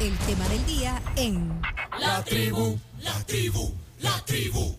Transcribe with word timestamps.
el 0.00 0.16
tema 0.26 0.48
del 0.48 0.64
día 0.66 1.00
en 1.16 1.60
La 2.00 2.22
tribu, 2.24 2.78
la 3.02 3.12
tribu, 3.26 3.72
la 4.00 4.24
tribu. 4.24 4.76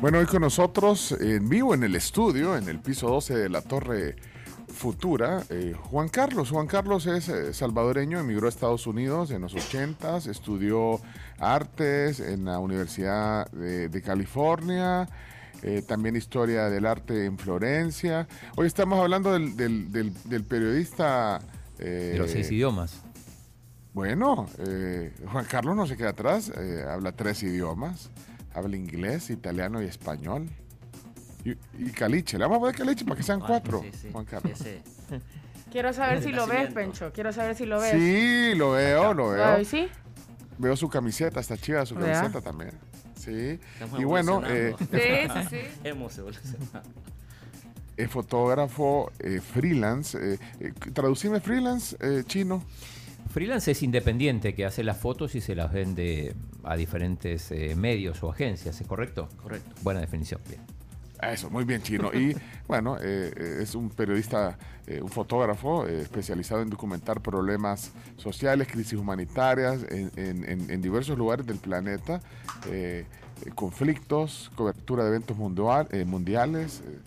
Bueno, 0.00 0.18
hoy 0.18 0.26
con 0.26 0.40
nosotros 0.42 1.12
en 1.12 1.48
vivo 1.48 1.74
en 1.74 1.84
el 1.84 1.94
estudio, 1.94 2.56
en 2.56 2.68
el 2.68 2.80
piso 2.80 3.08
12 3.08 3.34
de 3.36 3.48
la 3.48 3.62
Torre 3.62 4.16
Futura, 4.68 5.42
eh, 5.50 5.74
Juan 5.78 6.08
Carlos. 6.08 6.50
Juan 6.50 6.66
Carlos 6.66 7.06
es 7.06 7.28
eh, 7.28 7.52
salvadoreño, 7.54 8.18
emigró 8.18 8.46
a 8.46 8.48
Estados 8.48 8.86
Unidos 8.86 9.30
en 9.30 9.42
los 9.42 9.54
80 9.54 10.16
estudió 10.28 11.00
artes 11.38 12.18
en 12.20 12.46
la 12.46 12.58
Universidad 12.58 13.48
de, 13.52 13.88
de 13.88 14.02
California, 14.02 15.08
eh, 15.62 15.82
también 15.86 16.16
historia 16.16 16.64
del 16.70 16.86
arte 16.86 17.26
en 17.26 17.38
Florencia. 17.38 18.26
Hoy 18.56 18.66
estamos 18.66 18.98
hablando 18.98 19.32
del, 19.32 19.56
del- 19.56 19.92
del- 19.92 20.14
del 20.24 20.44
periodista... 20.44 21.40
eh, 21.82 22.10
De 22.12 22.18
los 22.18 22.30
seis 22.30 22.50
idiomas. 22.50 23.02
Bueno, 23.92 24.48
eh, 24.58 25.12
Juan 25.30 25.44
Carlos 25.44 25.76
no 25.76 25.86
se 25.86 25.96
queda 25.96 26.10
atrás, 26.10 26.50
eh, 26.56 26.84
habla 26.88 27.12
tres 27.12 27.42
idiomas, 27.42 28.10
habla 28.54 28.76
inglés, 28.76 29.28
italiano 29.30 29.82
y 29.82 29.86
español. 29.86 30.48
Y, 31.44 31.50
y 31.78 31.90
caliche, 31.90 32.38
le 32.38 32.44
vamos 32.44 32.58
a 32.58 32.60
poner 32.60 32.76
caliche 32.76 33.04
para 33.04 33.16
que 33.16 33.22
sean 33.22 33.40
cuatro, 33.40 33.82
Sí, 33.82 33.90
sí, 34.00 34.08
Juan 34.12 34.24
Carlos. 34.24 34.58
Quiero 35.72 35.92
saber 35.92 36.22
si 36.22 36.32
lo 36.32 36.46
ves. 36.46 36.72
Pencho. 36.72 37.10
Quiero 37.12 37.32
saber 37.32 37.56
si 37.56 37.64
lo 37.64 37.80
ves. 37.80 37.92
Sí, 37.92 38.54
lo 38.54 38.72
veo, 38.72 39.14
lo 39.14 39.30
veo. 39.30 39.64
¿Sí? 39.64 39.88
Veo 40.58 40.76
su 40.76 40.88
camiseta, 40.88 41.40
está 41.40 41.56
chida 41.56 41.86
su 41.86 41.94
¿Verdad? 41.94 42.20
camiseta 42.20 42.40
también. 42.42 42.72
Sí. 43.18 43.58
Estamos 43.74 43.98
Y 44.00 44.04
bueno, 44.04 44.42
eh, 44.46 44.74
evolucionando. 44.78 45.50
Sí, 45.50 45.56
sí, 45.56 45.62
sí. 45.62 45.80
Hemos 45.84 46.18
evolucionado. 46.18 46.82
Es 47.96 48.10
fotógrafo 48.10 49.10
eh, 49.18 49.40
freelance. 49.40 50.18
eh, 50.34 50.38
eh, 50.60 50.72
traducime 50.92 51.40
freelance 51.40 51.96
eh, 52.00 52.22
chino. 52.26 52.62
Freelance 53.30 53.70
es 53.70 53.82
independiente 53.82 54.54
que 54.54 54.64
hace 54.66 54.82
las 54.84 54.98
fotos 54.98 55.34
y 55.34 55.40
se 55.40 55.54
las 55.54 55.72
vende 55.72 56.34
a 56.64 56.76
diferentes 56.76 57.50
eh, 57.50 57.74
medios 57.76 58.22
o 58.22 58.30
agencias, 58.30 58.80
¿es 58.80 58.86
correcto? 58.86 59.28
Correcto. 59.42 59.70
Buena 59.82 60.00
definición. 60.00 60.40
Bien. 60.48 60.60
Eso, 61.22 61.48
muy 61.50 61.64
bien 61.64 61.80
chino. 61.82 62.12
Y 62.12 62.34
bueno, 62.68 62.96
eh, 62.98 63.32
eh, 63.36 63.58
es 63.62 63.74
un 63.76 63.90
periodista, 63.90 64.58
eh, 64.88 65.00
un 65.00 65.08
fotógrafo 65.08 65.86
eh, 65.86 66.00
especializado 66.02 66.62
en 66.62 66.70
documentar 66.70 67.20
problemas 67.22 67.92
sociales, 68.16 68.66
crisis 68.70 68.98
humanitarias 68.98 69.84
en, 69.88 70.10
en- 70.16 70.44
en- 70.48 70.70
en 70.70 70.82
diversos 70.82 71.16
lugares 71.16 71.46
del 71.46 71.58
planeta, 71.58 72.20
eh, 72.68 73.06
eh, 73.46 73.50
conflictos, 73.54 74.50
cobertura 74.56 75.04
de 75.04 75.10
eventos 75.10 75.36
mundial- 75.38 75.86
eh, 75.92 76.04
mundiales, 76.04 76.82
eh, 76.84 76.98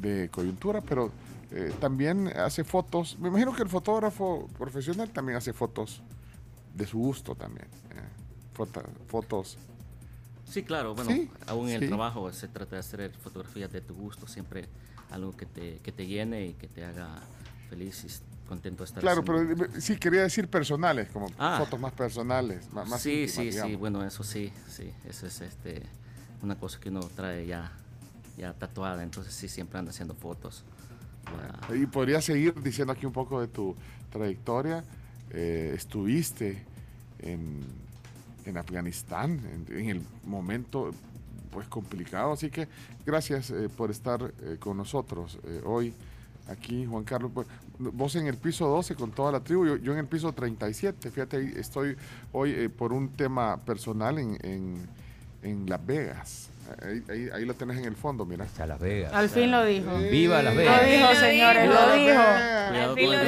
de 0.00 0.28
coyuntura, 0.30 0.80
pero 0.80 1.10
eh, 1.50 1.72
también 1.80 2.28
hace 2.28 2.64
fotos. 2.64 3.18
Me 3.18 3.28
imagino 3.28 3.52
que 3.54 3.62
el 3.62 3.68
fotógrafo 3.68 4.48
profesional 4.58 5.10
también 5.10 5.38
hace 5.38 5.52
fotos 5.52 6.02
de 6.74 6.86
su 6.86 6.98
gusto 6.98 7.34
también. 7.34 7.66
eh, 7.90 8.64
fotos. 9.08 9.56
Sí, 10.44 10.62
claro, 10.62 10.94
bueno, 10.94 11.10
Sí, 11.12 11.30
aún 11.46 11.68
en 11.68 11.78
sí. 11.78 11.84
el 11.84 11.90
trabajo 11.90 12.32
se 12.32 12.48
trata 12.48 12.76
de 12.76 12.80
hacer 12.80 13.10
fotografías 13.22 13.70
de 13.70 13.80
tu 13.80 13.94
gusto, 13.94 14.26
siempre 14.26 14.64
algo 15.10 15.36
que 15.36 15.46
te, 15.46 15.78
que 15.78 15.92
te 15.92 16.06
llene 16.06 16.46
y 16.46 16.52
que 16.54 16.68
te 16.68 16.84
haga 16.84 17.20
feliz 17.68 18.04
y 18.04 18.48
contento 18.48 18.82
de 18.82 18.86
estar 18.86 19.00
Claro, 19.02 19.20
haciendo. 19.22 19.54
pero 19.56 19.70
eh, 19.76 19.80
sí 19.80 19.96
quería 19.96 20.22
decir 20.22 20.48
personales, 20.48 21.08
como 21.10 21.26
Ah. 21.38 21.58
fotos 21.62 21.78
más 21.78 21.92
personales, 21.92 22.72
más, 22.72 23.00
sí, 23.00 23.24
íntimas, 23.24 23.32
sí, 23.34 23.52
sí, 23.52 23.76
bueno, 23.76 24.04
eso 24.04 24.24
sí, 24.24 24.52
sí, 24.68 24.90
eso 25.06 25.26
es 25.26 25.40
este, 25.42 25.82
una 26.42 26.56
cosa 26.58 26.80
que 26.80 26.88
uno 26.88 27.00
trae 27.14 27.46
ya, 27.46 27.70
ya 28.38 28.52
tatuada, 28.54 29.02
entonces 29.02 29.34
sí, 29.34 29.48
siempre 29.48 29.78
anda 29.78 29.90
haciendo 29.90 30.14
fotos. 30.14 30.64
Y 31.74 31.86
podría 31.86 32.22
seguir 32.22 32.54
diciendo 32.62 32.92
aquí 32.92 33.04
un 33.04 33.12
poco 33.12 33.40
de 33.40 33.48
tu 33.48 33.76
trayectoria. 34.10 34.84
Eh, 35.30 35.74
estuviste 35.76 36.64
en, 37.18 37.60
en 38.46 38.56
Afganistán 38.56 39.38
en, 39.68 39.78
en 39.78 39.90
el 39.90 40.02
momento 40.24 40.90
pues 41.50 41.68
complicado, 41.68 42.32
así 42.32 42.50
que 42.50 42.66
gracias 43.04 43.50
eh, 43.50 43.68
por 43.68 43.90
estar 43.90 44.32
eh, 44.40 44.56
con 44.58 44.78
nosotros 44.78 45.38
eh, 45.44 45.60
hoy 45.66 45.92
aquí, 46.48 46.86
Juan 46.86 47.04
Carlos. 47.04 47.30
Pues, 47.34 47.46
Vos 47.78 48.16
en 48.16 48.26
el 48.26 48.36
piso 48.36 48.66
12 48.66 48.96
con 48.96 49.12
toda 49.12 49.30
la 49.30 49.40
tribu, 49.40 49.64
yo, 49.64 49.76
yo 49.76 49.92
en 49.92 49.98
el 49.98 50.06
piso 50.06 50.32
37, 50.32 51.12
fíjate, 51.12 51.60
estoy 51.60 51.96
hoy 52.32 52.50
eh, 52.50 52.68
por 52.68 52.92
un 52.92 53.10
tema 53.10 53.56
personal 53.58 54.18
en, 54.18 54.36
en, 54.42 54.88
en 55.42 55.70
Las 55.70 55.86
Vegas. 55.86 56.47
Ahí, 56.82 57.02
ahí, 57.08 57.28
ahí 57.34 57.44
lo 57.44 57.54
tenés 57.54 57.78
en 57.78 57.84
el 57.86 57.96
fondo, 57.96 58.24
mira. 58.26 58.44
Está 58.44 58.66
Las 58.66 58.78
Vegas. 58.78 59.12
Al 59.14 59.28
fin 59.28 59.50
lo 59.50 59.64
dijo. 59.64 59.96
Viva 60.10 60.42
Las 60.42 60.54
Lo 60.54 60.60
Vegas. 60.60 60.86
dijo, 60.86 61.08
Lo 61.12 61.20
señores, 61.20 61.62
dijo. 61.62 61.74
lo 61.74 61.92
dijo. 61.94 62.22
Cuidado 62.70 62.94
fin 62.94 63.10
lo 63.10 63.18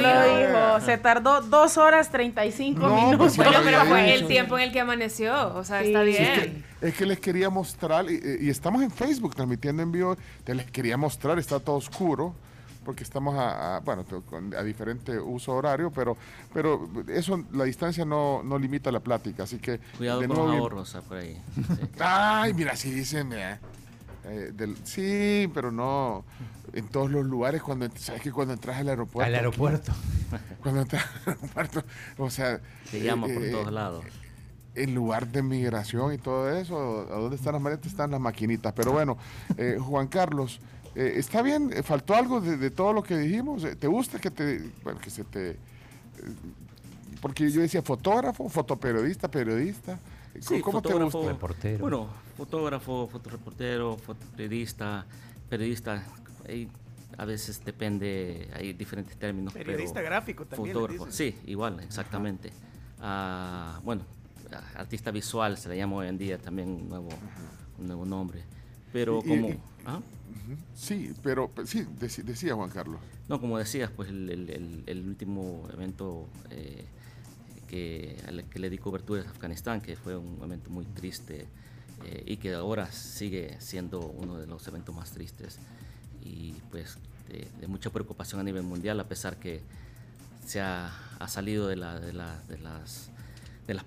dijo. 0.77 0.85
Se 0.85 0.97
tardó 0.97 1.41
dos 1.41 1.77
horas 1.77 2.11
35 2.11 2.79
No, 2.79 2.95
minutos. 2.95 3.17
pues, 3.17 3.37
Bueno, 3.37 3.59
pero 3.63 3.85
fue 3.85 4.13
el 4.13 4.27
tiempo 4.27 4.57
en 4.57 4.65
el 4.65 4.71
que 4.71 4.79
amaneció. 4.79 5.55
O 5.55 5.63
sea, 5.63 5.81
Sí. 5.81 5.87
está 5.87 6.03
Sí, 6.05 6.13
Sí, 6.13 6.17
bien. 6.19 6.31
es, 6.31 6.39
que, 6.79 6.87
es 6.87 6.93
que 6.95 7.05
les 7.05 7.19
quería 7.19 7.49
mostrar, 7.49 8.05
y, 8.09 8.19
y 8.41 8.49
estamos 8.49 8.81
en 8.83 8.91
Facebook 8.91 9.35
transmitiendo 9.35 9.81
en 9.83 9.91
vivo, 9.91 10.15
te 10.43 10.53
les 10.55 10.69
quería 10.69 10.97
mostrar, 10.97 11.39
está 11.39 11.59
todo 11.59 11.75
oscuro, 11.77 12.35
porque 12.83 13.03
estamos 13.03 13.35
a, 13.37 13.77
a, 13.77 13.79
bueno, 13.81 14.05
a 14.57 14.63
diferente 14.63 15.19
uso 15.19 15.53
horario, 15.53 15.91
pero, 15.91 16.17
pero 16.53 16.89
eso, 17.07 17.43
la 17.51 17.63
distancia 17.65 18.05
no, 18.05 18.41
no 18.43 18.57
limita 18.57 18.91
la 18.91 18.99
plática, 18.99 19.43
así 19.43 19.57
que... 19.59 19.79
Cuidado 19.97 20.21
de 20.21 20.27
con 20.27 20.37
nuevo, 20.37 20.51
los 20.51 20.61
ahorros 20.61 20.95
ah, 20.95 21.01
por 21.07 21.17
ahí. 21.17 21.41
sí. 21.55 21.87
Ay, 21.99 22.53
mira, 22.53 22.75
sí 22.75 22.91
dicen, 22.91 23.29
mira, 23.29 23.59
eh, 24.25 24.51
del- 24.53 24.77
sí, 24.83 25.49
pero 25.53 25.71
no 25.71 26.23
en 26.73 26.87
todos 26.87 27.11
los 27.11 27.25
lugares, 27.25 27.61
cuando, 27.61 27.87
¿sabes 27.97 28.21
que 28.21 28.31
cuando 28.31 28.53
entras 28.53 28.77
al 28.77 28.89
aeropuerto? 28.89 29.27
Al 29.27 29.35
aeropuerto. 29.35 29.91
Cuando 30.61 30.81
entras 30.81 31.03
al 31.25 31.33
aeropuerto, 31.33 31.83
o 32.17 32.29
sea... 32.29 32.59
Te 32.89 33.01
llama 33.01 33.27
por 33.27 33.43
eh, 33.43 33.51
todos 33.51 33.71
lados. 33.73 34.05
en 34.75 34.95
lugar 34.95 35.27
de 35.27 35.41
migración 35.43 36.13
y 36.13 36.17
todo 36.17 36.49
eso, 36.49 37.07
¿a 37.11 37.17
dónde 37.17 37.35
están 37.35 37.53
las 37.53 37.61
maletas? 37.61 37.87
Están 37.87 38.11
las 38.11 38.21
maquinitas. 38.21 38.71
Pero 38.73 38.93
bueno, 38.93 39.17
eh, 39.57 39.77
Juan 39.81 40.07
Carlos, 40.07 40.61
eh, 40.95 41.13
¿está 41.15 41.41
bien? 41.41 41.71
Eh, 41.73 41.83
¿Faltó 41.83 42.15
algo 42.15 42.41
de, 42.41 42.57
de 42.57 42.69
todo 42.71 42.93
lo 42.93 43.03
que 43.03 43.17
dijimos? 43.17 43.63
Eh, 43.63 43.75
¿Te 43.75 43.87
gusta 43.87 44.19
que 44.19 44.31
te, 44.31 44.59
bueno, 44.83 44.99
que 44.99 45.09
se 45.09 45.23
te... 45.23 45.51
eh, 45.51 45.57
porque 47.21 47.49
yo 47.51 47.61
decía 47.61 47.81
fotógrafo, 47.81 48.49
fotoperiodista, 48.49 49.29
periodista. 49.29 49.99
¿Cómo, 50.33 50.41
Sí, 50.57 50.61
cómo 50.61 50.81
te 50.81 50.93
gusta? 50.93 51.19
Reportero. 51.27 51.79
Bueno, 51.79 52.07
fotógrafo, 52.37 53.07
fotoreportero, 53.11 53.97
fotoperiodista, 53.97 55.05
periodista, 55.49 56.03
ahí 56.47 56.67
a 57.17 57.25
veces 57.25 57.63
depende, 57.65 58.49
hay 58.55 58.73
diferentes 58.73 59.17
términos. 59.17 59.51
pero 59.53 59.65
Periodista 59.65 60.01
gráfico 60.01 60.45
también. 60.45 60.73
Fotógrafo, 60.73 61.11
sí, 61.11 61.35
igual, 61.45 61.79
exactamente. 61.81 62.49
Ah, 63.01 63.79
bueno, 63.83 64.03
artista 64.75 65.11
visual 65.11 65.57
se 65.57 65.67
le 65.69 65.77
llama 65.77 65.97
hoy 65.97 66.07
en 66.07 66.17
día 66.17 66.37
también 66.37 66.69
un 66.69 66.89
nuevo, 66.89 67.09
un 67.77 67.87
nuevo 67.87 68.05
nombre. 68.05 68.41
Pero 68.93 69.19
y- 69.23 69.27
como, 69.27 69.49
y- 69.49 69.59
¿ah? 69.85 69.99
Sí, 70.75 71.13
pero 71.23 71.49
pero 71.53 71.67
sí, 71.67 71.85
decía 72.23 72.55
Juan 72.55 72.69
Carlos. 72.69 72.99
no, 73.27 73.39
como 73.39 73.57
decías, 73.57 73.91
pues 73.95 74.09
el, 74.09 74.83
el- 74.87 75.07
último 75.07 75.67
evento 75.73 76.27
eh, 76.49 76.85
que, 77.67 78.17
al 78.27 78.43
que 78.45 78.59
le 78.59 78.69
di 78.69 78.77
cobertura 78.77 79.21
es 79.21 79.27
Afganistán, 79.27 79.81
que 79.81 79.95
fue 79.95 80.17
un 80.17 80.39
evento 80.43 80.69
muy 80.69 80.85
triste 80.85 81.47
eh, 82.05 82.23
y 82.25 82.37
que 82.37 82.53
ahora 82.53 82.91
sigue 82.91 83.57
siendo 83.59 83.99
uno 83.99 84.37
de 84.37 84.47
los 84.47 84.67
eventos 84.67 84.95
más 84.95 85.11
tristes 85.11 85.57
y 86.23 86.53
pues 86.71 86.97
de, 87.29 87.67
mucha 87.67 87.89
preocupación 87.89 88.41
a 88.41 88.43
nivel 88.43 88.63
mundial, 88.63 88.99
a 88.99 89.07
pesar 89.07 89.37
que 89.37 89.61
se 90.45 90.59
ha, 90.61 90.91
salido 91.27 91.67
de 91.67 91.75
las 91.75 93.09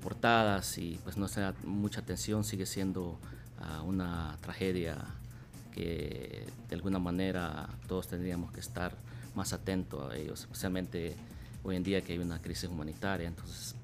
portadas 0.00 0.78
y 0.78 0.98
pues 1.02 1.16
no 1.16 1.28
se 1.28 1.40
da 1.40 1.54
mucha 1.64 2.00
atención, 2.00 2.44
sigue 2.44 2.64
siendo 2.64 3.18
ah, 3.60 3.82
una 3.82 4.38
tragedia 4.40 4.96
que 5.74 6.46
de 6.68 6.74
alguna 6.74 6.98
manera 6.98 7.68
todos 7.88 8.06
tendríamos 8.08 8.52
que 8.52 8.60
estar 8.60 8.94
más 9.34 9.52
atentos 9.52 10.10
a 10.12 10.16
ellos, 10.16 10.40
especialmente 10.40 11.16
hoy 11.64 11.76
en 11.76 11.82
día 11.82 12.00
que 12.02 12.12
hay 12.12 12.18
una 12.18 12.40
crisis 12.40 12.68
humanitaria, 12.70 13.26
entonces 13.26 13.74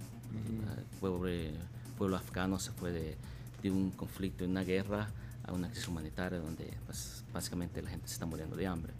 el 0.78 0.84
pobre 1.00 1.50
pueblo 1.98 2.16
afgano 2.16 2.58
se 2.60 2.70
fue 2.70 2.92
de, 2.92 3.16
de 3.62 3.70
un 3.70 3.90
conflicto, 3.90 4.44
de 4.44 4.50
una 4.50 4.62
guerra, 4.62 5.08
a 5.44 5.52
una 5.52 5.68
crisis 5.68 5.88
humanitaria 5.88 6.38
donde 6.38 6.72
pues, 6.86 7.24
básicamente 7.32 7.82
la 7.82 7.90
gente 7.90 8.06
se 8.06 8.14
está 8.14 8.26
muriendo 8.26 8.54
de 8.56 8.66
hambre. 8.66 8.92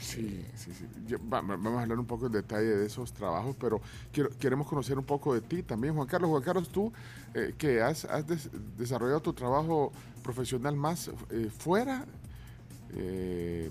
Sí, 0.00 0.44
sí, 0.56 0.72
sí. 0.74 0.84
Yo- 1.08 1.18
va- 1.18 1.40
va- 1.40 1.56
vamos 1.56 1.78
a 1.78 1.82
hablar 1.82 1.98
un 1.98 2.04
poco 2.06 2.26
en 2.26 2.32
detalle 2.32 2.66
de 2.76 2.84
esos 2.86 3.12
trabajos, 3.12 3.56
pero 3.58 3.80
quiero, 4.12 4.28
queremos 4.38 4.66
conocer 4.68 4.98
un 4.98 5.04
poco 5.06 5.32
de 5.34 5.40
ti 5.40 5.62
también, 5.62 5.94
Juan 5.94 6.06
Carlos. 6.06 6.28
Juan 6.30 6.42
Carlos, 6.42 6.68
tú 6.68 6.92
eh, 7.34 7.54
que 7.56 7.80
has, 7.80 8.04
has 8.04 8.26
des- 8.26 8.50
desarrollado 8.76 9.20
tu 9.20 9.32
trabajo 9.32 9.90
profesional 10.22 10.76
más 10.76 11.10
eh, 11.30 11.50
fuera, 11.58 12.04
eh, 12.94 13.70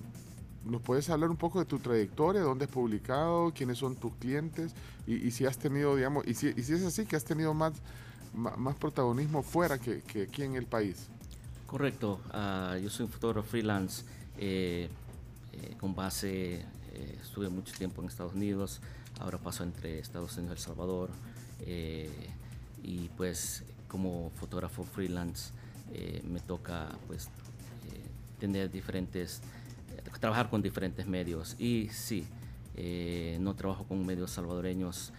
¿nos 0.63 0.81
puedes 0.81 1.09
hablar 1.09 1.29
un 1.29 1.37
poco 1.37 1.59
de 1.59 1.65
tu 1.65 1.79
trayectoria, 1.79 2.41
dónde 2.41 2.65
has 2.65 2.71
publicado, 2.71 3.51
quiénes 3.53 3.77
son 3.77 3.95
tus 3.95 4.13
clientes 4.15 4.73
y, 5.07 5.31
si 5.31 5.45
has 5.45 5.57
tenido, 5.57 5.95
digamos, 5.95 6.25
y 6.27 6.33
si, 6.33 6.47
es 6.47 6.83
así, 6.83 7.05
que 7.05 7.15
has 7.15 7.23
tenido 7.23 7.53
más, 7.53 7.73
más, 8.33 8.75
protagonismo 8.75 9.43
fuera 9.43 9.77
que, 9.77 10.01
que 10.01 10.23
aquí 10.23 10.43
en 10.43 10.55
el 10.55 10.65
país? 10.65 11.07
Correcto, 11.67 12.19
ah, 12.31 12.77
yo 12.81 12.89
soy 12.89 13.05
un 13.05 13.11
fotógrafo 13.11 13.47
freelance 13.47 14.03
eh, 14.37 14.89
eh, 15.53 15.75
con 15.79 15.95
base, 15.95 16.65
estuve 17.21 17.49
mucho 17.49 17.75
tiempo 17.75 18.01
en 18.01 18.07
Estados 18.07 18.33
Unidos, 18.33 18.81
ahora 19.19 19.37
paso 19.37 19.63
entre 19.63 19.99
Estados 19.99 20.37
Unidos 20.37 20.57
y 20.57 20.61
El 20.61 20.65
Salvador. 20.65 21.09
y 22.83 23.09
pues 23.17 23.63
como 23.87 24.31
fotógrafo 24.35 24.83
freelance 24.83 25.51
me 26.23 26.39
toca 26.39 26.89
pues 27.07 27.29
tener 28.39 28.71
diferentes, 28.71 29.41
trabajar 30.19 30.49
con 30.49 30.61
diferentes 30.61 31.05
medios. 31.07 31.55
Y 31.59 31.89
sí, 31.89 32.25
eh, 32.75 33.37
no 33.41 33.55
trabajo 33.55 33.83
con 33.85 34.05
medios 34.05 34.31
salvadoreños, 34.31 35.11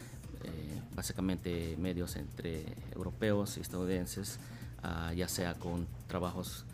eh, 0.45 0.81
básicamente 0.95 1.77
medios 1.79 2.17
entre 2.17 2.65
europeos 2.95 3.57
y 3.57 3.61
estadounidenses, 3.61 4.39
ah, 4.83 5.13
ya 5.15 5.29
sea 5.29 5.55
con 5.55 5.87
trabajos 6.07 6.65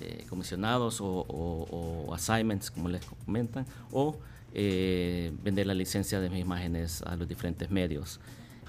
eh, 0.00 0.24
comisionados 0.28 1.00
o, 1.00 1.06
o- 1.06 2.06
o 2.08 2.14
assignments, 2.14 2.70
como 2.70 2.88
les 2.88 3.04
comentan, 3.04 3.66
o 3.90 4.16
eh, 4.54 5.32
vender 5.42 5.66
la 5.66 5.74
licencia 5.74 6.20
de 6.20 6.30
mis 6.30 6.40
imágenes 6.40 7.02
a 7.02 7.16
los 7.16 7.26
diferentes 7.28 7.68
medios. 7.70 8.20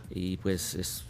Y 0.10 0.38
pues 0.38 0.74
es, 0.74 1.04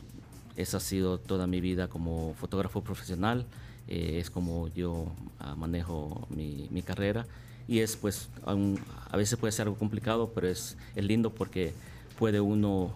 esa 0.57 0.77
ha 0.77 0.80
sido 0.81 1.18
toda 1.19 1.48
mi 1.48 1.62
vida 1.62 1.88
como 1.88 2.33
fotógrafo 2.33 2.83
profesional, 2.83 3.45
eh, 3.90 4.20
es 4.20 4.30
como 4.30 4.68
yo 4.70 5.08
ah, 5.40 5.56
manejo 5.56 6.28
mi, 6.30 6.68
mi 6.72 6.82
carrera. 6.84 7.26
Y 7.68 7.80
es 7.80 7.96
pues 7.98 8.30
a 8.46 9.18
veces 9.18 9.38
puede 9.38 9.52
ser 9.52 9.64
algo 9.68 9.78
complicado, 9.78 10.32
pero 10.34 10.48
es, 10.48 10.78
es 10.96 11.04
lindo 11.04 11.32
porque 11.32 11.74
puede 12.18 12.40
uno 12.40 12.94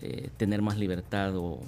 eh, 0.00 0.30
tener 0.36 0.62
más 0.62 0.78
libertad 0.78 1.34
o, 1.36 1.60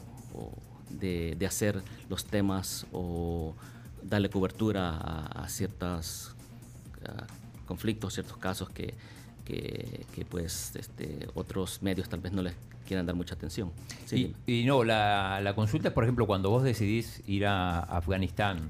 de, 0.91 1.37
de 1.39 1.47
hacer 1.47 1.83
los 2.09 2.25
temas 2.25 2.87
o 2.93 3.55
darle 4.03 4.29
cobertura 4.31 4.91
a, 4.91 5.45
a 5.45 5.49
ciertos 5.49 6.35
conflictos, 7.67 8.15
ciertos 8.15 8.37
casos 8.39 8.71
que, 8.71 8.95
que, 9.45 10.07
que, 10.15 10.25
pues 10.25 10.73
este, 10.77 11.29
otros 11.35 11.83
medios 11.83 12.09
tal 12.09 12.21
vez 12.21 12.33
no 12.33 12.43
les 12.43 12.55
quieran 12.85 13.07
dar 13.07 13.15
mucha 13.17 13.35
atención. 13.35 13.71
Sí, 14.07 14.35
Y, 14.47 14.61
y 14.63 14.65
no, 14.65 14.85
la, 14.85 15.41
la 15.43 15.55
consulta 15.55 15.89
es, 15.89 15.95
por 15.95 16.05
ejemplo, 16.05 16.27
cuando 16.27 16.51
vos 16.51 16.63
decidís 16.63 17.23
ir 17.27 17.47
a 17.47 17.81
Afganistán, 17.81 18.69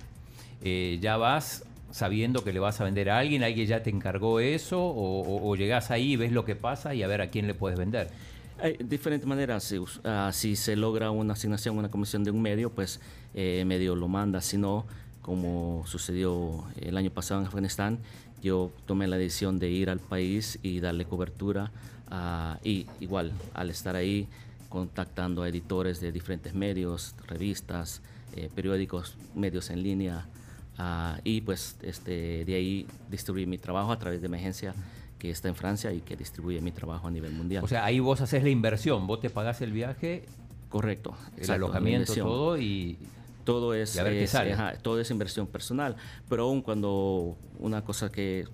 eh, 0.63 0.99
¿ya 1.03 1.17
vas 1.17 1.65
sabiendo 1.91 2.43
que 2.43 2.53
le 2.53 2.59
vas 2.61 2.81
a 2.81 2.85
vender 2.85 3.11
a 3.11 3.19
alguien? 3.19 3.43
¿Alguien 3.43 3.67
ya 3.67 3.83
te 3.83 3.91
encargó 3.91 4.41
eso? 4.41 4.81
¿O, 4.83 5.21
o- 5.23 5.49
o 5.51 5.57
llegás 5.57 5.91
ahí, 5.91 6.17
ves 6.17 6.33
lo 6.33 6.45
que 6.45 6.57
pasa 6.57 6.95
y 6.95 7.03
a 7.03 7.07
ver 7.07 7.21
a 7.21 7.29
quién 7.31 7.47
le 7.47 7.55
puedes 7.55 7.79
vender? 7.79 8.09
Hay 8.63 8.77
diferentes 8.81 9.27
maneras. 9.29 9.65
Si, 9.65 9.79
ah, 10.05 10.31
si 10.33 10.57
se 10.57 10.77
logra 10.77 11.11
una 11.11 11.35
asignación, 11.35 11.77
una 11.77 11.91
comisión 11.91 12.25
de 12.25 12.31
un 12.31 12.41
medio, 12.41 12.71
pues 12.71 13.01
eh, 13.35 13.59
el 13.61 13.67
medio 13.67 13.95
lo 13.97 14.09
manda. 14.09 14.41
Si 14.41 14.57
no, 14.57 14.87
como 15.23 15.85
sucedió 15.87 16.65
el 16.81 16.97
año 16.97 17.11
pasado 17.11 17.41
en 17.41 17.47
Afganistán, 17.47 17.99
yo 18.43 18.71
tomé 18.87 19.07
la 19.07 19.17
decisión 19.17 19.59
de 19.59 19.71
ir 19.71 19.91
al 19.91 19.99
país 19.99 20.59
y 20.63 20.81
darle 20.81 21.05
cobertura. 21.05 21.71
Ah, 22.11 22.59
y 22.65 22.87
igual, 23.01 23.33
al 23.55 23.71
estar 23.71 23.97
ahí, 23.97 24.27
contactando 24.69 25.43
a 25.43 25.49
editores 25.49 26.01
de 26.01 26.11
diferentes 26.13 26.55
medios, 26.55 27.15
revistas, 27.29 28.03
eh, 28.35 28.51
periódicos, 28.55 29.17
medios 29.35 29.71
en 29.71 29.83
línea. 29.83 30.27
ah, 30.79 31.21
y 31.23 31.41
pues 31.43 31.77
este, 31.83 32.45
de 32.45 32.55
ahí 32.57 32.87
distribuí 33.09 33.47
mi 33.47 33.59
trabajo 33.59 33.93
a 33.93 33.99
través 33.99 34.21
de 34.23 34.29
mi 34.29 34.37
agencia 34.39 34.75
que 35.21 35.31
está 35.31 35.47
en 35.49 35.55
Francia 35.55 35.93
y 35.93 36.01
que 36.01 36.17
distribuye 36.17 36.61
mi 36.61 36.73
trabajo 36.73 37.07
a 37.07 37.11
nivel 37.13 37.33
mundial. 37.33 37.63
O 37.65 37.69
sea, 37.69 37.85
ahí 37.85 38.01
vos 38.01 38.21
haces 38.21 38.43
la 38.43 38.51
inversión, 38.51 39.07
vos 39.07 39.21
te 39.21 39.31
pagás 39.31 39.61
el 39.61 39.71
viaje, 39.73 40.25
Correcto. 40.69 41.15
el 41.35 41.39
exacto, 41.41 41.67
alojamiento, 41.67 42.13
todo 42.15 42.59
y... 42.59 42.99
Todo 43.45 43.75
es, 43.75 43.95
Y 43.95 43.99
a 43.99 44.05
ver 44.05 44.15
qué 44.15 44.25
es- 44.25 44.31
sale. 44.31 44.55
ajá, 44.55 44.73
todo 44.81 44.99
es 45.01 45.11
inversión 45.11 45.47
personal. 45.47 45.97
Pero 46.31 46.45
aún 46.45 46.63
cuando 46.63 47.37
una 47.59 47.85
cosa 47.85 48.11
que 48.11 48.49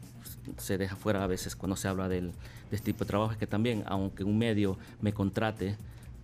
se 0.59 0.79
deja 0.79 0.97
fuera 0.97 1.23
a 1.23 1.29
veces 1.29 1.55
cuando 1.55 1.77
se 1.77 1.87
habla 1.87 2.09
del, 2.09 2.33
de 2.71 2.77
este 2.77 2.93
tipo 2.93 3.05
de 3.05 3.09
trabajo 3.09 3.33
es 3.33 3.39
que 3.39 3.47
también, 3.47 3.83
aunque 3.87 4.25
un 4.25 4.39
medio 4.39 4.79
me 5.01 5.13
contrate 5.13 5.77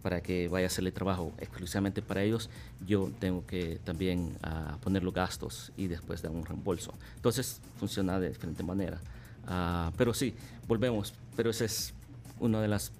para 0.02 0.20
que 0.20 0.46
vaya 0.48 0.66
a 0.66 0.68
hacerle 0.68 0.92
trabajo 0.92 1.32
exclusivamente 1.38 2.00
para 2.00 2.22
ellos, 2.22 2.48
yo 2.86 3.10
tengo 3.18 3.44
que 3.46 3.80
también 3.84 4.36
ah, 4.42 4.78
poner 4.82 5.02
los 5.02 5.12
gastos 5.12 5.72
y 5.76 5.88
después 5.88 6.22
dar 6.22 6.30
un 6.30 6.46
reembolso. 6.46 6.94
Entonces 7.16 7.60
funciona 7.78 8.20
de 8.20 8.28
diferente 8.28 8.62
manera. 8.62 9.00
Ah, 9.48 9.90
pero 9.96 10.14
sí, 10.14 10.32
volvemos. 10.68 11.12
Pero 11.36 11.50
esa 11.50 11.64
es 11.64 11.92
una 12.38 12.60
de 12.60 12.68
las 12.68 12.92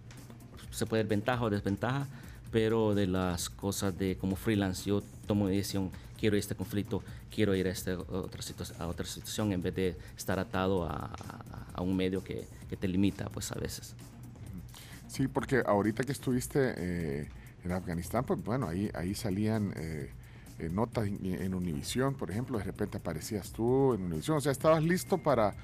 se 0.70 0.84
puede 0.84 1.04
ver 1.04 1.10
ventaja 1.10 1.42
o 1.44 1.48
desventaja, 1.50 2.06
pero 2.50 2.94
de 2.94 3.06
las 3.06 3.48
cosas 3.50 3.96
de 3.96 4.16
como 4.16 4.34
freelance, 4.36 4.84
yo 4.88 5.02
tomo 5.26 5.46
decisión, 5.46 5.90
quiero 6.18 6.36
ir 6.36 6.40
a 6.40 6.40
este 6.40 6.54
conflicto, 6.54 7.02
quiero 7.30 7.54
ir 7.54 7.66
a, 7.66 7.70
este, 7.70 7.94
otra, 7.94 8.42
situa- 8.42 8.76
a 8.78 8.86
otra 8.88 9.06
situación 9.06 9.52
en 9.52 9.62
vez 9.62 9.74
de 9.74 9.96
estar 10.16 10.38
atado 10.38 10.84
a, 10.84 10.90
a- 10.90 11.66
a 11.74 11.80
un 11.82 11.96
medio 11.96 12.22
que, 12.22 12.46
que 12.68 12.76
te 12.76 12.88
limita, 12.88 13.28
pues 13.30 13.52
a 13.52 13.58
veces. 13.58 13.94
Sí, 15.08 15.28
porque 15.28 15.62
ahorita 15.64 16.04
que 16.04 16.12
estuviste 16.12 16.74
eh, 16.76 17.28
en 17.64 17.72
Afganistán, 17.72 18.24
pues 18.24 18.42
bueno, 18.42 18.68
ahí, 18.68 18.90
ahí 18.94 19.14
salían 19.14 19.72
eh, 19.76 20.10
eh, 20.58 20.68
notas 20.70 21.06
en, 21.06 21.54
Univisión, 21.54 22.14
por 22.14 22.30
ejemplo, 22.30 22.58
de 22.58 22.64
repente 22.64 22.98
aparecías 22.98 23.50
tú 23.52 23.94
en 23.94 24.02
Univisión, 24.02 24.38
o 24.38 24.40
sea, 24.40 24.52
estabas 24.52 24.82
listo 24.82 25.18
para, 25.18 25.54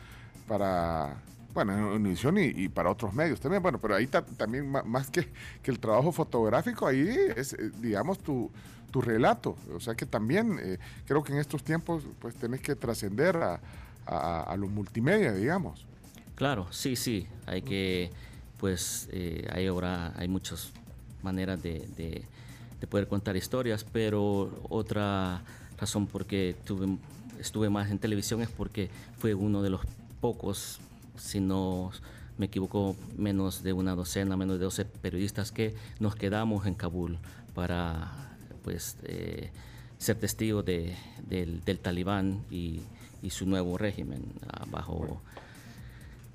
para 0.46 1.16
bueno, 1.54 1.72
en 1.76 1.84
Univisión 1.84 2.38
y, 2.38 2.68
para 2.68 2.90
otros 2.90 3.12
medios 3.14 3.40
también, 3.40 3.62
bueno, 3.62 3.78
pero 3.80 3.94
ahí 3.94 4.06
ta- 4.06 4.24
también 4.24 4.70
más 4.70 5.10
que, 5.10 5.28
que 5.62 5.70
el 5.70 5.78
trabajo 5.78 6.12
fotográfico, 6.12 6.86
ahí 6.86 7.08
es, 7.36 7.54
eh, 7.54 7.70
digamos, 7.80 8.18
tu, 8.18 8.50
tu 8.90 9.00
relato, 9.00 9.56
o 9.74 9.80
sea 9.80 9.94
que 9.94 10.06
también 10.06 10.58
eh, 10.62 10.78
creo 11.06 11.22
que 11.22 11.32
en 11.32 11.38
estos 11.38 11.64
tiempos 11.64 12.04
pues 12.20 12.34
tenés 12.36 12.60
que 12.60 12.76
trascender 12.76 13.36
a, 13.36 13.60
a 14.06 14.56
los 14.56 14.68
multimedia, 14.70 15.32
digamos. 15.32 15.86
Claro, 16.42 16.66
sí, 16.72 16.96
sí, 16.96 17.28
hay 17.46 17.62
que, 17.62 18.10
pues, 18.58 19.08
eh, 19.12 19.46
hay 19.52 19.68
ahora, 19.68 20.12
hay 20.16 20.26
muchas 20.26 20.72
maneras 21.22 21.62
de, 21.62 21.86
de- 21.96 22.24
de 22.80 22.86
poder 22.88 23.06
contar 23.06 23.36
historias, 23.36 23.84
pero 23.84 24.50
otra 24.68 25.40
razón 25.78 26.08
por 26.08 26.24
tuve, 26.64 26.98
estuve 27.38 27.70
más 27.70 27.92
en 27.92 28.00
televisión 28.00 28.42
es 28.42 28.48
porque 28.48 28.90
fue 29.18 29.34
uno 29.34 29.62
de 29.62 29.70
los 29.70 29.82
pocos, 30.20 30.80
si 31.16 31.38
no 31.38 31.92
me 32.38 32.46
equivoco, 32.46 32.96
menos 33.16 33.62
de 33.62 33.72
una 33.72 33.94
docena, 33.94 34.36
menos 34.36 34.58
de 34.58 34.64
12 34.64 34.84
periodistas 34.84 35.52
que 35.52 35.76
nos 36.00 36.16
quedamos 36.16 36.66
en 36.66 36.74
Kabul 36.74 37.18
para, 37.54 38.10
pues, 38.64 38.96
eh, 39.04 39.52
ser 39.96 40.16
testigos 40.18 40.64
de- 40.64 40.96
del, 41.24 41.62
del 41.64 41.78
talibán 41.78 42.42
y, 42.50 42.80
y 43.22 43.30
su 43.30 43.46
nuevo 43.46 43.78
régimen 43.78 44.24
ah, 44.48 44.64
bajo 44.68 45.22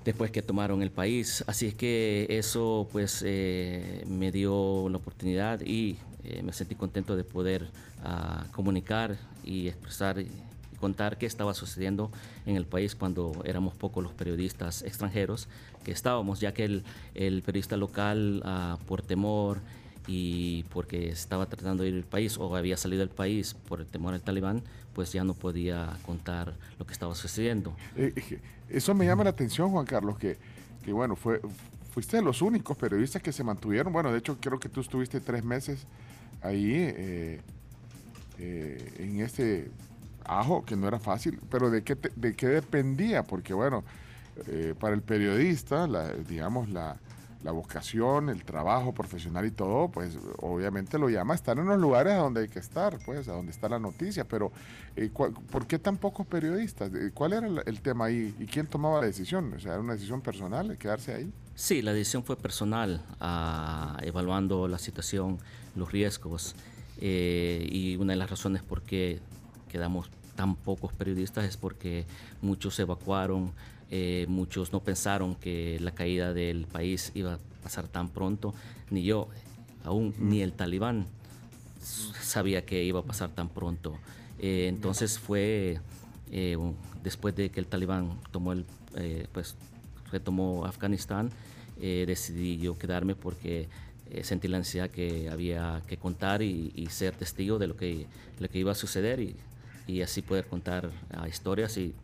después 0.08 0.30
que 0.30 0.40
tomaron 0.40 0.80
el 0.80 0.90
país. 0.90 1.44
Así 1.46 1.66
es 1.66 1.74
que 1.74 2.26
eso 2.30 2.88
pues 2.90 3.22
eh, 3.26 4.04
me 4.06 4.32
dio 4.32 4.88
la 4.88 4.96
oportunidad 4.96 5.60
y 5.60 5.98
eh, 6.24 6.42
me 6.42 6.54
sentí 6.54 6.74
contento 6.74 7.14
de 7.14 7.24
poder 7.24 7.68
ah, 8.02 8.46
comunicar 8.52 9.18
y 9.44 9.68
expresar 9.68 10.18
y 10.18 10.30
contar 10.80 11.18
qué 11.18 11.26
estaba 11.26 11.52
sucediendo 11.52 12.10
en 12.46 12.56
el 12.56 12.64
país 12.64 12.94
cuando 12.94 13.42
éramos 13.44 13.74
pocos 13.74 14.02
los 14.02 14.12
periodistas 14.14 14.80
extranjeros 14.80 15.46
que 15.84 15.92
estábamos, 15.92 16.40
ya 16.40 16.54
que 16.54 16.64
el, 16.64 17.42
periodista 17.42 17.76
local 17.76 18.40
ah, 18.46 18.78
por 18.86 19.02
temor 19.02 19.58
y 20.06 20.62
porque 20.70 21.10
estaba 21.10 21.44
tratando 21.44 21.82
de 21.82 21.90
ir 21.90 21.96
al 21.96 22.04
país 22.04 22.38
o 22.38 22.56
había 22.56 22.78
salido 22.78 23.00
del 23.00 23.10
país 23.10 23.52
por 23.68 23.82
el 23.82 23.86
temor 23.86 24.14
al 24.14 24.22
talibán, 24.22 24.62
pues 24.94 25.12
ya 25.12 25.22
no 25.22 25.34
podía 25.34 25.98
contar 26.06 26.54
lo 26.78 26.86
que 26.86 26.94
estaba 26.94 27.14
sucediendo. 27.14 27.76
Eso 28.68 28.94
me 28.94 29.06
llama 29.06 29.24
la 29.24 29.30
atención, 29.30 29.70
Juan 29.70 29.86
Carlos, 29.86 30.18
que, 30.18 30.36
que 30.84 30.92
bueno, 30.92 31.16
fue, 31.16 31.40
fuiste 31.92 32.16
de 32.18 32.22
los 32.22 32.42
únicos 32.42 32.76
periodistas 32.76 33.22
que 33.22 33.32
se 33.32 33.42
mantuvieron. 33.44 33.92
Bueno, 33.92 34.12
de 34.12 34.18
hecho, 34.18 34.36
creo 34.40 34.58
que 34.60 34.68
tú 34.68 34.80
estuviste 34.80 35.20
tres 35.20 35.44
meses 35.44 35.86
ahí 36.42 36.72
eh, 36.74 37.40
eh, 38.38 38.92
en 38.98 39.20
este 39.20 39.70
ajo, 40.24 40.64
que 40.64 40.76
no 40.76 40.86
era 40.86 40.98
fácil, 40.98 41.40
pero 41.50 41.70
¿de 41.70 41.82
qué, 41.82 41.96
te- 41.96 42.12
de 42.14 42.34
qué 42.34 42.46
dependía? 42.48 43.22
Porque, 43.22 43.54
bueno, 43.54 43.82
eh, 44.46 44.74
para 44.78 44.94
el 44.94 45.02
periodista, 45.02 45.86
la, 45.86 46.12
digamos, 46.12 46.68
la, 46.68 46.96
la 47.44 47.52
vocación, 47.52 48.28
el 48.30 48.44
trabajo 48.44 48.92
profesional 48.92 49.46
y 49.46 49.50
todo, 49.52 49.88
pues 49.88 50.18
obviamente 50.38 50.98
lo 50.98 51.08
llama 51.08 51.34
a 51.34 51.36
estar 51.36 51.56
en 51.58 51.66
los 51.66 51.78
lugares 51.78 52.14
a 52.14 52.18
donde 52.18 52.40
hay 52.42 52.48
que 52.48 52.58
estar, 52.58 52.98
pues, 53.04 53.28
a 53.28 53.32
donde 53.32 53.52
está 53.52 53.68
la 53.68 53.78
noticia, 53.78 54.24
pero 54.26 54.50
eh, 54.96 55.10
¿cuál- 55.12 55.32
¿por 55.32 55.66
qué 55.66 55.78
tan 55.78 55.96
pocos 55.96 56.26
periodistas? 56.26 56.92
Eh, 56.94 57.10
¿Cuál 57.14 57.32
era 57.34 57.46
el, 57.64 57.80
tema 57.80 58.06
ahí? 58.06 58.34
¿Y 58.40 58.46
quién 58.46 58.66
tomaba 58.66 59.00
la 59.00 59.06
decisión? 59.06 59.52
O 59.54 59.60
sea, 59.60 59.72
¿era 59.74 59.80
una 59.80 59.92
decisión 59.92 60.20
personal 60.20 60.76
quedarse 60.78 61.14
ahí? 61.14 61.32
Sí, 61.54 61.80
la 61.82 61.92
decisión 61.92 62.24
fue 62.24 62.36
personal, 62.36 63.04
ah, 63.20 63.98
evaluando 64.02 64.66
la 64.66 64.78
situación, 64.78 65.38
los 65.76 65.92
riesgos 65.92 66.56
eh, 67.00 67.68
y 67.70 67.96
una 67.96 68.12
de 68.14 68.16
las 68.18 68.30
razones 68.30 68.62
por 68.62 68.82
qué 68.82 69.20
quedamos 69.68 70.10
tan 70.34 70.56
pocos 70.56 70.92
periodistas 70.92 71.44
es 71.44 71.56
porque 71.56 72.04
muchos 72.42 72.78
evacuaron, 72.78 73.52
eh, 73.90 74.26
muchos 74.28 74.72
no 74.72 74.80
pensaron 74.80 75.34
que 75.34 75.78
la 75.80 75.92
caída 75.92 76.32
del 76.34 76.66
país 76.66 77.12
iba 77.14 77.34
a 77.34 77.38
pasar 77.62 77.88
tan 77.88 78.08
pronto, 78.08 78.54
ni 78.90 79.02
yo, 79.02 79.28
aún 79.84 80.14
ni 80.18 80.42
el 80.42 80.52
talibán 80.52 81.06
sabía 81.80 82.64
que 82.64 82.82
iba 82.84 83.00
a 83.00 83.02
pasar 83.02 83.30
tan 83.30 83.48
pronto. 83.48 83.98
Eh, 84.38 84.66
entonces 84.68 85.18
fue 85.18 85.80
eh, 86.30 86.56
después 87.02 87.34
de 87.34 87.50
que 87.50 87.60
el 87.60 87.66
talibán 87.66 88.18
tomó 88.30 88.52
el, 88.52 88.66
pues 89.32 89.56
retomó 90.10 90.64
Afganistán, 90.64 91.30
decidí 91.78 92.58
yo 92.58 92.76
quedarme 92.76 93.14
porque 93.14 93.68
sentí 94.22 94.48
la 94.48 94.58
necesidad 94.58 94.90
que 94.90 95.28
había 95.30 95.82
que 95.86 95.96
contar 95.98 96.42
y, 96.42 96.72
y 96.74 96.86
ser 96.86 97.14
testigo 97.14 97.58
de 97.58 97.68
lo 97.68 97.76
que, 97.76 98.06
lo 98.40 98.48
que 98.48 98.58
iba 98.58 98.72
a 98.72 98.74
suceder 98.74 99.20
y, 99.20 99.36
y 99.88 100.02
así 100.02 100.22
poder 100.22 100.46
contar 100.46 100.90
ah, 101.10 101.26
historias 101.26 101.76
y 101.78 101.94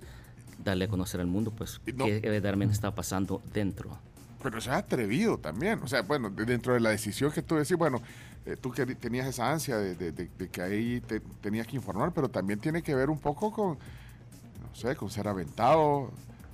darle 0.64 0.86
a 0.86 0.88
conocer 0.88 1.20
al 1.20 1.26
mundo 1.26 1.50
pues 1.50 1.80
no- 1.94 2.06
qué 2.06 2.20
verdaderamente 2.20 2.72
está 2.74 2.94
pasando 2.94 3.42
dentro. 3.52 3.98
Pero 4.42 4.60
se 4.60 4.70
ha 4.70 4.76
atrevido 4.78 5.38
también. 5.38 5.80
O 5.82 5.88
sea, 5.88 6.02
bueno, 6.02 6.30
de- 6.30 6.44
dentro 6.44 6.74
de 6.74 6.80
la 6.80 6.90
decisión 6.90 7.30
que 7.32 7.42
tú 7.42 7.54
decís, 7.56 7.76
bueno, 7.76 8.00
eh, 8.46 8.56
tú 8.60 8.70
queri- 8.72 8.96
tenías 8.96 9.26
esa 9.26 9.50
ansia 9.50 9.76
de, 9.78 9.94
de- 9.94 10.12
de- 10.12 10.28
de 10.38 10.48
que 10.48 10.60
ahí 10.62 11.00
te, 11.00 11.20
tenías 11.40 11.66
que 11.66 11.76
informar, 11.76 12.12
pero 12.12 12.28
también 12.28 12.58
tiene 12.60 12.82
que 12.82 12.94
ver 12.94 13.08
un 13.10 13.18
poco 13.18 13.50
con, 13.50 13.70
no 13.78 14.74
sé, 14.74 14.96
con 14.96 15.10
ser 15.10 15.28
aventado. 15.28 16.10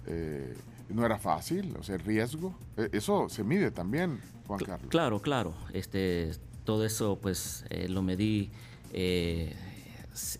eh, 0.06 0.56
no 0.88 1.06
era 1.06 1.18
fácil, 1.18 1.76
o 1.78 1.84
sea, 1.84 1.94
el 1.94 2.00
riesgo. 2.00 2.52
Eh, 2.76 2.88
eso 2.92 3.28
se 3.28 3.44
mide 3.44 3.70
también, 3.70 4.18
Juan 4.48 4.58
Carlos. 4.58 4.88
Claro, 4.90 5.20
claro. 5.22 5.54
Este, 5.72 6.32
todo 6.64 6.84
eso 6.84 7.16
pues 7.20 7.64
eh, 7.70 7.88
lo 7.88 8.02
medí. 8.02 8.50
eh, 8.92 9.54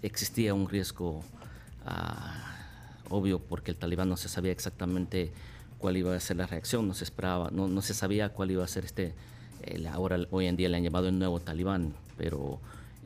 existía 0.03 0.55
un 0.55 0.69
riesgo 0.69 1.23
ah, 1.87 2.60
obvio 3.11 3.38
porque 3.40 3.71
el 3.73 3.76
talibán 3.76 4.09
no 4.09 4.17
se 4.17 4.29
sabía 4.29 4.52
exactamente 4.52 5.31
cuál 5.79 5.97
iba 5.97 6.14
a 6.14 6.21
ser 6.21 6.37
la 6.38 6.47
reacción, 6.47 6.88
no 6.88 6.95
se 6.95 7.05
esperaba, 7.05 7.50
no, 7.52 7.69
no 7.69 7.83
se 7.83 7.93
sabía 7.95 8.31
cuál 8.31 8.50
iba 8.50 8.64
a 8.64 8.69
ser 8.69 8.85
este, 8.85 9.12
ahora 9.93 10.19
hoy 10.31 10.47
en 10.47 10.57
día 10.57 10.69
le 10.69 10.76
han 10.79 10.83
llamado 10.83 11.09
el 11.09 11.19
nuevo 11.19 11.40
talibán, 11.40 11.93
pero 12.17 12.59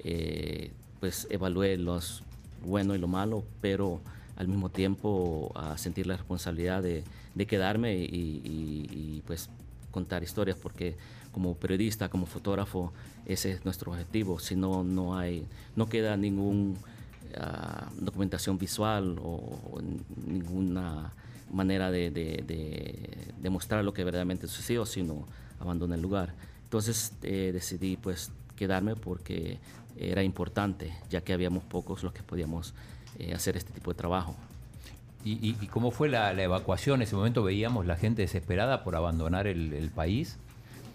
eh, 0.05 0.71
pues 1.01 1.27
evalué 1.31 1.77
los 1.77 2.23
bueno 2.65 2.95
y 2.95 2.99
lo 2.99 3.09
malo, 3.09 3.45
pero 3.61 4.01
al 4.37 4.49
mismo 4.49 4.69
tiempo 4.69 5.53
a 5.55 5.77
sentir 5.79 6.07
la 6.07 6.17
responsabilidad 6.17 6.83
de, 6.83 7.05
de 7.35 7.47
quedarme 7.47 7.95
y, 7.97 8.05
y- 8.45 8.89
y, 8.91 9.23
pues 9.27 9.49
contar 9.91 10.25
historias 10.25 10.57
porque 10.61 10.97
como 11.31 11.55
periodista, 11.55 12.09
como 12.09 12.27
fotógrafo, 12.27 12.93
ese 13.27 13.53
es 13.53 13.65
nuestro 13.65 13.93
objetivo. 13.93 14.41
Si 14.41 14.57
no, 14.57 14.83
no 14.83 15.17
hay, 15.17 15.47
no 15.77 15.87
queda 15.89 16.17
ningún 16.17 16.77
ah, 17.39 17.91
documentación 17.99 18.59
visual 18.59 19.19
o, 19.23 19.31
o 19.73 19.81
ninguna 20.27 21.13
manera 21.53 21.91
de, 21.91 22.11
de, 22.11 22.45
de- 22.47 23.83
lo 23.83 23.93
que 23.93 24.03
verdaderamente 24.05 24.47
sucedió, 24.49 24.87
sino 24.87 25.27
abandona 25.61 25.95
el 25.95 26.03
lugar. 26.03 26.35
Entonces 26.65 27.13
eh, 27.23 27.51
decidí 27.53 27.97
pues 27.97 28.31
quedarme 28.57 28.97
porque 28.97 29.59
era 29.97 30.23
importante, 30.23 30.93
ya 31.11 31.21
que 31.21 31.33
habíamos 31.33 31.63
pocos 31.65 32.03
los 32.03 32.13
que 32.13 32.23
podíamos 32.23 32.75
eh, 33.19 33.33
hacer 33.35 33.57
este 33.57 33.73
tipo 33.73 33.93
de 33.93 33.97
trabajo. 33.99 34.35
¿Y, 35.25 35.33
y- 35.33 35.57
y 35.61 35.67
cómo 35.69 35.91
fue 35.91 36.09
la, 36.09 36.33
la 36.35 36.43
evacuación? 36.43 36.97
En 36.97 37.03
ese 37.03 37.15
momento 37.17 37.43
veíamos 37.43 37.87
la 37.87 37.97
gente 37.97 38.23
desesperada 38.23 38.83
por 38.85 38.97
abandonar 38.97 39.47
el, 39.47 39.73
el 39.73 39.91
país. 39.91 40.37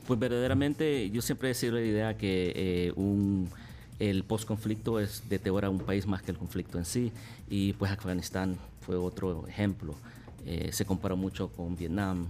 Pues 0.08 0.20
verdaderamente 0.20 1.10
yo 1.12 1.22
siempre 1.22 1.52
he 1.52 1.54
sido 1.54 1.76
la 1.76 1.82
idea 1.82 2.18
que 2.18 2.52
eh, 2.56 2.94
un, 2.96 3.48
el 4.00 4.24
post-conflicto 4.24 5.00
es 5.00 5.24
deteriora 5.30 5.70
un 5.70 5.80
país 5.80 6.08
más 6.08 6.22
que 6.22 6.32
el 6.32 6.38
conflicto 6.38 6.78
en 6.78 6.86
sí 6.86 7.12
y 7.50 7.74
pues 7.74 7.92
Afganistán 7.92 8.58
fue 8.82 8.96
otro 8.96 9.46
ejemplo. 9.48 9.96
Eh, 10.46 10.70
se 10.72 10.86
comparó 10.86 11.18
mucho 11.18 11.50
con 11.50 11.76
Vietnam 11.76 12.28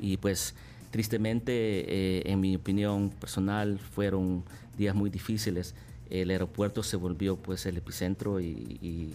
y 0.00 0.16
pues 0.16 0.54
tristemente 0.90 1.52
eh, 1.52 2.22
en 2.26 2.40
mi 2.40 2.56
opinión 2.56 3.10
personal 3.10 3.78
fueron 3.78 4.44
días 4.76 4.94
muy 4.94 5.10
difíciles. 5.10 5.74
El 6.08 6.30
aeropuerto 6.30 6.82
se 6.82 6.96
volvió 6.96 7.36
pues 7.36 7.66
el 7.66 7.76
epicentro 7.76 8.40
y, 8.40 8.46
y- 8.80 9.14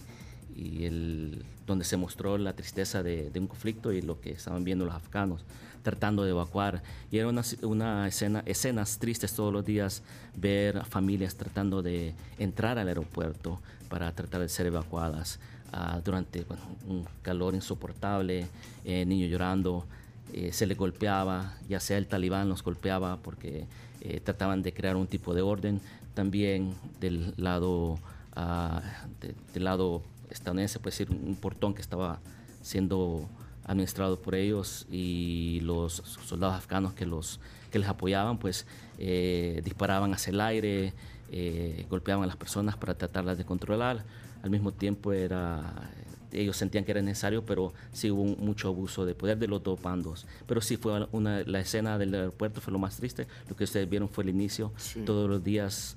y 0.56 0.84
el, 0.84 1.44
donde 1.66 1.84
se 1.84 1.96
mostró 1.96 2.38
la 2.38 2.52
tristeza 2.54 3.02
de, 3.02 3.28
de 3.30 3.40
un 3.40 3.48
conflicto 3.48 3.92
y 3.92 4.02
lo 4.02 4.20
que 4.20 4.30
estaban 4.30 4.62
viendo 4.62 4.84
los 4.84 4.94
afganos 4.94 5.40
tratando 5.84 6.24
de 6.24 6.30
evacuar. 6.30 6.82
Y 7.12 7.18
era 7.18 7.28
una, 7.28 7.42
una 7.62 8.08
escena, 8.08 8.42
escenas 8.46 8.98
tristes 8.98 9.32
todos 9.34 9.52
los 9.52 9.64
días 9.64 10.02
ver 10.34 10.84
familias 10.86 11.36
tratando 11.36 11.80
de 11.82 12.14
entrar 12.40 12.76
al 12.80 12.88
aeropuerto 12.88 13.60
para 13.88 14.10
tratar 14.10 14.40
de 14.40 14.48
ser 14.48 14.66
evacuadas 14.66 15.38
ah, 15.72 16.00
durante 16.04 16.44
un 16.88 17.06
calor 17.22 17.54
insoportable, 17.54 18.48
eh, 18.84 19.04
niños 19.06 19.30
llorando. 19.30 19.84
eh, 20.32 20.50
se 20.52 20.66
les 20.66 20.76
golpeaba, 20.76 21.54
ya 21.68 21.78
sea 21.78 21.96
el 21.98 22.08
talibán 22.08 22.48
los 22.48 22.64
golpeaba 22.64 23.18
porque 23.18 23.66
eh, 24.00 24.18
trataban 24.24 24.62
de 24.62 24.72
crear 24.72 24.96
un 24.96 25.06
tipo 25.06 25.32
de 25.34 25.42
orden. 25.42 25.80
También 26.14 26.74
del 27.00 27.34
lado, 27.36 27.98
ah, 28.34 28.82
de- 29.20 29.34
del 29.52 29.64
lado 29.64 30.02
estadounidense, 30.30 30.80
puede 30.80 30.92
decir, 30.96 31.10
un 31.10 31.36
portón 31.36 31.74
que 31.74 31.82
estaba 31.82 32.18
siendo 32.62 33.28
administrado 33.66 34.20
por 34.20 34.34
ellos 34.34 34.86
y 34.90 35.60
los 35.62 35.94
soldados 36.26 36.56
afganos 36.56 36.92
que, 36.94 37.06
los, 37.06 37.40
que 37.70 37.78
les 37.78 37.88
apoyaban, 37.88 38.38
pues 38.38 38.66
eh, 38.98 39.60
disparaban 39.64 40.12
hacia 40.14 40.30
el 40.30 40.40
aire, 40.40 40.92
eh, 41.32 41.86
golpeaban 41.88 42.24
a 42.24 42.26
las 42.26 42.36
personas 42.36 42.76
para 42.76 42.94
tratarlas 42.94 43.38
de 43.38 43.44
controlar. 43.44 44.04
Al 44.42 44.50
mismo 44.50 44.72
tiempo 44.72 45.12
era, 45.12 45.90
ellos 46.32 46.56
sentían 46.56 46.84
que 46.84 46.90
era 46.92 47.00
necesario, 47.00 47.44
pero 47.46 47.72
sí 47.92 48.10
hubo 48.10 48.22
un- 48.22 48.36
mucho 48.38 48.68
abuso 48.68 49.06
de 49.06 49.14
poder 49.14 49.38
de 49.38 49.48
los 49.48 49.62
dos 49.62 49.80
bandos. 49.80 50.26
Pero 50.46 50.60
sí 50.60 50.76
fue 50.76 51.06
una, 51.12 51.42
la 51.44 51.60
escena 51.60 51.96
del 51.96 52.14
aeropuerto 52.14 52.60
fue 52.60 52.72
lo 52.72 52.78
más 52.78 52.96
triste. 52.96 53.26
Lo 53.48 53.56
que 53.56 53.64
ustedes 53.64 53.88
vieron 53.88 54.08
fue 54.10 54.24
el 54.24 54.30
inicio. 54.30 54.72
Sí. 54.76 55.00
Todos 55.06 55.30
los 55.30 55.42
días, 55.42 55.96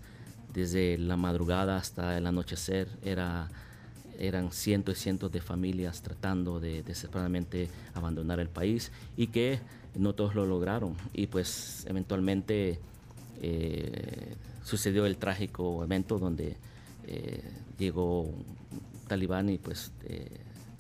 desde 0.53 0.97
la 0.97 1.17
madrugada 1.17 1.75
hasta 1.75 2.17
el 2.17 2.25
anochecer, 2.25 2.88
era 3.03 3.50
eran 4.17 4.51
cientos 4.51 4.97
y 4.97 5.01
cientos 5.01 5.31
de 5.31 5.41
familias 5.41 6.01
tratando 6.01 6.59
de 6.59 6.83
desesperadamente 6.83 7.69
abandonar 7.93 8.39
el 8.39 8.50
país 8.50 8.91
y 9.15 9.27
que 9.27 9.59
no 9.95 10.13
todos 10.13 10.36
lo 10.36 10.45
lograron. 10.45 10.95
Y 11.13 11.27
pues 11.27 11.86
eventualmente 11.88 12.79
eh, 13.41 14.36
sucedió 14.63 15.05
el 15.05 15.17
trágico 15.17 15.83
evento 15.83 16.19
donde 16.19 16.55
eh, 17.07 17.41
llegó 17.77 18.21
un 18.24 18.45
talibán 19.07 19.50
y 19.50 19.57
pues 19.57 19.91
eh, 20.05 20.27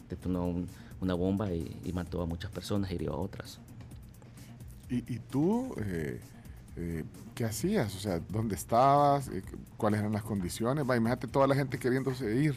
detonó 0.09 0.47
un- 0.47 0.67
una 0.99 1.13
bomba 1.13 1.51
y, 1.53 1.91
mató 1.93 2.21
a 2.23 2.25
muchas 2.25 2.49
personas 2.51 2.89
y 2.91 2.95
hirió 2.95 3.13
a 3.13 3.17
otras. 3.17 3.59
¿Y, 4.89 4.97
y 5.13 5.19
tú 5.29 5.75
qué 7.35 7.45
hacías? 7.45 7.95
O 7.95 7.99
sea, 7.99 8.19
¿dónde 8.29 8.55
estabas? 8.55 9.29
¿Cuáles 9.77 9.99
eran 9.99 10.11
las 10.13 10.23
condiciones? 10.23 10.89
Va, 10.89 10.97
imagínate 10.97 11.27
toda 11.27 11.45
la 11.47 11.53
gente 11.55 11.77
queriéndose 11.77 12.35
ir. 12.35 12.55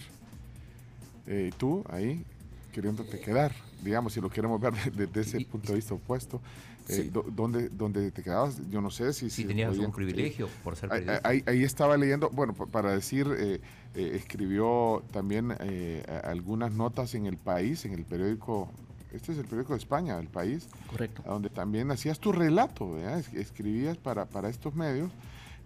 Eh, 1.33 1.53
tú 1.57 1.85
ahí 1.89 2.25
queriéndote 2.73 3.21
quedar, 3.21 3.53
digamos, 3.85 4.13
si 4.13 4.21
lo 4.21 4.29
queremos 4.29 4.61
ver 4.61 4.75
de- 4.75 5.07
desde 5.07 5.21
ese 5.21 5.41
Y- 5.41 5.45
punto 5.45 5.69
de 5.69 5.77
vista 5.77 5.95
opuesto. 5.95 6.41
Eh, 6.89 6.93
Sí. 6.95 7.03
do- 7.09 7.25
¿dónde, 7.31 7.69
¿Dónde 7.69 8.11
te 8.11 8.21
quedabas? 8.23 8.59
Yo 8.69 8.81
no 8.81 8.91
sé 8.91 9.13
si... 9.13 9.31
Si 9.31 9.45
tenías 9.45 9.69
podían- 9.69 9.85
algún 9.85 9.95
privilegio 9.95 10.49
por 10.65 10.75
ser 10.75 10.93
Ahí, 10.93 11.01
periodista. 11.03 11.29
ahí- 11.29 11.45
ahí 11.47 11.63
estaba 11.63 11.97
leyendo, 11.97 12.31
bueno, 12.31 12.53
pa- 12.53 12.67
para 12.67 12.93
decir, 12.93 13.29
eh, 13.39 13.61
eh, 13.95 14.13
escribió 14.15 15.05
también 15.13 15.55
eh, 15.61 16.03
algunas 16.25 16.73
notas 16.73 17.15
en 17.15 17.27
El 17.27 17.37
País, 17.37 17.85
en 17.85 17.93
el 17.93 18.05
periódico, 18.05 18.69
este 19.13 19.31
es 19.33 19.39
el 19.39 19.45
periódico 19.45 19.75
de 19.75 19.79
España, 19.79 20.19
El 20.19 20.27
País, 20.29 20.69
Correcto. 20.91 21.23
donde 21.25 21.49
también 21.51 21.93
hacías 21.93 22.19
tu 22.19 22.33
relato, 22.33 22.93
¿verdad? 22.95 23.21
Es- 23.21 23.35
escribías 23.35 23.97
para, 23.97 24.27
para 24.27 24.49
estos 24.49 24.75
medios, 24.75 25.13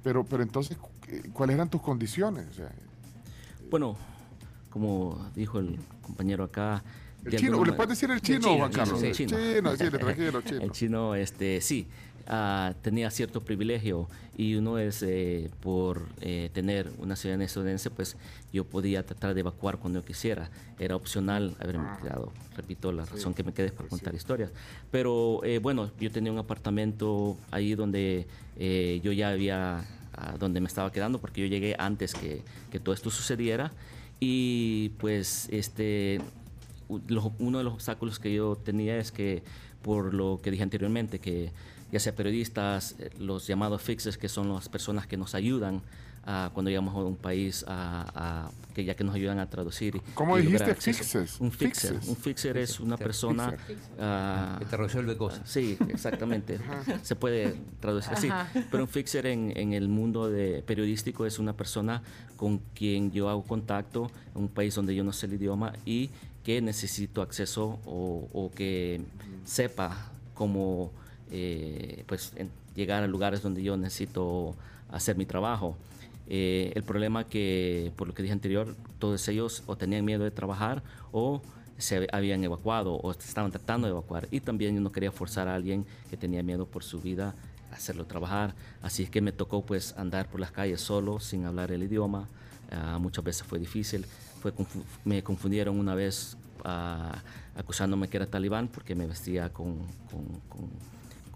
pero, 0.02 0.25
pero 0.25 0.42
entonces, 0.42 0.76
cu- 0.76 0.90
eh, 1.09 1.23
¿cuáles 1.33 1.54
eran 1.54 1.71
tus 1.71 1.80
condiciones? 1.80 2.47
O 2.50 2.54
sea, 2.54 2.71
Bueno, 3.71 3.97
como 4.75 5.31
dijo 5.37 5.61
el 5.61 5.78
compañero 6.02 6.43
acá... 6.43 6.83
el 7.25 7.37
chino, 7.37 7.52
alguna 7.52 7.71
¿le 7.71 7.76
puedes 7.76 7.90
decir 7.90 8.11
el 8.11 8.21
chino, 8.21 8.40
chino, 8.40 8.57
Juan 8.57 8.71
chino, 8.73 8.83
Carlos? 8.85 9.00
sí, 9.00 9.07
El 9.07 9.12
chino. 9.14 9.28
chino, 9.31 9.76
sí, 9.76 9.90
tranquilo, 9.90 10.43
chino. 10.43 10.61
El 10.62 10.71
chino, 10.73 11.14
este, 11.14 11.61
sí, 11.61 11.87
ah, 12.26 12.75
tenía 12.83 13.09
cierto 13.12 13.45
privilegio 13.45 14.09
y 14.37 14.57
uno 14.57 14.81
es 14.81 15.00
eh, 15.04 15.49
por 15.61 16.09
eh, 16.21 16.50
tener 16.52 16.90
una 16.99 17.14
ciudadanía 17.14 17.47
estadounidense, 17.47 17.88
pues 17.90 18.16
yo 18.52 18.64
podía 18.64 19.07
tratar 19.07 19.35
de 19.35 19.40
evacuar 19.43 19.78
cuando 19.78 20.00
yo 20.00 20.04
quisiera. 20.04 20.50
Era 20.81 20.97
opcional 20.97 21.54
haberme 21.61 21.87
quedado. 22.02 22.33
Repito, 22.57 22.90
la 22.90 23.04
razón 23.04 23.33
que 23.33 23.45
me 23.45 23.54
quedé 23.54 23.66
es 23.66 23.73
para 23.73 23.88
pues 23.88 24.00
contar 24.00 24.14
sí. 24.14 24.16
historias. 24.16 24.50
Pero 24.90 25.40
eh, 25.45 25.61
bueno, 25.61 25.93
yo 26.00 26.11
tenía 26.11 26.33
un 26.33 26.38
apartamento 26.38 27.37
ahí 27.52 27.76
donde 27.76 28.26
yo 29.04 29.12
ya 29.12 29.28
había, 29.28 29.85
ah, 30.14 30.35
donde 30.37 30.61
me 30.61 30.66
estaba 30.66 30.90
quedando, 30.90 31.21
porque 31.21 31.43
yo 31.43 31.47
llegué 31.47 31.76
antes 31.78 32.12
que, 32.12 32.43
que 32.73 32.81
todo 32.81 32.93
esto 32.93 33.09
sucediera. 33.09 33.71
Y 34.26 34.88
pues 35.00 35.49
este 35.50 36.19
uno 36.88 37.59
de 37.59 37.64
los 37.64 37.75
obstáculos 37.75 38.19
que 38.19 38.33
yo 38.33 38.57
tenía 38.57 38.97
es 38.97 39.12
que, 39.12 39.43
por 39.83 40.14
lo 40.14 40.40
que 40.43 40.50
dije 40.50 40.62
anteriormente, 40.62 41.19
que 41.19 41.52
ya 41.93 42.00
sea 42.00 42.14
periodistas, 42.14 42.97
eh, 43.00 43.11
los 43.19 43.47
llamados 43.47 43.83
fixers, 43.83 44.16
que 44.16 44.31
son 44.31 44.49
las 44.49 44.71
personas 44.71 45.07
que 45.07 45.19
nos 45.19 45.35
ayudan 45.35 45.83
a, 46.26 46.50
cuando 46.52 46.71
llegamos 46.71 46.95
a 46.95 46.99
un 46.99 47.16
país, 47.16 47.64
a, 47.69 48.47
a- 48.47 48.50
que 48.75 48.85
ya 48.85 48.97
que 48.97 49.04
nos 49.04 49.14
ayudan 49.14 49.38
a 49.38 49.49
traducir. 49.49 50.00
¿Cómo 50.14 50.37
dijiste 50.37 50.75
fixers? 50.75 51.38
Un 51.40 51.52
fixer. 51.52 51.93
Fixers. 51.93 52.09
Un 52.09 52.16
fixer 52.16 52.57
es 52.57 52.81
una 52.81 52.97
persona... 52.97 53.52
Fixer. 53.52 53.76
ah, 54.00 54.57
que 54.59 54.64
te 54.64 54.76
resuelve 54.76 55.16
cosas. 55.16 55.43
Sí, 55.49 55.78
exactamente. 55.88 56.59
Se 57.02 57.14
puede 57.14 57.54
traducir 57.78 58.12
así. 58.14 58.28
Pero 58.73 58.83
un 58.83 58.88
fixer 58.88 59.26
en, 59.26 59.52
en 59.57 59.75
el 59.75 59.88
mundo 59.88 60.28
de 60.28 60.64
periodístico 60.66 61.25
es 61.25 61.38
una 61.38 61.52
persona 61.57 62.02
con 62.37 62.59
quien 62.75 63.12
yo 63.12 63.28
hago 63.28 63.45
contacto 63.45 64.11
en 64.35 64.43
un 64.43 64.49
país 64.49 64.75
donde 64.75 64.93
yo 64.95 65.04
no 65.04 65.12
sé 65.12 65.26
el 65.26 65.35
idioma 65.35 65.73
y 65.87 66.11
que 66.43 66.61
necesito 66.61 67.23
acceso 67.23 67.78
o, 67.87 68.28
o 68.33 68.50
que 68.50 69.00
sepa 69.45 70.11
cómo 70.35 70.90
eh, 71.31 72.02
pues 72.09 72.33
en- 72.35 72.50
llegar 72.75 73.04
a 73.04 73.07
lugares 73.07 73.40
donde 73.40 73.62
yo 73.62 73.76
necesito 73.76 74.57
hacer 74.90 75.16
mi 75.16 75.26
trabajo. 75.26 75.76
Eh, 76.28 76.73
el 76.75 76.83
problema 76.83 77.25
que, 77.25 77.93
por 77.97 78.09
lo 78.09 78.14
que 78.14 78.23
dije 78.23 78.33
anterior, 78.33 78.75
todos 78.99 79.26
ellos 79.28 79.62
o 79.66 79.76
tenían 79.76 80.04
miedo 80.04 80.25
de 80.25 80.31
trabajar 80.31 80.83
o 81.12 81.43
se 81.76 82.07
habían 82.12 82.43
evacuado 82.45 82.95
o 82.95 83.11
estaban 83.11 83.50
tratando 83.50 83.87
de 83.87 83.93
evacuar. 83.93 84.28
Y 84.31 84.40
también 84.40 84.75
yo 84.75 84.81
no 84.81 84.90
quería 84.93 85.12
forzar 85.12 85.49
a 85.49 85.54
alguien 85.54 85.85
que 86.09 86.16
tenía 86.16 86.43
miedo 86.43 86.66
por 86.66 86.83
su 86.85 87.00
vida 87.00 87.35
a 87.71 87.75
hacerlo 87.75 88.07
trabajar. 88.07 88.54
Así 88.81 89.02
es 89.02 89.11
que 89.11 89.21
me 89.21 89.33
tocó 89.33 89.64
pues 89.66 89.95
andar 89.99 90.28
por 90.28 90.40
las 90.40 90.50
calles 90.52 90.81
solo, 90.81 91.21
sin 91.21 91.45
hablar 91.45 91.73
el 91.73 91.83
idioma. 91.83 92.28
Ah, 92.71 92.99
muchas 93.00 93.25
veces 93.25 93.43
fue 93.47 93.59
difícil. 93.59 94.07
Fue 94.40 94.54
confu- 94.54 94.85
me 95.04 95.23
confundieron 95.23 95.78
una 95.78 95.95
vez 95.95 96.37
ah, 96.64 97.23
acusándome 97.57 98.09
que 98.09 98.16
era 98.16 98.26
talibán 98.26 98.69
porque 98.69 98.95
me 98.95 99.07
vestía 99.07 99.52
con, 99.52 99.78
con, 100.11 100.25
con, 100.49 100.69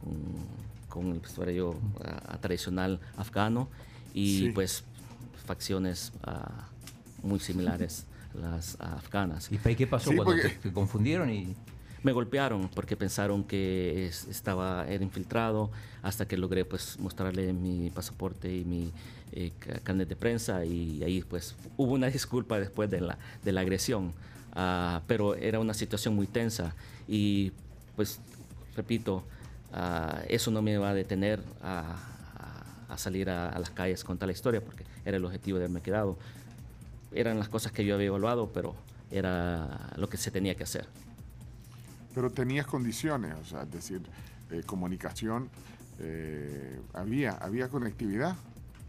con- 0.01 0.69
con 0.89 1.13
el 1.13 1.21
vestuario 1.21 1.75
ah, 2.05 2.39
tradicional 2.41 2.99
afgano 3.17 3.69
y 4.15 4.39
Sí. 4.39 4.51
pues 4.51 4.85
facciones 5.47 6.13
ah, 6.25 6.69
muy 7.23 7.41
similares 7.41 8.05
a 8.35 8.39
las 8.39 8.81
afganas. 8.81 9.51
¿Y 9.51 9.59
qué 9.59 9.87
pasó 9.87 10.11
Sí, 10.11 10.17
cuando 10.17 10.33
porque- 10.35 10.49
te, 10.51 10.55
te 10.69 10.73
confundieron? 10.73 11.31
y 11.31 11.55
Me 12.05 12.13
golpearon 12.13 12.69
porque 12.69 12.97
pensaron 12.97 13.43
que 13.43 14.07
es- 14.07 14.27
estaba 14.29 14.87
era 14.89 15.03
infiltrado 15.03 15.71
hasta 16.03 16.29
que 16.29 16.37
logré 16.37 16.65
pues 16.65 16.97
mostrarle 17.01 17.53
mi 17.53 17.91
pasaporte 17.91 18.55
y 18.55 18.65
mi 18.65 18.93
eh, 19.33 19.51
ca- 19.59 19.81
carnet 19.81 20.09
de 20.09 20.15
prensa 20.17 20.65
y 20.65 21.03
ahí 21.03 21.23
pues 21.23 21.55
hubo 21.77 21.93
una 21.95 22.07
disculpa 22.09 22.59
después 22.61 22.89
de 22.89 23.01
la, 23.01 23.19
de 23.45 23.53
la 23.53 23.63
agresión. 23.63 24.13
Ah, 24.55 25.03
pero 25.09 25.35
era 25.35 25.59
una 25.61 25.75
situación 25.75 26.15
muy 26.15 26.27
tensa 26.29 26.75
y 27.09 27.53
pues 27.97 28.21
repito, 28.77 29.25
ah, 29.73 30.23
eso 30.29 30.51
no 30.53 30.63
me 30.63 30.79
va 30.79 30.91
a 30.91 30.95
detener 30.95 31.43
a, 31.63 31.97
a- 31.97 32.18
a 32.89 32.99
salir 32.99 33.29
a, 33.31 33.49
a 33.51 33.59
las 33.59 33.71
calles 33.71 34.05
con 34.05 34.19
tal 34.19 34.31
historia 34.31 34.61
porque 34.61 34.85
era 35.05 35.17
el 35.17 35.25
objetivo 35.25 35.59
de 35.59 35.65
haberme 35.65 35.81
quedado. 35.83 36.17
Eran 37.13 37.39
las 37.39 37.49
cosas 37.49 37.73
que 37.73 37.85
yo 37.85 37.95
había 37.95 38.07
evaluado, 38.09 38.51
pero 38.53 38.75
era 39.11 39.93
lo 39.97 40.09
que 40.09 40.17
se 40.17 40.31
tenía 40.31 40.55
que 40.55 40.65
hacer. 40.65 40.87
Pero 42.15 42.31
tenías 42.31 42.67
condiciones, 42.67 43.35
o 43.41 43.45
sea, 43.45 43.63
es 43.63 43.71
decir, 43.71 44.01
eh, 44.51 44.63
comunicación, 44.67 45.49
eh, 46.01 46.81
había, 46.95 47.33
había 47.33 47.69
conectividad 47.69 48.37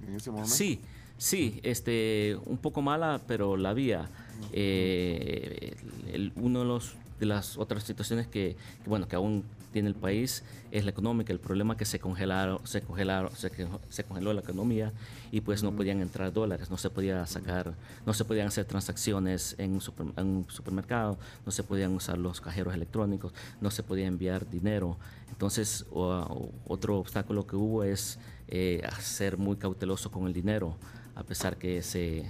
en 0.07 0.15
ese 0.15 0.31
momento. 0.31 0.53
Sí, 0.53 0.79
sí, 1.17 1.59
este, 1.63 2.37
un 2.45 2.57
poco 2.57 2.81
mala, 2.81 3.21
pero 3.27 3.57
la 3.57 3.69
había. 3.69 4.09
Eh, 4.53 5.75
el- 6.11 6.31
uno 6.37 6.59
de, 6.59 6.65
los, 6.65 6.93
de 7.19 7.25
las 7.25 7.57
otras 7.57 7.83
situaciones 7.83 8.27
que, 8.27 8.55
que, 8.83 8.89
bueno, 8.89 9.07
que 9.07 9.15
aún 9.15 9.43
tiene 9.71 9.87
el 9.89 9.95
país 9.95 10.43
es 10.71 10.83
la 10.83 10.91
económica. 10.91 11.31
El 11.33 11.39
problema 11.39 11.77
que 11.77 11.85
se 11.85 11.99
congelaron, 11.99 12.59
se 12.65 12.81
congelaron, 12.81 13.31
se, 13.35 14.03
congeló 14.03 14.33
la 14.33 14.41
economía 14.41 14.91
y 15.31 15.41
pues 15.41 15.63
no 15.63 15.71
podían 15.71 16.01
entrar 16.01 16.31
dólares, 16.33 16.69
no 16.69 16.77
se 16.77 16.89
podía 16.89 17.25
sacar, 17.25 17.73
no 18.05 18.13
se 18.13 18.25
podían 18.25 18.47
hacer 18.47 18.65
transacciones 18.65 19.55
en 19.57 19.73
un, 19.73 19.81
super- 19.81 20.07
en 20.17 20.27
un 20.27 20.45
supermercado, 20.49 21.17
no 21.45 21.51
se 21.51 21.63
podían 21.63 21.93
usar 21.93 22.17
los 22.17 22.41
cajeros 22.41 22.73
electrónicos, 22.73 23.33
no 23.61 23.71
se 23.71 23.83
podía 23.83 24.07
enviar 24.07 24.49
dinero. 24.49 24.97
Entonces, 25.29 25.85
o- 25.91 26.49
otro 26.67 26.97
obstáculo 26.97 27.45
que 27.47 27.55
hubo 27.55 27.83
es 27.83 28.19
eh, 28.47 28.81
ser 28.99 29.37
muy 29.37 29.57
cauteloso 29.57 30.11
con 30.11 30.27
el 30.27 30.33
dinero, 30.33 30.75
a 31.15 31.23
pesar 31.23 31.57
que 31.57 31.81
se 31.83 32.25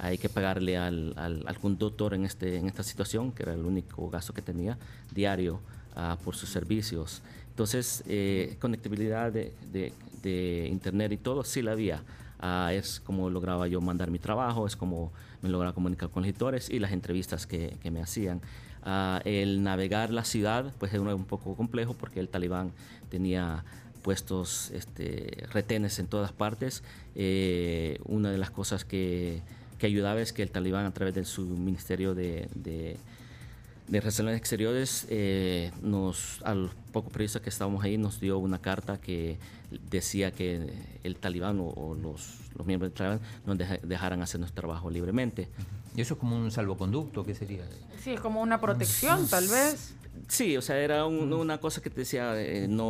hay 0.00 0.16
que 0.16 0.28
pagarle 0.28 0.76
al, 0.78 1.12
al, 1.16 1.42
al 1.48 1.58
conductor 1.58 2.14
en, 2.14 2.24
este, 2.24 2.56
en 2.56 2.68
esta 2.68 2.84
situación, 2.84 3.32
que 3.32 3.42
era 3.42 3.52
el 3.54 3.64
único 3.64 4.08
gasto 4.10 4.32
que 4.32 4.42
tenía 4.42 4.78
diario 5.12 5.60
ah, 5.98 6.16
por 6.24 6.34
sus 6.34 6.48
servicios. 6.48 7.20
Entonces, 7.50 8.02
eh, 8.06 8.56
conectividad 8.60 9.32
de, 9.32 9.52
de- 9.72 9.92
de 10.22 10.68
internet 10.70 11.12
y 11.12 11.16
todo, 11.16 11.44
sí 11.44 11.60
la 11.62 11.72
había. 11.72 12.02
Ah, 12.40 12.70
es 12.72 13.00
como 13.00 13.30
lograba 13.30 13.66
yo 13.68 13.80
mandar 13.80 14.10
mi 14.10 14.18
trabajo, 14.18 14.66
es 14.66 14.74
como 14.76 15.12
me 15.42 15.48
lograba 15.48 15.74
comunicar 15.74 16.08
con 16.10 16.22
los 16.22 16.28
editores 16.30 16.70
y 16.70 16.78
las 16.78 16.92
entrevistas 16.92 17.46
que, 17.46 17.76
que 17.82 17.90
me 17.90 18.00
hacían. 18.00 18.40
Ah, 18.84 19.20
el 19.24 19.62
navegar 19.62 20.10
la 20.10 20.24
ciudad, 20.24 20.72
pues 20.78 20.92
era 20.94 21.14
un 21.14 21.24
poco 21.24 21.54
complejo 21.56 21.94
porque 21.94 22.20
el 22.20 22.28
talibán 22.28 22.72
tenía 23.10 23.64
puestos 24.02 24.70
este, 24.70 25.44
retenes 25.52 25.98
en 25.98 26.06
todas 26.06 26.32
partes. 26.32 26.82
Eh, 27.16 27.98
una 28.04 28.30
de 28.30 28.38
las 28.38 28.50
cosas 28.50 28.84
que, 28.84 29.40
que 29.78 29.86
ayudaba 29.86 30.20
es 30.20 30.32
que 30.32 30.42
el 30.42 30.50
talibán 30.50 30.86
a 30.86 30.92
través 30.94 31.14
de 31.14 31.24
su 31.24 31.42
ministerio 31.44 32.14
de, 32.14 32.48
de, 32.54 32.96
de 33.88 34.00
Relaciones 34.00 34.36
Exteriores, 34.36 35.06
eh, 35.08 35.70
nos, 35.82 36.40
a 36.44 36.54
los 36.54 36.70
pocos 36.92 37.10
periodistas 37.12 37.42
que 37.42 37.48
estábamos 37.48 37.82
ahí, 37.84 37.96
nos 37.96 38.20
dio 38.20 38.38
una 38.38 38.58
carta 38.60 39.00
que 39.00 39.38
decía 39.90 40.30
que 40.30 40.72
el 41.04 41.16
talibán 41.16 41.58
o, 41.60 41.68
o 41.68 41.94
los, 41.94 42.36
los 42.56 42.66
miembros 42.66 42.90
del 42.90 42.96
talibán 42.98 43.20
nos 43.46 43.56
deja- 43.58 43.78
dejaran 43.82 44.20
hacer 44.22 44.40
nuestro 44.40 44.60
trabajo 44.62 44.90
libremente. 44.90 45.48
¿Y 45.96 46.02
eso 46.02 46.14
es 46.14 46.20
como 46.20 46.36
un 46.36 46.50
salvoconducto? 46.50 47.24
¿Qué 47.24 47.34
sería? 47.34 47.64
Sí, 48.02 48.12
es 48.12 48.20
como 48.20 48.40
una 48.42 48.60
protección, 48.60 49.26
tal 49.26 49.48
vez. 49.48 49.94
Sí, 50.26 50.56
o 50.56 50.62
sea, 50.62 50.76
era 50.78 51.06
un- 51.06 51.32
una 51.32 51.58
cosa 51.58 51.80
que 51.80 51.90
te 51.90 52.00
decía, 52.00 52.32
eh, 52.40 52.66
no, 52.68 52.84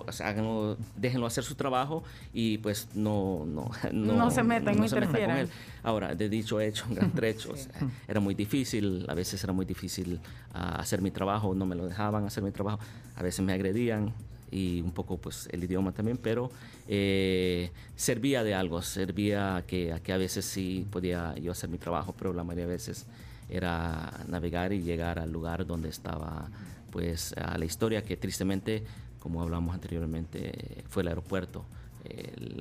o 0.00 0.06
sea, 0.12 0.28
háganlo, 0.28 0.76
déjenlo 0.96 1.26
hacer 1.26 1.42
su 1.44 1.54
trabajo 1.54 2.02
y 2.32 2.58
pues 2.58 2.88
no, 2.94 3.44
no, 3.46 3.70
No 3.92 4.30
se 4.30 4.42
metan, 4.42 4.76
no 4.76 4.86
se 4.88 4.96
metan 4.96 5.02
con 5.02 5.20
interfieran. 5.20 5.38
él. 5.38 5.48
Ahora, 5.82 6.14
de 6.14 6.28
dicho 6.28 6.60
hecho, 6.60 6.84
un 6.88 6.94
gran 6.96 7.10
trecho, 7.14 7.52
o 7.52 7.56
sea, 7.56 7.72
era 8.08 8.20
muy 8.20 8.34
difícil, 8.34 9.04
a 9.08 9.14
veces 9.14 9.42
era 9.42 9.52
muy 9.52 9.64
difícil 9.66 10.20
ah, 10.52 10.76
hacer 10.76 11.00
mi 11.00 11.10
trabajo, 11.10 11.54
no 11.54 11.66
me 11.66 11.74
lo 11.76 11.86
dejaban 11.86 12.24
hacer 12.26 12.42
mi 12.42 12.50
trabajo, 12.50 12.78
a 13.16 13.22
veces 13.22 13.44
me 13.44 13.52
agredían 13.52 14.12
y 14.50 14.80
un 14.82 14.92
poco 14.92 15.16
pues 15.18 15.48
el 15.52 15.64
idioma 15.64 15.92
también, 15.92 16.16
pero 16.18 16.50
eh, 16.88 17.70
servía 17.96 18.44
de 18.44 18.54
algo, 18.54 18.82
servía 18.82 19.64
que, 19.66 19.92
a 19.92 20.00
que 20.00 20.12
a 20.12 20.16
veces 20.16 20.44
sí 20.44 20.86
podía 20.90 21.34
yo 21.36 21.52
hacer 21.52 21.68
mi 21.70 21.78
trabajo, 21.78 22.14
pero 22.18 22.32
la 22.32 22.44
mayoría 22.44 22.66
de 22.66 22.72
veces 22.72 23.06
era 23.48 24.12
navegar 24.28 24.72
y 24.72 24.80
llegar 24.82 25.18
al 25.18 25.30
lugar 25.32 25.66
donde 25.66 25.88
estaba 25.88 26.48
pues 26.90 27.32
a 27.34 27.58
la 27.58 27.64
historia 27.64 28.04
que 28.04 28.16
tristemente, 28.16 28.84
como 29.18 29.42
hablamos 29.42 29.74
anteriormente, 29.74 30.84
fue 30.88 31.02
el 31.02 31.08
aeropuerto, 31.08 31.64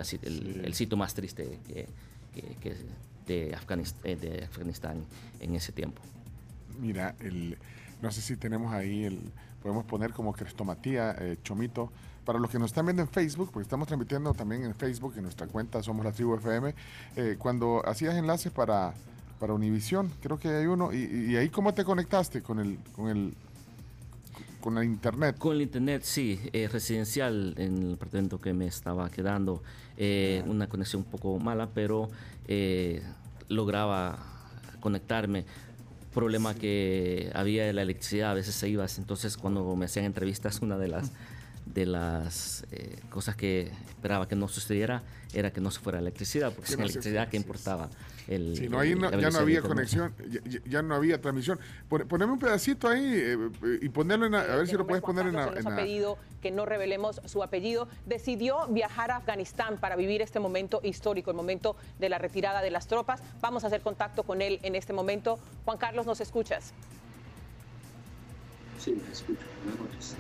sit- 0.04 0.24
el, 0.24 0.62
el 0.66 0.74
sitio 0.74 0.98
más 0.98 1.14
triste 1.14 1.60
que, 1.68 1.88
que- 2.34 2.56
que 2.62 2.76
de, 3.28 3.56
Afganist- 3.56 3.96
eh, 4.04 4.16
de 4.16 4.44
Afganistán 4.46 5.04
en 5.40 5.56
ese 5.56 5.72
tiempo. 5.72 6.02
Mira, 6.80 7.16
el, 7.20 7.58
no 8.04 8.12
sé 8.12 8.22
si 8.22 8.36
tenemos 8.36 8.72
ahí, 8.74 9.06
el, 9.06 9.20
podemos 9.62 9.86
poner 9.86 10.12
como 10.12 10.34
crestomatía, 10.34 11.16
eh, 11.20 11.38
Chomito. 11.44 11.92
Para 12.26 12.40
los 12.40 12.50
que 12.50 12.60
nos 12.60 12.72
están 12.72 12.86
viendo 12.86 13.02
en 13.02 13.10
Facebook, 13.10 13.50
porque 13.52 13.64
estamos 13.64 13.88
transmitiendo 13.88 14.34
también 14.34 14.64
en 14.64 14.76
Facebook, 14.76 15.14
en 15.18 15.24
nuestra 15.24 15.48
cuenta 15.48 15.84
Somos 15.84 16.06
la 16.06 16.12
Tribu 16.14 16.36
FM, 16.36 16.74
eh, 17.18 17.36
cuando 17.38 17.82
hacías 17.86 18.16
enlaces 18.16 18.52
para, 18.52 18.94
para 19.40 19.54
Univisión, 19.54 20.10
creo 20.22 20.40
que 20.40 20.48
hay 20.48 20.68
uno, 20.68 20.94
y, 20.94 21.32
y 21.32 21.36
ahí 21.36 21.50
cómo 21.50 21.74
te 21.74 21.84
conectaste 21.84 22.42
con 22.42 22.60
el, 22.60 22.78
con 22.96 23.10
el, 23.10 23.34
con 24.64 24.78
el 24.78 24.86
internet. 24.86 25.38
Con 25.38 25.56
el 25.58 25.64
internet, 25.64 26.04
sí, 26.06 26.40
eh, 26.54 26.70
residencial 26.72 27.54
en 27.58 27.84
el 27.84 27.94
apartamento 27.96 28.40
que 28.40 28.54
me 28.54 28.66
estaba 28.66 29.10
quedando, 29.10 29.62
eh, 29.98 30.42
una 30.48 30.68
conexión 30.68 31.02
un 31.02 31.12
poco 31.12 31.38
mala, 31.38 31.68
pero 31.74 32.08
eh, 32.48 33.04
lograba 33.50 34.18
conectarme. 34.80 35.46
Problema 36.14 36.54
que 36.54 37.32
había 37.34 37.66
de 37.66 37.74
la 37.74 37.82
electricidad, 37.82 38.32
a 38.32 38.34
veces 38.34 38.56
se 38.56 38.70
iba, 38.70 38.86
entonces 38.98 39.38
cuando 39.38 39.76
me 39.76 39.86
hacían 39.86 40.06
entrevistas, 40.06 40.60
una 40.62 40.78
de 40.78 40.88
las 40.88 41.12
de 41.66 41.86
las 41.86 42.66
eh, 42.72 42.98
cosas 43.10 43.36
que 43.36 43.72
esperaba 43.88 44.28
que 44.28 44.36
no 44.36 44.48
sucediera 44.48 45.02
era 45.34 45.52
que 45.52 45.62
no 45.62 45.72
se 45.72 45.80
fuera 45.80 46.00
la 46.00 46.04
electricidad, 46.04 46.52
porque 46.52 46.68
Que 46.68 46.74
sin 46.74 46.82
electricidad, 46.82 47.30
¿qué 47.30 47.38
importaba? 47.38 47.90
El, 48.28 48.56
Si 48.56 48.70
no, 48.70 48.80
ahí 48.80 48.92
el- 48.94 49.00
no- 49.00 49.12
ya 49.20 49.30
no 49.30 49.40
había 49.40 49.62
conexión, 49.62 50.14
ya, 50.30 50.60
ya- 50.66 50.82
no 50.82 50.96
había 50.96 51.20
transmisión. 51.20 51.60
Pon- 51.90 52.08
Poneme 52.08 52.32
un 52.34 52.40
pedacito 52.40 52.88
ahí 52.88 53.04
eh, 53.06 53.38
eh, 53.64 53.80
y 53.82 53.90
ponerlo 53.90 54.26
en 54.26 54.32
la- 54.34 54.42
a 54.42 54.56
ver 54.56 54.68
si 54.68 54.76
lo 54.76 54.88
puedes 54.88 55.04
poner 55.04 55.28
en 55.28 55.34
la... 55.34 55.44
Juan 55.44 55.54
Carlos, 55.56 55.58
en 55.58 55.64
se 55.64 55.70
nos 55.70 55.76
la- 55.76 55.82
ha 55.82 55.86
pedido 55.86 56.18
que 56.42 56.52
no 56.52 56.66
revelemos 56.66 57.22
su 57.26 57.44
apellido. 57.44 57.88
Decidió 58.06 58.68
viajar 58.68 59.12
a 59.12 59.18
Afganistán 59.18 59.78
para 59.78 59.96
vivir 59.96 60.22
este 60.22 60.40
momento 60.40 60.80
histórico, 60.84 61.32
el 61.32 61.38
momento 61.38 61.76
de 62.00 62.10
la 62.10 62.18
retirada 62.18 62.62
de 62.62 62.72
las 62.72 62.88
tropas. 62.88 63.22
Vamos 63.42 63.64
a 63.64 63.68
hacer 63.68 63.82
contacto 63.82 64.24
con 64.24 64.42
él 64.42 64.60
en 64.64 64.76
este 64.76 64.94
momento. 64.94 65.40
Juan 65.66 65.78
Carlos, 65.78 66.06
¿nos 66.06 66.20
escuchas? 66.22 66.74
Sí, 68.80 68.92
me 68.92 69.12
escucho. 69.14 69.40
Buenas 69.64 69.80
noches. 69.82 70.16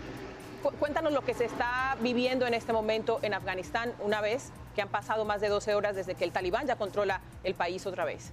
Cu- 0.64 0.72
Cuéntanos 0.80 1.12
lo 1.14 1.22
que 1.24 1.34
se 1.34 1.46
está 1.46 1.96
viviendo 2.00 2.48
en 2.48 2.54
este 2.54 2.74
momento 2.74 3.20
en 3.22 3.34
Afganistán, 3.34 3.94
una 4.00 4.22
vez 4.22 4.52
que 4.76 4.82
han 4.82 4.90
pasado 4.90 5.26
más 5.26 5.42
de 5.42 5.50
12 5.50 5.76
horas 5.76 5.96
desde 5.96 6.16
que 6.16 6.24
el 6.24 6.32
talibán 6.32 6.66
ya 6.66 6.76
controla 6.78 7.22
el 7.44 7.54
país 7.54 7.86
otra 7.86 8.06
vez. 8.06 8.32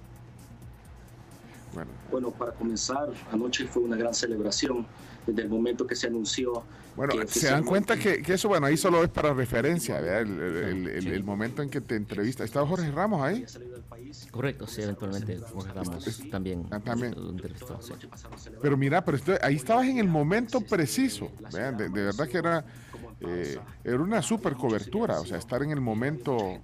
Bueno, 2.09 2.31
para 2.31 2.51
comenzar, 2.51 3.07
anoche 3.31 3.65
fue 3.65 3.83
una 3.83 3.95
gran 3.95 4.13
celebración 4.13 4.85
desde 5.27 5.41
el 5.43 5.49
momento 5.49 5.85
que 5.87 5.95
se 5.95 6.07
anunció. 6.07 6.63
Bueno, 6.95 7.13
que 7.15 7.25
se 7.27 7.47
dan 7.49 7.63
cuenta 7.63 7.95
que, 7.97 8.21
que 8.21 8.33
eso, 8.33 8.49
bueno, 8.49 8.65
ahí 8.67 8.75
solo 8.75 9.01
es 9.03 9.09
para 9.09 9.33
referencia, 9.33 10.01
¿verdad? 10.01 10.21
El, 10.21 10.39
el- 10.41 10.87
el- 10.89 11.07
el 11.07 11.23
momento 11.23 11.61
en 11.61 11.69
que 11.69 11.79
te 11.79 11.95
entrevista. 11.95 12.43
¿Estaba 12.43 12.67
Jorge 12.67 12.91
Ramos 12.91 13.21
ahí? 13.23 13.45
Correcto, 14.29 14.67
sí, 14.67 14.81
eventualmente 14.81 15.37
Jorge 15.37 15.71
Ramos 15.73 16.21
también, 16.29 16.65
Ah, 16.69 16.79
también. 16.81 17.13
lo 17.15 17.29
entrevistó, 17.29 17.81
sí. 17.81 17.93
Pero 18.61 18.75
mira, 18.75 19.03
pero 19.05 19.15
esto- 19.17 19.37
ahí 19.41 19.55
estabas 19.55 19.87
en 19.87 19.99
el 19.99 20.07
momento 20.09 20.59
preciso. 20.61 21.31
De, 21.51 21.71
de 21.71 21.89
verdad 21.89 22.27
que 22.27 22.37
era 22.37 22.65
eh, 23.21 23.59
era 23.83 23.99
una 23.99 24.21
super 24.21 24.55
cobertura, 24.55 25.19
o 25.21 25.25
sea, 25.25 25.37
estar 25.37 25.61
en 25.63 25.71
el 25.71 25.79
momento, 25.81 26.59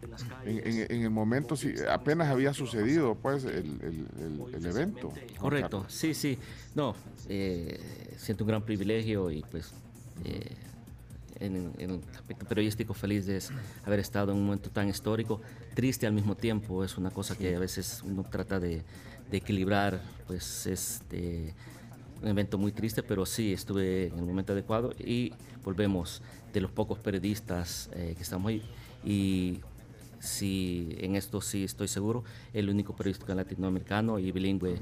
en, 0.46 0.58
en- 0.68 0.92
en 0.92 1.02
el 1.04 1.10
momento, 1.10 1.56
si 1.56 1.74
apenas 1.90 2.28
había 2.30 2.54
sucedido, 2.54 3.16
pues, 3.16 3.44
el, 3.46 3.54
el- 3.56 4.08
el- 4.20 4.56
el 4.56 4.66
evento. 4.66 5.14
Correcto, 5.40 5.78
Carlos. 5.82 5.94
sí, 5.94 6.14
sí. 6.14 6.38
No, 6.76 6.96
eh, 7.30 7.80
siento 8.18 8.44
un 8.44 8.48
gran 8.50 8.64
privilegio 8.64 9.30
y 9.32 9.44
pues 9.52 9.72
eh, 10.26 10.56
en, 11.40 12.02
aspecto 12.16 12.46
periodístico 12.48 12.94
feliz 12.96 13.26
de 13.28 13.40
haber 13.86 14.00
estado 14.00 14.32
en 14.32 14.40
un 14.40 14.46
momento 14.46 14.70
tan 14.72 14.90
histórico, 14.90 15.40
triste 15.76 16.08
al 16.08 16.14
mismo 16.14 16.36
tiempo, 16.36 16.84
es 16.84 16.98
una 16.98 17.12
cosa 17.12 17.36
que 17.38 17.56
a 17.56 17.60
veces 17.60 18.02
uno 18.04 18.24
trata 18.24 18.60
de, 18.60 18.82
de 19.30 19.38
equilibrar, 19.38 20.02
pues 20.26 20.66
este 20.66 21.54
un 22.20 22.30
evento 22.30 22.58
muy 22.58 22.72
triste, 22.72 23.04
pero 23.04 23.28
sí 23.28 23.54
estuve 23.54 24.08
en 24.08 24.18
el 24.18 24.26
momento 24.26 24.52
adecuado 24.54 24.92
y 24.98 25.32
volvemos 25.64 26.24
de 26.54 26.62
los 26.62 26.72
pocos 26.72 26.98
periodistas 27.00 27.90
eh, 27.94 28.14
que 28.16 28.24
estamos 28.24 28.50
ahí 28.50 28.62
y 29.04 29.60
sí, 30.20 30.96
en 31.00 31.16
esto 31.16 31.42
sí 31.42 31.64
estoy 31.64 31.88
seguro, 31.88 32.24
el 32.54 32.70
único 32.70 32.96
periodista 32.96 33.36
latinoamericano 33.36 34.18
y 34.20 34.32
bilingüe 34.32 34.80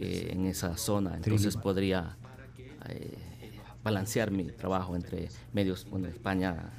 eh, 0.00 0.30
en 0.32 0.46
esa 0.46 0.76
zona, 0.76 1.16
entonces 1.16 1.56
podría 1.62 2.16
eh, 2.88 3.14
balancear 3.82 4.30
mi 4.30 4.44
trabajo 4.44 4.96
entre 4.96 5.28
medios, 5.52 5.86
bueno, 5.90 6.06
de 6.06 6.12
España 6.12 6.70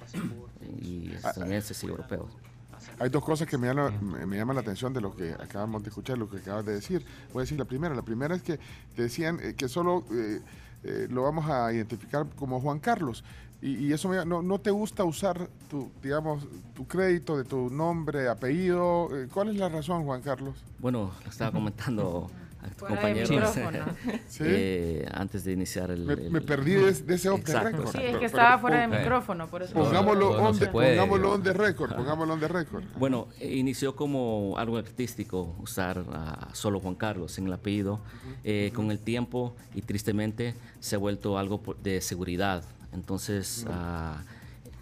y 0.82 1.12
estadounidenses 1.14 1.84
y 1.84 1.88
europeos. 1.88 2.30
Hay 2.98 3.10
dos 3.10 3.24
cosas 3.24 3.48
que 3.48 3.58
me 3.58 3.68
llaman, 3.68 4.28
me- 4.30 4.38
llaman 4.38 4.56
la 4.56 4.62
atención 4.62 4.94
de 4.94 5.02
lo 5.02 5.16
que 5.16 5.32
acabamos 5.34 5.84
de 5.84 5.90
escuchar, 5.90 6.18
lo 6.18 6.30
que 6.30 6.38
acabas 6.38 6.66
de 6.66 6.74
decir. 6.74 7.06
Voy 7.34 7.42
a 7.42 7.44
decir 7.44 7.58
la 7.60 7.66
primera. 7.66 7.94
La 7.94 8.02
primera 8.04 8.36
es 8.36 8.42
que 8.42 8.58
decían 8.96 9.38
eh, 9.42 9.54
que 9.56 9.68
solo 9.68 10.06
eh, 10.12 10.40
eh, 10.84 11.08
lo 11.10 11.24
vamos 11.24 11.50
a 11.50 11.74
identificar 11.74 12.26
como 12.36 12.60
Juan 12.62 12.80
Carlos. 12.80 13.24
Y, 13.62 13.88
y 13.88 13.94
eso 13.94 14.08
me- 14.08 14.26
no, 14.26 14.42
no 14.42 14.60
te 14.60 14.72
gusta 14.72 15.04
usar 15.04 15.50
tu, 15.70 15.92
digamos, 16.02 16.48
tu 16.74 16.88
crédito 16.88 17.38
de 17.38 17.44
tu 17.44 17.70
nombre, 17.70 18.30
apellido. 18.30 19.10
Eh, 19.16 19.28
¿Cuál 19.34 19.50
es 19.50 19.56
la 19.58 19.68
razón, 19.70 20.06
Juan 20.06 20.22
Carlos? 20.22 20.56
Bueno, 20.80 21.12
lo 21.24 21.30
estaba 21.30 21.52
comentando 21.52 22.32
a 22.62 22.68
tu 22.70 22.86
de 22.86 22.90
compañero. 22.92 23.52
Sí. 24.30 24.44
eh, 24.46 25.06
antes 25.14 25.44
de 25.44 25.52
iniciar 25.54 25.92
el... 25.92 26.06
Me, 26.06 26.14
el- 26.14 26.32
me 26.32 26.40
perdí 26.40 26.72
de, 26.74 26.94
de 26.94 27.16
ese 27.16 27.28
off 27.30 27.40
Exacto, 27.42 27.70
record. 27.70 27.88
Sí, 27.92 27.98
es 27.98 28.04
que 28.04 28.12
Pero- 28.14 28.26
estaba 28.28 28.50
pero 28.52 28.60
fuera 28.62 28.82
de 28.82 28.88
pon- 28.88 28.96
eh, 28.96 29.00
micrófono, 29.02 29.48
por 29.48 29.64
eso. 29.64 29.74
Pongámoslo, 29.74 30.30
Todo 30.30 30.42
no 30.42 30.50
on, 30.50 30.60
the, 30.60 30.68
puede, 30.68 30.96
pongámoslo 30.98 31.32
on 31.34 31.44
the 31.44 31.54
record, 31.54 31.96
pongámoslo 31.96 32.34
on 32.36 32.40
the 32.40 32.48
record. 32.48 32.84
Bueno, 32.98 33.28
inició 33.42 33.94
como 33.96 34.54
algo 34.58 34.78
artístico 34.78 35.54
usar 35.60 36.06
a 36.14 36.48
solo 36.54 36.80
Juan 36.80 36.96
Carlos 36.96 37.38
en 37.38 37.48
el 37.48 37.54
apellido. 37.54 38.00
Eh, 38.46 38.72
Con 38.74 38.90
el 38.92 39.00
tiempo 39.00 39.54
y 39.76 39.82
tristemente 39.82 40.54
se 40.80 40.96
ha 40.96 41.00
vuelto 41.00 41.38
algo 41.38 41.62
de 41.84 42.00
seguridad. 42.00 42.64
Entonces, 42.94 43.66
ah, 43.70 44.24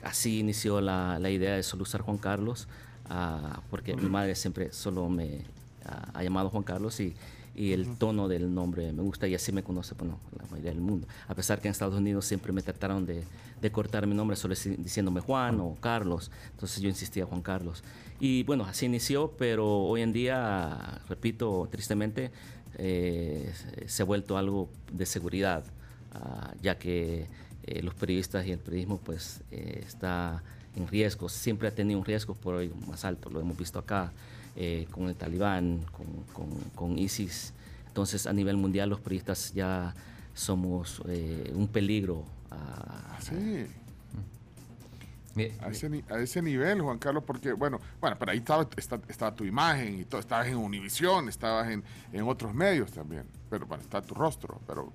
así 0.04 0.39
inició 0.39 0.82
la, 0.82 1.20
la 1.20 1.30
idea 1.30 1.56
de 1.56 1.63
solo 1.63 1.84
usar 1.84 2.02
Juan 2.02 2.17
Carlos, 2.17 2.67
ah, 3.10 3.62
porque 3.70 3.96
mi 3.96 4.10
madre 4.10 4.36
siempre 4.36 4.72
solo 4.72 5.10
me 5.10 5.41
ah, 5.86 6.12
ha 6.13 6.24
llamado 6.24 6.50
Juan 6.50 6.63
Carlos 6.63 7.00
y, 7.00 7.15
y 7.56 7.74
el 7.74 7.98
tono 7.98 8.28
del 8.28 8.54
nombre 8.54 8.93
me 8.93 9.02
gusta 9.02 9.28
y 9.28 9.34
así 9.34 9.52
me 9.52 9.63
conoce 9.63 9.96
bueno, 9.96 10.20
la 10.38 10.46
mayoría 10.46 10.72
del 10.72 10.82
mundo. 10.82 11.08
A 11.28 11.34
pesar 11.34 11.60
que 11.60 11.67
en 11.67 11.72
Estados 11.72 11.96
Unidos 11.96 12.26
siempre 12.26 12.54
me 12.54 12.62
trataron 12.62 13.06
de, 13.06 13.24
de 13.60 13.72
cortar 13.72 14.06
mi 14.06 14.15
nombre 14.15 14.38
solo 14.38 14.54
diciéndome 14.56 15.22
Juan 15.22 15.60
o 15.60 15.76
Carlos, 15.80 16.32
entonces 16.52 16.82
yo 16.82 16.88
insistía 16.88 17.26
Juan 17.26 17.41
Carlos. 17.41 17.84
Y 18.20 18.43
bueno, 18.43 18.65
así 18.65 18.86
inició, 18.86 19.32
pero 19.38 19.67
hoy 19.67 20.02
en 20.02 20.13
día, 20.13 21.02
repito, 21.10 21.67
tristemente, 21.72 22.32
eh, 22.78 23.52
se 23.88 24.04
ha 24.04 24.06
vuelto 24.06 24.38
algo 24.38 24.70
de 24.91 25.06
seguridad, 25.06 25.63
ah, 26.13 26.54
ya 26.62 26.78
que 26.78 27.28
eh, 27.67 27.82
los 27.84 27.93
periodistas 27.93 28.45
y 28.47 28.51
el 28.51 28.60
periodismo 28.60 28.97
pues 28.97 29.41
eh, 29.51 29.84
está 29.86 30.41
en 30.75 30.88
riesgo, 30.88 31.27
siempre 31.30 31.67
ha 31.67 31.71
tenido 31.71 31.99
un 31.99 32.06
riesgo 32.06 32.34
por 32.36 32.56
hoy 32.56 32.71
más 32.88 33.03
alto, 33.06 33.30
lo 33.30 33.39
hemos 33.39 33.58
visto 33.58 33.77
acá 33.80 34.12
eh, 34.56 34.88
con 34.91 35.08
el 35.08 35.15
talibán, 35.15 35.82
con, 35.91 36.08
con- 36.34 36.60
con 36.75 36.97
ISIS. 36.99 37.53
Entonces 37.88 38.25
a 38.27 38.34
nivel 38.34 38.58
mundial 38.58 38.89
los 38.89 38.99
periodistas 38.99 39.53
ya 39.53 39.93
somos 40.34 41.01
eh, 41.08 41.51
un 41.56 41.67
peligro. 41.67 42.23
ah, 42.51 43.17
Sí. 43.19 43.65
Mi- 45.36 45.51
A 45.62 45.69
ese, 45.69 46.03
a 46.10 46.19
ese 46.19 46.41
nivel, 46.41 46.82
Juan 46.82 46.97
Carlos, 46.97 47.23
porque, 47.25 47.53
bueno, 47.53 47.80
bueno, 48.01 48.15
pero 48.17 48.32
ahí 48.32 48.39
estaba, 48.39 48.67
está- 48.75 48.99
estaba 49.08 49.36
tu 49.36 49.43
imagen 49.45 49.99
y 49.99 50.03
todo, 50.03 50.19
estabas 50.19 50.47
en 50.47 50.56
Univisión, 50.58 51.30
estabas 51.30 51.69
en, 51.69 51.84
en 52.12 52.27
otros 52.27 52.56
medios 52.56 52.91
también, 52.91 53.23
pero 53.49 53.67
bueno, 53.67 53.84
está 53.84 54.01
tu 54.01 54.15
rostro, 54.15 54.60
pero, 54.65 54.91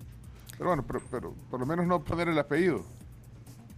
pero 0.56 0.68
bueno, 0.70 0.84
pero, 0.86 1.00
pero 1.10 1.34
por 1.50 1.60
lo 1.60 1.66
menos 1.66 1.86
no 1.86 2.02
poner 2.04 2.28
el 2.28 2.38
apellido. 2.38 2.84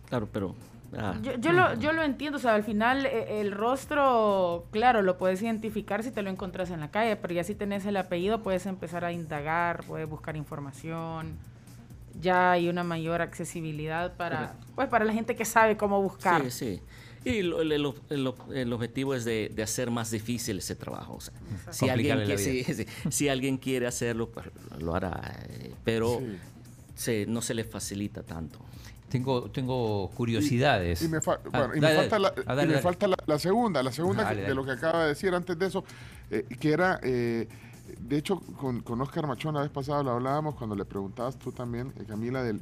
claro, 0.08 0.28
pero... 0.32 0.54
ah, 0.98 1.14
Yo, 1.22 1.34
yo 1.38 1.52
lo, 1.52 1.74
yo 1.74 1.92
lo 1.92 2.02
entiendo, 2.02 2.36
o 2.38 2.40
sea, 2.40 2.54
al 2.54 2.62
final 2.64 3.06
eh, 3.06 3.40
el 3.40 3.52
rostro, 3.52 4.66
claro, 4.70 5.02
lo 5.02 5.16
puedes 5.18 5.40
identificar 5.42 6.02
si 6.02 6.10
te 6.10 6.22
lo 6.22 6.30
encontrás 6.30 6.70
en 6.70 6.80
la 6.80 6.90
calle, 6.90 7.16
pero 7.16 7.34
ya 7.34 7.44
si 7.44 7.54
tenés 7.54 7.84
el 7.86 7.96
apellido 7.96 8.42
puedes 8.42 8.66
empezar 8.66 9.04
a 9.04 9.12
indagar, 9.12 9.84
puedes 9.86 10.08
buscar 10.08 10.36
información, 10.36 11.36
ya 12.20 12.52
hay 12.52 12.68
una 12.68 12.84
mayor 12.84 13.22
accesibilidad 13.22 14.16
para, 14.16 14.54
pues, 14.74 14.88
para 14.88 15.04
la 15.04 15.12
gente 15.12 15.34
que 15.34 15.44
sabe 15.44 15.76
cómo 15.76 16.00
buscar. 16.02 16.42
Sí, 16.44 16.50
sí. 16.50 16.80
Y 17.26 17.40
lo- 17.42 17.62
el, 17.62 17.72
el- 17.72 17.94
el- 18.10 18.34
el 18.54 18.72
objetivo 18.72 19.14
es 19.14 19.24
de, 19.24 19.50
de 19.54 19.62
hacer 19.62 19.90
más 19.90 20.10
difícil 20.10 20.58
ese 20.58 20.76
trabajo. 20.76 21.14
o 21.14 21.20
sea, 21.20 21.32
si, 21.70 21.88
alguien, 21.88 22.22
que- 22.26 22.36
sí, 22.38 22.62
sí. 22.64 22.86
si 23.10 23.28
alguien 23.30 23.56
quiere 23.56 23.86
hacerlo, 23.86 24.28
pues 24.28 24.46
lo 24.78 24.94
hará. 24.94 25.40
eh, 25.48 25.72
Pero 25.84 26.18
Sí. 26.20 26.36
Se- 26.94 27.26
no 27.26 27.40
se 27.42 27.54
le 27.54 27.64
facilita 27.64 28.22
tanto. 28.22 28.58
Tengo, 29.08 29.50
tengo 29.50 30.10
curiosidades. 30.14 31.02
Y 31.02 31.08
me, 31.08 31.20
fa- 31.20 31.38
Ah, 31.52 31.58
bueno, 31.58 31.76
y 31.76 31.80
dale, 31.80 31.94
me 31.94 32.00
falta, 32.02 32.18
la, 32.18 32.30
dale. 32.30 32.42
Y 32.42 32.46
dale, 32.46 32.66
me 32.66 32.72
dale. 32.72 32.82
falta 32.82 33.06
la, 33.08 33.16
la 33.26 33.38
segunda, 33.38 33.82
la 33.82 33.92
segunda 33.92 34.24
Dale, 34.24 34.40
que- 34.42 34.48
de 34.48 34.54
lo 34.54 34.64
que 34.64 34.72
acaba 34.72 35.02
de 35.02 35.08
decir 35.08 35.32
antes 35.34 35.58
de 35.58 35.66
eso, 35.66 35.84
eh, 36.30 36.44
que 36.58 36.72
era, 36.72 36.98
eh, 37.02 37.46
de 38.00 38.16
hecho, 38.16 38.40
con, 38.40 38.80
con 38.80 39.00
Oscar 39.00 39.26
Machón 39.26 39.54
la 39.54 39.60
vez 39.60 39.70
pasada 39.70 40.02
lo 40.02 40.10
hablábamos 40.12 40.56
cuando 40.56 40.74
le 40.74 40.84
preguntabas 40.84 41.38
tú 41.38 41.52
también, 41.52 41.92
eh, 42.00 42.04
Camila, 42.08 42.42
del, 42.42 42.60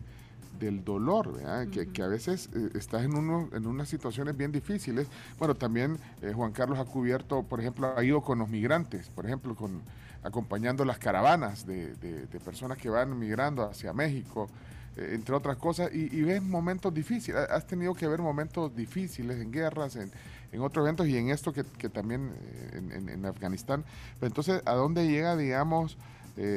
del 0.59 0.85
dolor, 0.85 1.33
¿verdad? 1.35 1.67
que, 1.69 1.89
que 1.89 2.03
a 2.03 2.07
veces 2.09 2.49
eh, 2.55 2.71
estás 2.75 3.03
en, 3.05 3.15
uno, 3.17 3.49
en 3.53 3.67
unas 3.67 3.89
situaciones 3.89 4.37
bien 4.37 4.53
difíciles. 4.53 5.09
Bueno, 5.39 5.55
también 5.55 5.99
eh, 6.23 6.33
Juan 6.35 6.53
Carlos 6.53 6.79
ha 6.79 6.85
cubierto, 6.85 7.43
por 7.43 7.61
ejemplo, 7.61 7.97
ha 7.97 8.05
ido 8.05 8.21
con 8.21 8.39
los 8.39 8.49
migrantes, 8.49 9.09
por 9.09 9.27
ejemplo, 9.27 9.55
con 9.55 9.81
acompañando 10.25 10.85
las 10.85 10.99
caravanas 10.99 11.67
de, 11.67 11.95
de- 11.97 12.27
de 12.27 12.41
personas 12.41 12.79
que 12.79 12.89
van 12.89 13.19
migrando 13.19 13.65
hacia 13.65 13.93
México, 13.93 14.49
eh, 14.97 15.11
entre 15.15 15.35
otras 15.35 15.57
cosas, 15.57 15.91
y, 15.93 16.17
y 16.17 16.23
ves 16.23 16.41
momentos 16.43 16.95
difíciles. 16.95 17.41
Ha- 17.41 17.55
Has 17.57 17.67
tenido 17.67 17.93
que 17.95 18.07
ver 18.07 18.21
momentos 18.21 18.75
difíciles 18.77 19.41
en 19.41 19.51
guerras, 19.51 19.97
en, 19.97 20.13
en 20.53 20.61
otros 20.61 20.85
eventos 20.85 21.09
y 21.09 21.17
en 21.17 21.31
esto 21.31 21.53
que, 21.53 21.65
que 21.65 21.89
también 21.89 22.31
en, 22.73 22.93
en- 22.93 23.09
en 23.09 23.27
Afganistán. 23.27 23.85
Pero 24.21 24.29
entonces, 24.29 24.63
¿a 24.65 24.75
dónde 24.75 25.09
llega, 25.09 25.37
digamos, 25.37 25.97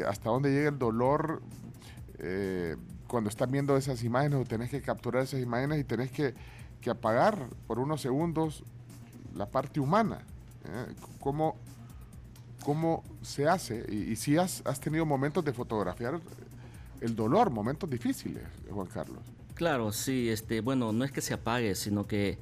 hasta 0.08 0.29
dónde 0.29 0.51
llega 0.51 0.69
el 0.69 0.77
dolor 0.79 1.41
eh, 2.19 2.75
cuando 3.08 3.30
estás 3.30 3.50
viendo 3.50 3.76
esas 3.78 4.04
imágenes 4.04 4.39
o 4.39 4.44
tenés 4.46 4.70
que 4.70 4.82
capturar 4.82 5.24
esas 5.24 5.41
imágenes 5.41 5.80
y 5.80 5.84
tenés 5.84 6.12
que, 6.12 6.34
que 6.82 6.89
apagar 6.89 7.48
por 7.68 7.80
unos 7.80 8.02
segundos 8.02 8.63
la 9.36 9.46
parte 9.48 9.80
humana? 9.80 10.20
¿eh? 10.65 10.94
¿Cómo, 11.20 11.56
¿Cómo 12.63 13.04
se 13.22 13.48
hace? 13.48 13.86
Y, 13.89 14.12
y 14.12 14.15
si 14.15 14.38
has, 14.38 14.62
has 14.65 14.80
tenido 14.80 15.06
momentos 15.06 15.44
de 15.46 15.54
fotografiar 15.54 16.20
el 17.02 17.15
dolor, 17.15 17.50
momentos 17.52 17.89
difíciles, 17.89 18.44
Juan 18.70 18.88
Carlos. 18.88 19.20
Claro, 19.54 19.91
sí, 19.94 20.30
este, 20.30 20.60
bueno, 20.62 20.91
no 20.91 21.06
es 21.06 21.12
que 21.12 21.22
se 21.22 21.34
apague, 21.34 21.76
sino 21.76 22.06
que 22.08 22.38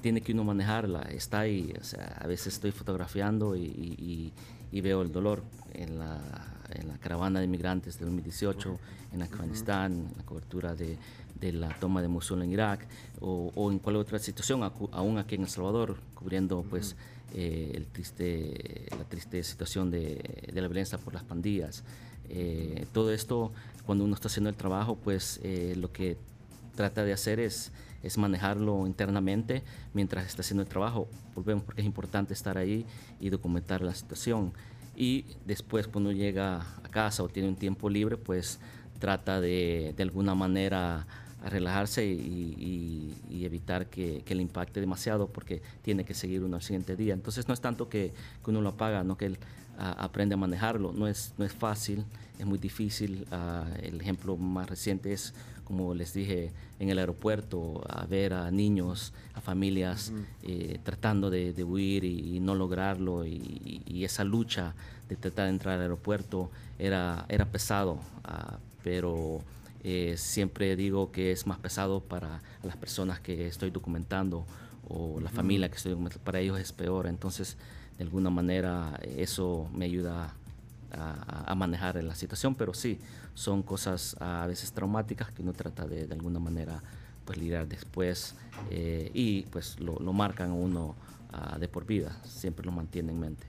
tiene 0.00 0.22
que 0.22 0.32
uno 0.32 0.42
manejarla, 0.42 1.02
está 1.02 1.40
ahí, 1.40 1.72
o 1.80 1.84
sea, 1.84 2.16
a 2.20 2.26
veces 2.26 2.54
estoy 2.54 2.72
fotografiando 2.72 3.54
y, 3.54 3.62
y- 3.66 4.32
y 4.70 4.80
veo 4.82 5.00
el 5.02 5.12
dolor 5.12 5.44
en 5.72 5.98
la, 5.98 6.18
en 6.70 6.88
la 6.88 6.98
caravana 6.98 7.38
de 7.38 7.46
inmigrantes 7.46 7.98
de 7.98 8.04
2018, 8.04 8.78
en 9.12 9.22
Afganistán, 9.22 9.92
en 9.92 10.16
la 10.16 10.22
cobertura 10.24 10.74
de, 10.74 10.96
de 11.40 11.52
la 11.52 11.68
toma 11.78 12.02
de 12.02 12.08
Mosul 12.08 12.42
en 12.42 12.52
Irak, 12.52 12.86
o, 13.20 13.52
o 13.54 13.70
en 13.70 13.78
cualquier 13.78 14.02
otra 14.02 14.18
situación, 14.18 14.62
aún 14.92 15.18
aquí 15.18 15.34
en 15.34 15.42
El 15.42 15.48
Salvador, 15.48 15.96
cubriendo 16.14 16.62
pues 16.68 16.96
eh, 17.34 17.72
el 17.74 17.86
triste, 17.86 18.86
la 18.90 19.04
triste 19.04 19.42
situación 19.42 19.90
de, 19.90 20.50
de 20.52 20.60
la 20.60 20.68
violencia 20.68 20.98
por 20.98 21.14
las 21.14 21.24
pandillas. 21.24 21.84
Eh, 22.30 22.86
todo 22.92 23.12
esto, 23.12 23.52
cuando 23.84 24.04
uno 24.04 24.14
está 24.14 24.28
haciendo 24.28 24.50
el 24.50 24.56
trabajo, 24.56 24.96
pues 24.96 25.40
eh, 25.42 25.74
lo 25.76 25.92
que 25.92 26.16
trata 26.74 27.04
de 27.04 27.12
hacer 27.12 27.40
es, 27.40 27.72
es 28.02 28.16
manejarlo 28.18 28.86
internamente 28.86 29.62
mientras 29.92 30.26
está 30.26 30.40
haciendo 30.40 30.62
el 30.62 30.68
trabajo. 30.68 31.08
Volvemos 31.34 31.64
porque 31.64 31.82
es 31.82 31.86
importante 31.86 32.32
estar 32.32 32.56
ahí 32.56 32.86
y 33.20 33.28
documentar 33.30 33.82
la 33.82 33.94
situación. 33.94 34.52
Y 35.00 35.24
después 35.46 35.86
cuando 35.86 36.10
llega 36.10 36.56
a 36.56 36.88
casa 36.90 37.22
o 37.22 37.28
tiene 37.28 37.48
un 37.48 37.54
tiempo 37.54 37.88
libre, 37.88 38.16
pues 38.16 38.58
trata 38.98 39.40
de 39.40 39.94
de 39.96 40.02
alguna 40.02 40.34
manera 40.34 41.06
a 41.44 41.48
relajarse 41.50 42.04
y, 42.04 43.14
evitar 43.44 43.86
que, 43.86 44.24
le 44.28 44.42
impacte 44.42 44.80
demasiado 44.80 45.28
porque 45.28 45.62
tiene 45.82 46.04
que 46.04 46.14
seguir 46.14 46.42
uno 46.42 46.56
al 46.56 46.62
siguiente 46.62 46.96
día. 46.96 47.14
Entonces 47.14 47.46
no 47.46 47.54
es 47.54 47.60
tanto 47.60 47.88
que, 47.88 48.12
uno 48.44 48.60
lo 48.60 48.70
apaga, 48.70 49.04
no 49.04 49.16
que 49.16 49.26
él 49.26 49.38
ah, 49.78 49.94
aprende 49.98 50.34
a 50.34 50.36
manejarlo. 50.36 50.92
No 50.92 51.06
es, 51.06 51.32
no 51.38 51.44
es 51.44 51.52
fácil, 51.52 52.04
es 52.36 52.44
muy 52.44 52.58
difícil. 52.58 53.24
Ah, 53.30 53.66
el 53.80 54.00
ejemplo 54.00 54.36
más 54.36 54.68
reciente 54.68 55.12
es, 55.12 55.32
como 55.68 55.94
les 55.94 56.14
dije, 56.14 56.50
en 56.80 56.88
el 56.88 56.98
aeropuerto, 56.98 57.82
a 57.90 58.06
ver 58.06 58.32
a 58.32 58.50
niños, 58.50 59.12
a 59.34 59.42
familias 59.42 60.14
eh, 60.42 60.80
tratando 60.82 61.28
de, 61.28 61.52
de 61.52 61.62
huir 61.62 62.04
y, 62.04 62.36
y 62.36 62.40
no 62.40 62.54
lograrlo. 62.54 63.26
Y, 63.26 63.82
y 63.86 64.04
esa 64.04 64.24
lucha 64.24 64.74
de 65.10 65.16
tratar 65.16 65.44
de 65.44 65.50
entrar 65.50 65.74
al 65.74 65.82
aeropuerto 65.82 66.50
era, 66.78 67.26
era 67.28 67.44
pesado, 67.44 67.98
ah, 68.24 68.56
pero 68.82 69.42
eh, 69.84 70.14
siempre 70.16 70.74
digo 70.74 71.12
que 71.12 71.32
es 71.32 71.46
más 71.46 71.58
pesado 71.58 72.00
para 72.00 72.40
las 72.62 72.76
personas 72.78 73.20
que 73.20 73.46
estoy 73.46 73.70
documentando 73.70 74.46
o 74.88 75.20
la 75.20 75.28
familia 75.28 75.68
que 75.68 75.76
estoy 75.76 75.92
documentando, 75.92 76.24
para 76.24 76.40
ellos 76.40 76.58
es 76.58 76.72
peor, 76.72 77.06
entonces 77.06 77.58
de 77.98 78.04
alguna 78.04 78.30
manera 78.30 78.98
eso 79.02 79.68
me 79.74 79.84
ayuda 79.84 80.32
a, 80.92 81.52
a 81.52 81.54
manejar 81.54 82.02
la 82.02 82.14
situación, 82.14 82.54
pero 82.54 82.72
sí, 82.72 82.98
son 83.38 83.62
cosas 83.62 84.16
a 84.18 84.48
veces 84.48 84.72
traumáticas 84.72 85.30
que 85.30 85.42
uno 85.42 85.52
trata 85.52 85.86
de, 85.86 86.08
de 86.08 86.12
alguna 86.12 86.40
manera 86.40 86.82
pues 87.24 87.38
lidiar 87.38 87.68
después 87.68 88.34
eh, 88.68 89.12
y 89.14 89.42
pues 89.42 89.78
lo, 89.78 89.94
lo 90.00 90.12
marcan 90.12 90.50
a 90.50 90.54
uno 90.54 90.96
ah, 91.32 91.56
de 91.56 91.68
por 91.68 91.86
vida, 91.86 92.20
siempre 92.24 92.66
lo 92.66 92.72
mantiene 92.72 93.12
en 93.12 93.20
mente. 93.20 93.46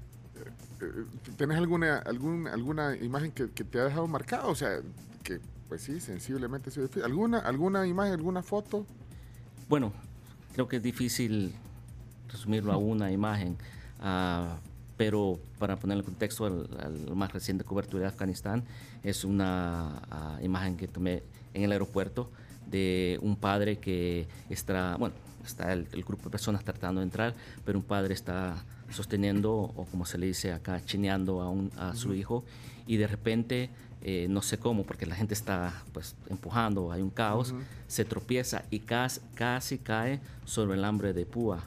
Eh, 0.81 1.05
¿Tienes 1.35 1.57
alguna, 1.57 1.97
algún, 1.97 2.47
alguna 2.47 2.95
imagen 2.97 3.31
que, 3.31 3.49
que 3.49 3.63
te 3.63 3.79
ha 3.79 3.85
dejado 3.85 4.05
marcado? 4.05 4.49
O 4.49 4.55
sea, 4.55 4.79
que 5.23 5.39
pues 5.67 5.81
sí, 5.81 5.99
sensiblemente. 5.99 6.69
¿Alguna, 7.03 7.39
¿Alguna 7.39 7.87
imagen, 7.87 8.13
alguna 8.13 8.43
foto? 8.43 8.85
Bueno, 9.67 9.91
creo 10.53 10.67
que 10.67 10.75
es 10.75 10.83
difícil 10.83 11.55
resumirlo 12.27 12.73
a 12.73 12.77
una 12.93 13.11
imagen, 13.11 13.57
ah, 14.01 14.59
pero 14.99 15.39
para 15.59 15.77
ponerle 15.77 16.03
contexto 16.03 16.45
al, 16.45 16.67
al 16.77 17.15
más 17.15 17.31
reciente 17.31 17.63
cobertura 17.63 18.01
de 18.01 18.07
Afganistán, 18.09 18.65
es 19.01 19.23
una 19.23 20.01
ah, 20.11 20.37
imagen 20.41 20.75
que 20.75 20.89
tomé 20.89 21.23
en 21.53 21.63
el 21.63 21.71
aeropuerto 21.71 22.29
de 22.69 23.17
un 23.21 23.37
padre 23.37 23.77
que 23.77 24.27
está, 24.49 24.97
bueno, 24.97 25.15
está 25.45 25.71
el, 25.71 25.87
el 25.93 26.03
grupo 26.03 26.25
de 26.25 26.31
personas 26.31 26.65
tratando 26.65 26.99
de 26.99 27.05
entrar, 27.05 27.33
pero 27.63 27.79
un 27.79 27.85
padre 27.85 28.13
está 28.13 28.61
sosteniendo, 28.89 29.53
o 29.53 29.85
como 29.89 30.05
se 30.05 30.17
le 30.17 30.25
dice 30.25 30.51
acá, 30.51 30.83
chineando 30.83 31.39
a, 31.41 31.49
un, 31.49 31.71
a 31.77 31.95
su 31.95 32.13
hijo, 32.13 32.43
y 32.85 32.97
de 32.97 33.07
repente, 33.07 33.69
eh, 34.01 34.27
no 34.29 34.41
sé 34.41 34.57
cómo, 34.57 34.83
porque 34.83 35.05
la 35.05 35.15
gente 35.15 35.33
está 35.33 35.81
pues 35.93 36.17
empujando, 36.29 36.91
hay 36.91 37.01
un 37.01 37.09
caos, 37.09 37.55
se 37.87 38.03
tropieza 38.03 38.65
y 38.69 38.79
casi, 38.79 39.21
casi 39.33 39.77
cae 39.77 40.19
sobre 40.43 40.77
el 40.77 40.83
hambre 40.83 41.13
de 41.13 41.25
púa. 41.25 41.63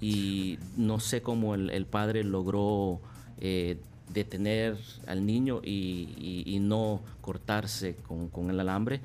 Y 0.00 0.58
no 0.76 1.00
sé 1.00 1.22
cómo 1.22 1.54
el, 1.54 1.70
el 1.70 1.86
padre 1.86 2.22
logró 2.24 3.00
eh, 3.40 3.78
detener 4.12 4.76
al 5.06 5.26
niño 5.26 5.60
y, 5.64 6.44
y- 6.46 6.58
no 6.60 7.00
cortarse 7.20 7.94
con, 8.06 8.28
con 8.28 8.50
el 8.50 8.60
alambre, 8.60 9.00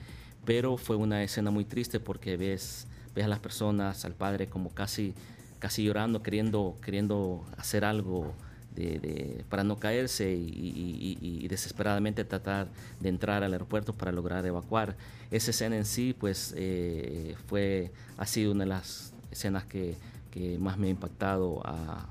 pero 0.46 0.78
fue 0.78 0.96
una 0.96 1.24
escena 1.24 1.52
muy 1.52 1.66
triste 1.66 2.00
porque 2.00 2.38
ves, 2.38 2.88
ves 3.16 3.26
a 3.26 3.28
las 3.28 3.40
personas, 3.40 4.06
al 4.06 4.14
padre 4.14 4.48
como 4.48 4.70
casi, 4.74 5.14
casi 5.60 5.84
llorando, 5.84 6.22
queriendo, 6.24 6.76
queriendo 6.84 7.44
hacer 7.58 7.86
algo 7.86 8.34
de- 8.76 9.00
de- 9.00 9.46
para 9.50 9.64
no 9.64 9.78
caerse 9.78 10.34
y, 10.34 10.48
y- 10.48 11.18
y- 11.22 11.46
y 11.46 11.48
desesperadamente 11.48 12.24
tratar 12.26 12.68
de 13.00 13.10
entrar 13.10 13.44
al 13.44 13.54
aeropuerto 13.54 13.94
para 13.94 14.12
lograr 14.12 14.46
evacuar. 14.46 14.96
Esa 15.32 15.52
escena 15.52 15.76
en 15.78 15.86
sí, 15.86 16.16
pues, 16.18 16.54
eh, 16.58 17.36
fue, 17.48 17.92
ha 18.18 18.26
sido 18.26 18.52
una 18.52 18.64
de 18.64 18.70
las 18.70 19.14
escenas 19.32 19.64
que, 19.66 19.96
que 20.34 20.58
más 20.58 20.80
me 20.80 20.88
ha 20.88 20.90
impactado 20.90 21.62
a, 21.64 22.08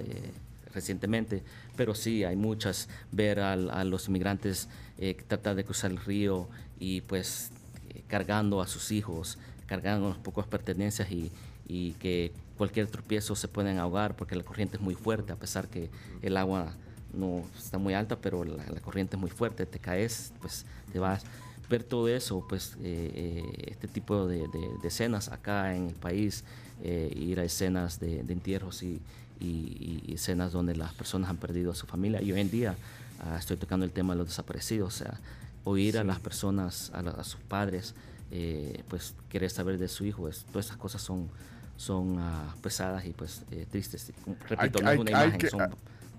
eh, 0.00 0.32
recientemente, 0.74 1.44
pero 1.76 1.94
sí, 1.94 2.24
hay 2.24 2.34
muchas, 2.34 2.88
ver 3.12 3.38
a, 3.38 3.54
los 3.84 4.08
inmigrantes 4.08 4.68
eh, 4.98 5.16
tratar 5.28 5.54
de 5.54 5.64
cruzar 5.64 5.92
el 5.92 5.98
río 5.98 6.48
y 6.80 7.02
pues 7.02 7.50
eh, 7.90 8.02
cargando 8.08 8.60
a 8.60 8.66
sus 8.66 8.90
hijos, 8.90 9.38
cargando 9.66 10.08
las 10.08 10.18
pocas 10.18 10.46
pertenencias 10.48 11.12
y, 11.12 11.30
y 11.68 11.92
que 11.92 12.32
cualquier 12.58 12.88
tropiezo 12.88 13.36
se 13.36 13.46
pueden 13.46 13.78
ahogar 13.78 14.16
porque 14.16 14.34
la 14.34 14.42
corriente 14.42 14.76
es 14.78 14.82
muy 14.82 14.96
fuerte, 14.96 15.32
a 15.32 15.36
pesar 15.36 15.68
que 15.68 15.90
el 16.22 16.36
agua 16.36 16.72
no 17.12 17.44
está 17.56 17.78
muy 17.78 17.94
alta, 17.94 18.16
pero 18.16 18.42
la, 18.44 18.64
la 18.66 18.80
corriente 18.80 19.14
es 19.14 19.20
muy 19.20 19.30
fuerte, 19.30 19.64
te 19.66 19.78
caes, 19.78 20.32
pues 20.40 20.66
te 20.92 20.98
vas. 20.98 21.22
Ver 21.70 21.84
todo 21.84 22.08
eso, 22.08 22.44
pues 22.48 22.74
eh, 22.82 23.10
eh, 23.14 23.68
este 23.70 23.86
tipo 23.86 24.26
de, 24.26 24.38
de- 24.48 24.70
de 24.82 24.88
escenas 24.88 25.28
acá 25.28 25.74
en 25.76 25.86
el 25.88 25.94
país, 25.94 26.42
eh, 26.82 27.12
ir 27.16 27.40
a 27.40 27.44
escenas 27.44 28.00
de, 28.00 28.22
de 28.22 28.32
entierros 28.32 28.82
y, 28.82 29.00
y- 29.40 30.02
y 30.06 30.14
escenas 30.14 30.52
donde 30.52 30.74
las 30.76 30.92
personas 30.94 31.30
han 31.30 31.36
perdido 31.36 31.72
a 31.72 31.74
su 31.74 31.86
familia. 31.86 32.20
Y 32.22 32.32
hoy 32.32 32.40
en 32.40 32.50
día 32.50 32.76
ah, 33.20 33.36
estoy 33.38 33.56
tocando 33.56 33.84
el 33.86 33.92
tema 33.92 34.14
de 34.14 34.18
los 34.18 34.28
desaparecidos, 34.28 34.94
o 34.94 35.04
sea, 35.04 35.20
oír 35.64 35.98
a 35.98 36.04
las 36.04 36.20
personas, 36.20 36.90
a, 36.94 37.02
la- 37.02 37.12
a 37.12 37.24
sus 37.24 37.40
padres, 37.40 37.94
eh, 38.30 38.82
pues 38.88 39.14
querer 39.28 39.50
saber 39.50 39.78
de 39.78 39.88
su 39.88 40.04
hijo, 40.04 40.28
es- 40.28 40.44
todas 40.46 40.66
esas 40.66 40.76
cosas 40.76 41.00
son, 41.02 41.28
son 41.76 42.16
ah, 42.18 42.54
pesadas 42.62 43.04
y 43.06 43.10
pues 43.12 43.42
eh, 43.50 43.66
tristes. 43.70 44.12
Repito, 44.48 44.80
no 44.82 44.88
hay- 44.90 44.94
es 44.96 45.00
una 45.00 45.18
hay 45.18 45.24
imagen, 45.24 45.40
que- 45.40 45.48
son 45.48 45.60
hay- 45.62 45.68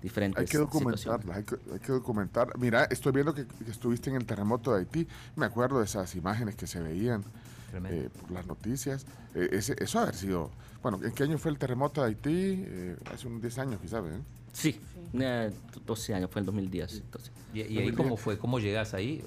diferentes 0.02 0.38
Hay 0.40 0.46
que 0.46 0.58
situaciones. 0.58 1.04
documentarla, 1.04 1.34
hay 1.36 1.42
que, 1.44 1.56
hay 1.72 1.80
que 1.80 1.92
documentar. 1.92 2.58
Mira, 2.58 2.84
estoy 2.84 3.12
viendo 3.12 3.34
que, 3.34 3.46
que 3.46 3.70
estuviste 3.70 4.10
en 4.10 4.16
el 4.16 4.24
terremoto 4.26 4.72
de 4.72 4.80
Haití. 4.80 5.08
Me 5.36 5.46
acuerdo 5.46 5.78
de 5.78 5.84
esas 5.86 6.14
imágenes 6.14 6.54
que 6.54 6.66
se 6.66 6.80
veían. 6.80 7.24
Eh, 7.72 8.08
por 8.20 8.30
las 8.30 8.46
noticias. 8.46 9.06
Eh, 9.34 9.48
ese, 9.52 9.76
eso 9.78 10.00
haber 10.00 10.14
sido. 10.14 10.50
Bueno, 10.82 11.00
¿en 11.02 11.12
qué 11.12 11.24
año 11.24 11.38
fue 11.38 11.50
el 11.50 11.58
terremoto 11.58 12.00
de 12.00 12.08
Haití? 12.08 12.64
Eh, 12.66 12.96
hace 13.12 13.26
unos 13.26 13.42
10 13.42 13.58
años, 13.58 13.80
quizás. 13.80 14.04
¿eh? 14.04 14.20
Sí, 14.52 14.80
eh, 15.14 15.50
12 15.84 16.14
años, 16.14 16.30
fue 16.30 16.40
en 16.40 16.46
2010. 16.46 16.94
entonces. 16.94 17.32
¿Y, 17.52 17.62
y 17.62 17.78
ahí 17.78 17.92
cómo 17.92 18.16
fue? 18.16 18.38
¿Cómo 18.38 18.58
llegas 18.58 18.94
ahí? 18.94 19.22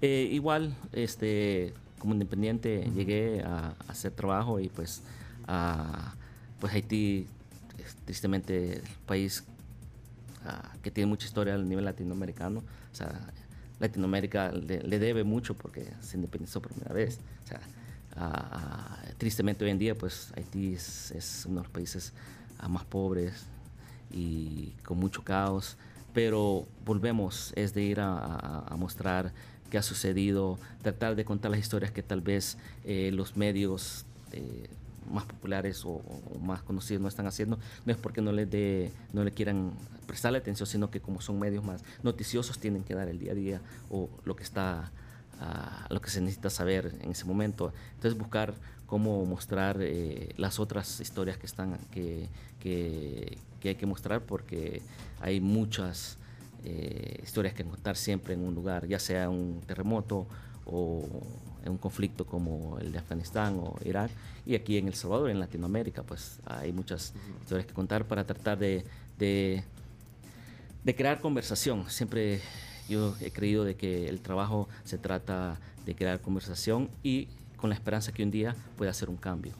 Eh, 0.00 0.28
igual, 0.30 0.74
este, 0.92 1.72
como 1.98 2.12
independiente, 2.12 2.90
llegué 2.94 3.42
a, 3.42 3.74
a 3.88 3.90
hacer 3.92 4.12
trabajo 4.12 4.60
y 4.60 4.68
pues, 4.68 5.02
a, 5.46 6.14
pues 6.60 6.72
Haití, 6.72 7.26
es 7.78 7.96
tristemente, 8.04 8.74
el 8.76 8.82
país 9.06 9.44
ah, 10.44 10.72
que 10.82 10.90
tiene 10.90 11.08
mucha 11.08 11.26
historia 11.26 11.54
a 11.54 11.58
nivel 11.58 11.84
latinoamericano. 11.84 12.60
O 12.92 12.94
sea, 12.94 13.20
Latinoamérica 13.80 14.52
le, 14.52 14.82
le 14.82 14.98
debe 14.98 15.24
mucho 15.24 15.54
porque 15.54 15.86
se 16.00 16.16
independizó 16.16 16.60
por 16.60 16.72
primera 16.72 16.94
vez. 16.94 17.18
Tristemente 19.18 19.64
hoy 19.64 19.70
en 19.70 19.78
día, 19.78 19.94
pues 19.94 20.32
Haití 20.36 20.74
es, 20.74 21.10
es 21.12 21.44
uno 21.46 21.60
de 21.60 21.64
los 21.64 21.72
países 21.72 22.12
ah, 22.58 22.68
más 22.68 22.84
pobres 22.84 23.44
y 24.10 24.72
con 24.84 24.98
mucho 24.98 25.22
caos. 25.24 25.76
Pero 26.12 26.66
volvemos, 26.84 27.52
es 27.56 27.74
de 27.74 27.82
ir 27.82 28.00
a, 28.00 28.74
mostrar 28.78 29.32
qué 29.70 29.78
ha 29.78 29.82
sucedido, 29.82 30.58
tratar 30.82 31.14
de 31.14 31.24
contar 31.24 31.50
las 31.50 31.60
historias 31.60 31.90
que 31.90 32.02
tal 32.02 32.20
vez 32.20 32.56
eh, 32.84 33.10
los 33.12 33.36
medios 33.36 34.06
eh, 34.32 34.68
más 35.10 35.24
populares 35.24 35.84
o, 35.84 35.90
o 35.90 36.38
más 36.40 36.62
conocidos 36.62 37.02
no 37.02 37.08
están 37.08 37.26
haciendo. 37.26 37.58
No 37.84 37.92
es 37.92 37.98
porque 37.98 38.22
no 38.22 38.32
le, 38.32 38.46
dé- 38.46 38.90
no 39.12 39.24
le 39.24 39.32
quieran 39.32 39.72
prestarle 40.06 40.38
atención, 40.38 40.66
sino 40.66 40.90
que 40.90 41.00
como 41.00 41.20
son 41.20 41.38
medios 41.38 41.64
más 41.64 41.82
noticiosos 42.02 42.58
tienen 42.58 42.82
que 42.82 42.94
dar 42.94 43.08
el 43.08 43.18
día 43.18 43.32
a 43.32 43.34
día 43.34 43.60
o 43.90 44.08
lo 44.24 44.36
que 44.36 44.42
está 44.44 44.90
ah, 45.40 45.86
lo 45.90 46.00
que 46.00 46.10
se 46.10 46.20
necesita 46.20 46.50
saber 46.50 46.94
en 47.00 47.10
ese 47.10 47.24
momento. 47.24 47.72
Entonces 47.94 48.18
buscar 48.18 48.54
cómo 48.86 49.24
mostrar 49.26 49.78
eh, 49.80 50.32
las 50.36 50.60
otras 50.60 51.00
historias 51.00 51.38
que 51.38 51.46
están 51.46 51.78
que, 51.90 52.28
que, 52.60 53.38
que 53.60 53.70
hay 53.70 53.74
que 53.74 53.86
mostrar 53.86 54.22
porque 54.22 54.82
hay 55.20 55.40
muchas 55.40 56.18
eh, 56.64 57.20
historias 57.22 57.54
que 57.54 57.64
contar 57.64 57.96
siempre 57.96 58.34
en 58.34 58.40
un 58.40 58.54
lugar, 58.54 58.86
ya 58.86 58.98
sea 58.98 59.28
un 59.28 59.60
terremoto 59.66 60.26
o 60.64 61.04
en 61.64 61.72
un 61.72 61.78
conflicto 61.78 62.26
como 62.26 62.78
el 62.78 62.92
de 62.92 62.98
Afganistán 62.98 63.58
o 63.58 63.76
Irak 63.84 64.10
y 64.44 64.54
aquí 64.54 64.78
en 64.78 64.86
El 64.86 64.94
Salvador, 64.94 65.30
en 65.30 65.40
Latinoamérica, 65.40 66.04
pues 66.04 66.38
hay 66.46 66.72
muchas 66.72 67.12
historias 67.42 67.66
que 67.66 67.74
contar 67.74 68.04
para 68.06 68.24
tratar 68.24 68.58
de, 68.58 68.84
de 69.18 69.64
de 70.86 70.94
crear 70.94 71.20
conversación. 71.20 71.90
Siempre 71.90 72.40
yo 72.88 73.14
he 73.20 73.30
creído 73.30 73.64
de 73.64 73.74
que 73.76 74.08
el 74.08 74.20
trabajo 74.20 74.68
se 74.84 74.98
trata 74.98 75.58
de 75.84 75.94
crear 75.94 76.20
conversación 76.20 76.88
y 77.02 77.28
con 77.56 77.70
la 77.70 77.74
esperanza 77.74 78.12
que 78.12 78.22
un 78.22 78.30
día 78.30 78.54
pueda 78.76 78.90
hacer 78.90 79.08
un 79.08 79.16
cambio. 79.16 79.52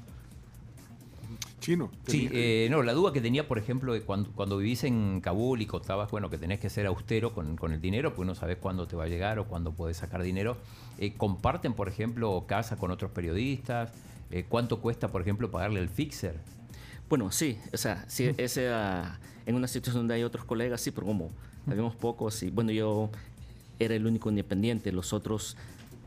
Chino. 1.61 1.91
Sí, 2.07 2.29
eh, 2.33 2.69
no, 2.71 2.83
la 2.83 2.93
duda 2.93 3.13
que 3.13 3.21
tenía, 3.21 3.49
por 3.49 3.59
ejemplo, 3.59 3.93
de 3.93 4.03
cuando, 4.03 4.31
cuando 4.33 4.59
vivís 4.59 4.85
en 4.85 5.21
Kabul 5.21 5.61
y 5.61 5.67
contabas, 5.67 6.11
bueno, 6.11 6.31
que 6.31 6.39
tenés 6.39 6.61
que 6.61 6.71
ser 6.71 6.87
austero 6.87 7.33
con, 7.33 7.57
con 7.57 7.73
el 7.73 7.81
dinero, 7.81 8.15
pues 8.15 8.27
no 8.27 8.35
sabes 8.35 8.59
cuándo 8.59 8.87
te 8.87 8.95
va 8.95 9.05
a 9.05 9.09
llegar 9.09 9.39
o 9.39 9.47
cuándo 9.47 9.73
puedes 9.73 9.97
sacar 9.97 10.23
dinero. 10.23 10.59
Eh, 10.99 11.15
¿Comparten, 11.17 11.73
por 11.73 11.89
ejemplo, 11.89 12.45
casa 12.47 12.77
con 12.77 12.91
otros 12.91 13.11
periodistas? 13.11 13.91
Eh, 14.31 14.45
¿Cuánto 14.49 14.81
cuesta, 14.81 15.09
por 15.09 15.23
ejemplo, 15.23 15.51
pagarle 15.51 15.81
el 15.81 15.89
fixer? 15.89 16.37
Bueno, 17.09 17.31
sí, 17.33 17.59
o 17.73 17.77
sea, 17.77 18.05
si 18.09 18.35
ese, 18.37 18.69
ah, 18.69 19.19
en 19.47 19.55
una 19.55 19.69
situación 19.69 20.03
donde 20.03 20.15
hay 20.15 20.25
otros 20.25 20.45
colegas, 20.45 20.81
sí, 20.81 20.91
pero 20.91 21.07
como 21.07 21.31
habíamos 21.67 21.95
pocos 21.95 22.43
y 22.43 22.51
bueno, 22.51 22.73
yo 22.73 23.11
era 23.79 23.95
el 23.95 24.07
único 24.07 24.31
independiente, 24.31 24.93
los 24.93 25.13
otros 25.13 25.57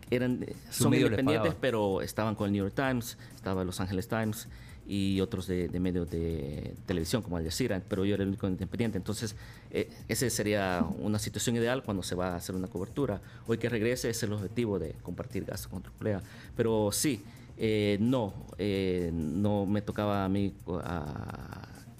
eran, 0.10 0.46
son 0.72 0.94
independientes, 0.94 1.54
pero 1.60 2.02
estaban 2.02 2.36
con 2.36 2.48
el 2.48 2.54
New 2.54 2.64
York 2.64 2.76
Times, 2.76 3.18
estaba 3.36 3.64
Los 3.64 3.80
Angeles 3.80 4.08
Times 4.08 4.48
y 4.88 5.22
otros 5.22 5.46
de, 5.46 5.68
de 5.68 5.80
medios 5.80 6.10
de 6.10 6.74
televisión 6.88 7.22
como 7.22 7.38
Al 7.38 7.44
Jazeera, 7.44 7.80
pero 7.88 8.06
yo 8.06 8.16
era 8.16 8.24
el 8.24 8.30
único 8.30 8.48
independiente. 8.48 8.98
Entonces, 8.98 9.36
eh, 9.70 9.88
ese 10.08 10.32
sería 10.32 10.84
una 11.00 11.20
situación 11.20 11.56
ideal 11.58 11.84
cuando 11.84 12.02
se 12.02 12.16
va 12.16 12.30
a 12.30 12.36
hacer 12.38 12.56
una 12.56 12.68
cobertura. 12.68 13.22
Hoy 13.46 13.60
que 13.60 13.70
regrese 13.70 14.10
es 14.10 14.24
el 14.24 14.34
objetivo 14.34 14.80
de 14.80 14.94
compartir 15.04 15.46
gastos 15.46 15.68
con 15.68 15.84
AAA. 15.84 16.24
Pero 16.58 16.90
sí, 16.92 17.22
eh, 17.60 17.98
no, 18.02 18.34
eh, 18.58 19.12
no 19.14 19.68
me 19.68 19.84
tocaba 19.84 20.26
a 20.26 20.30
mí 20.30 20.54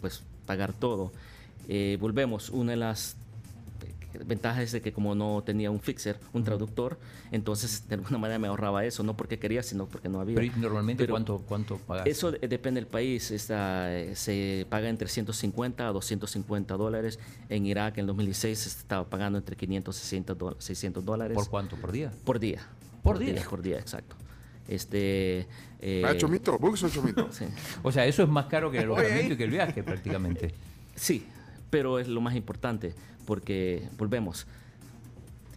pues 0.02 0.24
pagar 0.48 0.74
todo. 0.74 1.12
Eh, 1.68 1.98
volvemos, 2.02 2.50
una 2.50 2.72
de 2.72 2.78
las 2.78 3.16
ventajas 4.26 4.64
es 4.64 4.72
de 4.72 4.82
que 4.82 4.92
como 4.92 5.16
no 5.16 5.44
tenía 5.46 5.70
un 5.72 5.80
fixer, 5.80 6.20
un 6.34 6.44
traductor, 6.44 6.98
entonces 7.32 7.88
de 7.88 7.96
alguna 7.96 8.18
manera 8.18 8.40
me 8.40 8.48
ahorraba 8.48 8.84
eso, 8.86 9.04
no 9.04 9.16
porque 9.16 9.40
quería, 9.40 9.62
sino 9.64 9.86
porque 9.86 10.10
no 10.10 10.20
había. 10.22 10.36
Pero 10.36 10.48
¿y 10.48 10.60
normalmente 10.60 11.04
Pero 11.04 11.14
cuánto, 11.14 11.38
cuánto 11.48 11.78
pagas? 11.78 12.08
Eso 12.08 12.32
de- 12.32 12.48
depende 12.48 12.80
del 12.82 12.88
país. 12.88 13.32
Está, 13.32 13.96
eh, 13.96 14.16
se 14.16 14.66
paga 14.70 14.90
entre 14.90 15.08
150 15.08 15.88
a 15.88 15.92
250 15.92 16.76
dólares. 16.76 17.20
En 17.50 17.66
Irak 17.66 17.98
en 18.00 18.08
2016 18.08 18.58
se 18.60 18.70
estaba 18.70 19.06
pagando 19.10 19.38
entre 19.38 19.56
500 19.56 19.96
y 19.96 20.00
600 20.00 20.38
dó- 20.38 20.56
600 20.60 21.06
dólares. 21.06 21.36
¿Por 21.36 21.50
cuánto? 21.50 21.76
¿Por 21.78 21.92
día? 21.92 22.12
Por 22.24 22.40
día. 22.40 22.60
Por 23.04 23.20
día. 23.20 23.44
Por 23.50 23.62
día, 23.62 23.78
exacto. 23.80 24.16
Este, 24.68 25.48
eh, 25.82 26.04
Ah, 26.06 26.16
Chomito, 26.16 26.60
Chomito. 26.94 27.28
sí. 27.32 27.46
O 27.82 27.92
sea, 27.92 28.06
eso 28.06 28.22
es 28.24 28.30
más 28.30 28.46
caro 28.46 28.70
que 28.70 28.78
el 28.78 28.84
alojamiento 28.84 29.34
y 29.34 29.38
que 29.38 29.44
el 29.46 29.50
viaje 29.52 29.82
prácticamente. 29.84 30.54
Sí, 30.96 31.26
pero 31.70 32.00
es 32.00 32.08
lo 32.08 32.22
más 32.22 32.36
importante 32.36 32.94
porque 33.26 33.88
volvemos. 33.98 34.48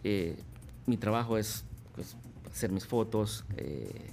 eh, 0.03 0.37
mi 0.85 0.97
trabajo 0.97 1.37
es 1.37 1.63
pues, 1.95 2.15
hacer 2.51 2.71
mis 2.71 2.85
fotos, 2.85 3.45
eh, 3.55 4.11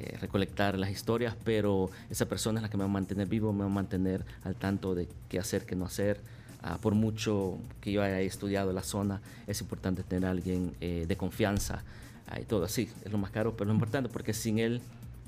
eh, 0.00 0.16
recolectar 0.20 0.78
las 0.78 0.90
historias, 0.90 1.34
pero 1.44 1.90
esa 2.08 2.26
persona 2.26 2.60
es 2.60 2.62
la 2.62 2.70
que 2.70 2.76
me 2.76 2.84
va 2.84 2.88
a 2.88 2.92
mantener 2.92 3.26
vivo, 3.26 3.52
me 3.52 3.60
va 3.60 3.66
a 3.66 3.68
mantener 3.68 4.24
al 4.44 4.54
tanto 4.54 4.94
de 4.94 5.08
qué 5.28 5.40
hacer, 5.40 5.66
qué 5.66 5.74
no 5.74 5.86
hacer. 5.86 6.20
Ah, 6.62 6.78
por 6.80 6.94
mucho 6.94 7.58
que 7.80 7.90
yo 7.90 8.02
haya 8.02 8.20
estudiado 8.20 8.72
la 8.72 8.84
zona, 8.84 9.20
es 9.48 9.60
importante 9.60 10.04
tener 10.04 10.26
a 10.26 10.30
alguien 10.30 10.74
eh, 10.80 11.04
de 11.08 11.16
confianza 11.16 11.82
ah, 12.28 12.38
y 12.38 12.44
todo. 12.44 12.68
Sí, 12.68 12.88
es 13.04 13.10
lo 13.10 13.18
más 13.18 13.32
caro, 13.32 13.56
pero 13.56 13.66
lo 13.66 13.74
importante 13.74 14.08
porque 14.08 14.32
sin 14.34 14.60
él 14.60 14.80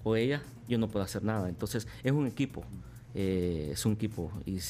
o 0.05 0.15
ella 0.15 0.41
yo 0.69 0.79
no 0.79 0.87
puedo 0.87 1.05
hacer 1.05 1.25
nada. 1.25 1.49
Entonces 1.49 1.89
es 2.05 2.13
un 2.13 2.29
equipo, 2.29 2.63
eh, 3.17 3.71
es 3.73 3.85
un 3.87 3.95
equipo 3.95 4.31
y 4.47 4.61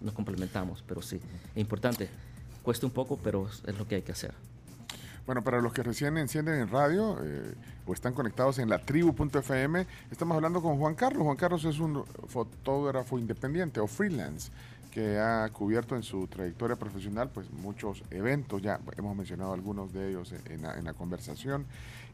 nos 0.00 0.14
complementamos, 0.14 0.84
pero 0.86 1.02
sí, 1.02 1.20
es 1.54 1.60
importante. 1.60 2.08
Cuesta 2.62 2.86
un 2.86 2.92
poco, 2.92 3.18
pero 3.22 3.48
es 3.48 3.78
lo 3.78 3.86
que 3.86 3.96
hay 3.96 4.02
que 4.02 4.12
hacer. 4.12 4.34
Bueno, 5.26 5.42
para 5.44 5.60
los 5.60 5.72
que 5.72 5.82
recién 5.82 6.18
encienden 6.18 6.60
en 6.60 6.68
radio 6.68 7.16
eh, 7.22 7.54
o 7.86 7.92
están 7.92 8.14
conectados 8.14 8.58
en 8.58 8.68
la 8.68 8.78
tribu.fm, 8.78 9.86
estamos 10.10 10.34
hablando 10.34 10.60
con 10.60 10.78
Juan 10.78 10.94
Carlos. 10.94 11.22
Juan 11.22 11.36
Carlos 11.36 11.64
es 11.64 11.78
un 11.78 12.04
fotógrafo 12.26 13.18
independiente 13.18 13.80
o 13.80 13.86
freelance 13.86 14.50
que 14.90 15.18
ha 15.18 15.48
cubierto 15.50 15.94
en 15.94 16.02
su 16.02 16.26
trayectoria 16.26 16.74
profesional 16.74 17.30
pues 17.32 17.48
muchos 17.50 18.02
eventos, 18.10 18.60
ya 18.60 18.80
hemos 18.96 19.16
mencionado 19.16 19.52
algunos 19.52 19.92
de 19.92 20.10
ellos 20.10 20.34
en 20.46 20.62
la, 20.62 20.94
conversación. 20.94 21.64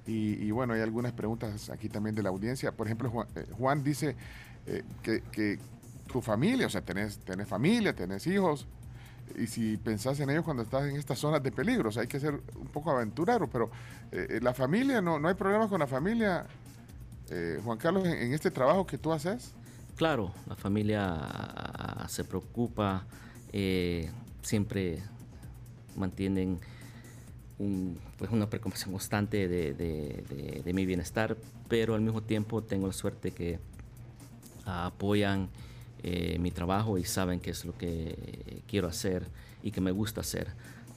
Y, 0.06 0.50
bueno, 0.50 0.74
hay 0.74 0.82
algunas 0.82 1.12
preguntas 1.12 1.70
aquí 1.70 1.88
también 1.88 2.14
de 2.14 2.22
la 2.22 2.28
audiencia. 2.28 2.70
Por 2.70 2.86
ejemplo, 2.86 3.10
Juan, 3.58 3.78
eh, 3.78 3.82
dice 3.82 4.16
eh, 4.66 4.82
que 5.02 5.58
tu 6.16 6.22
familia, 6.22 6.66
o 6.66 6.70
sea, 6.70 6.80
tenés, 6.80 7.18
tenés 7.18 7.46
familia, 7.46 7.94
tenés 7.94 8.26
hijos, 8.26 8.66
y 9.38 9.46
si 9.48 9.76
pensás 9.76 10.18
en 10.20 10.30
ellos 10.30 10.44
cuando 10.44 10.62
estás 10.62 10.84
en 10.88 10.96
estas 10.96 11.18
zonas 11.18 11.42
de 11.42 11.52
peligro, 11.52 11.90
o 11.90 11.92
sea, 11.92 12.00
hay 12.02 12.08
que 12.08 12.18
ser 12.18 12.40
un 12.58 12.68
poco 12.68 12.90
aventurero, 12.90 13.50
pero 13.50 13.70
eh, 14.12 14.38
la 14.40 14.54
familia, 14.54 15.02
no, 15.02 15.18
no 15.18 15.28
hay 15.28 15.34
problemas 15.34 15.68
con 15.68 15.78
la 15.80 15.86
familia, 15.86 16.46
eh, 17.28 17.60
Juan 17.62 17.76
Carlos, 17.76 18.06
en, 18.06 18.12
en 18.14 18.32
este 18.32 18.50
trabajo 18.50 18.86
que 18.86 18.96
tú 18.96 19.12
haces. 19.12 19.52
Claro, 19.94 20.32
la 20.48 20.56
familia 20.56 21.02
ah, 21.20 22.06
se 22.08 22.24
preocupa, 22.24 23.04
eh, 23.52 24.10
siempre 24.40 25.02
mantienen 25.96 26.58
pues 28.18 28.30
una 28.30 28.48
preocupación 28.48 28.92
constante 28.92 29.48
de, 29.48 29.74
de- 29.74 30.24
de- 30.30 30.62
de 30.64 30.72
mi 30.72 30.86
bienestar, 30.86 31.36
pero 31.68 31.94
al 31.94 32.00
mismo 32.00 32.22
tiempo 32.22 32.62
tengo 32.62 32.86
la 32.86 32.92
suerte 32.94 33.32
que 33.32 33.58
ah, 34.64 34.86
apoyan 34.86 35.48
eh, 36.08 36.38
mi 36.38 36.50
trabajo 36.52 36.98
y 36.98 37.04
saben 37.04 37.40
qué 37.40 37.50
es 37.50 37.64
lo 37.64 37.76
que 37.76 38.62
quiero 38.68 38.86
hacer 38.88 39.26
y 39.62 39.72
que 39.72 39.80
me 39.80 39.90
gusta 39.90 40.20
hacer. 40.20 40.46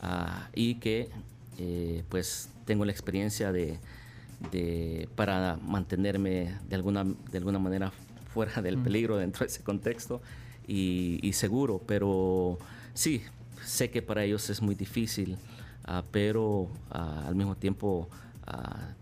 Ah, 0.02 0.48
y 0.54 0.76
que 0.76 1.10
eh, 1.58 2.04
pues 2.10 2.50
tengo 2.66 2.86
la 2.86 2.92
experiencia 2.92 3.52
de, 3.52 3.80
de- 4.52 5.10
para 5.16 5.58
mantenerme 5.58 6.56
de 6.70 6.76
alguna, 6.76 7.04
de 7.04 7.38
alguna 7.40 7.58
manera 7.60 7.92
fuera 8.34 8.62
del 8.62 8.78
peligro 8.78 9.18
dentro 9.18 9.40
de 9.40 9.48
ese 9.52 9.64
contexto 9.64 10.22
y, 10.68 11.20
y 11.24 11.34
seguro, 11.34 11.82
pero 11.88 12.60
sí, 12.94 13.24
sé 13.66 13.90
que 13.90 14.04
para 14.04 14.24
ellos 14.24 14.48
es 14.52 14.62
muy 14.62 14.76
difícil, 14.76 15.38
ah, 15.86 16.04
pero 16.12 16.70
ah, 16.92 17.24
al 17.28 17.34
mismo 17.36 17.56
tiempo 17.56 18.08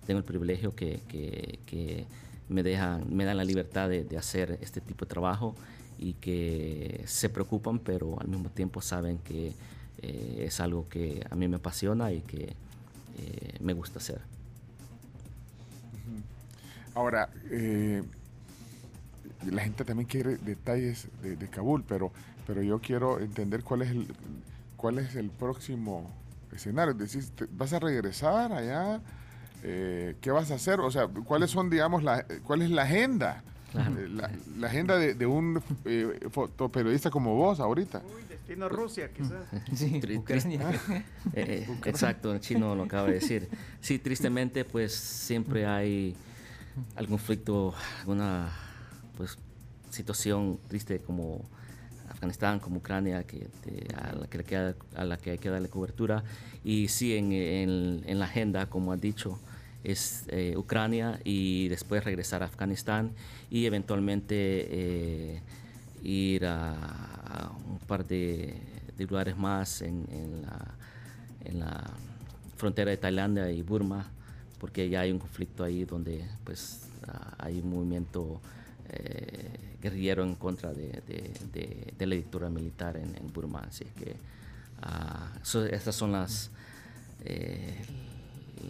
tengo 0.06 0.20
el 0.20 0.24
privilegio 0.26 0.74
que, 0.76 1.02
que- 1.10 1.60
que 1.66 2.06
me, 2.50 2.64
dejan, 2.64 3.06
me 3.14 3.24
dan 3.26 3.36
la 3.38 3.44
libertad 3.44 3.90
de, 3.90 4.04
de 4.06 4.18
hacer 4.18 4.58
este 4.62 4.80
tipo 4.82 5.04
de 5.06 5.10
trabajo 5.10 5.54
y 5.98 6.14
que 6.14 7.04
se 7.06 7.30
preocupan, 7.30 7.80
pero 7.80 8.20
al 8.20 8.28
mismo 8.28 8.50
tiempo 8.50 8.82
saben 8.82 9.18
que 9.20 9.54
eh, 10.02 10.44
es 10.46 10.60
algo 10.60 10.88
que 10.90 11.26
a 11.30 11.36
mí 11.36 11.48
me 11.48 11.58
apasiona 11.58 12.12
y 12.12 12.22
que 12.22 12.54
eh, 13.18 13.58
me 13.60 13.74
gusta 13.74 14.00
hacer. 14.00 14.22
Ahora, 16.94 17.30
eh, 17.52 18.04
la 19.52 19.62
gente 19.62 19.86
también 19.86 20.08
quiere 20.08 20.38
detalles 20.38 21.08
de, 21.22 21.36
de 21.36 21.48
Kabul, 21.48 21.84
pero, 21.88 22.12
pero 22.46 22.62
yo 22.62 22.80
quiero 22.80 23.20
entender 23.20 23.64
cuál 23.64 23.84
es 23.84 23.92
el, 23.92 24.08
cuál 24.76 25.00
es 25.00 25.16
el 25.16 25.30
próximo 25.30 26.10
escenario. 26.56 26.92
Es 26.94 27.14
decir, 27.14 27.50
¿vas 27.52 27.74
a 27.74 27.80
regresar 27.80 28.52
allá? 28.52 29.02
Eh, 29.64 30.16
¿Qué 30.22 30.32
vas 30.32 30.52
a 30.52 30.56
hacer? 30.56 30.80
O 30.80 30.92
sea, 30.92 31.08
¿cuáles 31.08 31.52
son, 31.52 31.70
digamos, 31.70 32.04
la, 32.04 32.26
cuál 32.44 32.62
es 32.62 32.70
la 32.70 32.84
agenda? 32.84 33.44
Eh, 33.74 34.08
La, 34.10 34.32
la 34.58 34.68
agenda 34.68 34.98
de, 34.98 35.14
de 35.14 35.26
un 35.26 35.62
eh, 35.86 36.20
fotoperiodista 36.32 37.10
como 37.12 37.36
vos 37.36 37.60
ahorita. 37.60 38.02
Uy, 38.16 38.24
destino 38.30 38.70
Rusia, 38.70 39.10
quizás. 39.12 39.44
Sí, 39.76 40.02
Ucrania. 40.18 40.62
Eh, 41.34 41.66
eh, 41.68 41.78
exacto, 41.86 42.34
el 42.34 42.40
chino 42.40 42.76
lo 42.76 42.84
acaba 42.84 43.08
de 43.08 43.16
decir. 43.16 43.50
Sí, 43.82 44.00
tristemente, 44.00 44.64
pues 44.66 44.94
siempre 44.94 45.66
hay 45.66 46.16
algún 46.96 47.18
conflicto, 47.18 47.74
alguna 48.00 48.50
pues 49.18 49.38
situación 49.90 50.60
triste 50.68 51.00
como 51.00 51.44
Afganistán, 52.10 52.60
como 52.60 52.78
Ucrania, 52.78 53.24
que, 53.24 53.50
te- 53.64 53.94
a, 53.96 54.14
la 54.14 54.28
que 54.28 54.38
le 54.38 54.44
queda- 54.46 54.76
a 54.96 55.04
la 55.04 55.18
que 55.18 55.32
hay 55.32 55.38
que 55.38 55.50
darle 55.50 55.70
cobertura. 55.70 56.24
Y 56.64 56.88
sí, 56.88 57.16
en, 57.18 57.32
en- 57.34 58.04
en 58.06 58.20
la 58.20 58.26
agenda, 58.26 58.68
como 58.68 58.94
has 58.94 59.02
dicho, 59.02 59.40
es 59.92 60.26
eh, 60.28 60.56
Ucrania 60.58 61.20
y 61.24 61.70
después 61.70 62.04
regresar 62.04 62.44
a 62.44 62.48
Afganistán 62.48 63.12
y 63.50 63.66
eventualmente 63.66 64.36
eh, 64.36 65.42
ir 66.04 66.46
a, 66.46 67.52
un 67.70 67.80
par 67.80 68.06
de, 68.06 68.54
lugares 68.98 69.38
más 69.38 69.82
en, 69.82 70.06
la, 71.54 71.84
frontera 72.58 72.90
de 72.92 72.98
Tailandia 72.98 73.52
y 73.52 73.62
Burma, 73.62 74.08
porque 74.60 74.90
ya 74.90 75.02
hay 75.02 75.12
un 75.12 75.20
conflicto 75.20 75.64
ahí 75.64 75.86
donde 75.86 76.26
pues 76.44 76.90
ah, 77.08 77.36
hay 77.38 77.60
un 77.60 77.70
movimiento 77.70 78.42
eh, 78.90 79.52
guerrillero 79.80 80.24
en 80.24 80.34
contra 80.36 80.74
de, 80.74 81.02
la 82.00 82.16
dictadura 82.16 82.50
militar 82.50 82.98
en, 82.98 83.16
en 83.16 83.32
Burma. 83.32 83.60
Así 83.68 83.86
que 83.86 84.16
ah, 84.82 85.32
so- 85.44 85.66
estas 85.66 85.96
son 85.96 86.12
las, 86.12 86.50
eh, 87.26 87.76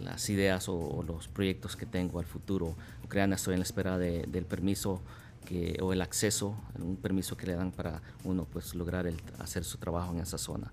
las 0.04 0.28
ideas 0.30 0.68
o, 0.68 0.74
o 0.76 1.02
los 1.02 1.28
proyectos 1.28 1.76
que 1.76 1.86
tengo 1.86 2.18
al 2.18 2.24
futuro. 2.26 2.74
Ucrania 3.04 3.36
estoy 3.36 3.54
en 3.54 3.60
la 3.60 3.64
espera 3.64 3.98
de- 3.98 4.24
del 4.26 4.44
permiso 4.44 5.00
que, 5.46 5.78
o 5.82 5.92
el 5.92 6.02
acceso, 6.02 6.54
un 6.78 6.96
permiso 6.96 7.36
que 7.36 7.46
le 7.46 7.54
dan 7.54 7.70
para 7.72 8.02
uno 8.24 8.46
pues 8.52 8.74
lograr 8.74 9.06
el- 9.06 9.20
hacer 9.38 9.64
su 9.64 9.78
trabajo 9.78 10.12
en 10.12 10.20
esa 10.20 10.38
zona. 10.38 10.70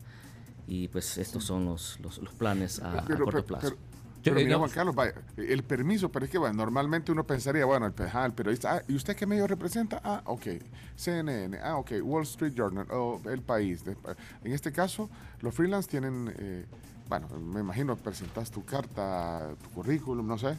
Y 0.68 0.88
pues 0.90 1.18
estos 1.18 1.44
son 1.44 1.66
los, 1.66 2.00
los, 2.02 2.18
los 2.18 2.34
planes 2.34 2.80
a, 2.82 3.00
a 3.00 3.06
Pero- 3.06 3.26
corto 3.26 3.32
pero- 3.32 3.46
plazo. 3.46 3.62
pero- 3.70 3.78
pero 4.24 4.36
mira, 4.38 4.58
Juan 4.58 4.72
Carlos, 4.72 4.96
vaya, 4.96 5.14
el 5.38 5.62
permiso, 5.64 6.12
pero 6.12 6.26
es 6.26 6.32
que 6.32 6.40
bueno, 6.40 6.56
normalmente 6.56 7.12
uno 7.12 7.24
pensaría, 7.28 7.64
bueno, 7.64 7.86
el, 7.86 7.94
ajá, 8.06 8.26
el 8.26 8.34
periodista, 8.34 8.78
ah, 8.78 8.82
¿y 8.88 8.96
usted 8.96 9.16
qué 9.16 9.28
medio 9.28 9.46
representa? 9.46 10.02
Ah, 10.04 10.24
ok, 10.26 10.48
CNN, 10.96 11.60
ah, 11.60 11.78
ok, 11.78 11.92
Wall 12.02 12.24
Street 12.24 12.54
Journal, 12.56 12.88
o 12.90 13.22
El 13.30 13.44
País. 13.44 13.86
de- 13.86 13.96
en 14.44 14.52
este 14.52 14.72
caso, 14.72 15.12
los 15.42 15.54
freelance 15.54 15.88
tienen, 15.88 16.34
eh, 16.40 16.66
bueno, 17.08 17.28
me 17.30 17.60
imagino, 17.60 17.96
presentas 17.96 18.52
tu 18.52 18.64
carta, 18.64 19.50
tu 19.64 19.70
currículum, 19.70 20.26
no 20.28 20.38
sé. 20.38 20.58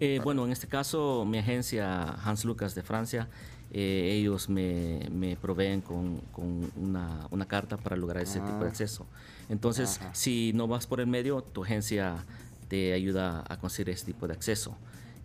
Eh, 0.00 0.20
bueno, 0.22 0.44
en 0.44 0.52
este 0.52 0.66
caso, 0.66 1.24
mi 1.24 1.38
agencia 1.38 2.14
Hans 2.24 2.44
Lucas 2.44 2.74
de 2.74 2.82
Francia, 2.82 3.28
eh, 3.72 4.16
ellos 4.18 4.48
me, 4.48 5.08
me 5.10 5.36
proveen 5.36 5.80
con, 5.80 6.18
con 6.32 6.70
una, 6.76 7.26
una 7.30 7.46
carta 7.46 7.76
para 7.76 7.96
lograr 7.96 8.22
ese 8.22 8.40
tipo 8.40 8.58
de 8.60 8.66
Ah. 8.66 8.68
acceso. 8.68 9.06
Entonces, 9.48 9.98
Ajá. 10.00 10.14
si 10.14 10.52
no 10.54 10.66
vas 10.68 10.86
por 10.86 11.00
el 11.00 11.06
medio, 11.06 11.42
tu 11.42 11.64
agencia 11.64 12.24
te 12.68 12.92
ayuda 12.92 13.44
a 13.48 13.58
conseguir 13.58 13.90
ese 13.94 14.06
tipo 14.06 14.26
de 14.26 14.34
acceso. 14.34 14.76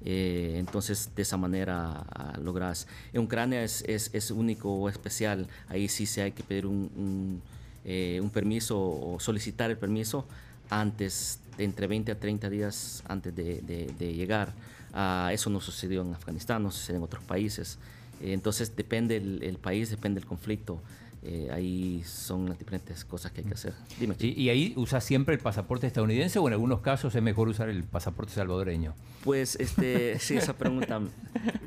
Eh, 0.06 0.56
entonces, 0.58 1.12
de 1.16 1.22
esa 1.22 1.38
manera 1.38 2.06
ah, 2.14 2.38
logras. 2.42 2.88
En 3.14 3.22
Ucrania 3.22 3.64
es, 3.64 3.84
es, 3.88 4.10
es, 4.14 4.32
único 4.32 4.74
o 4.74 4.90
especial. 4.90 5.48
Ahí 5.70 5.88
sí 5.88 6.06
se 6.06 6.22
hay 6.24 6.32
que 6.34 6.44
pedir 6.44 6.66
un, 6.66 6.90
un, 6.98 7.42
eh, 7.86 8.20
un, 8.22 8.30
permiso 8.30 8.78
o 8.80 9.18
solicitar 9.20 9.70
el 9.72 9.78
permiso 9.78 10.26
antes, 10.70 11.40
de 11.58 11.64
entre 11.64 11.88
20 11.88 12.12
a 12.12 12.20
30 12.20 12.50
días 12.50 13.04
antes 13.08 13.36
de, 13.36 13.62
de, 13.62 13.94
de 13.98 14.14
llegar. 14.14 14.54
Uh, 14.94 15.30
eso 15.30 15.50
no 15.50 15.60
sucedió 15.60 16.02
en 16.02 16.14
Afganistán, 16.14 16.64
no 16.64 16.72
sucede 16.72 16.98
en 16.98 17.04
otros 17.04 17.24
países. 17.24 17.80
Eh, 18.22 18.34
entonces, 18.34 18.76
depende 18.76 19.18
el, 19.18 19.44
el, 19.44 19.58
país, 19.58 19.90
depende 19.90 20.20
el 20.20 20.26
conflicto. 20.26 20.82
Eh, 21.26 21.50
ahí 21.54 22.04
son 22.04 22.50
las 22.50 22.60
diferentes 22.60 23.06
cosas 23.06 23.32
que 23.32 23.42
hay 23.42 23.48
que 23.48 23.54
hacer. 23.54 23.74
Dime. 23.98 24.16
¿Y, 24.20 24.42
¿Y, 24.42 24.50
ahí 24.50 24.74
usas 24.76 25.06
siempre 25.06 25.36
el 25.36 25.40
pasaporte 25.40 25.88
estadounidense 25.88 26.38
o 26.38 26.48
en 26.48 26.54
algunos 26.54 26.82
casos 26.82 27.16
es 27.16 27.24
mejor 27.24 27.48
usar 27.48 27.70
el 27.70 27.86
pasaporte 27.86 28.34
salvadoreño? 28.34 28.94
Pues 29.24 29.56
este, 29.56 30.20
sí, 30.20 30.36
esa 30.36 30.58
pregunta 30.58 31.00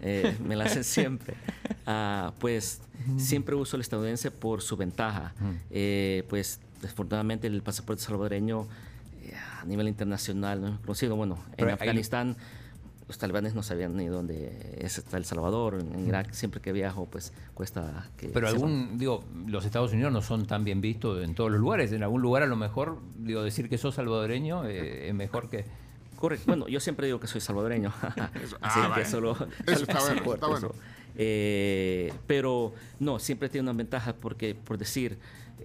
eh, 0.03 0.36
me 0.47 0.57
la 0.57 0.64
hacen 0.64 0.84
siempre. 0.84 1.34
Uh, 1.86 2.32
pues 2.38 2.82
mm. 3.07 3.18
siempre 3.18 3.55
uso 3.55 3.76
el 3.76 3.80
estadounidense 3.80 4.30
por 4.30 4.61
su 4.61 4.76
ventaja. 4.76 5.32
Mm. 5.40 5.53
Eh, 5.70 6.24
pues 6.28 6.61
desafortunadamente 6.87 7.47
el 7.47 7.62
pasaporte 7.62 8.03
salvadoreño 8.03 8.66
eh, 9.22 9.34
a 9.61 9.64
nivel 9.64 9.89
internacional 9.89 10.61
no 10.61 10.68
es 10.68 10.78
conocido. 10.80 11.16
Bueno, 11.16 11.39
Pero 11.57 11.68
en 11.68 11.74
Afganistán... 11.74 12.37
Los 13.09 13.18
talibanes 13.18 13.55
no 13.55 13.62
sabían 13.62 13.97
ni 13.97 14.07
dónde 14.07 14.78
está 14.80 15.16
El 15.16 15.24
Salvador, 15.24 15.78
en 15.78 16.09
Irak, 16.09 16.32
siempre 16.32 16.61
que 16.61 16.72
viajo, 16.72 17.07
pues 17.07 17.32
cuesta 17.55 18.11
que... 18.16 18.30
Pero 18.30 18.49
algún, 18.49 18.99
digo, 18.99 19.22
los 19.47 19.64
Estados 19.64 19.93
Unidos 19.93 20.12
no 20.12 20.22
son 20.22 20.47
tan 20.47 20.64
bien 20.64 20.80
vistos 20.80 21.22
en 21.22 21.37
todos 21.37 21.53
los 21.53 21.61
lugares, 21.61 21.93
en 21.93 22.03
algún 22.03 22.20
lugar 22.20 22.43
a 22.43 22.47
lo 22.47 22.57
mejor, 22.57 22.99
digo, 23.16 23.45
decir 23.45 23.68
que 23.68 23.78
sos 23.78 23.95
salvadoreño 23.95 24.64
eh, 24.64 25.09
es 25.09 25.14
mejor 25.14 25.49
que... 25.49 25.64
Correcto, 26.16 26.47
bueno, 26.49 26.66
yo 26.66 26.80
siempre 26.80 27.07
digo 27.07 27.20
que 27.20 27.28
soy 27.28 27.41
salvadoreño, 27.41 27.93
así 28.01 28.18
ah, 28.61 28.93
que 28.97 29.05
solo... 29.05 29.37
Eso 29.64 29.84
está 29.84 30.01
bueno, 30.24 30.34
está 30.34 30.47
bueno. 30.49 30.72
Eh, 31.14 32.12
pero 32.26 32.74
no, 32.99 33.20
siempre 33.20 33.49
tiene 33.49 33.70
una 33.70 33.76
ventaja 33.76 34.14
porque, 34.14 34.57
por 34.57 34.78
decir, 34.78 35.16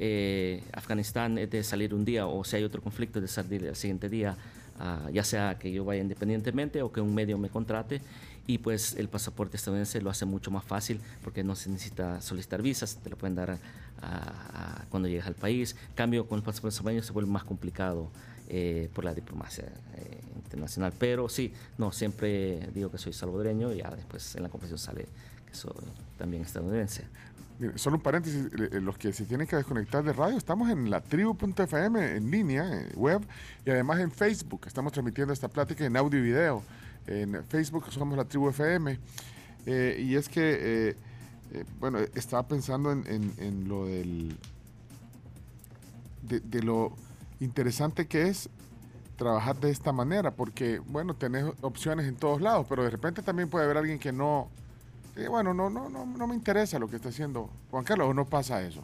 eh, 0.03 0.63
Afganistán 0.73 1.37
es 1.37 1.51
de 1.51 1.63
salir 1.63 1.93
un 1.93 2.03
día 2.03 2.25
o 2.25 2.43
si 2.43 2.55
hay 2.55 2.63
otro 2.63 2.81
conflicto 2.81 3.21
de 3.21 3.27
salir 3.27 3.63
el 3.63 3.75
siguiente 3.75 4.09
día, 4.09 4.35
uh, 4.79 5.11
ya 5.11 5.23
sea 5.23 5.59
que 5.59 5.71
yo 5.71 5.85
vaya 5.85 6.01
independientemente 6.01 6.81
o 6.81 6.91
que 6.91 7.01
un 7.01 7.13
medio 7.13 7.37
me 7.37 7.49
contrate 7.49 8.01
y 8.47 8.57
pues 8.57 8.95
el 8.95 9.09
pasaporte 9.09 9.57
estadounidense 9.57 10.01
lo 10.01 10.09
hace 10.09 10.25
mucho 10.25 10.49
más 10.49 10.65
fácil 10.65 10.99
porque 11.23 11.43
no 11.43 11.55
se 11.55 11.69
necesita 11.69 12.19
solicitar 12.19 12.63
visas, 12.63 12.97
te 13.03 13.11
lo 13.11 13.15
pueden 13.15 13.35
dar 13.35 13.51
a, 13.51 13.57
a, 14.01 14.85
cuando 14.89 15.07
llegas 15.07 15.27
al 15.27 15.35
país. 15.35 15.75
Cambio 15.93 16.27
con 16.27 16.39
el 16.39 16.43
pasaporte 16.43 16.75
salvadoreño 16.75 17.03
se 17.03 17.13
vuelve 17.13 17.29
más 17.29 17.43
complicado 17.43 18.09
eh, 18.49 18.89
por 18.95 19.05
la 19.05 19.13
diplomacia 19.13 19.65
eh, 19.97 20.19
internacional, 20.35 20.93
pero 20.97 21.29
sí, 21.29 21.53
no, 21.77 21.91
siempre 21.91 22.67
digo 22.73 22.89
que 22.89 22.97
soy 22.97 23.13
salvadoreño 23.13 23.71
y 23.71 23.77
ya 23.77 23.91
después 23.91 24.35
en 24.35 24.41
la 24.41 24.49
conversación 24.49 24.79
sale 24.79 25.05
que 25.45 25.53
soy 25.53 25.71
también 26.17 26.41
estadounidense. 26.41 27.03
Mire, 27.61 27.77
solo 27.77 27.97
un 27.97 28.01
paréntesis, 28.01 28.49
los 28.81 28.97
que 28.97 29.13
se 29.13 29.23
tienen 29.25 29.45
que 29.45 29.55
desconectar 29.55 30.03
de 30.03 30.13
radio, 30.13 30.35
estamos 30.35 30.71
en 30.71 30.89
la 30.89 30.99
tribu.fm 30.99 32.15
en 32.15 32.31
línea, 32.31 32.65
en 32.65 32.89
web, 32.95 33.21
y 33.63 33.69
además 33.69 33.99
en 33.99 34.09
Facebook. 34.09 34.61
Estamos 34.65 34.91
transmitiendo 34.91 35.31
esta 35.31 35.47
plática 35.47 35.85
en 35.85 35.95
audio 35.95 36.17
y 36.17 36.23
video. 36.23 36.63
En 37.05 37.43
Facebook 37.45 37.85
somos 37.91 38.17
la 38.17 38.25
tribu 38.25 38.49
FM. 38.49 38.97
Eh, 39.67 40.03
y 40.03 40.15
es 40.15 40.27
que, 40.27 40.41
eh, 40.41 40.95
eh, 41.53 41.65
bueno, 41.79 41.99
estaba 42.15 42.47
pensando 42.47 42.91
en, 42.91 43.05
en, 43.05 43.31
en 43.37 43.69
lo 43.69 43.85
del. 43.85 44.35
De, 46.23 46.39
de, 46.39 46.63
lo 46.63 46.95
interesante 47.41 48.07
que 48.07 48.23
es 48.23 48.49
trabajar 49.17 49.59
de 49.59 49.69
esta 49.69 49.91
manera, 49.91 50.31
porque, 50.31 50.79
bueno, 50.79 51.13
tenés 51.13 51.45
opciones 51.61 52.07
en 52.07 52.15
todos 52.15 52.41
lados, 52.41 52.65
pero 52.67 52.83
de 52.83 52.89
repente 52.89 53.21
también 53.21 53.49
puede 53.49 53.65
haber 53.65 53.77
alguien 53.77 53.99
que 53.99 54.11
no 54.11 54.49
eh, 55.21 55.27
bueno, 55.27 55.53
no, 55.53 55.69
no, 55.69 55.89
no, 55.89 56.05
no 56.05 56.27
me 56.27 56.35
interesa 56.35 56.79
lo 56.79 56.89
que 56.89 56.97
está 56.97 57.09
haciendo 57.09 57.49
Juan 57.69 57.83
Carlos, 57.83 58.09
¿o 58.09 58.13
no 58.13 58.25
pasa 58.25 58.61
eso? 58.61 58.81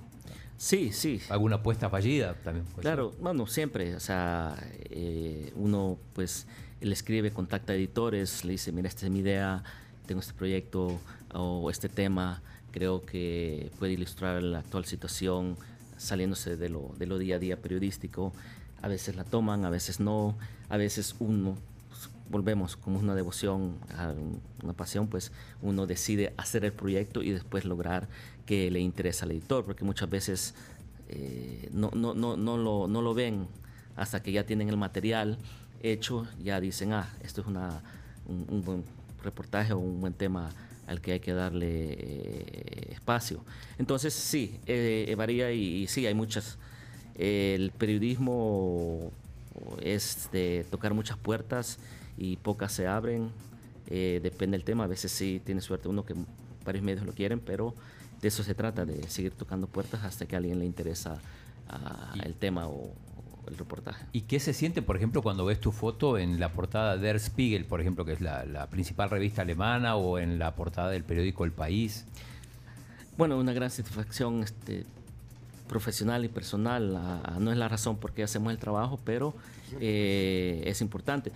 Sí, 0.57 0.91
sí. 0.91 1.21
¿Alguna 1.29 1.57
apuesta 1.57 1.89
fallida 1.89 2.33
también? 2.33 2.65
claro, 2.81 3.11
ser? 3.11 3.21
bueno, 3.21 3.45
siempre. 3.45 3.95
O 3.95 3.99
sea, 3.99 4.55
eh, 4.89 5.51
uno 5.55 5.97
pues 6.13 6.47
le 6.81 6.93
escribe, 6.93 7.31
contacta 7.31 7.75
editores, 7.75 8.43
le 8.43 8.53
dice, 8.53 8.71
mira, 8.71 8.87
esta 8.87 9.05
es 9.05 9.11
mi 9.11 9.19
idea, 9.19 9.63
tengo 10.07 10.21
este 10.21 10.33
proyecto 10.33 10.99
o 11.33 11.69
este 11.69 11.89
tema, 11.89 12.41
creo 12.71 13.05
que 13.05 13.71
puede 13.77 13.93
ilustrar 13.93 14.41
la 14.41 14.59
actual 14.59 14.85
situación 14.85 15.57
saliéndose 15.97 16.57
de 16.57 16.69
lo, 16.69 16.91
de 16.97 17.05
lo 17.05 17.17
día 17.17 17.35
a 17.35 17.39
día 17.39 17.61
periodístico. 17.61 18.33
A 18.81 18.87
veces 18.87 19.15
la 19.15 19.23
toman, 19.23 19.65
a 19.65 19.69
veces 19.69 19.99
no, 19.99 20.35
a 20.69 20.77
veces 20.77 21.15
uno 21.19 21.55
volvemos 22.29 22.75
como 22.75 22.99
una 22.99 23.15
devoción, 23.15 23.77
una 24.63 24.73
pasión, 24.73 25.07
pues 25.07 25.31
uno 25.61 25.85
decide 25.85 26.33
hacer 26.37 26.65
el 26.65 26.73
proyecto 26.73 27.23
y 27.23 27.31
después 27.31 27.65
lograr 27.65 28.07
que 28.45 28.69
le 28.71 28.79
interese 28.79 29.25
al 29.25 29.31
editor, 29.31 29.65
porque 29.65 29.83
muchas 29.83 30.09
veces 30.09 30.55
eh, 31.09 31.69
no, 31.71 31.91
no, 31.93 32.13
no, 32.13 32.37
no, 32.37 32.57
lo, 32.57 32.87
no 32.87 33.01
lo 33.01 33.13
ven 33.13 33.47
hasta 33.95 34.21
que 34.21 34.31
ya 34.31 34.45
tienen 34.45 34.69
el 34.69 34.77
material 34.77 35.37
hecho, 35.81 36.27
ya 36.43 36.59
dicen, 36.59 36.93
ah, 36.93 37.09
esto 37.23 37.41
es 37.41 37.47
una, 37.47 37.81
un, 38.25 38.45
un 38.49 38.63
buen 38.63 38.83
reportaje 39.23 39.73
o 39.73 39.77
un 39.77 40.01
buen 40.01 40.13
tema 40.13 40.49
al 40.87 41.01
que 41.01 41.13
hay 41.13 41.19
que 41.19 41.33
darle 41.33 41.93
eh, 41.93 42.87
espacio. 42.91 43.43
Entonces, 43.77 44.13
sí, 44.13 44.59
eh, 44.65 45.13
varía 45.17 45.51
y, 45.51 45.83
y, 45.83 45.87
sí, 45.87 46.05
hay 46.05 46.13
muchas. 46.13 46.57
el 47.15 47.71
periodismo 47.71 49.11
es 49.81 50.29
de 50.31 50.65
tocar 50.69 50.93
muchas 50.93 51.17
puertas 51.17 51.79
y 52.17 52.37
pocas 52.37 52.71
se 52.71 52.87
abren. 52.87 53.29
Eh, 53.89 54.19
depende 54.21 54.57
del 54.57 54.65
tema, 54.65 54.83
a 54.83 54.87
veces 54.87 55.11
sí 55.11 55.41
tiene 55.45 55.61
suerte 55.61 55.87
uno 55.87 56.05
que 56.05 56.13
varios 56.65 56.83
medios 56.83 57.05
lo 57.05 57.13
quieren, 57.13 57.39
pero 57.39 57.73
de 58.21 58.27
eso 58.27 58.43
se 58.43 58.53
trata, 58.53 58.85
de 58.85 59.07
seguir 59.07 59.31
tocando 59.31 59.67
puertas 59.67 60.03
hasta 60.03 60.25
que 60.25 60.35
a 60.35 60.39
alguien 60.39 60.59
le 60.59 60.65
interesa 60.65 61.13
uh, 61.69 62.21
el 62.21 62.33
tema 62.33 62.67
o, 62.67 62.91
el 63.47 63.57
reportaje. 63.57 64.05
¿Y 64.11 64.21
qué 64.21 64.41
se 64.41 64.53
siente, 64.53 64.81
por 64.81 64.97
ejemplo, 64.97 65.21
cuando 65.21 65.45
ves 65.45 65.61
tu 65.61 65.71
foto 65.71 66.17
en 66.17 66.37
la 66.37 66.51
portada 66.51 66.97
de 66.97 67.07
Der 67.07 67.17
Spiegel, 67.17 67.63
por 67.63 67.79
ejemplo, 67.79 68.03
que 68.03 68.11
es 68.11 68.19
la, 68.19 68.43
la 68.43 68.67
principal 68.67 69.09
revista 69.09 69.43
alemana, 69.43 69.95
o 69.95 70.19
en 70.19 70.37
la 70.37 70.53
portada 70.55 70.89
del 70.89 71.05
periódico 71.05 71.45
El 71.45 71.53
País? 71.53 72.03
Bueno, 73.17 73.37
una 73.37 73.53
gran 73.53 73.69
satisfacción 73.69 74.43
este, 74.43 74.83
profesional 75.69 76.25
y 76.25 76.27
personal. 76.27 77.23
Uh, 77.35 77.39
no 77.39 77.51
es 77.51 77.57
la 77.57 77.69
razón 77.69 77.97
por 77.97 78.11
qué 78.11 78.23
hacemos 78.23 78.51
el 78.51 78.57
trabajo, 78.57 78.99
pero 79.05 79.33
eh, 79.79 80.63
es 80.65 80.81
importante 80.81 81.31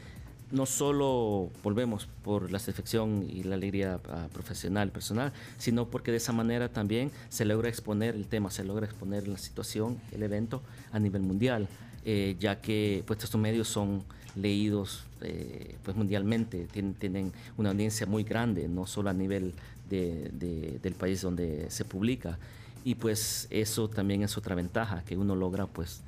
no 0.51 0.65
solo 0.65 1.49
volvemos 1.63 2.07
por 2.23 2.51
la 2.51 2.59
satisfacción 2.59 3.25
y 3.29 3.43
la 3.43 3.55
alegría 3.55 3.97
uh, 3.97 4.29
profesional, 4.29 4.91
personal, 4.91 5.31
sino 5.57 5.87
porque 5.87 6.11
de 6.11 6.17
esa 6.17 6.33
manera 6.33 6.69
también 6.69 7.11
se 7.29 7.45
logra 7.45 7.69
exponer 7.69 8.15
el 8.15 8.27
tema, 8.27 8.51
se 8.51 8.63
logra 8.63 8.85
exponer 8.85 9.27
la 9.27 9.37
situación, 9.37 9.99
el 10.11 10.23
evento 10.23 10.61
a 10.91 10.99
nivel 10.99 11.21
mundial, 11.21 11.67
eh, 12.05 12.35
ya 12.39 12.61
que 12.61 13.03
pues 13.07 13.23
estos 13.23 13.39
medios 13.39 13.67
son 13.67 14.03
leídos 14.35 15.05
eh, 15.21 15.75
pues 15.83 15.95
mundialmente, 15.95 16.67
tienen, 16.71 16.93
tienen, 16.95 17.33
una 17.57 17.71
audiencia 17.71 18.05
muy 18.05 18.23
grande, 18.23 18.67
no 18.67 18.85
solo 18.87 19.09
a 19.09 19.13
nivel 19.13 19.53
de, 19.89 20.29
de, 20.33 20.79
del 20.81 20.93
país 20.93 21.21
donde 21.21 21.69
se 21.69 21.85
publica, 21.85 22.37
y 22.83 22.95
pues 22.95 23.47
eso 23.51 23.89
también 23.89 24.23
es 24.23 24.37
otra 24.37 24.55
ventaja, 24.55 25.03
que 25.05 25.15
uno 25.15 25.35
logra 25.35 25.67
pues 25.67 26.01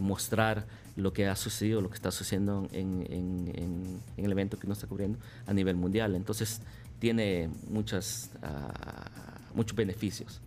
mostrar 0.00 0.66
lo 0.98 1.12
que 1.12 1.28
ha 1.28 1.36
sucedido, 1.36 1.80
lo 1.80 1.88
que 1.90 1.94
está 1.94 2.10
sucediendo 2.10 2.68
en, 2.72 3.06
en, 3.08 3.52
en, 3.54 4.00
en, 4.16 4.24
el 4.24 4.32
evento 4.32 4.58
que 4.58 4.66
uno 4.66 4.72
está 4.72 4.88
cubriendo 4.88 5.18
a 5.46 5.52
nivel 5.52 5.76
mundial. 5.76 6.16
Entonces, 6.16 6.60
tiene 6.98 7.48
muchas, 7.68 8.30
uh, 8.42 9.56
muchos 9.56 9.76
beneficios. 9.76 10.40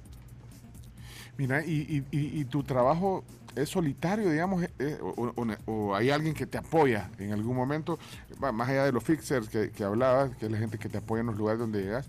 Mira, 1.37 1.65
y, 1.65 2.05
y, 2.11 2.39
y, 2.41 2.45
tu 2.45 2.63
trabajo 2.63 3.23
es 3.55 3.69
solitario, 3.69 4.29
digamos, 4.29 4.63
eh, 4.77 4.99
o, 5.01 5.33
o, 5.35 5.71
o, 5.71 5.95
hay 5.95 6.09
alguien 6.09 6.33
que 6.33 6.45
te 6.45 6.57
apoya 6.57 7.09
en 7.17 7.31
algún 7.31 7.55
momento, 7.55 7.97
más 8.37 8.67
allá 8.67 8.83
de 8.83 8.91
los 8.91 9.03
fixers 9.03 9.47
que, 9.47 9.71
que 9.71 9.83
hablabas, 9.85 10.35
que 10.35 10.47
es 10.47 10.51
la 10.51 10.57
gente 10.57 10.77
que 10.77 10.89
te 10.89 10.97
apoya 10.97 11.21
en 11.21 11.27
los 11.27 11.37
lugares 11.37 11.59
donde 11.59 11.81
llegas, 11.81 12.05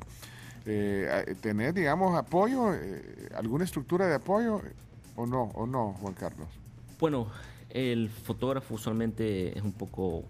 eh, 0.66 1.36
tener, 1.40 1.74
digamos, 1.74 2.18
apoyo, 2.18 2.74
eh, 2.74 3.28
alguna 3.36 3.64
estructura 3.64 4.06
de 4.08 4.16
apoyo, 4.16 4.60
o 5.14 5.26
no, 5.26 5.44
o 5.54 5.64
no, 5.64 5.92
Juan 6.00 6.14
Carlos. 6.14 6.48
Bueno, 6.98 7.28
el 7.72 8.10
fotógrafo 8.10 8.74
usualmente 8.74 9.56
es 9.56 9.64
un 9.64 9.72
poco 9.72 10.18
uh, 10.18 10.24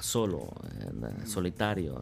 solo, 0.00 0.38
uh, 0.38 1.26
solitario, 1.26 2.00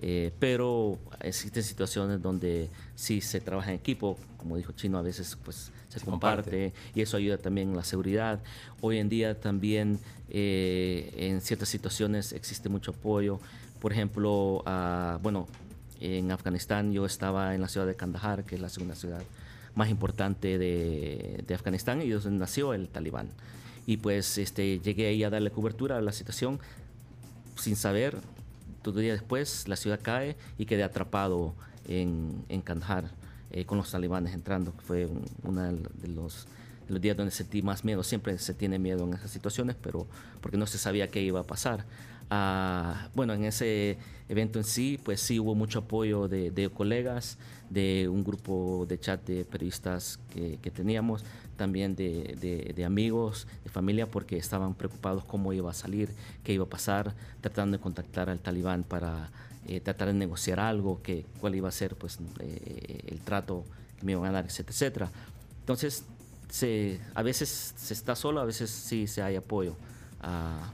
eh, 0.00 0.32
pero 0.38 0.98
existen 1.20 1.62
situaciones 1.62 2.20
donde 2.20 2.68
sí 2.96 3.20
se 3.20 3.40
trabaja 3.40 3.70
en 3.70 3.76
equipo, 3.76 4.18
como 4.36 4.56
dijo 4.56 4.72
Chino, 4.72 4.98
a 4.98 5.02
veces 5.02 5.38
pues 5.44 5.70
se, 5.88 6.00
se 6.00 6.04
comparte, 6.04 6.50
comparte, 6.50 6.72
y 6.94 7.02
eso 7.02 7.16
ayuda 7.16 7.38
también 7.38 7.70
en 7.70 7.76
la 7.76 7.84
seguridad. 7.84 8.40
Hoy 8.80 8.98
en 8.98 9.08
día 9.08 9.40
también 9.40 10.00
eh, 10.28 11.14
en 11.16 11.40
ciertas 11.40 11.68
situaciones 11.68 12.32
existe 12.32 12.68
mucho 12.68 12.90
apoyo. 12.90 13.38
Por 13.80 13.92
ejemplo, 13.92 14.64
uh, 14.66 15.18
bueno, 15.22 15.46
en 16.00 16.32
Afganistán 16.32 16.92
yo 16.92 17.06
estaba 17.06 17.54
en 17.54 17.60
la 17.60 17.68
ciudad 17.68 17.86
de 17.86 17.94
Kandahar, 17.94 18.44
que 18.44 18.56
es 18.56 18.60
la 18.60 18.68
segunda 18.68 18.96
ciudad 18.96 19.22
más 19.76 19.88
importante 19.88 20.58
de, 20.58 21.44
de 21.46 21.54
Afganistán 21.54 22.02
y 22.02 22.10
donde 22.10 22.30
nació 22.30 22.74
el 22.74 22.88
talibán 22.88 23.28
y 23.86 23.98
pues 23.98 24.38
este, 24.38 24.80
llegué 24.80 25.06
ahí 25.08 25.24
a 25.24 25.30
darle 25.30 25.50
cobertura 25.50 25.98
a 25.98 26.00
la 26.00 26.12
situación 26.12 26.58
sin 27.56 27.76
saber, 27.76 28.16
dos 28.82 28.94
días 28.96 29.18
después 29.18 29.68
la 29.68 29.76
ciudad 29.76 30.00
cae 30.02 30.36
y 30.58 30.66
quedé 30.66 30.82
atrapado 30.82 31.54
en, 31.86 32.44
en 32.48 32.62
Kandahar 32.62 33.10
eh, 33.50 33.64
con 33.64 33.78
los 33.78 33.90
talibanes 33.90 34.34
entrando. 34.34 34.72
Fue 34.78 35.08
uno 35.42 35.62
de 35.62 36.08
los, 36.08 36.46
los 36.88 37.00
días 37.00 37.16
donde 37.16 37.30
sentí 37.30 37.62
más 37.62 37.84
miedo. 37.84 38.02
Siempre 38.02 38.36
se 38.38 38.54
tiene 38.54 38.78
miedo 38.78 39.04
en 39.04 39.14
esas 39.14 39.30
situaciones, 39.30 39.76
pero 39.80 40.06
porque 40.40 40.56
no 40.56 40.66
se 40.66 40.78
sabía 40.78 41.08
qué 41.08 41.22
iba 41.22 41.40
a 41.40 41.44
pasar. 41.44 41.84
Ah, 42.30 43.08
bueno, 43.14 43.32
en 43.34 43.44
ese 43.44 43.98
evento 44.28 44.58
en 44.58 44.64
sí, 44.64 44.98
pues 45.04 45.20
sí 45.20 45.38
hubo 45.38 45.54
mucho 45.54 45.80
apoyo 45.80 46.26
de, 46.26 46.50
de 46.50 46.68
colegas, 46.70 47.38
de 47.70 48.08
un 48.08 48.24
grupo 48.24 48.86
de 48.88 48.98
chat 48.98 49.24
de 49.24 49.44
periodistas 49.44 50.18
que, 50.32 50.58
que 50.60 50.70
teníamos, 50.70 51.24
también 51.56 51.96
de, 51.96 52.36
de, 52.40 52.72
de, 52.74 52.84
amigos, 52.84 53.46
de 53.64 53.70
familia, 53.70 54.10
porque 54.10 54.36
estaban 54.36 54.74
preocupados 54.74 55.24
cómo 55.24 55.52
iba 55.52 55.70
a 55.70 55.74
salir, 55.74 56.10
qué 56.42 56.52
iba 56.52 56.64
a 56.64 56.68
pasar, 56.68 57.14
tratando 57.40 57.76
de 57.76 57.82
contactar 57.82 58.30
al 58.30 58.40
talibán 58.40 58.84
para 58.84 59.30
eh, 59.66 59.80
tratar 59.80 60.08
de 60.08 60.14
negociar 60.14 60.60
algo, 60.60 61.02
que, 61.02 61.24
cuál 61.40 61.54
iba 61.54 61.68
a 61.68 61.72
ser 61.72 61.96
pues, 61.96 62.18
eh, 62.40 63.04
el 63.06 63.20
trato 63.20 63.64
que 63.98 64.06
me 64.06 64.12
iban 64.12 64.26
a 64.26 64.32
dar, 64.32 64.44
etcétera, 64.44 64.72
etcétera. 64.72 65.10
Entonces, 65.60 66.04
se, 66.50 67.00
a 67.14 67.22
veces 67.22 67.74
se 67.76 67.94
está 67.94 68.14
solo, 68.14 68.40
a 68.40 68.44
veces 68.44 68.70
sí 68.70 69.06
se 69.06 69.22
hay 69.22 69.36
apoyo. 69.36 69.76
Ah, 70.20 70.72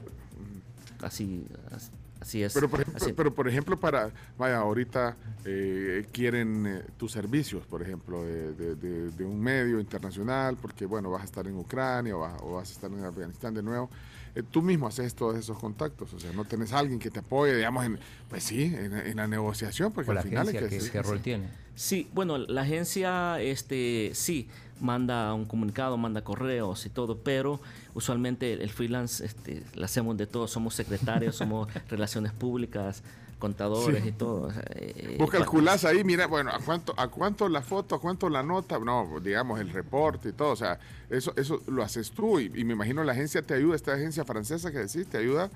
así, 1.01 1.45
así 1.71 1.89
es. 2.21 2.53
Pero 2.53 2.69
por 2.69 2.81
ejemplo, 2.81 3.15
pero 3.15 3.33
por 3.33 3.47
ejemplo 3.47 3.79
para, 3.79 4.11
vaya, 4.37 4.57
ahorita 4.57 5.15
eh, 5.45 6.05
quieren 6.11 6.65
eh, 6.67 6.83
tus 6.97 7.11
servicios, 7.11 7.65
por 7.65 7.81
ejemplo, 7.81 8.23
de, 8.23 8.53
de, 8.53 9.11
de, 9.11 9.25
un 9.25 9.39
medio 9.39 9.79
internacional, 9.79 10.57
porque 10.61 10.85
bueno, 10.85 11.09
vas 11.09 11.21
a 11.23 11.25
estar 11.25 11.47
en 11.47 11.55
Ucrania 11.55 12.15
o 12.15 12.19
vas, 12.19 12.41
o 12.41 12.53
vas 12.53 12.69
a 12.69 12.71
estar 12.73 12.91
en 12.91 13.03
Afganistán 13.03 13.53
de 13.53 13.63
nuevo. 13.63 13.89
Eh, 14.35 14.43
tú 14.49 14.61
mismo 14.61 14.87
haces 14.87 15.13
todos 15.13 15.35
esos 15.35 15.57
contactos, 15.57 16.13
o 16.13 16.19
sea, 16.19 16.31
no 16.31 16.45
tenés 16.45 16.71
alguien 16.71 16.99
que 16.99 17.09
te 17.09 17.19
apoye, 17.19 17.55
digamos, 17.55 17.85
en, 17.85 17.99
pues 18.29 18.43
sí, 18.43 18.63
en, 18.63 18.93
en 18.93 19.17
la 19.17 19.27
negociación, 19.27 19.91
porque 19.91 20.09
¿O 20.09 20.13
al 20.13 20.15
la 20.15 20.21
final 20.21 20.47
agencia 20.47 20.59
es 20.61 20.69
que, 20.69 20.77
qué, 20.77 20.81
sí, 20.81 20.91
qué 20.91 21.01
rol 21.01 21.17
sí. 21.17 21.23
tiene? 21.23 21.49
Sí, 21.75 22.09
bueno, 22.13 22.37
la 22.37 22.61
agencia, 22.61 23.41
este, 23.41 24.11
sí, 24.13 24.47
manda 24.81 25.33
un 25.33 25.45
comunicado, 25.45 25.95
manda 25.97 26.21
correos 26.23 26.85
y 26.85 26.89
todo, 26.89 27.17
pero 27.19 27.59
usualmente 27.93 28.53
el, 28.53 28.61
el 28.61 28.69
freelance, 28.69 29.23
este, 29.25 29.63
lo 29.75 29.85
hacemos 29.85 30.17
de 30.17 30.27
todo, 30.27 30.47
somos 30.47 30.73
secretarios, 30.75 31.35
somos 31.35 31.69
relaciones 31.89 32.31
públicas, 32.33 33.03
contadores 33.39 34.03
Sí. 34.03 34.09
y 34.09 34.11
todo. 34.11 34.47
o 34.47 34.51
sea, 34.51 34.63
eh, 34.75 35.15
Vos 35.17 35.29
calculás 35.31 35.83
ahí, 35.85 36.03
mira, 36.03 36.27
bueno, 36.27 36.51
¿a 36.51 36.59
cuánto, 36.59 36.93
¿a 36.97 37.07
cuánto 37.07 37.47
la 37.49 37.61
foto, 37.61 37.95
a 37.95 37.99
cuánto 37.99 38.29
la 38.29 38.43
nota? 38.43 38.77
No, 38.79 39.19
digamos, 39.21 39.59
el 39.59 39.69
reporte 39.71 40.29
y 40.29 40.31
todo. 40.33 40.51
O 40.51 40.55
sea, 40.55 40.79
eso, 41.09 41.33
eso 41.35 41.61
lo 41.67 41.81
haces 41.83 42.11
tú 42.11 42.39
y, 42.39 42.51
y 42.55 42.63
me 42.65 42.73
imagino 42.73 43.03
la 43.03 43.13
agencia 43.13 43.41
te 43.41 43.53
ayuda, 43.55 43.75
esta 43.75 43.93
agencia 43.93 44.25
francesa 44.25 44.71
que 44.71 44.77
decís, 44.79 45.07
te 45.07 45.17
ayuda, 45.17 45.49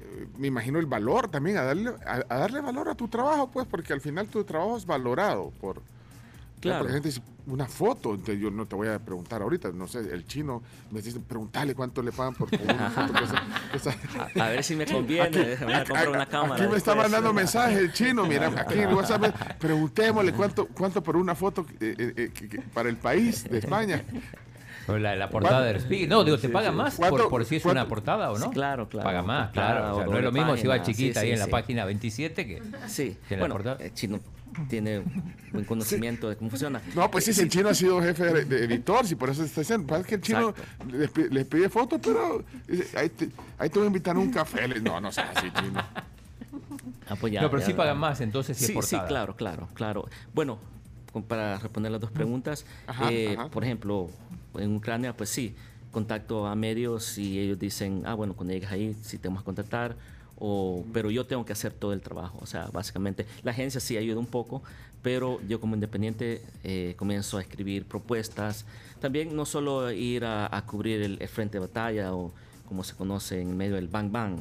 eh, 0.00 0.26
me 0.38 0.46
imagino 0.46 0.78
el 0.78 0.86
valor 0.86 1.28
también, 1.28 1.56
a 1.56 1.62
darle, 1.62 1.90
a, 2.06 2.22
a 2.28 2.38
darle 2.38 2.60
valor 2.60 2.88
a 2.88 2.94
tu 2.94 3.08
trabajo, 3.08 3.50
pues, 3.50 3.66
porque 3.66 3.92
al 3.92 4.00
final 4.00 4.28
tu 4.28 4.44
trabajo 4.44 4.76
es 4.76 4.86
valorado 4.86 5.52
por... 5.60 5.82
Claro. 6.60 6.80
Porque 6.80 6.88
la 6.92 6.94
gente 7.02 7.08
dice, 7.08 7.22
una 7.46 7.66
foto, 7.66 8.10
entonces 8.10 8.38
yo 8.38 8.50
no 8.50 8.66
te 8.66 8.76
voy 8.76 8.88
a 8.88 8.98
preguntar 8.98 9.40
ahorita, 9.42 9.72
no 9.72 9.88
sé, 9.88 10.00
el 10.00 10.26
chino 10.26 10.62
me 10.90 11.00
dice, 11.00 11.18
preguntarle 11.20 11.74
cuánto 11.74 12.02
le 12.02 12.12
pagan 12.12 12.34
por, 12.34 12.48
una 12.52 12.90
foto. 12.90 13.12
que 13.14 13.24
esa- 13.24 13.90
esa- 13.90 14.42
A, 14.42 14.46
a 14.46 14.50
ver 14.50 14.62
si 14.62 14.76
me 14.76 14.84
conviene, 14.86 15.56
me 15.60 15.64
voy 15.64 15.72
a 15.72 15.84
comprar 15.84 16.08
una 16.10 16.26
cámara. 16.26 16.62
Aquí 16.62 16.70
me 16.70 16.76
está 16.76 16.94
mandando 16.94 17.32
mensajes 17.32 17.78
el 17.78 17.92
chino, 17.92 18.26
mira, 18.26 18.48
aquí 18.56 18.78
en 18.78 18.92
WhatsApp, 18.94 19.34
preguntémosle 19.58 20.32
cuánto, 20.32 20.66
cuánto 20.68 21.02
por 21.02 21.16
una 21.16 21.34
foto 21.34 21.64
eh, 21.80 21.94
eh, 21.98 22.12
eh, 22.16 22.30
que- 22.34 22.48
que- 22.48 22.60
para 22.60 22.88
el 22.90 22.96
país 22.96 23.44
de 23.50 23.58
España. 23.58 24.02
La, 24.86 25.14
la 25.14 25.30
portada 25.30 25.62
del 25.62 25.80
Spiegel. 25.80 26.08
No, 26.08 26.24
digo, 26.24 26.36
¿te 26.36 26.48
Sí, 26.48 26.52
sí. 26.52 26.70
más 26.72 26.96
¿Cuánto- 26.96 27.16
por, 27.16 27.28
por 27.30 27.44
si 27.44 27.56
es 27.56 27.62
cuánto- 27.62 27.80
una 27.80 27.88
portada 27.88 28.32
o 28.32 28.38
no? 28.38 28.46
Sí, 28.46 28.50
claro, 28.52 28.88
claro. 28.88 29.04
Paga 29.04 29.22
más, 29.22 29.50
claro. 29.50 29.92
O 29.92 29.94
sea, 30.00 30.08
o 30.08 30.10
no 30.10 30.18
es 30.18 30.24
lo 30.24 30.32
mismo 30.32 30.56
si 30.56 30.66
va 30.66 30.82
chiquita 30.82 31.20
sí, 31.20 31.26
ahí 31.26 31.32
en 31.32 31.38
la 31.38 31.44
sí. 31.44 31.50
página 31.50 31.84
27 31.84 32.44
que, 32.46 32.60
Sí, 32.88 33.16
que 33.28 33.34
en 33.34 33.40
la 33.40 33.44
bueno, 33.46 33.54
portada. 33.54 33.76
el 33.84 33.94
chino 33.94 34.18
tiene 34.68 35.02
buen 35.52 35.64
conocimiento 35.64 36.28
de 36.28 36.36
cómo 36.36 36.50
funciona. 36.50 36.80
No, 36.94 37.10
pues 37.10 37.24
sí, 37.24 37.32
si 37.32 37.42
el 37.42 37.48
chino 37.48 37.68
ha 37.68 37.74
sido 37.74 38.00
jefe 38.02 38.24
de, 38.24 38.44
de 38.44 38.64
editor, 38.64 39.06
si 39.06 39.14
por 39.14 39.30
eso 39.30 39.44
está 39.44 39.60
diciendo. 39.60 39.86
Pasa 39.86 40.04
que 40.04 40.16
el 40.16 40.20
chino 40.20 40.54
les, 40.90 41.16
les 41.16 41.46
pide 41.46 41.68
fotos, 41.68 42.00
pero 42.02 42.44
ahí 42.96 43.08
te, 43.10 43.30
ahí 43.58 43.68
te 43.70 43.78
voy 43.78 43.84
a 43.84 43.88
invitar 43.88 44.16
a 44.16 44.18
un 44.18 44.30
café. 44.30 44.68
No, 44.80 45.00
no 45.00 45.10
seas 45.12 45.36
así, 45.36 45.50
chino. 45.50 45.82
Ah, 47.08 47.16
pues 47.20 47.32
ya, 47.32 47.42
no, 47.42 47.50
pero 47.50 47.60
ya, 47.60 47.66
sí 47.66 47.72
ya. 47.72 47.76
pagan 47.76 47.98
más 47.98 48.20
entonces 48.20 48.56
si 48.56 48.66
sí, 48.66 48.72
es 48.72 48.76
portada. 48.76 49.02
Sí, 49.02 49.08
claro, 49.08 49.36
claro, 49.36 49.68
claro. 49.74 50.08
Bueno, 50.32 50.58
para 51.26 51.58
responder 51.58 51.90
las 51.90 52.00
dos 52.00 52.10
preguntas, 52.12 52.64
Ajá, 52.86 53.10
eh, 53.10 53.34
ajá. 53.36 53.48
por 53.48 53.64
ejemplo, 53.64 54.08
en 54.54 54.76
Ucrania, 54.76 55.16
pues 55.16 55.30
sí, 55.30 55.54
contacto 55.90 56.46
a 56.46 56.54
medios 56.54 57.18
y 57.18 57.40
ellos 57.40 57.58
dicen, 57.58 58.02
ah, 58.06 58.14
bueno, 58.14 58.34
cuando 58.34 58.54
llegues 58.54 58.70
ahí, 58.70 58.96
sí 59.02 59.18
te 59.18 59.26
vamos 59.28 59.42
a 59.42 59.44
contactar, 59.44 59.96
o, 60.40 60.84
pero 60.92 61.10
yo 61.12 61.24
tengo 61.26 61.44
que 61.44 61.52
hacer 61.52 61.72
todo 61.72 61.92
el 61.92 62.00
trabajo. 62.00 62.38
O 62.42 62.46
sea, 62.46 62.66
básicamente, 62.72 63.26
la 63.44 63.52
agencia 63.52 63.80
sí 63.80 63.96
ayuda 63.96 64.18
un 64.18 64.26
poco, 64.26 64.62
pero 65.02 65.40
yo 65.48 65.60
como 65.60 65.74
independiente 65.74 66.42
eh, 66.64 66.94
comienzo 66.96 67.38
a 67.38 67.42
escribir 67.42 67.84
propuestas. 67.84 68.64
También 69.00 69.36
no 69.36 69.46
solo 69.46 69.92
ir 69.92 70.24
a, 70.24 70.54
a 70.54 70.66
cubrir 70.66 71.02
el, 71.02 71.22
el 71.22 71.28
frente 71.28 71.58
de 71.58 71.60
batalla 71.60 72.14
o 72.14 72.32
como 72.70 72.84
se 72.84 72.94
conoce 72.94 73.40
en 73.40 73.56
medio 73.56 73.74
del 73.74 73.88
bang 73.88 74.12
bang, 74.12 74.38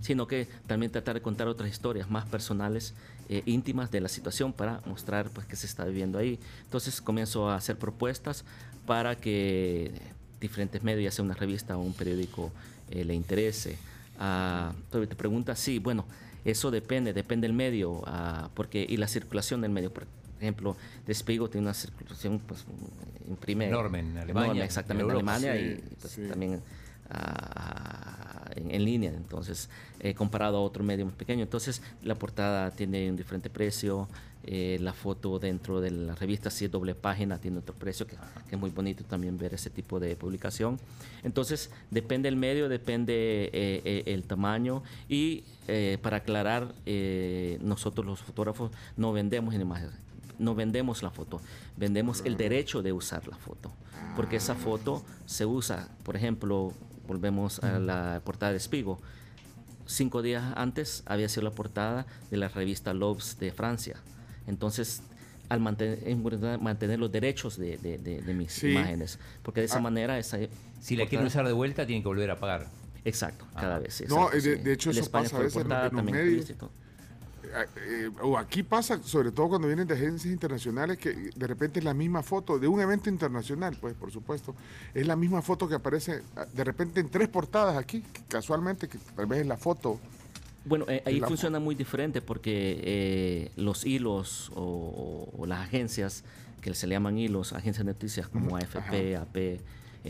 sino 0.00 0.28
que 0.28 0.46
también 0.68 0.92
tratar 0.92 1.14
de 1.14 1.20
contar 1.20 1.48
otras 1.48 1.68
historias 1.68 2.08
más 2.08 2.24
personales, 2.26 2.94
eh, 3.28 3.42
íntimas 3.44 3.90
de 3.90 4.00
la 4.00 4.08
situación 4.08 4.52
para 4.52 4.80
mostrar 4.86 5.30
pues 5.30 5.48
qué 5.48 5.56
se 5.56 5.66
está 5.66 5.84
viviendo 5.84 6.16
ahí. 6.16 6.38
Entonces 6.62 7.00
comienzo 7.00 7.50
a 7.50 7.56
hacer 7.56 7.76
propuestas 7.76 8.44
para 8.86 9.16
que 9.16 9.90
diferentes 10.40 10.84
medios, 10.84 11.02
ya 11.02 11.10
sea 11.10 11.24
una 11.24 11.34
revista 11.34 11.76
o 11.76 11.80
un 11.80 11.92
periódico, 11.92 12.52
eh, 12.88 13.04
le 13.04 13.14
interese. 13.14 13.76
Ah, 14.24 14.72
te 14.88 15.04
pregunta, 15.16 15.56
sí, 15.56 15.80
bueno, 15.80 16.04
eso 16.44 16.70
depende, 16.70 17.12
depende 17.12 17.48
del 17.48 17.56
medio, 17.56 18.02
ah, 18.06 18.50
porque 18.54 18.86
y 18.88 18.96
la 18.96 19.08
circulación 19.08 19.60
del 19.62 19.72
medio, 19.72 19.92
por 19.92 20.06
ejemplo, 20.40 20.76
Despigo 21.04 21.50
tiene 21.50 21.66
una 21.66 21.74
circulación, 21.74 22.38
pues, 22.38 22.64
imprime 23.28 23.66
Enorme 23.66 23.98
en 23.98 24.16
Alemania, 24.18 24.44
enorme, 24.46 24.64
exactamente, 24.64 25.04
en 25.04 25.10
en 25.10 25.16
Europa. 25.26 25.34
Alemania 25.34 25.76
Sí, 25.76 25.82
y 25.82 25.94
pues, 25.96 26.12
sí. 26.12 26.22
también 26.28 26.60
ah, 27.10 28.48
en, 28.54 28.70
en 28.70 28.84
línea, 28.84 29.10
entonces, 29.10 29.68
eh, 29.98 30.14
comparado 30.14 30.56
a 30.58 30.60
otro 30.60 30.84
medio 30.84 31.04
más 31.06 31.14
pequeño. 31.14 31.42
Entonces, 31.42 31.82
la 32.02 32.14
portada 32.14 32.70
tiene 32.70 33.10
un 33.10 33.16
diferente 33.16 33.50
precio, 33.50 34.08
eh, 34.44 34.78
la 34.80 34.92
foto 34.92 35.38
dentro 35.38 35.80
de 35.80 35.90
la 35.90 36.14
revista, 36.14 36.50
si 36.50 36.64
es 36.64 36.70
doble 36.70 36.94
página, 36.94 37.38
tiene 37.38 37.58
otro 37.58 37.74
precio, 37.74 38.06
que, 38.06 38.16
que 38.48 38.54
es 38.56 38.58
muy 38.60 38.70
bonito 38.70 39.04
también 39.04 39.38
ver 39.38 39.54
ese 39.54 39.70
tipo 39.70 40.00
de 40.00 40.16
publicación. 40.16 40.78
Entonces, 41.22 41.70
depende 41.90 42.28
el 42.28 42.36
medio, 42.36 42.68
depende 42.68 43.50
eh, 43.52 43.82
eh, 43.84 44.02
el 44.06 44.24
tamaño 44.24 44.82
y 45.08 45.44
eh, 45.68 45.98
para 46.02 46.18
aclarar, 46.18 46.74
eh, 46.86 47.58
nosotros 47.62 48.04
los 48.04 48.20
fotógrafos 48.20 48.72
no 48.96 49.12
vendemos 49.12 49.54
imágenes 49.54 49.94
no 50.38 50.54
vendemos 50.56 51.02
la 51.04 51.10
foto, 51.10 51.40
vendemos 51.76 52.22
el 52.24 52.36
derecho 52.36 52.82
de 52.82 52.92
usar 52.92 53.28
la 53.28 53.36
foto, 53.36 53.70
porque 54.16 54.36
esa 54.36 54.56
foto 54.56 55.04
se 55.24 55.46
usa, 55.46 55.88
por 56.02 56.16
ejemplo, 56.16 56.72
volvemos 57.06 57.62
a 57.62 57.78
la 57.78 58.20
portada 58.24 58.52
de 58.52 58.58
Spigo, 58.58 58.98
cinco 59.86 60.20
días 60.20 60.42
antes 60.56 61.04
había 61.06 61.28
sido 61.28 61.44
la 61.44 61.52
portada 61.52 62.06
de 62.30 62.36
la 62.38 62.48
revista 62.48 62.92
Lobes 62.92 63.38
de 63.38 63.52
Francia, 63.52 63.96
entonces 64.46 65.02
al 65.48 65.60
mantener, 65.60 65.98
es 66.04 66.10
importante 66.12 66.62
mantener 66.62 66.98
los 66.98 67.12
derechos 67.12 67.58
de, 67.58 67.76
de- 67.76 67.98
de- 67.98 68.22
de 68.22 68.34
mis 68.34 68.52
Sí. 68.52 68.70
imágenes, 68.70 69.18
porque 69.42 69.60
de 69.60 69.66
esa 69.66 69.78
Ah. 69.78 69.82
manera 69.82 70.18
esa 70.18 70.38
Si 70.80 70.96
la 70.96 71.06
quieren 71.06 71.26
usar 71.26 71.46
de 71.46 71.52
vuelta, 71.52 71.84
tienen 71.86 72.02
que 72.02 72.08
volver 72.08 72.30
a 72.30 72.38
pagar. 72.38 72.68
Exacto, 73.04 73.44
cada 73.54 73.78
vez. 73.78 74.02
No, 74.08 74.30
de- 74.30 74.40
sí. 74.40 74.48
hecho 74.64 74.90
El 74.90 74.96
eso 74.96 75.04
España 75.04 75.24
pasa 75.24 75.36
a 75.36 75.40
veces 75.40 75.56
en- 75.56 75.62
portada, 75.62 75.88
en 75.88 75.96
los 75.96 76.04
medios. 76.04 76.50
Eh, 76.50 77.66
eh, 77.76 78.10
o 78.22 78.38
aquí 78.38 78.62
pasa, 78.62 79.02
sobre 79.02 79.30
todo 79.30 79.50
cuando 79.50 79.66
vienen 79.66 79.86
de 79.86 79.92
agencias 79.94 80.32
internacionales, 80.32 80.96
que 80.96 81.30
de 81.34 81.46
repente 81.46 81.80
es 81.80 81.84
la 81.84 81.92
misma 81.92 82.22
foto 82.22 82.58
de 82.58 82.66
un 82.66 82.80
evento 82.80 83.10
internacional, 83.10 83.76
pues 83.78 83.94
por 83.94 84.10
supuesto, 84.10 84.54
es 84.94 85.06
la 85.06 85.16
misma 85.16 85.42
foto 85.42 85.68
que 85.68 85.74
aparece 85.74 86.22
ah, 86.36 86.46
de 86.50 86.64
repente 86.64 87.00
en 87.00 87.10
tres 87.10 87.28
portadas 87.28 87.76
aquí, 87.76 88.02
casualmente, 88.28 88.88
que 88.88 88.96
tal 89.16 89.26
vez 89.26 89.40
es 89.40 89.46
la 89.46 89.58
foto. 89.58 90.00
Bueno, 90.64 90.84
eh, 90.88 91.02
ahí 91.06 91.18
la- 91.20 91.26
funciona 91.28 91.58
muy 91.58 91.74
diferente 91.74 92.20
porque 92.22 92.80
eh, 92.84 93.52
los 93.56 93.84
hilos 93.84 94.50
o, 94.54 95.28
o 95.36 95.46
las 95.46 95.60
agencias 95.60 96.24
que 96.60 96.72
se 96.74 96.86
le 96.86 96.94
llaman 96.94 97.18
hilos, 97.18 97.52
agencias 97.52 97.84
de 97.84 97.92
noticias 97.92 98.28
como 98.28 98.56
AFP, 98.56 99.16
AP, 99.16 99.36
eh, 99.36 99.58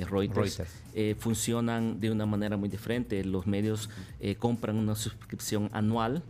Reuters, 0.04 0.58
Reuters. 0.58 0.70
eh, 0.94 1.16
funcionan 1.18 1.98
de 2.00 2.10
una 2.10 2.26
manera 2.26 2.56
muy 2.58 2.68
diferente. 2.68 3.24
Los 3.24 3.46
medios 3.46 3.88
eh, 4.20 4.34
compran 4.36 4.76
una 4.76 4.94
suscripción 4.94 5.70
anual 5.72 6.22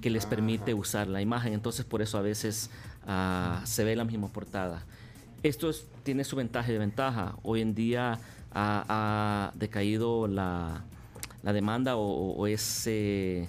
que 0.00 0.10
les 0.10 0.26
permite 0.26 0.74
usar 0.74 1.08
la 1.08 1.20
imagen. 1.22 1.52
Entonces, 1.54 1.84
por 1.84 2.02
eso 2.02 2.18
a 2.18 2.22
veces 2.22 2.70
ah, 3.06 3.60
se 3.64 3.82
ve 3.84 3.96
la 3.96 4.04
misma 4.04 4.28
portada. 4.28 4.84
Esto 5.42 5.68
es- 5.70 5.86
tiene 6.04 6.22
su 6.24 6.36
ventaja 6.36 6.68
y 6.68 6.72
desventaja. 6.72 7.36
Hoy 7.42 7.60
en 7.60 7.74
día 7.74 8.18
ha, 8.52 8.84
ha 8.88 9.52
decaído 9.58 10.28
la, 10.28 10.84
la 11.42 11.52
demanda 11.52 11.96
o, 11.96 12.02
o- 12.06 12.32
o 12.36 12.46
ese, 12.46 13.48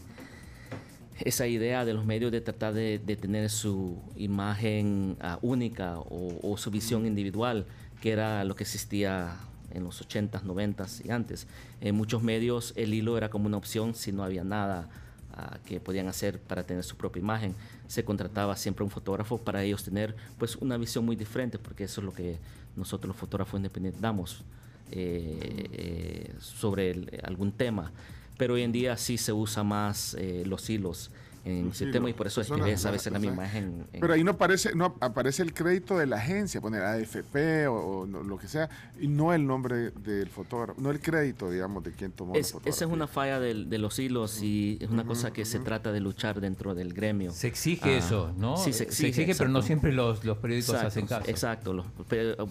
esa 1.20 1.48
idea 1.48 1.86
de 1.86 1.94
los 1.94 2.06
medios 2.06 2.32
de 2.32 2.42
tratar 2.42 2.74
de, 2.74 3.00
de 3.00 3.16
tener 3.16 3.50
su 3.50 3.98
imagen 4.18 5.18
ah, 5.22 5.40
única 5.42 5.98
o, 6.00 6.38
o 6.44 6.58
su 6.58 6.72
visión 6.72 7.06
individual, 7.06 7.66
que 8.02 8.12
era 8.12 8.44
lo 8.44 8.56
que 8.56 8.64
existía 8.64 9.38
en 9.72 9.84
los 9.84 10.02
80s, 10.08 10.44
90s 10.44 11.06
y 11.06 11.12
antes. 11.12 11.48
En 11.82 11.96
muchos 11.96 12.22
medios 12.22 12.74
el 12.76 12.94
hilo 12.94 13.18
era 13.18 13.30
como 13.30 13.46
una 13.48 13.58
opción 13.58 13.96
si 13.96 14.12
no 14.12 14.24
había 14.24 14.44
nada 14.44 14.88
a- 15.34 15.58
que 15.66 15.80
podían 15.80 16.08
hacer 16.08 16.40
para 16.40 16.64
tener 16.64 16.84
su 16.84 16.96
propia 16.98 17.20
imagen. 17.22 17.56
Se 17.88 18.04
contrataba 18.04 18.56
siempre 18.56 18.84
un 18.84 18.90
fotógrafo 18.92 19.38
para 19.38 19.64
ellos 19.64 19.84
tener 19.84 20.16
pues 20.38 20.56
una 20.58 20.78
visión 20.78 21.06
muy 21.06 21.16
diferente, 21.16 21.58
porque 21.60 21.86
eso 21.86 22.02
es 22.02 22.06
lo 22.06 22.14
que 22.14 22.38
nosotros 22.76 23.08
los 23.10 23.18
fotógrafos 23.18 23.58
independientes 23.58 24.02
damos 24.02 24.44
eh, 24.92 25.68
eh, 25.74 26.34
sobre 26.40 26.92
el- 26.92 27.20
algún 27.24 27.52
tema. 27.52 27.92
Pero 28.38 28.56
hoy 28.56 28.64
en 28.64 28.72
día 28.72 28.98
sí 28.98 29.18
se 29.18 29.34
usa 29.34 29.64
más 29.64 30.16
eh, 30.20 30.44
los 30.46 30.70
hilos 30.70 31.12
en 31.46 31.68
Los 31.68 31.80
ese 31.80 31.92
tema 31.92 32.10
y 32.10 32.14
por 32.14 32.26
eso 32.26 32.42
es 32.42 32.50
que 32.50 32.60
ves 32.60 32.86
a 32.88 32.92
veces 32.92 33.14
la 33.14 33.20
misma 33.20 33.44
imagen. 33.44 33.86
en- 33.94 34.00
Pero 34.02 34.14
ahí 34.14 34.24
no 34.24 34.32
aparece, 34.32 34.74
no 34.76 34.96
aparece 35.00 35.44
el 35.44 35.54
crédito 35.54 35.96
de 35.98 36.08
la 36.08 36.18
agencia, 36.18 36.60
poner 36.60 36.82
AFP 36.82 37.68
o, 37.68 37.74
o 38.02 38.06
no- 38.08 38.24
lo 38.24 38.38
que 38.40 38.48
sea, 38.48 38.68
y 39.00 39.08
no 39.08 39.32
el 39.32 39.46
nombre 39.46 39.92
del 39.92 40.28
fotógrafo, 40.30 40.82
no 40.82 40.90
el 40.90 41.00
crédito, 41.00 41.50
digamos, 41.52 41.84
de 41.84 41.92
quien 41.92 42.12
tomó 42.12 42.34
Es- 42.34 42.54
la 42.56 42.62
esa 42.66 42.86
es 42.86 42.92
una 42.92 43.08
falla 43.08 43.40
del- 43.40 43.70
de, 43.70 43.78
los 43.78 44.00
hilos 44.00 44.42
y 44.42 44.80
es 44.82 44.90
una 44.90 45.06
cosa 45.06 45.32
que 45.32 45.46
se 45.46 45.60
trata 45.60 45.92
de 45.92 46.00
luchar 46.00 46.42
dentro 46.42 46.74
del 46.74 46.94
gremio. 46.94 47.32
Se 47.32 47.48
exige 47.48 47.94
Ah, 47.94 47.98
eso, 48.00 48.34
¿no? 48.38 48.58
Sí, 48.58 48.74
se 48.74 48.84
exige. 48.84 49.36
pero 49.38 49.50
no 49.50 49.62
siempre 49.62 49.94
los, 49.94 50.26
los 50.26 50.38
periódicos 50.40 50.70
Exacto, 50.70 50.88
hacen 50.88 51.06
caso. 51.06 51.30
Exacto. 51.30 51.74
los 51.74 51.86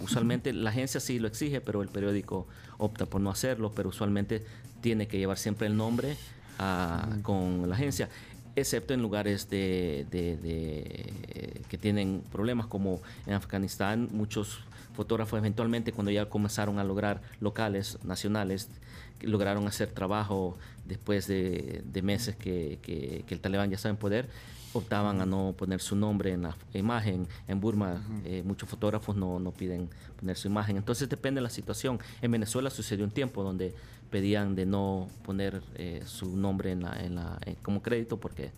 usualmente 0.00 0.52
la 0.52 0.70
agencia 0.70 1.00
sí 1.00 1.18
lo 1.18 1.26
exige, 1.26 1.60
pero 1.60 1.82
el 1.82 1.88
periódico 1.88 2.46
opta 2.78 3.06
por 3.06 3.20
no 3.20 3.30
hacerlo, 3.30 3.72
pero 3.74 3.88
usualmente 3.88 4.44
tiene 4.80 5.08
que 5.08 5.18
llevar 5.18 5.38
siempre 5.38 5.66
el 5.66 5.76
nombre 5.76 6.16
ah, 6.58 7.08
con 7.22 7.68
la 7.68 7.74
agencia, 7.74 8.08
excepto 8.56 8.94
en 8.94 9.02
lugares 9.02 9.48
de, 9.50 10.06
de- 10.10 10.36
de- 10.36 11.62
que 11.68 11.78
tienen 11.78 12.22
problemas 12.32 12.66
como 12.66 13.00
en 13.26 13.34
Afganistán, 13.34 14.08
muchos 14.12 14.60
fotógrafos 14.94 15.38
eventualmente 15.38 15.92
cuando 15.92 16.10
ya 16.12 16.26
comenzaron 16.28 16.78
a 16.78 16.84
lograr 16.84 17.20
locales, 17.40 17.98
nacionales, 18.04 18.68
lograron 19.22 19.66
hacer 19.66 19.88
trabajo 19.90 20.56
después 20.86 21.26
de, 21.26 21.82
de 21.84 22.02
meses 22.02 22.36
que, 22.36 22.78
que- 22.82 23.24
que 23.26 23.34
el 23.34 23.40
talibán 23.40 23.70
ya 23.70 23.76
estaba 23.76 23.90
en 23.90 23.96
poder, 23.96 24.28
optaban 24.72 25.20
a 25.20 25.26
no 25.26 25.54
poner 25.56 25.80
su 25.80 25.94
nombre 25.96 26.32
en 26.32 26.42
la 26.42 26.56
imagen. 26.74 27.26
En 27.48 27.60
Burma 27.60 28.02
eh, 28.24 28.42
muchos 28.44 28.68
fotógrafos 28.68 29.14
no, 29.16 29.38
no 29.38 29.52
piden 29.52 29.88
poner 30.18 30.36
su 30.36 30.48
imagen. 30.48 30.76
Entonces 30.76 31.08
depende 31.08 31.38
de 31.38 31.42
la 31.42 31.50
situación. 31.50 31.98
En 32.22 32.30
Venezuela 32.32 32.70
sucedió 32.70 33.04
un 33.04 33.12
tiempo 33.12 33.42
donde 33.44 33.72
pedían 34.14 34.54
de 34.54 34.64
no 34.64 35.08
poner 35.24 35.60
eh, 35.74 36.00
su 36.06 36.36
nombre 36.36 36.70
en 36.70 36.84
la, 36.84 36.92
en 37.04 37.16
la, 37.16 37.36
en- 37.44 37.56
como 37.56 37.82
crédito 37.82 38.16
porque 38.16 38.52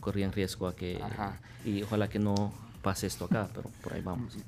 corrían 0.00 0.32
riesgo 0.32 0.66
a 0.66 0.74
que... 0.74 0.98
Ajá. 1.02 1.38
Y 1.66 1.82
ojalá 1.82 2.08
que 2.08 2.18
no 2.18 2.50
pase 2.80 3.06
esto 3.08 3.26
acá, 3.26 3.46
pero 3.54 3.68
por 3.82 3.92
ahí 3.92 4.00
vamos. 4.00 4.38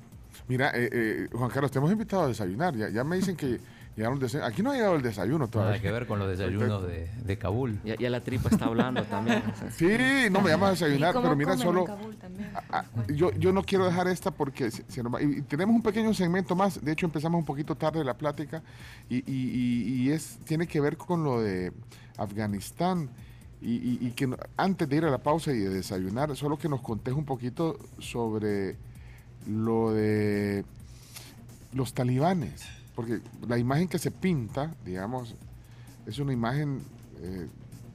Mira, 0.47 0.71
eh, 0.73 0.89
eh, 0.91 1.27
Juan 1.31 1.51
Carlos, 1.51 1.69
te 1.69 1.77
hemos 1.77 1.91
invitado 1.91 2.23
a 2.23 2.27
desayunar, 2.29 2.75
ya, 2.75 2.89
ya 2.89 3.03
me 3.03 3.15
dicen 3.15 3.35
que 3.35 3.59
llegaron 3.95 4.19
desayuno. 4.19 4.45
Aquí 4.47 4.61
no 4.61 4.71
ha 4.71 4.75
llegado 4.75 4.95
el 4.95 5.01
desayuno 5.01 5.47
todavía. 5.47 5.71
Nada 5.71 5.81
que 5.81 5.91
ver 5.91 6.05
con 6.07 6.19
los 6.19 6.27
desayunos 6.27 6.83
de, 6.87 7.09
de 7.23 7.37
Kabul. 7.37 7.79
Ya, 7.85 7.95
ya 7.95 8.09
la 8.09 8.21
tripa 8.21 8.49
está 8.49 8.65
hablando 8.65 9.03
también. 9.03 9.41
Sí, 9.77 9.87
no 10.31 10.41
me 10.41 10.49
llamas 10.49 10.81
a 10.81 10.87
¿Y 10.87 10.91
desayunar, 10.91 11.13
pero 11.21 11.35
mira, 11.35 11.57
solo... 11.57 11.85
Yo, 13.13 13.31
yo 13.33 13.51
no 13.53 13.63
quiero 13.63 13.85
dejar 13.85 14.07
esta 14.07 14.31
porque 14.31 14.71
se- 14.71 14.83
se 14.89 15.01
nos 15.03 15.13
va- 15.13 15.21
y, 15.21 15.25
y 15.37 15.41
tenemos 15.43 15.75
un 15.75 15.81
pequeño 15.81 16.13
segmento 16.13 16.55
más. 16.55 16.83
De 16.83 16.91
hecho, 16.91 17.05
empezamos 17.05 17.39
un 17.39 17.45
poquito 17.45 17.75
tarde 17.75 18.03
la 18.03 18.17
plática 18.17 18.61
y, 19.09 19.17
y- 19.17 19.23
y- 19.31 20.03
y 20.03 20.11
es 20.11 20.39
tiene 20.45 20.67
que 20.67 20.79
ver 20.81 20.97
con 20.97 21.23
lo 21.23 21.41
de 21.41 21.71
Afganistán. 22.17 23.09
Y, 23.61 23.75
y- 23.75 23.97
y 24.01 24.11
que 24.11 24.29
antes 24.57 24.87
de 24.89 24.95
ir 24.97 25.05
a 25.05 25.09
la 25.09 25.17
pausa 25.19 25.51
y 25.53 25.57
de 25.59 25.69
desayunar, 25.69 26.35
solo 26.35 26.57
que 26.57 26.67
nos 26.69 26.81
contés 26.81 27.13
un 27.13 27.25
poquito 27.25 27.79
sobre 27.99 28.75
lo 29.47 29.91
de 29.93 30.65
los 31.73 31.93
talibanes. 31.93 32.65
Porque 32.95 33.19
la 33.47 33.57
imagen 33.57 33.87
que 33.87 33.99
se 33.99 34.09
pinta, 34.11 34.73
digamos, 34.85 35.35
es 36.05 36.17
una 36.19 36.31
imagen 36.33 36.81
eh, 37.21 37.47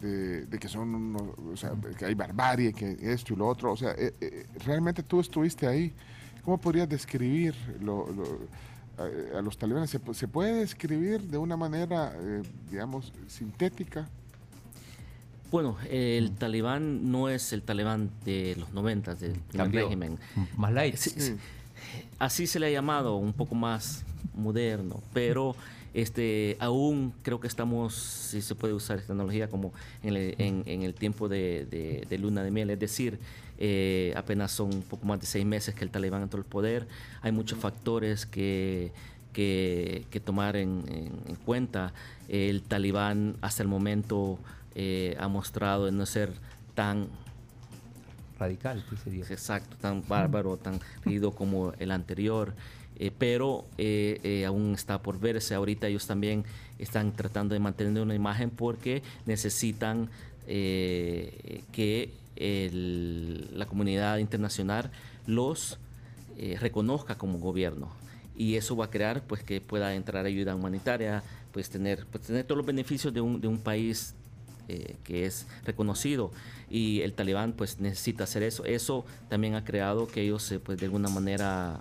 de, 0.02 0.46
de 0.46 0.58
que 0.58 0.68
son 0.68 0.94
unos, 0.94 1.22
o 1.52 1.56
sea, 1.56 1.72
que 1.98 2.04
hay 2.04 2.14
barbarie, 2.14 2.72
que 2.72 2.96
esto 3.00 3.32
y 3.32 3.36
lo 3.36 3.46
otro. 3.48 3.72
O 3.72 3.76
sea, 3.76 3.92
eh, 3.92 4.12
eh, 4.20 4.46
realmente 4.64 5.02
tú 5.02 5.20
estuviste 5.20 5.66
ahí. 5.66 5.92
¿Cómo 6.44 6.58
podrías 6.58 6.88
describir 6.88 7.54
lo- 7.80 8.08
lo- 8.12 8.38
a, 9.34 9.38
a 9.38 9.42
los 9.42 9.56
talibanes? 9.58 9.90
¿Se, 9.90 10.00
pu- 10.00 10.14
se 10.14 10.28
puede 10.28 10.52
describir 10.54 11.22
de 11.22 11.38
una 11.38 11.56
manera, 11.56 12.12
eh, 12.18 12.42
digamos, 12.70 13.12
sintética? 13.28 14.08
Bueno, 15.50 15.76
el 15.90 16.32
talibán 16.32 17.10
no 17.10 17.28
es 17.28 17.52
el 17.52 17.62
talibán 17.62 18.10
de 18.24 18.54
los 18.58 18.72
90 18.72 19.14
del 19.16 19.40
Cambió. 19.56 19.82
régimen. 19.84 20.18
Más 20.56 20.72
light. 20.72 20.94
Sí, 20.96 21.10
sí. 21.16 21.36
Así 22.18 22.46
se 22.46 22.60
le 22.60 22.66
ha 22.66 22.70
llamado, 22.70 23.16
un 23.16 23.32
poco 23.32 23.54
más 23.54 24.04
moderno, 24.34 25.02
pero 25.12 25.54
este, 25.92 26.56
aún 26.60 27.12
creo 27.22 27.40
que 27.40 27.48
estamos, 27.48 27.94
si 27.94 28.42
se 28.42 28.54
puede 28.54 28.74
usar 28.74 28.98
esta 28.98 29.08
tecnología, 29.08 29.48
como 29.48 29.72
en 30.02 30.16
el, 30.16 30.34
en- 30.38 30.62
en 30.66 30.82
el 30.82 30.94
tiempo 30.94 31.28
de, 31.28 31.66
de- 31.66 32.06
de 32.08 32.18
luna 32.18 32.42
de 32.42 32.50
miel, 32.50 32.70
es 32.70 32.78
decir, 32.78 33.18
eh, 33.58 34.14
apenas 34.16 34.52
son 34.52 34.72
un 34.72 34.82
poco 34.82 35.04
más 35.06 35.20
de 35.20 35.26
seis 35.26 35.44
meses 35.44 35.74
que 35.74 35.84
el 35.84 35.90
talibán 35.90 36.22
entró 36.22 36.38
al 36.38 36.46
poder, 36.46 36.86
hay 37.22 37.32
muchos 37.32 37.58
factores 37.58 38.24
que, 38.24 38.92
que, 39.32 40.06
que 40.10 40.20
tomar 40.20 40.56
en, 40.56 40.84
en- 40.88 41.12
en 41.28 41.36
cuenta. 41.44 41.92
El 42.28 42.62
talibán 42.62 43.36
hasta 43.40 43.62
el 43.62 43.68
momento 43.68 44.38
eh, 44.76 45.16
ha 45.18 45.26
mostrado 45.28 45.88
en 45.88 45.96
no 45.98 46.06
ser 46.06 46.32
tan 46.74 47.08
Radical, 48.38 48.82
exacto, 49.28 49.76
tan 49.82 50.02
bárbaro, 50.08 50.56
tan 50.56 50.80
rígido 51.04 51.32
como 51.32 51.74
el 51.78 51.90
anterior, 51.90 52.54
eh, 53.02 53.10
pero 53.16 53.64
eh, 53.78 54.20
eh, 54.22 54.44
aún 54.44 54.74
está 54.74 55.00
por 55.00 55.18
verse. 55.18 55.54
Ahorita 55.54 55.88
ellos 55.88 56.06
también 56.06 56.44
están 56.78 57.12
tratando 57.16 57.54
de 57.54 57.58
mantener 57.58 58.02
una 58.02 58.14
imagen 58.14 58.50
porque 58.50 59.02
necesitan 59.24 60.10
que 60.46 62.10
la 63.52 63.66
comunidad 63.66 64.18
internacional 64.18 64.90
los 65.26 65.78
reconozca 66.58 67.16
como 67.16 67.38
gobierno 67.38 67.88
y 68.36 68.56
eso 68.56 68.74
va 68.74 68.86
a 68.86 68.90
crear 68.90 69.22
pues 69.22 69.44
que 69.44 69.60
pueda 69.60 69.94
entrar 69.94 70.26
ayuda 70.26 70.56
humanitaria, 70.56 71.22
pues 71.52 71.70
tener, 71.70 72.04
pues, 72.10 72.24
tener 72.24 72.44
todos 72.44 72.56
los 72.56 72.66
beneficios 72.66 73.14
de 73.14 73.20
un, 73.20 73.40
de 73.40 73.46
un 73.46 73.58
país 73.58 74.14
que 75.04 75.26
es 75.26 75.46
reconocido 75.64 76.30
y 76.68 77.00
el 77.00 77.12
talibán 77.12 77.52
pues 77.52 77.78
necesita 77.78 78.24
hacer 78.24 78.42
eso. 78.42 78.64
Eso 78.64 79.04
también 79.28 79.54
ha 79.54 79.64
creado 79.64 80.08
que 80.08 80.22
ellos 80.22 80.52
pues 80.64 80.78
de 80.78 80.86
alguna 80.86 81.08
manera 81.08 81.80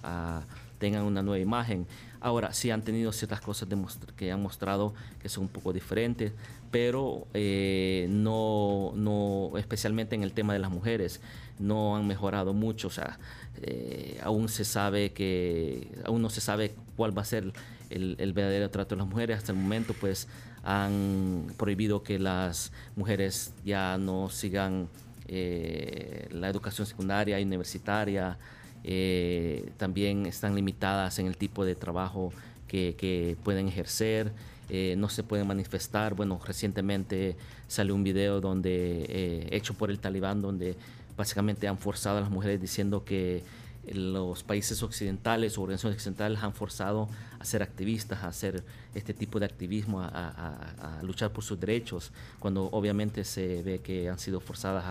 tengan 0.79 1.03
una 1.03 1.21
nueva 1.21 1.39
imagen. 1.39 1.85
Ahora 2.21 2.53
sí 2.53 2.71
han 2.71 2.81
tenido 2.81 3.11
ciertas 3.11 3.41
cosas 3.41 3.69
que 4.15 4.31
han 4.31 4.41
mostrado 4.41 4.93
que 5.21 5.29
son 5.29 5.43
un 5.43 5.49
poco 5.49 5.71
diferentes, 5.71 6.31
pero 6.71 7.27
eh, 7.33 8.07
no, 8.09 8.91
no, 8.95 9.51
especialmente 9.57 10.15
en 10.15 10.23
el 10.23 10.33
tema 10.33 10.53
de 10.53 10.59
las 10.59 10.71
mujeres, 10.71 11.21
no 11.59 11.95
han 11.95 12.07
mejorado 12.07 12.53
mucho. 12.53 12.87
O 12.87 12.91
sea, 12.91 13.19
eh, 13.61 14.19
aún 14.23 14.49
se 14.49 14.65
sabe 14.65 15.11
que, 15.11 15.87
aún 16.05 16.21
no 16.21 16.29
se 16.29 16.41
sabe 16.41 16.73
cuál 16.95 17.17
va 17.17 17.21
a 17.21 17.25
ser 17.25 17.53
el, 17.89 18.15
el 18.19 18.33
verdadero 18.33 18.69
trato 18.69 18.95
de 18.95 18.99
las 18.99 19.07
mujeres. 19.07 19.37
Hasta 19.37 19.51
el 19.51 19.57
momento, 19.57 19.93
pues 19.93 20.27
han 20.63 21.53
prohibido 21.57 22.03
que 22.03 22.19
las 22.19 22.71
mujeres 22.95 23.53
ya 23.63 23.97
no 23.97 24.29
sigan 24.29 24.89
eh, 25.27 26.27
la 26.31 26.49
educación 26.49 26.87
secundaria 26.87 27.39
y 27.39 27.43
universitaria. 27.43 28.37
Eh, 28.83 29.71
también 29.77 30.25
están 30.25 30.55
limitadas 30.55 31.19
en 31.19 31.27
el 31.27 31.37
tipo 31.37 31.65
de 31.65 31.75
trabajo 31.75 32.31
que, 32.67 33.37
pueden 33.43 33.67
ejercer. 33.67 34.31
Eh, 34.69 34.95
no 34.97 35.09
se 35.09 35.23
pueden 35.23 35.47
manifestar. 35.47 36.13
Bueno, 36.13 36.39
recientemente 36.45 37.35
salió 37.67 37.95
un 37.95 38.03
video 38.03 38.39
donde 38.39 39.05
eh, 39.09 39.47
hecho 39.51 39.73
por 39.73 39.89
el 39.89 39.99
talibán 39.99 40.41
donde 40.41 40.75
básicamente 41.17 41.67
han 41.67 41.77
forzado 41.77 42.19
a 42.19 42.21
las 42.21 42.29
mujeres 42.29 42.61
diciendo 42.61 43.03
que 43.03 43.43
los 43.91 44.43
países 44.43 44.83
occidentales 44.83 45.57
o 45.57 45.63
organizaciones 45.63 45.97
occidentales 45.97 46.43
han 46.43 46.53
forzado 46.53 47.09
a 47.39 47.45
ser 47.45 47.63
activistas, 47.63 48.23
a 48.23 48.27
hacer 48.27 48.63
este 48.93 49.13
tipo 49.13 49.39
de 49.39 49.45
activismo, 49.45 50.01
a, 50.01 50.99
luchar 51.01 51.31
por 51.31 51.43
sus 51.43 51.59
derechos, 51.59 52.11
cuando 52.39 52.65
obviamente 52.71 53.23
se 53.23 53.63
ve 53.63 53.79
que 53.79 54.09
han 54.09 54.19
sido 54.19 54.39
forzadas 54.39 54.85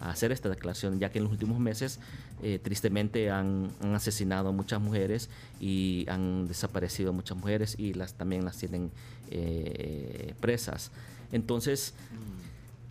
a 0.00 0.10
hacer 0.10 0.32
esta 0.32 0.48
declaración, 0.48 0.98
ya 0.98 1.10
que 1.10 1.18
en 1.18 1.24
los 1.24 1.32
últimos 1.32 1.60
meses 1.60 2.00
eh, 2.42 2.58
tristemente 2.62 3.30
han, 3.30 3.70
han 3.82 3.94
asesinado 3.94 4.48
a 4.48 4.52
muchas 4.52 4.80
mujeres 4.80 5.28
y 5.60 6.06
han 6.08 6.48
desaparecido 6.48 7.12
muchas 7.12 7.36
mujeres 7.36 7.74
y 7.78 7.94
las 7.94 8.14
también 8.14 8.44
las 8.44 8.56
tienen 8.56 8.90
eh, 9.30 10.34
presas. 10.40 10.90
Entonces, 11.32 11.94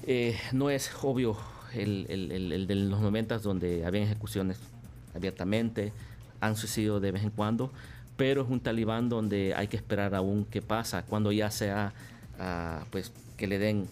eh, 0.07 0.37
no 0.53 0.69
es 0.69 0.91
obvio 1.01 1.37
el, 1.73 2.05
el- 2.09 2.31
el- 2.31 2.51
el 2.51 2.67
de 2.67 2.75
los 2.75 2.99
90 3.01 3.39
donde 3.39 3.85
habían 3.85 4.05
ejecuciones 4.05 4.57
abiertamente, 5.15 5.91
han 6.41 6.55
sucedido 6.55 6.99
de 6.99 7.11
vez 7.11 7.23
en 7.23 7.31
cuando, 7.31 7.71
pero 8.15 8.43
es 8.43 8.49
un 8.49 8.59
talibán 8.59 9.09
donde 9.09 9.53
hay 9.55 9.67
que 9.67 9.77
esperar 9.77 10.15
aún 10.15 10.45
qué 10.49 10.61
pasa, 10.61 11.03
cuando 11.03 11.31
ya 11.31 11.51
sea, 11.51 11.93
ah, 12.39 12.85
pues, 12.91 13.11
que 13.37 13.47
le 13.47 13.59
den, 13.59 13.87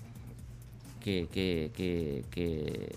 que, 1.03 1.27
que- 1.31 1.71
que- 1.75 2.23
que 2.31 2.89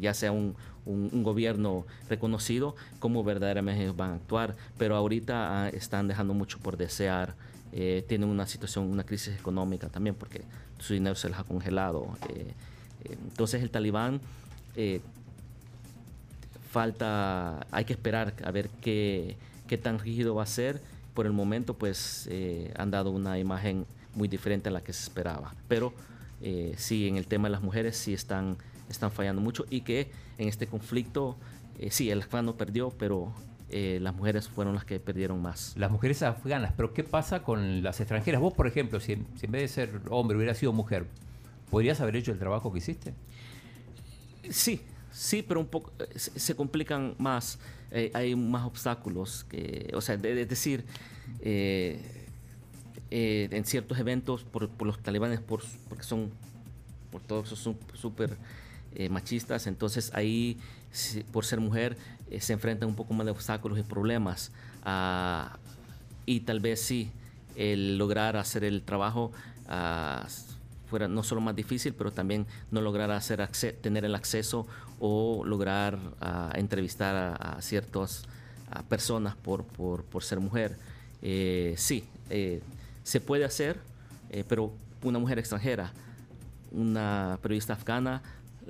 ya 0.00 0.14
sea 0.14 0.32
un, 0.32 0.54
un- 0.86 1.10
un 1.12 1.22
gobierno 1.22 1.84
reconocido, 2.08 2.74
cómo 2.98 3.22
verdaderamente 3.24 3.90
van 3.90 4.10
a 4.10 4.14
actuar, 4.14 4.56
pero 4.78 4.96
ahorita 4.96 5.64
ah, 5.64 5.68
están 5.68 6.08
dejando 6.08 6.34
mucho 6.34 6.58
por 6.58 6.76
desear, 6.76 7.34
eh, 7.72 8.04
tienen 8.08 8.28
una 8.28 8.46
situación, 8.46 8.84
una 8.90 9.04
crisis 9.04 9.34
económica 9.38 9.88
también, 9.88 10.14
porque 10.14 10.42
su 10.78 10.92
dinero 10.94 11.14
se 11.16 11.28
les 11.28 11.38
ha 11.38 11.44
congelado. 11.44 12.16
eh, 12.28 12.54
Eh, 13.04 13.16
entonces 13.30 13.60
el 13.62 13.70
talibán 13.70 14.20
eh, 14.76 15.00
falta, 16.70 17.66
hay 17.70 17.84
que 17.84 17.92
esperar 17.92 18.34
a 18.44 18.50
ver 18.50 18.68
qué, 18.80 19.36
qué 19.66 19.78
tan 19.78 19.98
rígido 19.98 20.34
va 20.34 20.44
a 20.44 20.46
ser. 20.46 20.80
Por 21.14 21.26
el 21.26 21.32
momento, 21.32 21.74
pues 21.74 22.26
eh, 22.30 22.72
han 22.76 22.90
dado 22.90 23.10
una 23.10 23.38
imagen 23.38 23.86
muy 24.14 24.28
diferente 24.28 24.68
a 24.68 24.72
la 24.72 24.80
que 24.82 24.92
se 24.92 25.02
esperaba. 25.02 25.54
Pero 25.68 25.92
eh, 26.40 26.74
sí, 26.76 27.08
en 27.08 27.16
el 27.16 27.26
tema 27.26 27.48
de 27.48 27.52
las 27.52 27.62
mujeres 27.62 27.96
sí 27.96 28.14
están, 28.14 28.56
están 28.88 29.10
fallando 29.10 29.42
mucho 29.42 29.64
y 29.68 29.82
que 29.82 30.10
en 30.42 30.48
este 30.48 30.66
conflicto, 30.66 31.36
eh, 31.78 31.90
sí, 31.90 32.10
el 32.10 32.20
afgano 32.20 32.56
perdió, 32.56 32.90
pero 32.90 33.32
eh, 33.70 33.98
las 34.02 34.14
mujeres 34.14 34.48
fueron 34.48 34.74
las 34.74 34.84
que 34.84 35.00
perdieron 35.00 35.40
más. 35.40 35.72
Las 35.76 35.90
mujeres 35.90 36.22
afganas, 36.22 36.72
pero 36.76 36.92
¿qué 36.92 37.04
pasa 37.04 37.42
con 37.42 37.82
las 37.82 38.00
extranjeras? 38.00 38.40
Vos, 38.40 38.52
por 38.52 38.66
ejemplo, 38.66 39.00
si, 39.00 39.12
en- 39.12 39.26
si 39.38 39.46
en 39.46 39.52
vez 39.52 39.62
de 39.62 39.68
ser 39.68 40.00
hombre 40.10 40.36
hubiera 40.36 40.54
sido 40.54 40.72
mujer, 40.72 41.06
¿podrías 41.70 42.00
haber 42.00 42.16
hecho 42.16 42.32
el 42.32 42.38
trabajo 42.38 42.70
que 42.72 42.78
hiciste? 42.78 43.14
Sí, 44.50 44.80
sí, 45.10 45.42
pero 45.42 45.60
un 45.60 45.66
poco 45.66 45.92
eh, 46.00 46.18
se, 46.18 46.54
complican 46.56 47.14
más. 47.18 47.58
eh, 47.90 48.10
hay 48.14 48.34
más 48.34 48.64
obstáculos 48.66 49.44
que, 49.44 49.90
o 49.94 50.00
sea, 50.00 50.16
de- 50.16 50.34
de- 50.34 50.42
es 50.42 50.48
decir, 50.48 50.84
eh, 51.40 52.00
eh, 53.10 53.48
en 53.50 53.64
ciertos 53.64 53.98
eventos 53.98 54.44
por, 54.44 54.68
por 54.68 54.86
los 54.86 54.98
talibanes, 54.98 55.40
por, 55.40 55.62
porque 55.88 56.02
son, 56.04 56.30
por 57.10 57.20
todos 57.22 57.48
son 57.50 57.76
súper 57.94 58.36
eh, 58.96 59.08
machistas, 59.08 59.66
entonces 59.66 60.10
ahí, 60.14 60.58
por 61.32 61.44
ser 61.44 61.60
mujer, 61.60 61.96
eh, 62.30 62.40
se 62.40 62.52
enfrentan 62.52 62.88
un 62.88 62.94
poco 62.94 63.14
más 63.14 63.26
de 63.26 63.32
obstáculos 63.32 63.78
y 63.78 63.82
problemas. 63.82 64.52
ah, 64.84 65.58
y 66.24 66.40
tal 66.40 66.60
vez 66.60 66.80
sí, 66.80 67.10
el 67.56 67.98
lograr 67.98 68.36
hacer 68.36 68.64
el 68.64 68.82
trabajo 68.82 69.32
ah, 69.68 70.26
fuera 70.88 71.08
no 71.08 71.22
solo 71.22 71.40
más 71.40 71.56
difícil, 71.56 71.94
pero 71.94 72.12
también 72.12 72.46
no 72.70 72.80
lograr 72.80 73.10
hacer 73.10 73.46
tener 73.80 74.04
el 74.04 74.14
acceso 74.14 74.66
o 75.00 75.42
lograr 75.44 75.98
ah, 76.20 76.52
entrevistar 76.54 77.36
a, 77.40 77.60
ciertas 77.60 78.24
personas 78.88 79.36
por, 79.36 79.64
por, 79.64 80.22
ser 80.22 80.40
mujer. 80.40 80.78
Eh, 81.20 81.74
sí, 81.76 82.04
se 83.02 83.20
puede 83.20 83.44
hacer, 83.44 83.78
pero 84.48 84.72
una 85.02 85.18
mujer 85.18 85.38
extranjera, 85.38 85.92
una 86.70 87.38
periodista 87.42 87.74
afgana, 87.74 88.22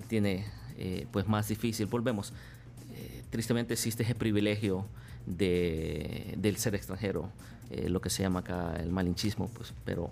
tiene 0.09 0.47
eh, 0.77 1.07
pues 1.11 1.29
más 1.29 1.49
difícil. 1.49 1.87
Volvemos, 1.87 2.33
eh, 2.95 3.23
tristemente 3.31 3.75
existe 3.75 4.03
ese 4.03 4.15
privilegio 4.15 4.87
de, 5.27 6.35
del 6.39 6.57
ser 6.57 6.75
extranjero, 6.75 7.31
eh, 7.71 7.89
lo 7.89 8.01
que 8.01 8.11
se 8.11 8.23
llama 8.23 8.41
acá 8.41 8.77
el 8.81 8.91
malinchismo, 8.91 9.49
pues, 9.49 9.73
pero 9.85 10.11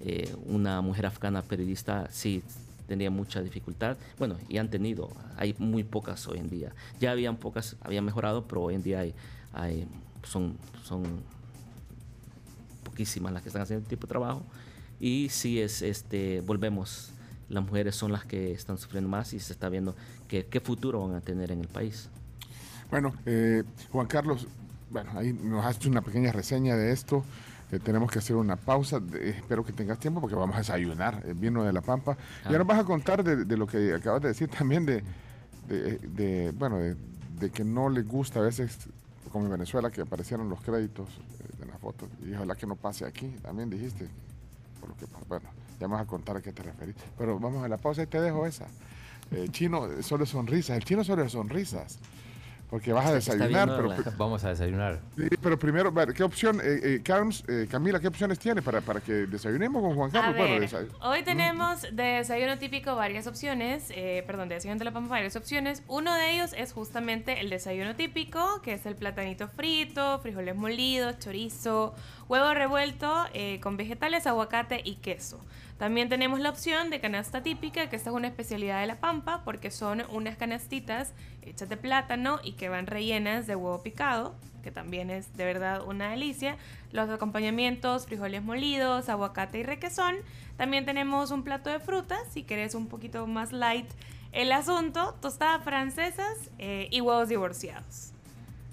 eh, 0.00 0.34
una 0.46 0.80
mujer 0.80 1.06
afgana 1.06 1.42
periodista 1.42 2.08
sí 2.10 2.42
tendría 2.86 3.10
mucha 3.10 3.42
dificultad. 3.42 3.96
Bueno, 4.18 4.36
y 4.48 4.58
han 4.58 4.68
tenido, 4.68 5.10
hay 5.36 5.54
muy 5.58 5.84
pocas 5.84 6.26
hoy 6.26 6.38
en 6.38 6.48
día. 6.48 6.74
Ya 7.00 7.12
habían 7.12 7.36
pocas, 7.36 7.76
habían 7.80 8.04
mejorado, 8.04 8.46
pero 8.46 8.62
hoy 8.62 8.74
en 8.74 8.82
día 8.82 9.00
hay, 9.00 9.14
hay 9.52 9.86
son, 10.24 10.56
son 10.84 11.02
poquísimas 12.84 13.32
las 13.32 13.42
que 13.42 13.48
están 13.48 13.62
haciendo 13.62 13.82
este 13.82 13.96
tipo 13.96 14.06
de 14.06 14.10
trabajo. 14.10 14.42
Y 15.00 15.28
sí 15.30 15.60
es, 15.60 15.82
este, 15.82 16.40
volvemos, 16.42 17.11
las 17.52 17.64
mujeres 17.64 17.94
son 17.94 18.12
las 18.12 18.24
que 18.24 18.52
están 18.52 18.78
sufriendo 18.78 19.08
más 19.08 19.32
y 19.34 19.40
se 19.40 19.52
está 19.52 19.68
viendo 19.68 19.94
que- 20.28 20.46
qué 20.46 20.60
futuro 20.60 21.06
van 21.06 21.16
a 21.16 21.20
tener 21.20 21.50
en 21.52 21.60
el 21.60 21.68
país. 21.68 22.08
Bueno, 22.90 23.12
eh, 23.26 23.62
Juan 23.90 24.06
Carlos, 24.06 24.46
bueno, 24.90 25.10
ahí 25.16 25.32
nos 25.32 25.64
has 25.64 25.76
hecho 25.76 25.88
una 25.90 26.02
pequeña 26.02 26.32
reseña 26.32 26.76
de 26.76 26.92
esto. 26.92 27.24
Eh, 27.70 27.78
tenemos 27.78 28.10
que 28.10 28.18
hacer 28.18 28.36
una 28.36 28.56
pausa. 28.56 29.00
de- 29.00 29.30
espero 29.30 29.64
que 29.64 29.72
tengas 29.72 29.98
tiempo 29.98 30.20
porque 30.20 30.34
vamos 30.36 30.54
a 30.56 30.58
desayunar 30.58 31.22
el 31.26 31.34
vino 31.34 31.64
de 31.64 31.72
la 31.72 31.80
Pampa. 31.80 32.16
Y 32.44 32.46
ahora 32.48 32.58
nos 32.58 32.66
vas 32.66 32.80
a 32.80 32.84
contar 32.84 33.24
de, 33.24 33.44
de 33.46 33.56
lo 33.56 33.66
que 33.66 33.94
acabas 33.94 34.20
de 34.22 34.28
decir 34.28 34.48
también 34.48 34.84
de, 34.84 35.02
de, 35.68 36.52
bueno, 36.52 36.78
de, 36.78 37.50
que 37.50 37.64
no 37.64 37.88
le 37.88 38.02
gusta 38.02 38.40
a 38.40 38.42
veces, 38.42 38.76
como 39.30 39.46
en 39.46 39.52
Venezuela, 39.52 39.90
que 39.90 40.02
aparecieron 40.02 40.48
los 40.50 40.60
créditos 40.60 41.08
eh, 41.08 41.56
de 41.60 41.66
la 41.66 41.78
foto. 41.78 42.06
Y 42.24 42.34
ojalá 42.34 42.54
que 42.54 42.66
no 42.66 42.76
pase 42.76 43.04
aquí, 43.06 43.28
también 43.42 43.70
dijiste. 43.70 44.08
Por 44.80 44.90
lo 44.90 44.96
que, 44.96 45.06
bueno, 45.28 45.48
ya 45.82 45.88
vas 45.88 46.00
a 46.02 46.06
contar 46.06 46.36
a 46.36 46.40
qué 46.40 46.52
te 46.52 46.62
referís. 46.62 46.94
Pero 47.18 47.38
vamos 47.40 47.64
a 47.64 47.68
la 47.68 47.76
pausa 47.76 48.02
y 48.02 48.06
te 48.06 48.20
dejo 48.20 48.46
esa. 48.46 48.66
Eh, 49.32 49.48
chino, 49.50 49.88
solo 50.02 50.26
sonrisas. 50.26 50.76
El 50.76 50.84
chino 50.84 51.02
solo 51.02 51.28
sonrisas. 51.28 51.98
Porque 52.70 52.90
vas 52.90 53.04
a 53.04 53.12
desayunar, 53.12 53.48
viendo 53.68 53.76
pero, 53.76 53.88
la- 53.88 53.96
pri- 53.96 54.12
Vamos 54.16 54.44
a 54.44 54.48
desayunar. 54.48 54.98
sí, 55.14 55.24
pero 55.42 55.58
primero, 55.58 55.92
ver, 55.92 56.14
¿qué 56.14 56.22
opción, 56.22 56.58
eh, 56.64 56.80
eh, 56.82 57.00
Carms, 57.04 57.44
eh, 57.46 57.66
Camila, 57.70 58.00
qué 58.00 58.08
opciones 58.08 58.38
tiene 58.38 58.62
para, 58.62 58.80
para 58.80 58.98
que 59.00 59.12
desayunemos 59.26 59.82
con 59.82 59.94
Juan 59.94 60.08
A 60.08 60.12
Carlos? 60.12 60.36
Bueno, 60.38 60.58
ver, 60.58 60.88
hoy 61.02 61.22
tenemos 61.22 61.82
de 61.82 62.02
desayuno 62.02 62.56
típico 62.58 62.96
varias 62.96 63.26
opciones, 63.26 63.90
eh, 63.90 64.24
perdón, 64.26 64.48
de 64.48 64.54
desayuno 64.54 64.78
de 64.78 64.86
la 64.86 64.90
pampa 64.92 65.10
varias 65.10 65.36
opciones. 65.36 65.82
Uno 65.86 66.14
de 66.14 66.32
ellos 66.32 66.54
es 66.56 66.72
justamente 66.72 67.40
el 67.42 67.50
desayuno 67.50 67.94
típico, 67.94 68.62
que 68.62 68.72
es 68.72 68.86
el 68.86 68.94
platanito 68.96 69.48
frito, 69.48 70.20
frijoles 70.20 70.56
molidos, 70.56 71.18
chorizo, 71.18 71.94
huevo 72.30 72.54
revuelto 72.54 73.26
eh, 73.34 73.60
con 73.62 73.76
vegetales, 73.76 74.26
aguacate 74.26 74.80
y 74.82 74.94
queso. 74.94 75.44
También 75.82 76.08
tenemos 76.08 76.38
la 76.38 76.50
opción 76.50 76.90
de 76.90 77.00
canasta 77.00 77.42
típica, 77.42 77.90
que 77.90 77.96
esta 77.96 78.10
es 78.10 78.14
una 78.14 78.28
especialidad 78.28 78.80
de 78.80 78.86
la 78.86 79.00
pampa, 79.00 79.42
porque 79.44 79.72
son 79.72 80.04
unas 80.12 80.36
canastitas 80.36 81.12
hechas 81.44 81.68
de 81.68 81.76
plátano 81.76 82.38
y 82.44 82.52
que 82.52 82.68
van 82.68 82.86
rellenas 82.86 83.48
de 83.48 83.56
huevo 83.56 83.82
picado, 83.82 84.36
que 84.62 84.70
también 84.70 85.10
es 85.10 85.36
de 85.36 85.44
verdad 85.44 85.82
una 85.84 86.10
delicia. 86.10 86.56
Los 86.92 87.10
acompañamientos, 87.10 88.06
frijoles 88.06 88.44
molidos, 88.44 89.08
aguacate 89.08 89.58
y 89.58 89.62
requesón. 89.64 90.14
También 90.56 90.86
tenemos 90.86 91.32
un 91.32 91.42
plato 91.42 91.68
de 91.68 91.80
frutas, 91.80 92.20
si 92.30 92.44
querés 92.44 92.76
un 92.76 92.86
poquito 92.86 93.26
más 93.26 93.50
light 93.50 93.90
el 94.30 94.52
asunto, 94.52 95.16
tostadas 95.20 95.64
francesas 95.64 96.48
eh, 96.60 96.86
y 96.92 97.00
huevos 97.00 97.28
divorciados 97.28 98.12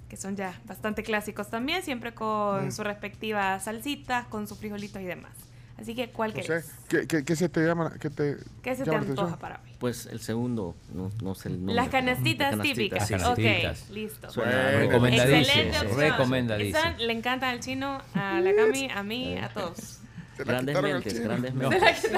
que 0.10 0.18
son 0.18 0.36
ya 0.36 0.60
bastante 0.66 1.02
clásicos 1.02 1.50
también, 1.50 1.82
siempre 1.82 2.14
con 2.14 2.68
Mm. 2.68 2.72
su 2.72 2.84
respectiva 2.84 3.60
salsita, 3.60 4.26
con 4.30 4.48
sus 4.48 4.60
frijolitos 4.60 5.02
y 5.02 5.06
demás. 5.06 5.49
Así 5.80 5.96
que, 5.96 6.10
¿cuál 6.10 6.32
José, 6.32 6.44
querés? 6.48 6.72
¿qué, 6.90 7.08
qué, 7.08 7.24
qué 7.24 7.36
se 7.36 7.48
te 7.50 7.62
llama? 7.66 7.94
¿Qué, 8.00 8.10
te 8.10 8.38
¿Qué 8.62 8.76
se 8.76 8.84
te 8.84 8.94
antoja 8.96 9.38
para 9.38 9.62
hoy? 9.64 9.72
Pues 9.80 10.06
el 10.08 10.20
segundo, 10.20 10.76
no, 10.94 11.10
no 11.24 11.36
sé 11.36 11.48
el 11.50 11.58
nombre. 11.58 11.76
Las 11.76 11.90
canastitas 11.90 12.58
las 12.58 12.68
típicas. 12.68 13.08
canastitas. 13.10 13.82
Ok, 13.84 13.90
listo. 13.96 14.28
Recomendadísimo. 14.36 15.38
Excelente 15.38 15.78
opción. 15.80 16.00
Recomendadísimo. 16.00 16.84
Le 17.00 17.14
encanta 17.14 17.50
al 17.50 17.60
chino, 17.62 18.02
a 18.14 18.40
la 18.42 18.54
Cami, 18.56 18.90
a 18.92 19.04
mí, 19.04 19.38
a 19.38 19.50
todos. 19.50 20.00
Grandes 20.38 20.82
mentes, 20.82 21.20
grandes 21.20 21.54
No. 21.54 21.70
mentes. 21.70 22.12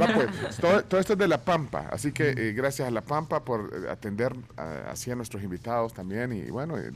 Va, 0.00 0.06
pues, 0.14 0.56
todo, 0.58 0.84
todo 0.84 1.00
esto 1.00 1.12
es 1.14 1.18
de 1.18 1.26
La 1.26 1.38
Pampa, 1.44 1.88
así 1.90 2.12
que 2.12 2.30
eh, 2.30 2.52
gracias 2.52 2.86
a 2.86 2.90
La 2.92 3.00
Pampa 3.00 3.44
por 3.44 3.72
eh, 3.84 3.90
atender 3.90 4.32
a- 4.56 4.90
así 4.92 5.10
a 5.10 5.16
nuestros 5.16 5.42
invitados 5.42 5.92
también 5.92 6.32
y 6.32 6.50
bueno, 6.50 6.78
eh, 6.78 6.92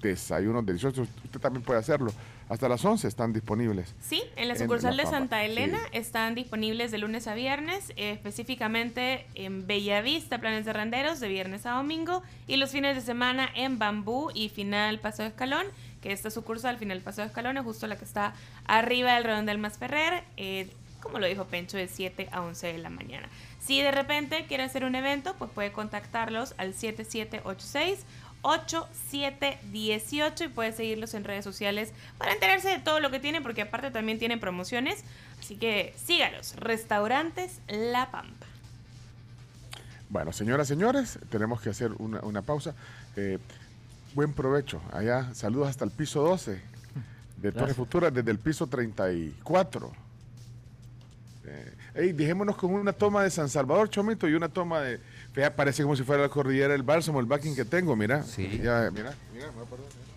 desayunos 0.00 0.64
deliciosos, 0.64 1.08
usted 1.24 1.40
también 1.40 1.62
puede 1.62 1.80
hacerlo. 1.80 2.12
Hasta 2.48 2.68
las 2.68 2.82
11 2.82 3.06
están 3.06 3.32
disponibles. 3.32 3.94
Sí, 4.00 4.22
en 4.36 4.48
la 4.48 4.54
En 4.54 4.60
sucursal 4.60 4.96
La 4.96 5.04
de 5.04 5.10
Santa 5.10 5.44
Elena 5.44 5.78
sí. 5.78 5.98
están 5.98 6.34
disponibles 6.34 6.90
de 6.90 6.98
lunes 6.98 7.26
a 7.26 7.34
viernes, 7.34 7.90
eh, 7.96 8.12
específicamente 8.12 9.26
en 9.34 9.66
Bellavista, 9.66 10.38
Planes 10.38 10.64
de 10.64 10.72
Randeros, 10.72 11.20
de 11.20 11.28
viernes 11.28 11.66
a 11.66 11.72
domingo, 11.72 12.22
y 12.46 12.56
los 12.56 12.70
fines 12.70 12.96
de 12.96 13.02
semana 13.02 13.50
en 13.54 13.78
Bambú 13.78 14.30
y 14.32 14.48
Final 14.48 14.98
Paso 14.98 15.22
de 15.22 15.28
Escalón, 15.28 15.66
que 16.00 16.12
esta 16.12 16.30
sucursal, 16.30 16.78
Final 16.78 17.00
Paso 17.00 17.20
de 17.20 17.26
Escalón, 17.26 17.58
es 17.58 17.64
justo 17.64 17.86
la 17.86 17.98
que 17.98 18.04
está 18.04 18.32
arriba 18.64 19.14
del 19.14 19.24
Redondel 19.24 19.58
Más 19.58 19.76
Ferrer, 19.76 20.24
eh, 20.38 20.70
como 21.02 21.18
lo 21.18 21.26
dijo 21.26 21.44
Pencho, 21.44 21.76
de 21.76 21.86
7 21.86 22.28
a 22.32 22.40
11 22.42 22.66
de 22.68 22.78
la 22.78 22.90
mañana. 22.90 23.28
Si 23.60 23.82
de 23.82 23.90
repente 23.90 24.46
quiere 24.46 24.62
hacer 24.62 24.84
un 24.84 24.94
evento, 24.94 25.34
pues 25.38 25.50
puede 25.50 25.72
contactarlos 25.72 26.54
al 26.56 26.72
7786 26.72 28.04
8718 28.42 30.44
y 30.44 30.48
puede 30.48 30.72
seguirlos 30.72 31.14
en 31.14 31.24
redes 31.24 31.44
sociales 31.44 31.92
para 32.18 32.32
enterarse 32.32 32.68
de 32.68 32.78
todo 32.78 33.00
lo 33.00 33.10
que 33.10 33.20
tienen, 33.20 33.42
porque 33.42 33.62
aparte 33.62 33.90
también 33.90 34.18
tienen 34.18 34.40
promociones. 34.40 35.04
Así 35.38 35.56
que 35.56 35.94
sígalos. 35.96 36.56
Restaurantes 36.56 37.60
La 37.68 38.10
Pampa. 38.10 38.46
Bueno, 40.10 40.32
señoras, 40.32 40.68
señores, 40.68 41.18
tenemos 41.30 41.60
que 41.60 41.70
hacer 41.70 41.92
una, 41.98 42.20
una 42.20 42.42
pausa. 42.42 42.74
Eh, 43.16 43.38
buen 44.14 44.32
provecho. 44.32 44.80
Allá, 44.92 45.32
saludos 45.34 45.68
hasta 45.68 45.84
el 45.84 45.90
piso 45.90 46.22
12 46.22 46.60
de 47.36 47.52
Torre 47.52 47.52
Gracias. 47.52 47.76
Futura, 47.76 48.10
desde 48.10 48.30
el 48.30 48.38
piso 48.38 48.66
34. 48.66 49.92
Eh, 51.44 51.74
ey, 51.94 52.12
dejémonos 52.12 52.56
con 52.56 52.72
una 52.72 52.92
toma 52.92 53.22
de 53.22 53.30
San 53.30 53.48
Salvador, 53.48 53.90
Chomito, 53.90 54.28
y 54.28 54.34
una 54.34 54.48
toma 54.48 54.80
de... 54.80 55.00
Vea, 55.34 55.54
parece 55.54 55.82
como 55.82 55.94
si 55.94 56.02
fuera 56.02 56.22
la 56.22 56.28
cordillera 56.28 56.72
del 56.72 56.82
Bálsamo, 56.82 57.20
el 57.20 57.26
backing 57.26 57.54
que 57.54 57.64
tengo, 57.64 57.94
mira. 57.94 58.22
Sí. 58.24 58.60
Ya, 58.62 58.90
mira, 58.92 59.14
mira, 59.32 59.46
me 59.48 59.52
voy 59.52 59.64
a 59.64 59.70
parar, 59.70 59.84
mira. 59.86 60.08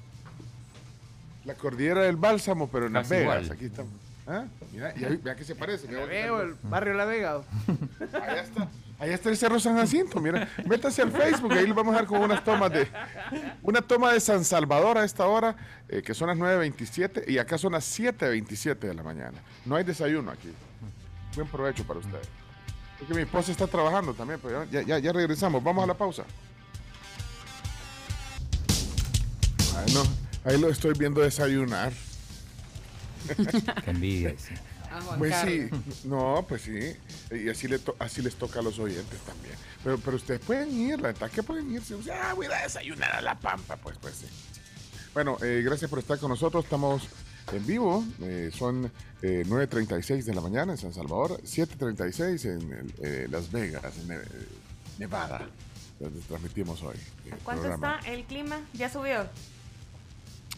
La 1.45 1.53
cordillera 1.55 2.01
del 2.03 2.15
Bálsamo, 2.17 2.67
pero 2.69 2.87
en 2.87 2.93
Las 2.93 3.07
Casi 3.07 3.21
Vegas. 3.21 3.43
igual. 3.43 3.57
Aquí 3.57 3.65
estamos. 3.65 3.91
¿Ah? 4.27 4.45
Mira, 4.71 4.93
y 4.95 5.03
ahí, 5.03 5.17
vea 5.17 5.35
que 5.35 5.43
se 5.43 5.55
parece. 5.55 5.87
mira, 5.87 6.05
Veo 6.05 6.41
el 6.41 6.55
barrio 6.63 6.93
La 6.93 7.05
Vega. 7.05 7.41
Allá 8.13 8.41
está. 8.41 8.67
Allá 8.99 9.15
está 9.15 9.29
el 9.29 9.37
Cerro 9.37 9.59
San 9.59 9.75
Jacinto, 9.77 10.19
mira. 10.21 10.47
Métase 10.67 11.01
al 11.01 11.11
Facebook, 11.11 11.51
ahí 11.53 11.65
le 11.65 11.73
vamos 11.73 11.93
a 11.95 11.97
dar 11.97 12.05
con 12.05 12.21
unas 12.21 12.43
tomas 12.43 12.71
de. 12.71 12.87
Una 13.63 13.81
toma 13.81 14.13
de 14.13 14.19
San 14.19 14.45
Salvador 14.45 14.99
a 14.99 15.03
esta 15.03 15.25
hora, 15.25 15.55
eh, 15.89 16.03
que 16.03 16.13
son 16.13 16.27
las 16.27 16.37
9.27, 16.37 17.27
y 17.27 17.39
acá 17.39 17.57
son 17.57 17.71
las 17.73 17.99
7.27 17.99 18.77
de 18.77 18.93
la 18.93 19.01
mañana. 19.01 19.39
No 19.65 19.75
hay 19.75 19.83
desayuno 19.83 20.29
aquí. 20.29 20.53
Buen 21.35 21.47
provecho 21.47 21.83
para 21.83 21.99
ustedes. 21.99 22.27
Porque 23.01 23.15
mi 23.15 23.21
esposa 23.23 23.51
está 23.51 23.65
trabajando 23.65 24.13
también, 24.13 24.39
pero 24.39 24.63
ya, 24.69 24.83
ya, 24.83 24.99
ya 24.99 25.11
regresamos. 25.11 25.63
Vamos 25.63 25.83
a 25.83 25.87
la 25.87 25.95
pausa. 25.95 26.23
Ay, 29.75 29.91
no, 29.93 30.03
ahí 30.45 30.59
lo 30.59 30.69
estoy 30.69 30.93
viendo 30.97 31.19
desayunar. 31.21 31.91
Qué 33.83 33.89
envidia. 33.91 34.35
sí. 34.37 34.53
A 34.91 35.01
Juan 35.01 35.17
Pues 35.19 35.33
sí, 35.45 35.69
no, 36.03 36.45
pues 36.47 36.61
sí. 36.63 36.95
Y 37.33 37.49
así, 37.49 37.67
le 37.67 37.79
to- 37.79 37.95
así 37.97 38.21
les 38.21 38.35
toca 38.35 38.59
a 38.59 38.61
los 38.61 38.77
oyentes 38.77 39.19
también. 39.21 39.55
Pero, 39.83 39.97
pero 39.97 40.17
ustedes 40.17 40.41
pueden 40.41 40.71
ir, 40.79 40.99
la 40.99 41.13
verdad 41.13 41.31
que 41.31 41.41
pueden 41.41 41.71
irse. 41.73 41.95
O 41.95 42.03
sea, 42.03 42.29
ah, 42.29 42.33
voy 42.33 42.45
a 42.47 42.61
desayunar 42.63 43.11
a 43.15 43.21
la 43.21 43.39
pampa, 43.39 43.77
pues, 43.77 43.97
pues 43.99 44.15
sí. 44.15 44.25
Bueno, 45.15 45.37
eh, 45.41 45.61
gracias 45.65 45.89
por 45.89 45.97
estar 45.99 46.19
con 46.19 46.29
nosotros. 46.29 46.65
Estamos 46.65 47.03
en 47.51 47.65
vivo. 47.65 48.03
eh, 48.21 48.51
son 48.53 48.91
eh, 49.21 49.43
9.36 49.47 50.23
de 50.23 50.33
la 50.33 50.41
mañana 50.41 50.71
en 50.73 50.77
San 50.77 50.93
Salvador, 50.93 51.41
7.36 51.43 52.45
en 52.45 52.71
el, 52.71 52.93
eh, 53.03 53.27
Las 53.29 53.51
Vegas, 53.51 53.93
en 54.03 54.11
eh, 54.13 54.19
Nevada, 54.99 55.47
donde 55.99 56.19
transmitimos 56.21 56.81
hoy. 56.83 56.95
¿Cuánto 57.43 57.63
programa. 57.63 57.97
está 57.99 58.11
el 58.11 58.23
clima? 58.25 58.61
¿Ya 58.73 58.89
subió? 58.89 59.27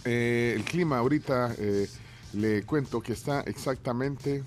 Eh, 0.05 0.53
el 0.55 0.63
clima 0.65 0.97
ahorita 0.97 1.55
eh, 1.57 1.87
le 2.33 2.63
cuento 2.63 3.01
que 3.01 3.13
está 3.13 3.41
exactamente 3.41 4.43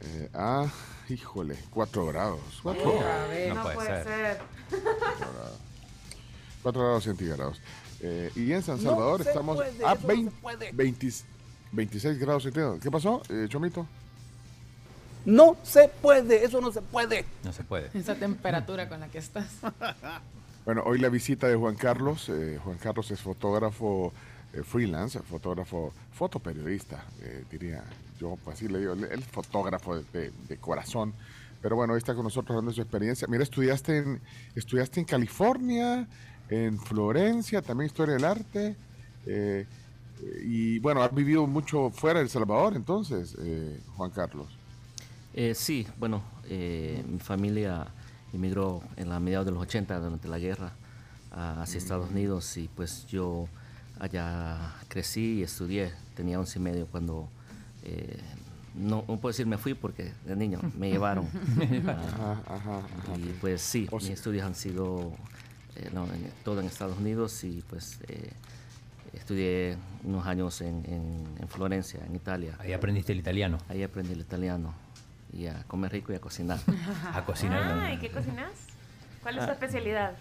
eh, 0.00 0.30
a, 0.34 0.66
híjole, 1.08 1.56
4 1.70 2.06
grados. 2.06 2.40
4 2.62 2.94
Otra 2.96 3.26
vez. 3.28 3.48
No 3.48 3.54
no 3.56 3.62
puede 3.62 3.76
puede 3.76 4.04
ser. 4.04 4.04
ser. 4.04 4.38
grados 6.64 7.04
centígrados. 7.04 7.60
Eh, 8.00 8.30
y 8.36 8.52
en 8.52 8.62
San 8.62 8.80
Salvador 8.80 9.22
estamos 9.22 9.58
a 9.84 9.94
20 9.94 10.72
20 10.72 11.06
26 11.72 12.18
grados 12.18 12.42
centígrados. 12.44 12.80
¿Qué 12.80 12.90
pasó, 12.90 13.22
eh, 13.28 13.46
Chomito? 13.48 13.86
No 15.24 15.56
se 15.64 15.88
puede, 15.88 16.44
eso 16.44 16.60
no 16.60 16.70
se 16.70 16.82
puede. 16.82 17.24
No 17.44 17.52
se 17.52 17.64
puede. 17.64 17.90
Esa 17.94 18.14
temperatura 18.14 18.88
con 18.88 19.00
la 19.00 19.08
que 19.08 19.18
estás. 19.18 19.48
Bueno, 20.64 20.82
hoy 20.84 20.98
la 20.98 21.08
visita 21.08 21.46
de 21.46 21.54
Juan 21.54 21.76
Carlos. 21.76 22.28
eh, 22.28 22.58
Juan 22.64 22.76
Carlos 22.78 23.08
es 23.12 23.20
fotógrafo 23.20 24.12
eh, 24.52 24.64
freelance, 24.64 25.20
fotógrafo, 25.20 25.92
fotoperiodista, 26.12 27.04
eh, 27.22 27.44
diría 27.48 27.84
yo, 28.18 28.36
pues 28.42 28.56
así 28.56 28.66
le 28.66 28.80
digo, 28.80 28.94
él 28.94 29.04
es 29.04 29.24
fotógrafo 29.26 29.94
de, 29.96 30.02
de- 30.12 30.32
de 30.48 30.56
corazón. 30.56 31.14
Pero 31.62 31.76
bueno, 31.76 31.92
hoy 31.92 31.98
está 31.98 32.16
con 32.16 32.24
nosotros 32.24 32.66
de 32.66 32.72
su 32.72 32.80
experiencia. 32.80 33.28
Mira, 33.28 33.44
estudiaste 33.44 33.98
en, 33.98 34.20
estudiaste 34.56 34.98
en 34.98 35.06
California, 35.06 36.08
en 36.48 36.80
Florencia, 36.80 37.62
también 37.62 37.86
Historia 37.86 38.14
del 38.14 38.24
Arte. 38.24 38.74
Eh, 40.22 40.42
y 40.44 40.78
bueno, 40.78 41.02
has 41.02 41.14
vivido 41.14 41.46
mucho 41.46 41.90
fuera 41.90 42.18
de 42.20 42.24
El 42.24 42.30
Salvador, 42.30 42.74
entonces, 42.76 43.36
eh, 43.40 43.80
Juan 43.96 44.10
Carlos. 44.10 44.46
Eh, 45.34 45.54
sí, 45.54 45.86
bueno, 45.98 46.22
eh, 46.44 47.04
mi 47.08 47.18
familia 47.18 47.86
emigró 48.32 48.82
en 48.96 49.08
la 49.08 49.20
mediados 49.20 49.46
de 49.46 49.52
los 49.52 49.62
80 49.62 49.98
durante 50.00 50.28
la 50.28 50.38
guerra 50.38 50.72
a- 51.30 51.62
hacia 51.62 51.78
Estados 51.78 52.10
Unidos 52.10 52.56
y 52.56 52.68
pues 52.74 53.06
yo 53.06 53.46
allá 53.98 54.74
crecí 54.88 55.38
y 55.38 55.42
estudié. 55.42 55.92
Tenía 56.14 56.38
11 56.40 56.58
y 56.58 56.62
medio 56.62 56.86
cuando, 56.86 57.28
eh, 57.84 58.18
no, 58.74 59.04
no 59.08 59.16
puedo 59.18 59.28
decir 59.32 59.46
me 59.46 59.58
fui 59.58 59.74
porque 59.74 60.12
de 60.24 60.36
niño 60.36 60.60
me 60.78 60.90
llevaron. 60.90 61.26
Ah, 61.88 62.40
Ajá, 62.46 62.54
ajá, 62.54 62.78
ajá. 62.78 63.18
y 63.18 63.36
pues 63.40 63.60
sí, 63.62 63.86
O 63.90 63.96
mis 63.96 64.04
sea- 64.06 64.14
estudios 64.14 64.44
han 64.46 64.54
sido 64.54 65.12
eh, 65.76 65.90
no, 65.92 66.04
en- 66.06 66.30
todo 66.44 66.60
en 66.60 66.66
Estados 66.66 66.96
Unidos 66.98 67.44
y 67.44 67.62
pues 67.68 67.98
eh, 68.08 68.30
estudié 69.16 69.76
unos 70.04 70.26
años 70.26 70.60
en, 70.60 70.84
en- 70.86 71.34
en 71.40 71.48
Florencia, 71.48 72.00
en 72.06 72.14
Italia. 72.14 72.54
Ahí 72.58 72.72
aprendiste 72.72 73.12
el 73.12 73.18
italiano. 73.18 73.58
Ahí 73.68 73.82
aprendí 73.82 74.12
el 74.12 74.20
italiano 74.20 74.74
y 75.32 75.46
a 75.46 75.64
comer 75.64 75.92
rico 75.92 76.12
y 76.12 76.16
a 76.16 76.20
cocinar. 76.20 76.58
A 77.12 77.24
cocinar. 77.24 77.62
Ah, 77.62 77.92
¿y 77.92 77.98
qué 77.98 78.10
cocinas? 78.10 78.50
¿Cuál 79.22 79.38
es 79.38 79.44
tu 79.44 79.50
Ah. 79.50 79.54
especialidad? 79.54 80.12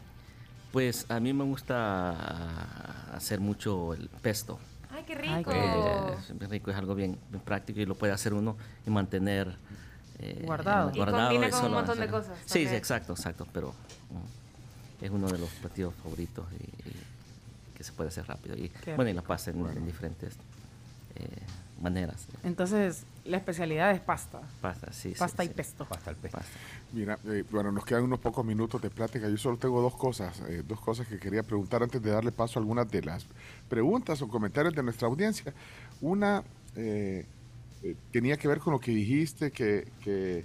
Pues 0.72 1.06
a 1.10 1.20
mí 1.20 1.32
me 1.34 1.44
gusta 1.44 3.14
hacer 3.16 3.40
mucho 3.40 3.94
el 3.94 4.10
pesto. 4.10 4.60
Ay, 4.92 5.04
qué 5.06 5.16
rico. 5.16 5.52
Eh, 5.54 6.16
es 6.42 6.50
rico, 6.50 6.72
es 6.72 6.78
algo 6.78 6.96
bien, 6.96 7.18
bien 7.30 7.42
práctico 7.44 7.80
y 7.80 7.86
lo 7.86 7.96
puede 7.96 8.12
hacer 8.14 8.34
uno 8.34 8.58
y 8.86 8.90
mantener 8.90 9.56
eh, 10.20 10.44
Guardado. 10.46 10.92
Y 10.94 11.00
combina 11.00 11.50
con 11.50 11.66
un 11.66 11.72
montón 11.74 12.00
de 12.00 12.08
cosas 12.08 12.38
Sí, 12.46 12.66
sí, 12.68 12.76
exacto, 12.76 13.14
exacto, 13.14 13.46
pero 13.54 13.70
mm, 13.72 15.04
es 15.06 15.12
uno 15.12 15.28
de 15.28 15.38
los 15.38 15.50
platillos 15.50 15.94
favoritos 16.02 16.46
y, 16.54 16.90
y 16.90 16.96
que 17.76 17.84
se 17.84 17.92
puede 17.92 18.10
hacer 18.10 18.26
rápido. 18.28 18.56
Y 18.56 18.70
Qué 18.70 18.96
bueno, 18.96 19.12
y 19.12 19.14
la 19.14 19.22
pasta 19.22 19.52
en, 19.52 19.66
en 19.66 19.86
diferentes 19.86 20.34
eh, 21.16 21.28
maneras. 21.82 22.28
Entonces, 22.44 23.06
la 23.26 23.38
especialidad 23.38 23.92
es 23.92 24.00
pasta. 24.00 24.42
Pasta, 24.62 24.92
sí. 24.92 25.14
sí, 25.14 25.20
Pasta 25.20 25.44
y 25.44 25.48
sí. 25.48 25.54
pesto. 25.54 25.86
Pasta 25.86 26.10
al 26.10 26.16
pesto. 26.16 26.38
Pasta. 26.38 26.58
Mira, 26.94 27.20
eh, 27.26 27.44
bueno, 27.52 27.72
nos 27.72 27.86
quedan 27.86 28.04
unos 28.04 28.20
pocos 28.20 28.46
minutos 28.46 28.82
de 28.82 28.90
plática. 28.90 29.30
Yo 29.30 29.38
solo 29.38 29.58
tengo 29.58 29.82
dos 29.82 29.96
cosas, 29.96 30.42
eh, 30.48 30.64
dos 30.68 30.80
cosas 30.80 31.08
que 31.08 31.20
quería 31.20 31.44
preguntar 31.44 31.84
antes 31.84 32.02
de 32.02 32.12
darle 32.12 32.32
paso 32.32 32.60
a 32.60 32.62
algunas 32.62 32.90
de 32.90 33.02
las 33.02 33.26
preguntas 33.70 34.22
o 34.22 34.28
comentarios 34.28 34.74
de 34.74 34.84
nuestra 34.84 35.08
audiencia. 35.08 35.54
Una 36.02 36.44
eh, 36.76 37.26
eh, 37.84 37.96
tenía 38.12 38.38
que 38.38 38.48
ver 38.48 38.60
con 38.60 38.74
lo 38.74 38.80
que 38.80 38.92
dijiste, 38.92 39.52
que, 39.52 39.88
que 40.04 40.44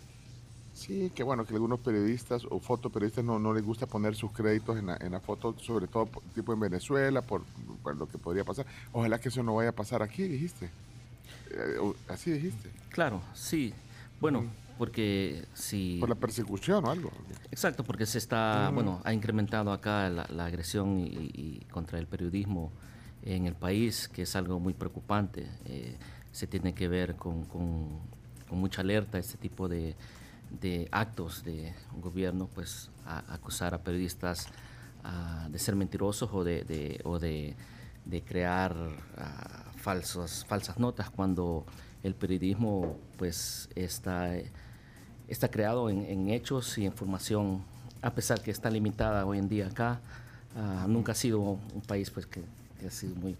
sí, 0.80 1.10
que 1.14 1.22
bueno, 1.22 1.44
que 1.44 1.54
algunos 1.54 1.80
periodistas 1.80 2.44
o 2.50 2.58
fotoperiodistas 2.60 3.24
no, 3.24 3.38
no 3.38 3.52
les 3.52 3.62
gusta 3.64 3.86
poner 3.86 4.14
sus 4.14 4.32
créditos 4.32 4.78
en 4.78 4.86
la, 4.86 4.96
en 5.00 5.12
la 5.12 5.20
foto, 5.20 5.54
sobre 5.58 5.86
todo 5.86 6.08
tipo 6.34 6.52
en 6.52 6.60
Venezuela, 6.60 7.22
por, 7.22 7.42
por 7.82 7.96
lo 7.96 8.06
que 8.08 8.18
podría 8.18 8.44
pasar. 8.44 8.66
Ojalá 8.92 9.18
que 9.20 9.28
eso 9.28 9.42
no 9.42 9.54
vaya 9.54 9.70
a 9.70 9.72
pasar 9.72 10.02
aquí, 10.02 10.22
dijiste. 10.24 10.70
Eh, 11.50 11.92
así 12.08 12.30
dijiste. 12.32 12.70
Claro, 12.88 13.20
sí. 13.34 13.72
Bueno, 14.20 14.44
porque 14.78 15.44
si... 15.54 15.98
Por 16.00 16.08
la 16.08 16.14
persecución 16.14 16.84
o 16.84 16.90
algo. 16.90 17.10
Exacto, 17.50 17.84
porque 17.84 18.06
se 18.06 18.18
está, 18.18 18.70
bueno, 18.72 19.00
ha 19.04 19.12
incrementado 19.12 19.72
acá 19.72 20.08
la, 20.08 20.26
la 20.30 20.46
agresión 20.46 20.98
y, 20.98 21.30
y 21.34 21.66
contra 21.70 21.98
el 21.98 22.06
periodismo 22.06 22.72
en 23.22 23.46
el 23.46 23.54
país, 23.54 24.08
que 24.08 24.22
es 24.22 24.34
algo 24.36 24.58
muy 24.58 24.72
preocupante. 24.72 25.46
Eh, 25.66 25.94
se 26.32 26.46
tiene 26.46 26.72
que 26.74 26.88
ver 26.88 27.16
con, 27.16 27.44
con- 27.44 27.98
con 28.48 28.58
mucha 28.58 28.80
alerta 28.80 29.18
este 29.18 29.36
tipo 29.36 29.68
de, 29.68 29.94
de 30.50 30.88
actos 30.90 31.44
de 31.44 31.72
gobierno, 32.00 32.48
pues 32.54 32.90
a- 33.06 33.32
acusar 33.34 33.74
a 33.74 33.78
periodistas 33.78 34.46
ah, 35.04 35.48
de 35.50 35.58
ser 35.58 35.76
mentirosos 35.76 36.30
o 36.32 36.42
de, 36.44 36.64
de- 36.64 37.00
o 37.04 37.18
de, 37.18 37.54
de 38.04 38.22
crear 38.22 38.74
ah, 39.16 39.64
falsos, 39.76 40.44
falsas 40.48 40.78
notas 40.78 41.10
cuando 41.10 41.64
el 42.02 42.14
periodismo 42.14 42.96
pues 43.16 43.68
está 43.74 44.30
está 45.28 45.48
creado 45.48 45.88
en, 45.90 46.04
en 46.06 46.28
hechos 46.30 46.76
y 46.78 46.84
información, 46.84 47.62
a 48.02 48.10
pesar 48.10 48.42
que 48.42 48.50
está 48.50 48.68
limitada 48.68 49.24
hoy 49.24 49.38
en 49.38 49.48
día 49.48 49.68
acá. 49.68 50.00
ah, 50.56 50.86
nunca 50.88 51.12
ha 51.12 51.14
sido 51.14 51.38
un 51.40 51.82
país 51.86 52.10
pues, 52.10 52.26
que 52.26 52.42
ha 52.84 52.90
sido 52.90 53.14
muy 53.14 53.36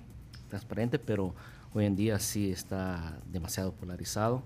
transparente, 0.48 0.98
pero 1.00 1.34
hoy 1.74 1.86
en 1.86 1.96
día 1.96 2.18
sí 2.20 2.52
está 2.52 3.18
demasiado 3.32 3.72
polarizado. 3.72 4.42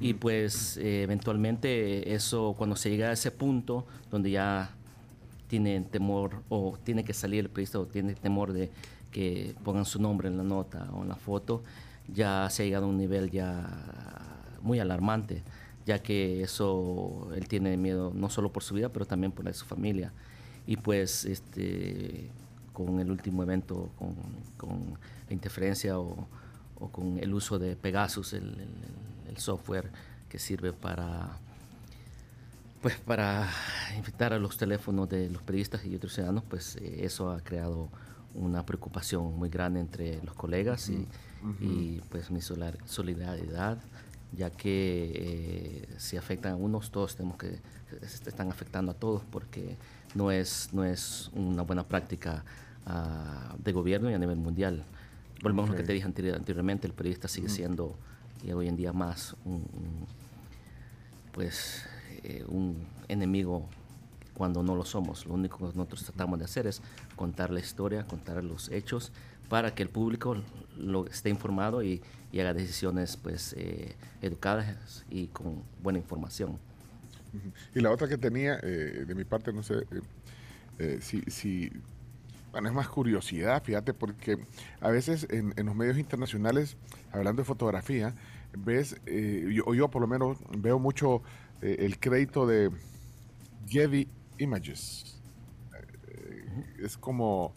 Y 0.00 0.14
pues 0.14 0.76
eh, 0.78 1.02
eventualmente 1.02 2.14
eso, 2.14 2.54
cuando 2.56 2.76
se 2.76 2.90
llega 2.90 3.08
a 3.10 3.12
ese 3.12 3.30
punto 3.30 3.86
donde 4.10 4.30
ya 4.30 4.70
tienen 5.48 5.84
temor 5.84 6.42
o 6.48 6.78
tiene 6.84 7.04
que 7.04 7.12
salir 7.12 7.40
el 7.40 7.48
periodista 7.50 7.78
o 7.78 7.86
tiene 7.86 8.14
temor 8.14 8.52
de 8.52 8.70
que 9.12 9.54
pongan 9.62 9.84
su 9.84 10.00
nombre 10.00 10.28
en 10.28 10.36
la 10.36 10.42
nota 10.42 10.88
o 10.92 11.02
en 11.02 11.08
la 11.08 11.16
foto, 11.16 11.62
ya 12.12 12.48
se 12.50 12.62
ha 12.62 12.66
llegado 12.66 12.86
a 12.86 12.88
un 12.88 12.96
nivel 12.98 13.30
ya 13.30 13.66
muy 14.62 14.80
alarmante, 14.80 15.42
ya 15.86 16.02
que 16.02 16.42
eso 16.42 17.28
él 17.36 17.46
tiene 17.46 17.76
miedo 17.76 18.10
no 18.14 18.30
solo 18.30 18.50
por 18.50 18.62
su 18.62 18.74
vida, 18.74 18.88
pero 18.88 19.04
también 19.06 19.32
por 19.32 19.44
la 19.44 19.50
de 19.52 19.56
su 19.56 19.66
familia. 19.66 20.12
Y 20.66 20.76
pues 20.76 21.24
este 21.26 22.28
con 22.72 22.98
el 22.98 23.10
último 23.10 23.42
evento, 23.44 23.90
con, 23.98 24.14
con 24.56 24.98
la 25.28 25.32
interferencia 25.32 25.98
o, 26.00 26.26
o 26.80 26.88
con 26.88 27.18
el 27.20 27.32
uso 27.32 27.58
de 27.58 27.76
Pegasus, 27.76 28.32
el, 28.32 28.42
el- 28.44 28.60
el 28.60 29.13
software 29.38 29.90
que 30.28 30.38
sirve 30.38 30.72
para 30.72 31.38
pues 32.82 32.96
para 32.98 33.48
infectar 33.96 34.34
a 34.34 34.38
los 34.38 34.58
teléfonos 34.58 35.08
de 35.08 35.30
los 35.30 35.42
periodistas 35.42 35.86
y 35.86 35.94
otros 35.96 36.12
ciudadanos, 36.12 36.44
pues 36.48 36.76
eh, 36.76 37.04
eso 37.04 37.30
ha 37.30 37.40
creado 37.40 37.88
una 38.34 38.66
preocupación 38.66 39.38
muy 39.38 39.48
grande 39.48 39.80
entre 39.80 40.22
los 40.22 40.34
colegas 40.34 40.90
y, 40.90 41.06
y, 41.60 42.02
pues 42.10 42.30
mi 42.30 42.40
solidaridad, 42.42 43.78
ya 44.32 44.50
que 44.50 45.12
eh, 45.14 45.88
si 45.98 46.16
afectan 46.18 46.52
a 46.52 46.56
unos, 46.56 46.90
todos 46.90 47.16
tenemos 47.16 47.38
que, 47.38 47.60
se 48.06 48.28
están 48.28 48.50
afectando 48.50 48.90
a 48.92 48.94
todos 48.94 49.22
porque 49.30 49.76
no 50.14 50.30
es, 50.30 50.68
no 50.72 50.84
es 50.84 51.30
una 51.32 51.62
buena 51.62 51.84
práctica 51.84 52.44
ah, 52.84 53.54
de 53.62 53.72
gobierno 53.72 54.10
y 54.10 54.14
a 54.14 54.18
nivel 54.18 54.36
mundial. 54.36 54.84
Volvemos 55.42 55.68
a 55.68 55.72
lo 55.72 55.76
que 55.78 55.84
te 55.84 55.92
dije 55.92 56.06
anteri- 56.06 56.34
anteriormente, 56.34 56.86
el 56.86 56.92
periodista 56.92 57.28
sigue 57.28 57.48
siendo 57.48 57.96
y 58.44 58.52
hoy 58.52 58.68
en 58.68 58.76
día 58.76 58.92
más 58.92 59.34
un- 59.44 59.54
un, 59.72 60.06
pues 61.32 61.84
eh, 62.22 62.44
un 62.46 62.76
enemigo 63.08 63.66
cuando 64.34 64.62
no 64.62 64.74
lo 64.76 64.84
somos. 64.84 65.26
Lo 65.26 65.34
único 65.34 65.58
que 65.58 65.64
nosotros 65.76 66.04
tratamos 66.04 66.38
de 66.38 66.44
hacer 66.44 66.66
es 66.66 66.82
contar 67.16 67.50
la 67.50 67.60
historia, 67.60 68.06
contar 68.06 68.42
los 68.44 68.68
hechos 68.70 69.12
para 69.48 69.74
que 69.74 69.82
el 69.82 69.88
público 69.88 70.36
lo 70.76 71.06
esté 71.06 71.30
informado 71.30 71.82
y, 71.82 72.02
y 72.32 72.40
haga 72.40 72.52
decisiones 72.54 73.16
pues 73.16 73.54
eh, 73.56 73.94
educadas 74.22 75.04
y 75.10 75.28
con 75.28 75.62
buena 75.82 75.98
información. 75.98 76.58
Y 77.74 77.80
la 77.80 77.90
otra 77.90 78.08
que 78.08 78.16
tenía, 78.18 78.58
eh, 78.62 79.04
de 79.06 79.14
mi 79.14 79.24
parte, 79.24 79.52
no 79.52 79.62
sé 79.62 79.74
eh, 79.74 79.84
eh, 80.78 80.98
si, 81.00 81.20
si- 81.22 81.70
bueno, 82.52 82.68
es 82.68 82.74
más 82.74 82.88
curiosidad, 82.88 83.62
fíjate, 83.64 83.92
porque 83.94 84.38
a 84.80 84.88
veces 84.90 85.26
en, 85.30 85.52
en 85.56 85.66
los 85.66 85.74
medios 85.74 85.98
internacionales, 85.98 86.76
hablando 87.12 87.42
de 87.42 87.46
fotografía, 87.46 88.14
ves, 88.56 88.96
eh, 89.06 89.48
yo, 89.52 89.64
o 89.66 89.74
yo 89.74 89.88
por 89.88 90.00
lo 90.02 90.08
menos 90.08 90.38
veo 90.58 90.78
mucho 90.78 91.22
eh, 91.62 91.76
el 91.80 91.98
crédito 91.98 92.46
de 92.46 92.70
Getty 93.68 94.08
Images. 94.38 95.20
Eh, 96.08 96.44
es 96.84 96.96
como... 96.96 97.52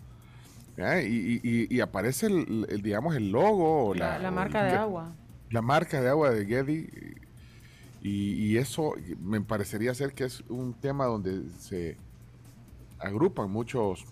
Y, 0.78 0.82
y- 1.08 1.42
y- 1.44 1.76
y 1.76 1.80
aparece, 1.80 2.28
el, 2.28 2.68
el, 2.70 2.82
digamos, 2.84 3.16
el 3.16 3.32
logo. 3.32 3.96
La, 3.96 4.20
la 4.20 4.30
marca 4.30 4.64
de 4.64 4.74
agua. 4.74 5.12
la 5.50 5.62
marca 5.64 6.00
de 6.02 6.10
agua 6.10 6.30
de 6.30 6.46
Getty 6.46 6.88
y, 8.04 8.34
y 8.34 8.58
eso 8.58 8.94
me 9.20 9.42
parecería 9.42 9.92
ser 9.96 10.14
que 10.14 10.26
es 10.26 10.42
un 10.50 10.76
tema 10.76 11.06
donde 11.08 11.50
se 11.60 11.98
agrupan 13.00 13.50
muchos 13.50 14.06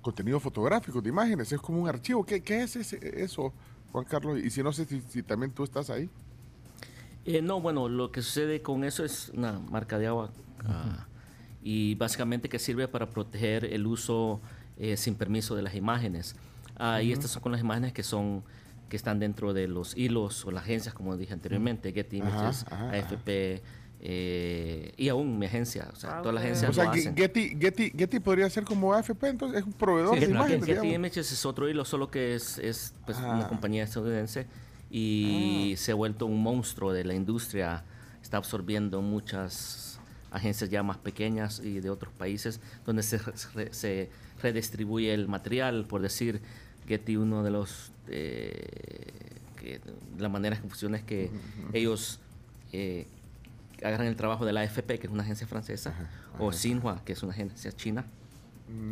contenidos 0.00 0.42
fotográficos 0.42 1.02
de 1.02 1.10
imágenes, 1.10 1.52
es 1.52 1.60
como 1.60 1.82
un 1.82 1.88
archivo. 1.90 2.24
¿Qué, 2.24 2.40
qué 2.42 2.62
es 2.62 2.76
ese- 2.76 3.22
eso, 3.22 3.52
Juan 3.92 4.04
Carlos? 4.04 4.38
Y 4.38 4.50
si 4.50 4.62
no 4.62 4.72
sé 4.72 4.84
si, 4.84 5.00
si 5.02 5.22
también 5.22 5.52
tú 5.52 5.64
estás 5.64 5.90
ahí. 5.90 6.08
Eh, 7.24 7.42
no, 7.42 7.60
bueno, 7.60 7.88
lo 7.88 8.12
que 8.12 8.22
sucede 8.22 8.62
con 8.62 8.84
eso 8.84 9.04
es 9.04 9.30
una 9.34 9.58
marca 9.58 9.98
de 9.98 10.06
agua 10.06 10.30
ah, 10.64 11.06
y 11.62 11.96
básicamente 11.96 12.48
que 12.48 12.60
sirve 12.60 12.86
para 12.86 13.10
proteger 13.10 13.64
el 13.64 13.84
uso 13.86 14.40
eh, 14.78 14.96
sin 14.96 15.16
permiso 15.16 15.56
de 15.56 15.62
las 15.62 15.74
imágenes. 15.74 16.36
Ah, 16.78 17.02
Y 17.02 17.10
estas 17.12 17.32
son 17.32 17.42
con 17.42 17.52
las 17.52 17.60
imágenes 17.60 17.92
que 17.92 18.02
son 18.02 18.44
que 18.88 18.96
están 18.96 19.18
dentro 19.18 19.52
de 19.52 19.66
los 19.66 19.96
hilos 19.96 20.44
o 20.44 20.52
las 20.52 20.62
agencias, 20.62 20.94
como 20.94 21.16
dije 21.16 21.32
anteriormente, 21.32 21.92
Getty 21.92 22.18
Images, 22.18 22.64
ajá, 22.70 22.90
AFP 22.90 23.60
eh, 24.00 24.92
y 24.96 25.08
aún 25.08 25.38
mi 25.38 25.46
agencia, 25.46 25.88
o 25.92 25.96
sea, 25.96 26.18
Ah, 26.18 26.22
todas 26.22 26.34
las 26.34 26.44
agencias 26.44 26.70
O 26.70 26.72
sea, 26.74 26.84
lo 26.84 26.92
Ge- 26.92 27.00
hacen. 27.00 27.16
Getty, 27.16 27.56
Getty, 27.58 27.90
Getty 27.96 28.20
podría 28.20 28.48
ser 28.50 28.64
como 28.64 28.92
AFP, 28.94 29.28
entonces 29.28 29.60
es 29.60 29.66
un 29.66 29.72
proveedor 29.72 30.14
Sí, 30.14 30.20
de 30.20 30.26
Getty- 30.26 30.30
imágenes. 30.30 30.66
Getty. 30.66 30.88
Images 30.94 31.32
es 31.32 31.46
otro 31.46 31.68
hilo, 31.68 31.84
solo 31.84 32.10
que 32.10 32.34
es, 32.34 32.58
es 32.58 32.94
pues, 33.04 33.18
una 33.18 33.44
Ah. 33.46 33.48
compañía 33.48 33.84
estadounidense 33.84 34.46
y 34.90 35.72
Ah. 35.74 35.76
se 35.78 35.92
ha 35.92 35.94
vuelto 35.94 36.26
un 36.26 36.42
monstruo 36.42 36.92
de 36.92 37.04
la 37.04 37.14
industria. 37.14 37.84
Está 38.22 38.36
absorbiendo 38.36 39.00
muchas 39.02 39.98
agencias 40.30 40.68
ya 40.70 40.82
más 40.82 40.98
pequeñas 40.98 41.60
y 41.64 41.80
de 41.80 41.88
otros 41.90 42.12
países 42.12 42.60
donde 42.84 43.02
se, 43.02 43.18
re- 43.54 43.72
se 43.72 44.10
redistribuye 44.42 45.14
el 45.14 45.26
material. 45.28 45.86
Por 45.88 46.02
decir, 46.02 46.40
Getty, 46.86 47.16
uno 47.16 47.42
de 47.42 47.50
los. 47.50 47.92
eh, 48.08 49.06
que, 49.58 49.80
la 50.18 50.28
manera 50.28 50.54
que 50.56 50.62
funciona 50.68 50.96
es 50.98 51.02
que 51.02 51.30
ellos 51.72 52.20
eh, 52.72 53.06
agarran 53.82 54.06
el 54.06 54.16
trabajo 54.16 54.44
de 54.44 54.52
la 54.52 54.60
AFP, 54.62 54.98
que 54.98 55.06
es 55.06 55.12
una 55.12 55.22
agencia 55.22 55.46
francesa, 55.46 55.94
o 56.38 56.52
Xinhua, 56.52 57.02
que 57.04 57.12
es 57.12 57.22
una 57.22 57.32
agencia 57.32 57.72
china, 57.72 58.04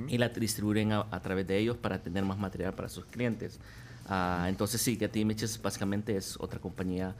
y 0.09 0.18
la 0.18 0.28
distribuyen 0.28 0.93
a, 0.93 1.07
a 1.11 1.20
través 1.20 1.47
de 1.47 1.59
ellos 1.59 1.76
para 1.76 2.01
tener 2.03 2.24
más 2.24 2.39
material 2.39 2.74
para 2.74 2.89
sus 2.89 3.05
clientes. 3.07 3.59
Ah, 4.07 4.47
entonces 4.49 4.80
sí, 4.80 4.97
Getty 4.97 5.20
Images 5.20 5.61
básicamente 5.61 6.16
es 6.16 6.37
otra 6.39 6.61
compañía, 6.61 7.14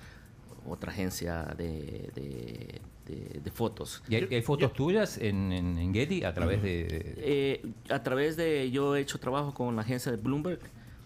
otra 0.69 0.93
agencia 0.93 1.43
de, 1.57 2.11
de- 2.15 2.81
de- 3.07 3.41
de 3.43 3.51
fotos. 3.51 4.03
¿Y 4.09 4.15
hay, 4.15 4.29
hay 4.31 4.43
fotos 4.43 4.73
tuyas 4.73 5.19
en, 5.19 5.53
en- 5.53 5.79
en 5.79 5.93
Getty 5.93 6.25
a 6.25 6.33
través 6.33 6.63
de...? 6.63 7.15
Eh, 7.19 7.67
a 7.91 8.03
través 8.03 8.37
de, 8.37 8.71
yo 8.71 8.97
he 8.97 9.01
hecho 9.01 9.19
trabajo 9.19 9.53
con 9.53 9.75
la 9.77 9.83
agencia 9.83 10.11
de 10.13 10.17
Bloomberg, 10.19 10.61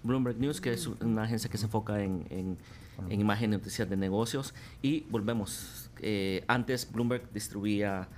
Bloomberg 0.04 0.38
News, 0.38 0.61
que 0.61 0.72
es 0.72 0.86
una 0.86 1.22
agencia 1.24 1.48
que 1.50 1.59
se 1.59 1.64
enfoca 1.64 2.00
en, 2.02 2.24
en, 2.30 2.56
en 3.11 3.20
imagen 3.20 3.52
y 3.52 3.56
noticias 3.56 3.88
de 3.90 3.96
negocios. 3.96 4.54
Y 4.80 5.00
volvemos, 5.11 5.88
eh, 6.03 6.44
antes 6.49 6.90
Bloomberg 6.90 7.30
distribuía 7.32 8.09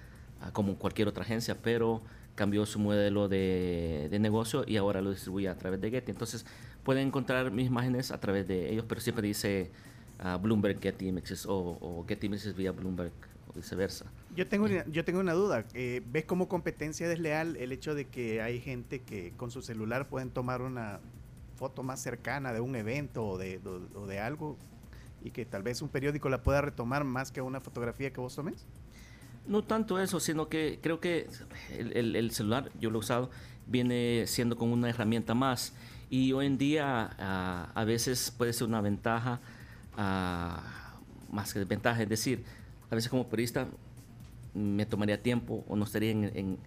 ah, 0.40 0.52
como 0.52 0.76
cualquier 0.76 1.08
otra 1.08 1.22
agencia, 1.24 1.56
pero 1.62 2.02
cambió 2.34 2.64
su 2.66 2.78
modelo 2.78 3.28
de, 3.28 4.08
de 4.10 4.18
negocio 4.18 4.64
y 4.66 4.76
ahora 4.76 5.00
lo 5.02 5.10
distribuye 5.10 5.48
a 5.48 5.56
través 5.56 5.80
de 5.80 5.90
Getty. 5.90 6.10
Entonces 6.12 6.46
pueden 6.84 7.08
encontrar 7.08 7.50
mis 7.50 7.66
imágenes 7.66 8.10
a 8.10 8.18
través 8.20 8.48
de 8.48 8.70
ellos, 8.72 8.84
pero 8.88 9.00
siempre 9.00 9.26
dice 9.26 9.70
ah, 10.18 10.36
Bloomberg 10.36 10.80
Getty 10.80 11.08
Images 11.08 11.44
o, 11.46 11.54
o 11.80 12.04
Getty 12.08 12.26
Images 12.28 12.56
vía 12.56 12.72
Bloomberg 12.72 13.12
o 13.48 13.52
viceversa. 13.52 14.06
Yo 14.36 14.46
tengo, 14.46 14.66
una, 14.66 14.86
yo 14.86 15.04
tengo 15.04 15.18
una 15.20 15.32
duda. 15.34 15.64
Eh, 15.74 16.02
¿Ves 16.10 16.24
como 16.24 16.48
competencia 16.48 17.08
desleal 17.08 17.56
el 17.56 17.72
hecho 17.72 17.94
de 17.94 18.06
que 18.06 18.40
hay 18.40 18.60
gente 18.60 19.00
que 19.00 19.32
con 19.36 19.50
su 19.50 19.60
celular 19.60 20.08
pueden 20.08 20.30
tomar 20.30 20.62
una 20.62 21.00
foto 21.56 21.82
más 21.82 22.00
cercana 22.00 22.52
de 22.54 22.60
un 22.60 22.74
evento 22.76 23.26
o 23.26 23.36
de, 23.36 23.60
o- 23.66 23.98
o 24.00 24.06
de 24.06 24.20
algo 24.20 24.56
y 25.22 25.30
que 25.30 25.44
tal 25.44 25.62
vez 25.62 25.82
un 25.82 25.88
periódico 25.88 26.28
la 26.28 26.42
pueda 26.42 26.60
retomar 26.62 27.04
más 27.04 27.30
que 27.30 27.40
una 27.42 27.60
fotografía 27.60 28.12
que 28.12 28.20
vos 28.20 28.34
tomes? 28.34 28.66
No 29.46 29.64
tanto 29.64 29.98
eso, 29.98 30.20
sino 30.20 30.48
que 30.48 30.78
creo 30.82 31.00
que 31.00 31.26
el, 31.76 31.96
el- 31.96 32.16
el 32.16 32.30
celular, 32.30 32.70
yo 32.80 32.90
lo 32.90 32.98
he 32.98 33.00
usado, 33.00 33.30
viene 33.66 34.24
siendo 34.26 34.56
como 34.56 34.74
una 34.74 34.88
herramienta 34.90 35.34
más. 35.34 35.72
Y 36.10 36.32
hoy 36.32 36.46
en 36.46 36.58
día 36.58 37.10
a 37.74 37.84
veces 37.84 38.32
puede 38.36 38.52
ser 38.52 38.66
una 38.68 38.80
ventaja 38.80 39.40
más 41.32 41.52
que 41.52 41.60
desventaja. 41.60 42.02
Es 42.02 42.08
decir, 42.08 42.44
a 42.90 42.94
veces 42.94 43.10
como 43.10 43.28
periodista 43.28 43.66
me 44.54 44.86
tomaría 44.86 45.22
tiempo 45.22 45.64
o 45.68 45.76
no 45.76 45.84
estaría 45.84 46.10
en 46.10 46.58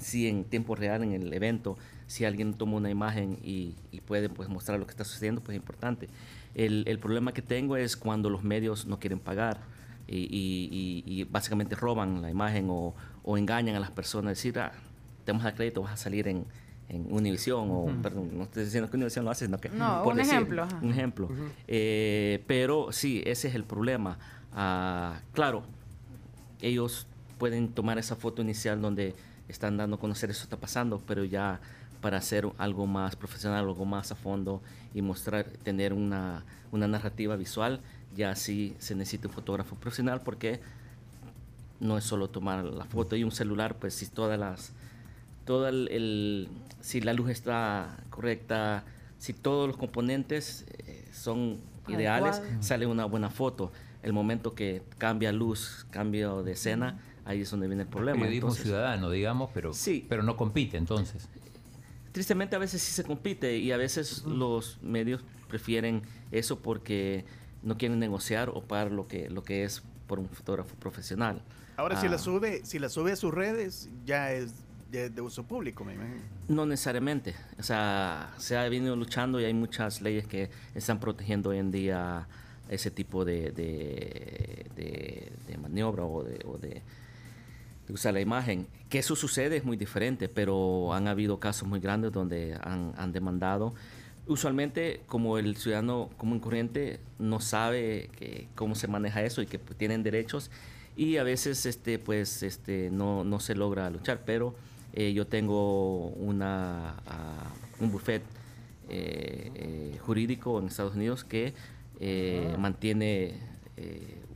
sí 0.00 0.28
en 0.28 0.44
tiempo 0.44 0.74
real 0.74 1.02
en 1.02 1.12
el 1.12 1.32
evento. 1.32 1.76
Si 2.06 2.24
alguien 2.24 2.54
toma 2.54 2.76
una 2.76 2.90
imagen 2.90 3.38
y, 3.42 3.74
y 3.92 4.00
puede 4.00 4.28
pues, 4.28 4.48
mostrar 4.48 4.78
lo 4.78 4.86
que 4.86 4.92
está 4.92 5.04
sucediendo, 5.04 5.40
pues 5.42 5.56
es 5.56 5.60
importante. 5.60 6.08
El, 6.54 6.84
el 6.86 6.98
problema 6.98 7.32
que 7.32 7.42
tengo 7.42 7.76
es 7.76 7.96
cuando 7.96 8.30
los 8.30 8.42
medios 8.42 8.86
no 8.86 8.98
quieren 8.98 9.18
pagar 9.20 9.60
y, 10.06 10.16
y- 10.16 11.04
y- 11.06 11.20
y 11.20 11.24
básicamente 11.24 11.74
roban 11.76 12.22
la 12.22 12.30
imagen 12.30 12.68
o, 12.70 12.94
o 13.22 13.38
engañan 13.38 13.76
a 13.76 13.80
las 13.80 13.90
personas. 13.90 14.30
Decir, 14.32 14.58
ah, 14.58 14.72
te 15.24 15.32
vamos 15.32 15.42
a 15.44 15.48
dar 15.50 15.54
crédito, 15.56 15.82
vas 15.82 15.92
a 15.92 15.96
salir 15.96 16.26
en, 16.28 16.46
en 16.88 17.06
Univisión 17.12 17.68
o, 17.70 17.86
perdón, 18.02 18.30
no 18.36 18.44
estoy 18.44 18.64
diciendo 18.64 18.90
que 18.90 18.96
Univisión 18.96 19.24
lo 19.24 19.30
hace, 19.30 19.44
sino 19.44 19.58
que... 19.58 19.68
No, 19.68 20.02
por 20.02 20.14
un 20.14 20.20
ejemplo. 20.20 20.66
Un 20.82 20.90
ejemplo. 20.90 21.28
Eh, 21.66 22.42
pero 22.46 22.90
sí, 22.92 23.22
ese 23.26 23.48
es 23.48 23.54
el 23.54 23.64
problema. 23.64 24.18
Ah, 24.54 25.20
claro, 25.34 25.64
ellos 26.62 27.06
pueden 27.38 27.68
tomar 27.68 27.98
esa 27.98 28.16
foto 28.16 28.42
inicial 28.42 28.80
donde 28.80 29.14
están 29.48 29.76
dando 29.76 29.96
a 29.96 30.00
conocer 30.00 30.30
eso 30.30 30.42
está 30.44 30.56
pasando, 30.56 31.00
pero 31.06 31.24
ya 31.24 31.60
para 32.00 32.18
hacer 32.18 32.48
algo 32.58 32.86
más 32.86 33.16
profesional, 33.16 33.58
algo 33.64 33.84
más 33.84 34.12
a 34.12 34.14
fondo 34.14 34.62
y 34.94 35.02
mostrar, 35.02 35.44
tener 35.62 35.92
una, 35.92 36.44
una 36.72 36.86
narrativa 36.88 37.36
visual, 37.36 37.80
ya 38.16 38.34
sí 38.36 38.74
se 38.78 38.94
necesita 38.94 39.28
un 39.28 39.34
fotógrafo 39.34 39.76
profesional 39.76 40.20
porque 40.22 40.60
no 41.80 41.96
es 41.98 42.04
solo 42.04 42.28
tomar 42.28 42.64
la 42.64 42.84
foto 42.84 43.16
y 43.16 43.24
un 43.24 43.32
celular, 43.32 43.76
pues 43.76 43.94
si 43.94 44.06
todas 44.06 44.38
las, 44.38 44.72
todo 45.44 45.68
el, 45.68 45.88
el- 45.90 46.48
si 46.80 47.00
la 47.00 47.12
luz 47.12 47.30
está 47.30 47.96
correcta, 48.10 48.84
si 49.18 49.32
todos 49.32 49.66
los 49.68 49.76
componentes 49.76 50.64
eh, 50.86 51.08
son 51.12 51.58
ideales, 51.88 52.40
sale 52.60 52.86
una 52.86 53.04
buena 53.04 53.30
foto. 53.30 53.72
El 54.02 54.12
momento 54.12 54.54
que 54.54 54.82
cambia 54.98 55.32
luz, 55.32 55.86
cambio 55.90 56.42
de 56.44 56.52
escena, 56.52 57.00
ahí 57.24 57.40
es 57.40 57.50
donde 57.50 57.66
viene 57.66 57.82
el 57.82 57.88
problema. 57.88 58.16
periodismo 58.18 58.48
Entonces, 58.48 58.64
ciudadano, 58.64 59.10
digamos, 59.10 59.50
pero, 59.52 59.74
Sí. 59.74 60.06
pero 60.08 60.22
no 60.22 60.36
compite 60.36 60.76
entonces. 60.76 61.28
Tristemente 62.18 62.56
a 62.56 62.58
veces 62.58 62.82
sí 62.82 62.90
se 62.90 63.04
compite 63.04 63.58
y 63.58 63.70
a 63.70 63.76
veces 63.76 64.24
los 64.24 64.82
medios 64.82 65.22
prefieren 65.46 66.02
eso 66.32 66.58
porque 66.58 67.24
no 67.62 67.78
quieren 67.78 68.00
negociar 68.00 68.48
o 68.52 68.60
pagar 68.60 68.90
lo 68.90 69.06
que, 69.06 69.30
lo 69.30 69.44
que 69.44 69.62
es 69.62 69.84
por 70.08 70.18
un 70.18 70.28
fotógrafo 70.28 70.74
profesional. 70.74 71.40
Ahora, 71.76 71.94
si 72.00 72.08
Ah, 72.08 72.10
la 72.10 72.18
sube, 72.18 72.62
si 72.64 72.80
la 72.80 72.88
sube 72.88 73.12
a 73.12 73.16
sus 73.16 73.32
redes, 73.32 73.88
ya 74.04 74.32
es, 74.32 74.52
ya 74.90 75.02
es 75.02 75.14
de 75.14 75.20
uso 75.22 75.44
público, 75.44 75.84
me 75.84 75.94
imagino. 75.94 76.16
No 76.48 76.66
necesariamente. 76.66 77.36
O 77.56 77.62
sea, 77.62 78.34
se 78.36 78.56
ha 78.56 78.68
venido 78.68 78.96
luchando 78.96 79.40
y 79.40 79.44
hay 79.44 79.54
muchas 79.54 80.00
leyes 80.02 80.26
que 80.26 80.50
están 80.74 80.98
protegiendo 80.98 81.50
hoy 81.50 81.58
en 81.58 81.70
día 81.70 82.26
ese 82.68 82.90
tipo 82.90 83.24
de, 83.24 83.52
de, 83.52 84.66
de- 84.74 85.32
de 85.46 85.56
maniobra 85.58 86.02
o 86.04 86.24
de, 86.24 86.40
o 86.46 86.58
de- 86.58 86.82
de 87.88 87.94
usar 87.94 88.14
la 88.14 88.20
imagen. 88.20 88.66
Que 88.88 88.98
eso 89.00 89.16
sucede 89.16 89.56
es 89.56 89.64
muy 89.64 89.76
diferente, 89.76 90.28
pero 90.28 90.92
han 90.94 91.08
habido 91.08 91.40
casos 91.40 91.66
muy 91.68 91.80
grandes 91.80 92.12
donde 92.12 92.56
han, 92.62 92.92
han 92.96 93.12
demandado. 93.12 93.74
Usualmente, 94.26 95.00
como 95.06 95.38
el 95.38 95.56
ciudadano 95.56 96.10
común 96.18 96.38
corriente 96.38 97.00
no 97.18 97.40
sabe 97.40 98.10
que- 98.18 98.46
cómo 98.54 98.74
se 98.74 98.86
maneja 98.86 99.22
eso 99.22 99.40
y 99.42 99.46
que 99.46 99.58
pues, 99.58 99.76
tienen 99.78 100.02
derechos, 100.02 100.50
y 100.96 101.16
a 101.16 101.22
veces 101.22 101.64
este, 101.64 101.98
pues, 101.98 102.42
este, 102.42 102.90
no, 102.92 103.24
no 103.24 103.40
se 103.40 103.54
logra 103.54 103.88
luchar, 103.88 104.20
pero 104.26 104.54
eh, 104.92 105.12
yo 105.14 105.26
tengo 105.26 106.08
una, 106.08 106.96
ah, 107.06 107.50
un 107.80 107.90
buffet 107.90 108.22
eh, 108.90 109.50
eh, 109.54 109.98
jurídico 110.04 110.58
en 110.58 110.66
Estados 110.66 110.94
Unidos 110.94 111.24
que 111.24 111.54
mantiene 112.58 113.34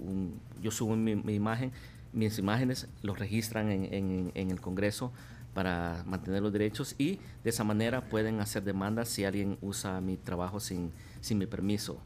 un, 0.01 0.41
yo 0.61 0.71
subo 0.73 0.97
mi, 0.97 1.15
mi 1.15 1.35
imagen, 1.35 1.71
mis 2.13 2.39
imágenes 2.39 2.89
los 3.03 3.19
registran 3.19 3.71
en, 3.71 3.93
en- 3.93 4.33
en 4.35 4.51
el 4.51 4.61
Congreso 4.61 5.13
para 5.55 6.03
mantener 6.07 6.43
los 6.43 6.53
derechos 6.53 6.95
y 6.99 7.19
de 7.45 7.51
esa 7.51 7.63
manera 7.65 8.01
pueden 8.03 8.41
hacer 8.41 8.63
demandas 8.65 9.09
si 9.09 9.25
alguien 9.25 9.59
usa 9.61 10.01
mi 10.01 10.17
trabajo 10.17 10.61
sin, 10.61 10.91
sin 11.21 11.39
mi 11.39 11.47
permiso. 11.47 11.99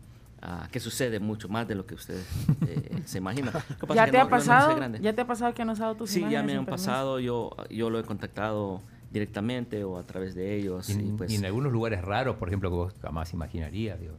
ah, 0.42 0.68
que 0.70 0.80
sucede 0.80 1.18
mucho 1.20 1.48
más 1.48 1.66
de 1.66 1.74
lo 1.74 1.86
que 1.86 1.94
usted 1.94 2.20
eh, 2.68 3.02
se 3.04 3.18
imagina. 3.18 3.50
Lo 3.52 3.76
que 3.78 3.86
pasa 3.86 3.94
¿Ya 3.94 4.10
te, 4.10 4.12
no- 4.12 4.20
ha 4.20 4.24
no 4.24 4.30
pasado. 4.30 4.98
¿Ya 5.00 5.12
te 5.14 5.20
ha 5.22 5.26
pasado 5.26 5.54
que 5.54 5.62
han 5.62 5.70
usado 5.70 5.94
tus 5.96 6.10
Sí, 6.10 6.20
ya 6.20 6.26
imágenes 6.28 6.44
me 6.44 6.50
sin 6.52 6.58
han 6.58 6.64
permiso? 6.66 6.86
pasado, 6.86 7.20
yo, 7.20 7.50
yo 7.70 7.90
lo 7.90 7.98
he 7.98 8.04
contactado 8.04 8.80
directamente 9.10 9.82
o 9.84 9.96
a 9.98 10.02
través 10.02 10.34
de 10.34 10.54
ellos. 10.56 10.90
Y, 10.90 10.92
Y, 11.00 11.12
pues, 11.16 11.32
y 11.32 11.36
en 11.36 11.44
algunos 11.46 11.72
lugares 11.72 12.02
raros, 12.02 12.36
por 12.36 12.48
ejemplo, 12.48 12.68
que 12.70 12.76
vos 12.76 12.94
jamás 13.00 13.32
imaginarías. 13.32 13.98
Digo. 14.00 14.14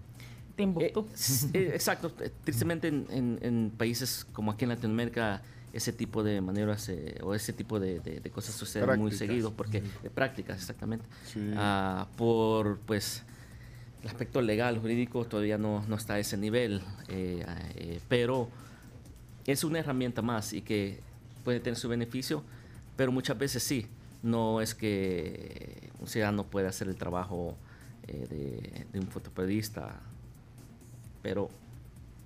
Timbuktu. 0.56 1.02
Eh, 1.54 1.60
eh, 1.60 1.72
exacto. 1.74 2.12
Tristemente 2.44 2.88
en, 2.88 3.06
en- 3.10 3.40
en 3.42 3.72
países 3.78 4.26
como 4.34 4.52
aquí 4.52 4.64
en 4.66 4.70
Latinoamérica 4.70 5.42
ese 5.78 5.94
tipo 5.94 6.24
de 6.24 6.42
maneras 6.42 6.90
eh, 6.90 7.20
o 7.24 7.34
ese 7.36 7.54
tipo 7.54 7.80
de, 7.80 8.00
de- 8.00 8.20
de 8.20 8.30
cosas 8.32 8.56
suceden 8.56 9.00
muy 9.00 9.12
seguido 9.12 9.54
porque 9.54 9.82
de 10.04 10.10
prácticas 10.10 10.58
exactamente 10.58 11.06
Sí. 11.32 11.52
Ah, 11.56 12.08
por 12.18 12.80
pues 12.80 13.24
el 14.02 14.08
aspecto 14.10 14.42
legal 14.42 14.80
jurídico 14.80 15.26
todavía 15.26 15.58
no, 15.58 15.84
no 15.88 15.96
está 15.96 16.16
a 16.16 16.20
ese 16.20 16.36
nivel 16.38 16.82
eh, 17.10 17.46
eh, 17.76 18.00
pero 18.10 18.50
es 19.46 19.64
una 19.64 19.80
herramienta 19.80 20.22
más 20.22 20.52
y 20.54 20.62
que 20.62 21.00
puede 21.44 21.60
tener 21.60 21.78
su 21.78 21.88
beneficio 21.90 22.44
pero 22.96 23.12
muchas 23.12 23.38
veces 23.38 23.62
sí 23.64 23.88
no 24.24 24.62
es 24.62 24.74
que 24.74 25.90
un 26.00 26.08
ciudadano 26.08 26.44
puede 26.46 26.68
hacer 26.68 26.88
el 26.88 26.96
trabajo 26.96 27.56
eh, 28.08 28.26
de, 28.30 28.86
de 28.94 29.00
un 29.00 29.08
fotoperiodista 29.08 30.00
pero 31.22 31.50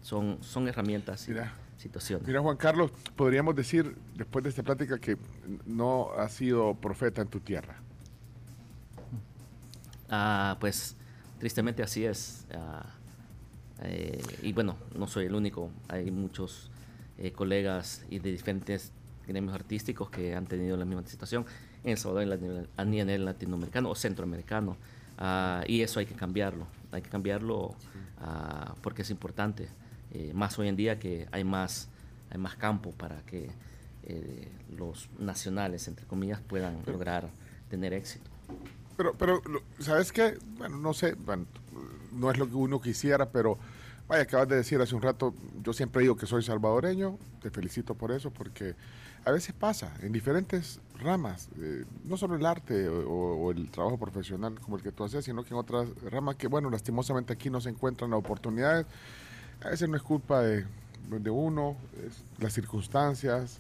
son, 0.01 0.37
son 0.41 0.67
herramientas 0.67 1.27
Mira. 1.27 1.53
Situaciones. 1.81 2.27
Mira, 2.27 2.41
Juan 2.41 2.57
Carlos, 2.57 2.91
podríamos 3.15 3.55
decir, 3.55 3.95
después 4.15 4.43
de 4.43 4.49
esta 4.49 4.63
plática, 4.63 4.99
que 4.99 5.17
no 5.65 6.11
has 6.17 6.33
sido 6.33 6.75
profeta 6.75 7.21
en 7.21 7.27
tu 7.27 7.39
tierra. 7.39 7.75
Ah, 10.09 10.57
pues 10.59 10.95
tristemente 11.39 11.81
así 11.83 12.05
es. 12.05 12.45
Ah, 12.53 12.85
eh, 13.83 14.21
y 14.43 14.53
bueno, 14.53 14.75
no 14.95 15.07
soy 15.07 15.25
el 15.25 15.35
único. 15.35 15.71
Hay 15.87 16.11
muchos 16.11 16.69
eh, 17.17 17.31
colegas 17.31 18.05
y 18.09 18.19
de 18.19 18.31
diferentes 18.31 18.91
gremios 19.27 19.55
artísticos 19.55 20.09
que 20.09 20.35
han 20.35 20.45
tenido 20.45 20.77
la 20.77 20.85
misma 20.85 21.05
situación 21.07 21.45
en 21.83 21.91
El 21.91 21.97
Salvador, 21.97 22.67
a 22.77 22.85
nivel 22.85 23.25
latinoamericano 23.25 23.89
o 23.89 23.95
centroamericano. 23.95 24.77
Ah, 25.17 25.63
y 25.67 25.81
eso 25.81 25.99
hay 25.99 26.05
que 26.05 26.15
cambiarlo. 26.15 26.67
Hay 26.91 27.01
que 27.01 27.09
cambiarlo 27.09 27.75
ah, 28.19 28.75
porque 28.81 29.01
es 29.01 29.09
importante. 29.09 29.69
Eh, 30.13 30.31
más 30.33 30.59
hoy 30.59 30.67
en 30.67 30.75
día 30.75 30.99
que 30.99 31.27
hay 31.31 31.43
más, 31.43 31.87
hay 32.29 32.37
más 32.37 32.55
campo 32.55 32.91
para 32.91 33.21
que 33.21 33.49
eh, 34.03 34.47
los 34.77 35.09
nacionales, 35.19 35.87
entre 35.87 36.05
comillas, 36.05 36.41
puedan 36.41 36.81
lograr 36.85 37.29
tener 37.69 37.93
éxito. 37.93 38.29
Pero, 38.97 39.13
pero 39.13 39.41
¿sabes 39.79 40.11
qué? 40.11 40.37
Bueno, 40.57 40.77
no 40.77 40.93
sé, 40.93 41.13
bueno, 41.13 41.45
no 42.11 42.29
es 42.29 42.37
lo 42.37 42.47
que 42.47 42.55
uno 42.55 42.81
quisiera, 42.81 43.29
pero 43.29 43.57
vaya, 44.07 44.23
acabas 44.23 44.49
de 44.49 44.57
decir 44.57 44.81
hace 44.81 44.95
un 44.95 45.01
rato, 45.01 45.33
yo 45.63 45.71
siempre 45.71 46.01
digo 46.01 46.17
que 46.17 46.25
soy 46.25 46.43
salvadoreño, 46.43 47.17
te 47.41 47.49
felicito 47.49 47.95
por 47.95 48.11
eso, 48.11 48.31
porque 48.31 48.75
a 49.23 49.31
veces 49.31 49.55
pasa 49.55 49.93
en 50.01 50.11
diferentes 50.11 50.81
ramas, 50.99 51.49
eh, 51.57 51.85
no 52.03 52.17
solo 52.17 52.35
el 52.35 52.45
arte 52.45 52.89
o, 52.89 53.01
o 53.05 53.51
el 53.51 53.69
trabajo 53.71 53.97
profesional 53.97 54.59
como 54.59 54.75
el 54.75 54.83
que 54.83 54.91
tú 54.91 55.05
haces, 55.05 55.23
sino 55.23 55.43
que 55.43 55.53
en 55.53 55.59
otras 55.59 55.87
ramas 56.11 56.35
que, 56.35 56.47
bueno, 56.47 56.69
lastimosamente 56.69 57.31
aquí 57.31 57.49
no 57.49 57.61
se 57.61 57.69
encuentran 57.69 58.09
las 58.09 58.19
oportunidades. 58.19 58.85
A 59.63 59.69
veces 59.69 59.87
no 59.89 59.95
es 59.95 60.01
culpa 60.03 60.41
de, 60.41 60.65
de 61.09 61.29
uno, 61.29 61.75
es 62.07 62.23
las 62.41 62.53
circunstancias. 62.53 63.59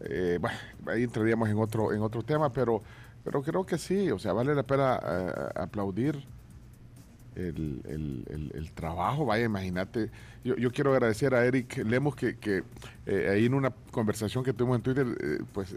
Eh, 0.00 0.38
bueno, 0.40 0.56
ahí 0.86 1.02
entraríamos 1.04 1.48
en 1.48 1.58
otro, 1.58 1.92
en 1.92 2.02
otro 2.02 2.22
tema, 2.22 2.52
pero, 2.52 2.82
pero 3.24 3.42
creo 3.42 3.64
que 3.66 3.78
sí, 3.78 4.10
o 4.10 4.18
sea, 4.18 4.32
vale 4.32 4.54
la 4.54 4.62
pena 4.62 4.98
eh, 5.02 5.32
aplaudir 5.56 6.24
el, 7.36 7.80
el- 7.88 8.24
el- 8.30 8.52
el 8.54 8.72
trabajo. 8.72 9.24
Vaya, 9.26 9.44
imagínate. 9.44 10.10
Yo, 10.44 10.56
yo 10.56 10.72
quiero 10.72 10.92
agradecer 10.92 11.34
a 11.34 11.44
Eric 11.44 11.78
Lemos 11.84 12.16
que, 12.16 12.36
que 12.36 12.64
eh, 13.06 13.28
ahí 13.32 13.46
en 13.46 13.54
una 13.54 13.70
conversación 13.92 14.42
que 14.44 14.52
tuvimos 14.52 14.76
en 14.78 14.82
Twitter, 14.82 15.06
eh, 15.20 15.38
pues 15.52 15.76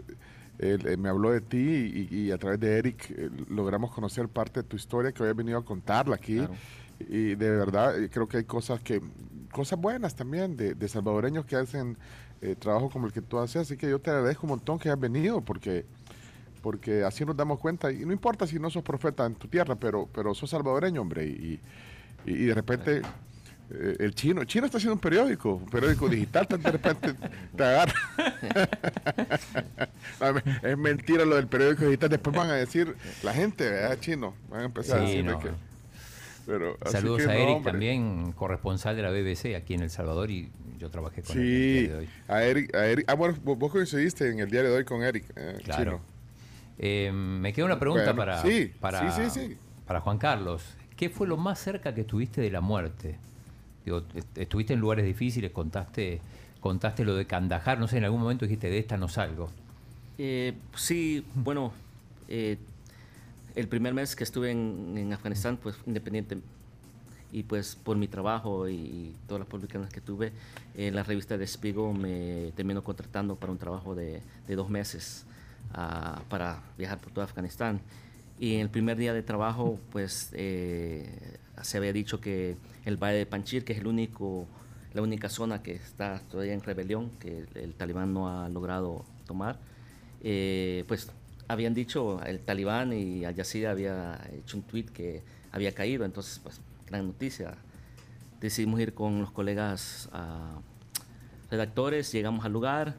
él 0.58 0.98
me 0.98 1.08
habló 1.08 1.30
de 1.30 1.40
ti 1.40 2.08
y, 2.10 2.16
y 2.16 2.30
a 2.30 2.38
través 2.38 2.60
de 2.60 2.78
Eric 2.78 3.10
eh, 3.10 3.30
logramos 3.48 3.90
conocer 3.92 4.28
parte 4.28 4.62
de 4.62 4.68
tu 4.68 4.76
historia 4.76 5.10
que 5.12 5.22
hoy 5.22 5.30
has 5.30 5.36
venido 5.36 5.58
a 5.58 5.64
contarla 5.64 6.16
aquí. 6.16 6.36
Claro. 6.38 6.54
Y 7.00 7.34
de 7.34 7.50
verdad 7.50 7.94
creo 8.12 8.28
que 8.28 8.36
hay 8.36 8.44
cosas 8.44 8.80
que 8.80 9.00
cosas 9.52 9.80
buenas 9.80 10.16
también 10.16 10.56
de, 10.56 10.74
de 10.74 10.88
salvadoreños 10.88 11.44
que 11.44 11.56
hacen 11.56 11.96
eh, 12.40 12.56
trabajo 12.58 12.90
como 12.90 13.06
el 13.06 13.12
que 13.12 13.22
tú 13.22 13.38
haces. 13.38 13.62
Así 13.62 13.76
que 13.76 13.88
yo 13.88 14.00
te 14.00 14.10
agradezco 14.10 14.46
un 14.46 14.50
montón 14.50 14.78
que 14.78 14.90
has 14.90 14.98
venido 14.98 15.40
porque 15.40 15.86
porque 16.62 17.02
así 17.02 17.24
nos 17.24 17.36
damos 17.36 17.58
cuenta, 17.58 17.90
y 17.90 18.06
no 18.06 18.12
importa 18.12 18.46
si 18.46 18.56
no 18.58 18.70
sos 18.70 18.84
profeta 18.84 19.26
en 19.26 19.34
tu 19.34 19.48
tierra, 19.48 19.74
pero, 19.74 20.08
pero 20.14 20.32
sos 20.32 20.48
salvadoreño, 20.48 21.00
hombre, 21.00 21.26
y, 21.26 21.60
y, 22.24 22.32
y 22.32 22.44
de 22.44 22.54
repente 22.54 23.02
eh, 23.74 23.96
el 24.00 24.14
chino, 24.14 24.42
el 24.42 24.46
chino 24.46 24.66
está 24.66 24.78
haciendo 24.78 24.94
un 24.94 25.00
periódico, 25.00 25.54
un 25.54 25.66
periódico 25.66 26.08
digital, 26.08 26.46
de 26.48 26.70
repente 26.70 27.14
te 27.56 27.64
agarra. 27.64 27.94
Es 30.62 30.78
mentira 30.78 31.24
lo 31.24 31.36
del 31.36 31.48
periódico 31.48 31.84
digital, 31.84 32.10
después 32.10 32.36
van 32.36 32.50
a 32.50 32.54
decir 32.54 32.94
la 33.22 33.32
gente, 33.32 33.68
¿verdad, 33.68 33.98
chino? 33.98 34.34
Van 34.48 34.60
a 34.60 34.64
empezar 34.66 35.00
a 35.00 35.22
no. 35.22 35.38
que... 35.40 35.50
Pero, 36.46 36.76
así 36.80 36.92
Saludos 36.92 37.22
que 37.22 37.30
a 37.30 37.36
Eric, 37.36 37.62
también 37.62 38.32
corresponsal 38.32 38.96
de 38.96 39.02
la 39.02 39.10
BBC 39.10 39.54
aquí 39.56 39.74
en 39.74 39.82
El 39.82 39.90
Salvador 39.90 40.30
y 40.30 40.50
yo 40.78 40.90
trabajé 40.90 41.22
con 41.22 41.36
él 41.38 41.42
el 41.42 41.48
Sí, 41.48 41.80
día 41.86 41.92
de 41.92 41.98
hoy. 42.00 42.08
a 42.28 42.42
Eric, 42.42 42.74
a 42.74 42.86
Eric, 42.86 43.04
ah 43.08 43.14
bueno, 43.14 43.36
vos 43.44 43.70
coincidiste 43.70 44.28
en 44.28 44.40
el 44.40 44.50
diario 44.50 44.70
de 44.70 44.78
hoy 44.78 44.84
con 44.84 45.02
Eric, 45.02 45.24
eh, 45.36 45.58
Claro. 45.64 46.00
Eh, 46.78 47.12
me 47.12 47.52
queda 47.52 47.66
una 47.66 47.78
pregunta 47.78 48.06
Bueno, 48.12 48.16
para, 48.18 48.42
sí, 48.42 48.72
para, 48.80 49.12
sí, 49.12 49.30
sí, 49.30 49.40
sí. 49.48 49.56
para 49.86 50.00
Juan 50.00 50.18
Carlos. 50.18 50.62
¿Qué 50.96 51.10
fue 51.10 51.26
lo 51.28 51.36
más 51.36 51.58
cerca 51.60 51.94
que 51.94 52.00
estuviste 52.00 52.40
de 52.40 52.50
la 52.50 52.60
muerte? 52.60 53.16
Digo, 53.84 54.02
estuviste 54.36 54.72
en 54.72 54.80
lugares 54.80 55.04
difíciles, 55.04 55.50
contaste, 55.52 56.20
contaste 56.60 57.04
lo 57.04 57.14
de 57.14 57.26
Kandahar, 57.26 57.78
no 57.78 57.86
sé, 57.88 57.98
en 57.98 58.04
algún 58.04 58.20
momento 58.20 58.44
dijiste, 58.46 58.68
de 58.70 58.78
esta 58.78 58.96
no 58.96 59.08
salgo. 59.08 59.50
Eh, 60.18 60.54
sí, 60.76 61.24
bueno, 61.34 61.72
eh, 62.28 62.56
el 63.54 63.68
primer 63.68 63.94
mes 63.94 64.16
que 64.16 64.24
estuve 64.24 64.50
en, 64.50 65.12
Afganistán, 65.12 65.56
pues 65.56 65.76
independiente, 65.86 66.38
y 67.32 67.42
pues 67.44 67.76
por 67.76 67.96
mi 67.96 68.08
trabajo 68.08 68.68
y, 68.68 69.14
todas 69.26 69.40
las 69.40 69.48
publicaciones 69.48 69.92
que 69.92 70.00
tuve, 70.00 70.32
eh, 70.76 70.90
la 70.90 71.02
revista 71.02 71.38
de 71.38 71.46
Spiegel 71.46 71.94
me 71.94 72.52
terminó 72.56 72.82
contratando 72.84 73.36
para 73.36 73.52
un 73.52 73.58
trabajo 73.58 73.94
de, 73.94 74.22
dos 74.48 74.68
meses 74.68 75.24
ah, 75.72 76.22
para 76.28 76.62
viajar 76.76 76.98
por 76.98 77.12
todo 77.12 77.24
Afganistán. 77.24 77.80
Y 78.38 78.54
en 78.54 78.60
el 78.60 78.70
primer 78.70 78.96
día 78.96 79.14
de 79.14 79.22
trabajo, 79.22 79.78
pues 79.90 80.30
eh, 80.32 81.38
se 81.62 81.78
había 81.78 81.92
dicho 81.92 82.20
que 82.20 82.56
el 82.84 82.96
Valle 82.96 83.18
de 83.18 83.26
Panchir, 83.26 83.64
que 83.64 83.72
es 83.72 83.78
el 83.78 83.86
único, 83.86 84.46
la 84.94 85.02
única 85.02 85.28
zona 85.28 85.62
que 85.62 85.74
está 85.74 86.20
todavía 86.30 86.52
en 86.52 86.62
rebelión, 86.62 87.10
que 87.20 87.38
el, 87.38 87.48
el 87.54 87.74
talibán 87.74 88.12
no 88.12 88.28
ha 88.28 88.48
logrado 88.48 89.04
tomar, 89.26 89.58
eh, 90.22 90.84
pues 90.86 91.10
habían 91.52 91.74
dicho 91.74 92.22
el 92.24 92.40
talibán 92.40 92.92
y 92.92 93.24
Al 93.24 93.36
Jazeera 93.36 93.70
había 93.70 94.20
hecho 94.32 94.56
un 94.56 94.62
tweet 94.62 94.86
que 94.86 95.22
había 95.52 95.72
caído, 95.72 96.04
entonces 96.04 96.38
pues 96.38 96.60
gran 96.86 97.06
noticia. 97.06 97.54
Decidimos 98.40 98.80
ir 98.80 98.94
con 98.94 99.20
los 99.20 99.30
colegas 99.30 100.08
ah, 100.12 100.60
redactores, 101.50 102.10
llegamos 102.12 102.44
al 102.44 102.52
lugar, 102.52 102.96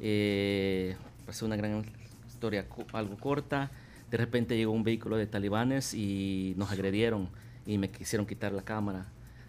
eh, 0.00 0.96
una 1.42 1.56
gran 1.56 1.84
historia 2.26 2.66
algo 2.92 3.16
corta, 3.16 3.70
de 4.10 4.16
repente 4.16 4.56
llegó 4.56 4.72
un 4.72 4.84
vehículo 4.84 5.16
de 5.16 5.26
talibanes 5.26 5.92
y 5.92 6.54
nos 6.56 6.70
agredieron 6.70 7.28
y 7.66 7.78
me 7.78 7.90
quisieron 7.90 8.26
quitar 8.26 8.52
la 8.52 8.62
cámara. 8.62 9.06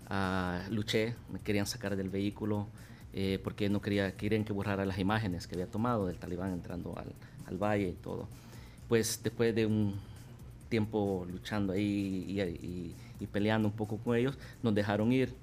Ah, 0.09 0.63
luché, 0.71 1.15
me 1.31 1.39
querían 1.39 1.67
sacar 1.67 1.95
del 1.95 2.09
vehículo 2.09 2.67
eh, 3.13 3.39
porque 3.43 3.69
no 3.69 3.81
quería, 3.81 4.15
querían 4.17 4.43
que 4.43 4.53
borrara 4.53 4.85
las 4.85 4.97
imágenes 4.99 5.47
que 5.47 5.55
había 5.55 5.67
tomado 5.67 6.07
del 6.07 6.17
talibán 6.17 6.53
entrando 6.53 6.97
al, 6.97 7.13
al 7.45 7.57
valle 7.57 7.89
y 7.89 7.93
todo. 7.93 8.27
Pues 8.87 9.19
después 9.23 9.53
de 9.55 9.65
un 9.65 9.95
tiempo 10.69 11.25
luchando 11.29 11.73
ahí 11.73 12.25
y, 12.27 12.41
y- 12.41 12.95
y 13.19 13.25
peleando 13.27 13.67
un 13.67 13.73
poco 13.73 13.97
con 13.97 14.15
ellos, 14.15 14.37
nos 14.61 14.75
dejaron 14.75 15.11
ir. 15.11 15.33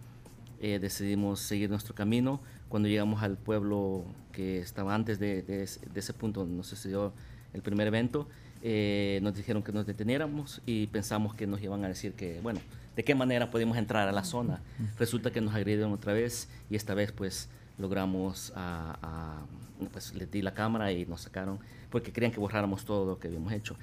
Eh, 0.60 0.78
decidimos 0.78 1.40
seguir 1.40 1.68
nuestro 1.68 1.94
camino. 1.94 2.40
Cuando 2.68 2.88
llegamos 2.88 3.22
al 3.22 3.36
pueblo 3.36 4.04
que 4.32 4.58
estaba 4.60 4.94
antes 4.94 5.18
de, 5.18 5.42
de 5.42 5.56
de 5.58 6.00
ese 6.00 6.12
punto 6.12 6.40
donde 6.40 6.56
nos 6.56 6.66
sucedió 6.68 7.12
el 7.52 7.62
primer 7.62 7.86
evento, 7.88 8.28
eh, 8.62 9.18
nos 9.22 9.34
dijeron 9.34 9.62
que 9.62 9.72
nos 9.72 9.86
deteniéramos 9.86 10.62
y 10.66 10.86
pensamos 10.86 11.34
que 11.34 11.46
nos 11.46 11.60
iban 11.62 11.84
a 11.84 11.88
decir 11.88 12.12
que, 12.14 12.40
bueno, 12.42 12.60
de 12.96 13.04
qué 13.04 13.14
manera 13.14 13.50
podíamos 13.50 13.76
entrar 13.76 14.08
a 14.08 14.12
la 14.12 14.24
zona. 14.24 14.60
Resulta 14.98 15.30
que 15.32 15.40
nos 15.40 15.54
agredieron 15.54 15.92
otra 15.92 16.12
vez 16.12 16.48
y 16.70 16.76
esta 16.76 16.94
vez 16.94 17.12
pues 17.12 17.48
logramos, 17.78 18.52
a, 18.56 18.96
a- 19.02 19.86
pues 19.92 20.14
les 20.14 20.30
di 20.30 20.40
la 20.42 20.54
cámara 20.54 20.92
y 20.92 21.04
nos 21.06 21.22
sacaron 21.22 21.58
porque 21.94 22.10
querían 22.10 22.32
que 22.32 22.40
borráramos 22.40 22.84
todo 22.84 23.06
lo 23.06 23.20
que 23.20 23.28
habíamos 23.28 23.52
hecho. 23.52 23.76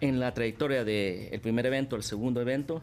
En 0.00 0.18
la 0.18 0.32
trayectoria 0.32 0.84
del 0.84 1.38
primer 1.42 1.66
evento, 1.66 1.96
el 1.96 2.02
segundo 2.02 2.40
evento, 2.40 2.80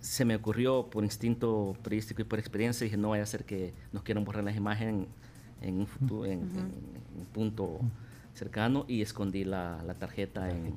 se 0.00 0.24
me 0.24 0.36
ocurrió 0.36 0.86
por 0.88 1.02
instinto 1.02 1.76
periodístico 1.82 2.22
y 2.22 2.24
por 2.24 2.38
experiencia, 2.38 2.84
dije, 2.84 2.96
no 2.96 3.08
vaya 3.08 3.24
a 3.24 3.26
ser 3.26 3.42
que 3.44 3.72
nos 3.92 4.04
quieran 4.04 4.24
borrar 4.24 4.44
las 4.44 4.56
imágenes 4.56 5.08
en, 5.62 5.78
un 5.80 5.86
futuro, 5.88 6.26
en, 6.26 6.32
en- 6.42 6.42
en 6.58 7.20
un 7.22 7.26
punto 7.32 7.80
cercano 8.34 8.84
y 8.86 9.02
escondí 9.02 9.42
la, 9.42 9.82
la 9.84 9.94
tarjeta 9.94 10.48
en, 10.48 10.74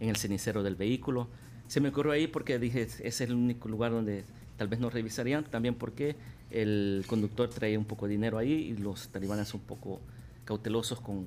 en 0.00 0.08
el 0.10 0.16
cenicero 0.16 0.62
del 0.62 0.74
vehículo. 0.76 1.28
Se 1.68 1.80
me 1.80 1.88
ocurrió 1.88 2.12
ahí 2.12 2.26
porque 2.26 2.58
dije, 2.58 2.82
ese 2.82 3.08
es 3.08 3.20
el 3.22 3.32
único 3.32 3.66
lugar 3.70 3.92
donde 3.92 4.24
tal 4.58 4.68
vez 4.68 4.78
nos 4.78 4.92
revisarían. 4.92 5.44
También 5.44 5.74
porque 5.74 6.16
el 6.50 7.02
conductor 7.06 7.48
traía 7.48 7.78
un 7.78 7.86
poco 7.86 8.04
de 8.06 8.12
dinero 8.12 8.36
ahí 8.36 8.52
y 8.52 8.76
los 8.76 9.08
talibanes 9.08 9.48
son 9.48 9.60
un 9.62 9.66
poco 9.66 10.00
cautelosos 10.44 11.00
con, 11.00 11.24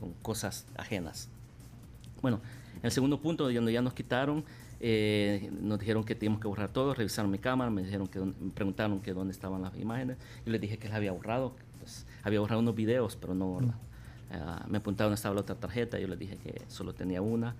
con 0.00 0.12
cosas 0.14 0.66
ajenas. 0.76 1.28
Bueno, 2.22 2.40
el 2.82 2.90
segundo 2.90 3.20
punto, 3.20 3.50
donde 3.50 3.72
ya 3.72 3.82
nos 3.82 3.94
quitaron, 3.94 4.44
eh, 4.80 5.50
nos 5.60 5.78
dijeron 5.78 6.04
que 6.04 6.14
teníamos 6.14 6.40
que 6.40 6.48
borrar 6.48 6.72
todo, 6.72 6.94
revisaron 6.94 7.30
mi 7.30 7.38
cámara, 7.38 7.70
me 7.70 7.82
dijeron 7.82 8.08
que 8.08 8.18
me 8.20 8.50
preguntaron 8.54 9.00
que 9.00 9.12
dónde 9.12 9.32
estaban 9.32 9.62
las 9.62 9.76
imágenes. 9.76 10.16
Yo 10.44 10.52
les 10.52 10.60
dije 10.60 10.78
que 10.78 10.88
las 10.88 10.96
había 10.96 11.12
borrado, 11.12 11.54
pues, 11.78 12.06
había 12.22 12.40
borrado 12.40 12.60
unos 12.60 12.74
videos, 12.74 13.16
pero 13.16 13.34
no. 13.34 13.60
Mm. 13.60 13.72
ah, 14.32 14.66
me 14.68 14.78
dónde 14.80 15.14
estaba 15.14 15.34
la 15.34 15.42
otra 15.42 15.56
tarjeta, 15.56 15.98
yo 15.98 16.08
les 16.08 16.18
dije 16.18 16.36
que 16.38 16.62
solo 16.68 16.94
tenía 16.94 17.20
una. 17.20 17.54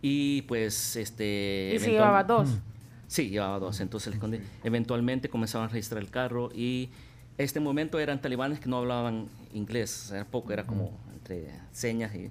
Y 0.00 0.42
pues 0.42 0.96
este. 0.96 1.72
¿Y 1.74 1.78
si 1.78 1.90
llevaba 1.92 2.24
dos? 2.24 2.58
Sí, 3.06 3.28
llevaba 3.28 3.58
dos, 3.58 3.80
entonces. 3.80 4.14
Eventualmente 4.62 5.28
comenzaban 5.28 5.68
a 5.68 5.72
registrar 5.72 6.02
el 6.02 6.10
carro 6.10 6.50
y 6.54 6.90
este 7.38 7.60
momento 7.60 7.98
eran 7.98 8.20
talibanes 8.20 8.60
que 8.60 8.68
no 8.68 8.78
hablaban 8.78 9.28
inglés, 9.54 10.10
era 10.12 10.24
poco, 10.24 10.52
era 10.52 10.66
como 10.66 10.98
entre 11.12 11.48
señas 11.72 12.14
y 12.14 12.30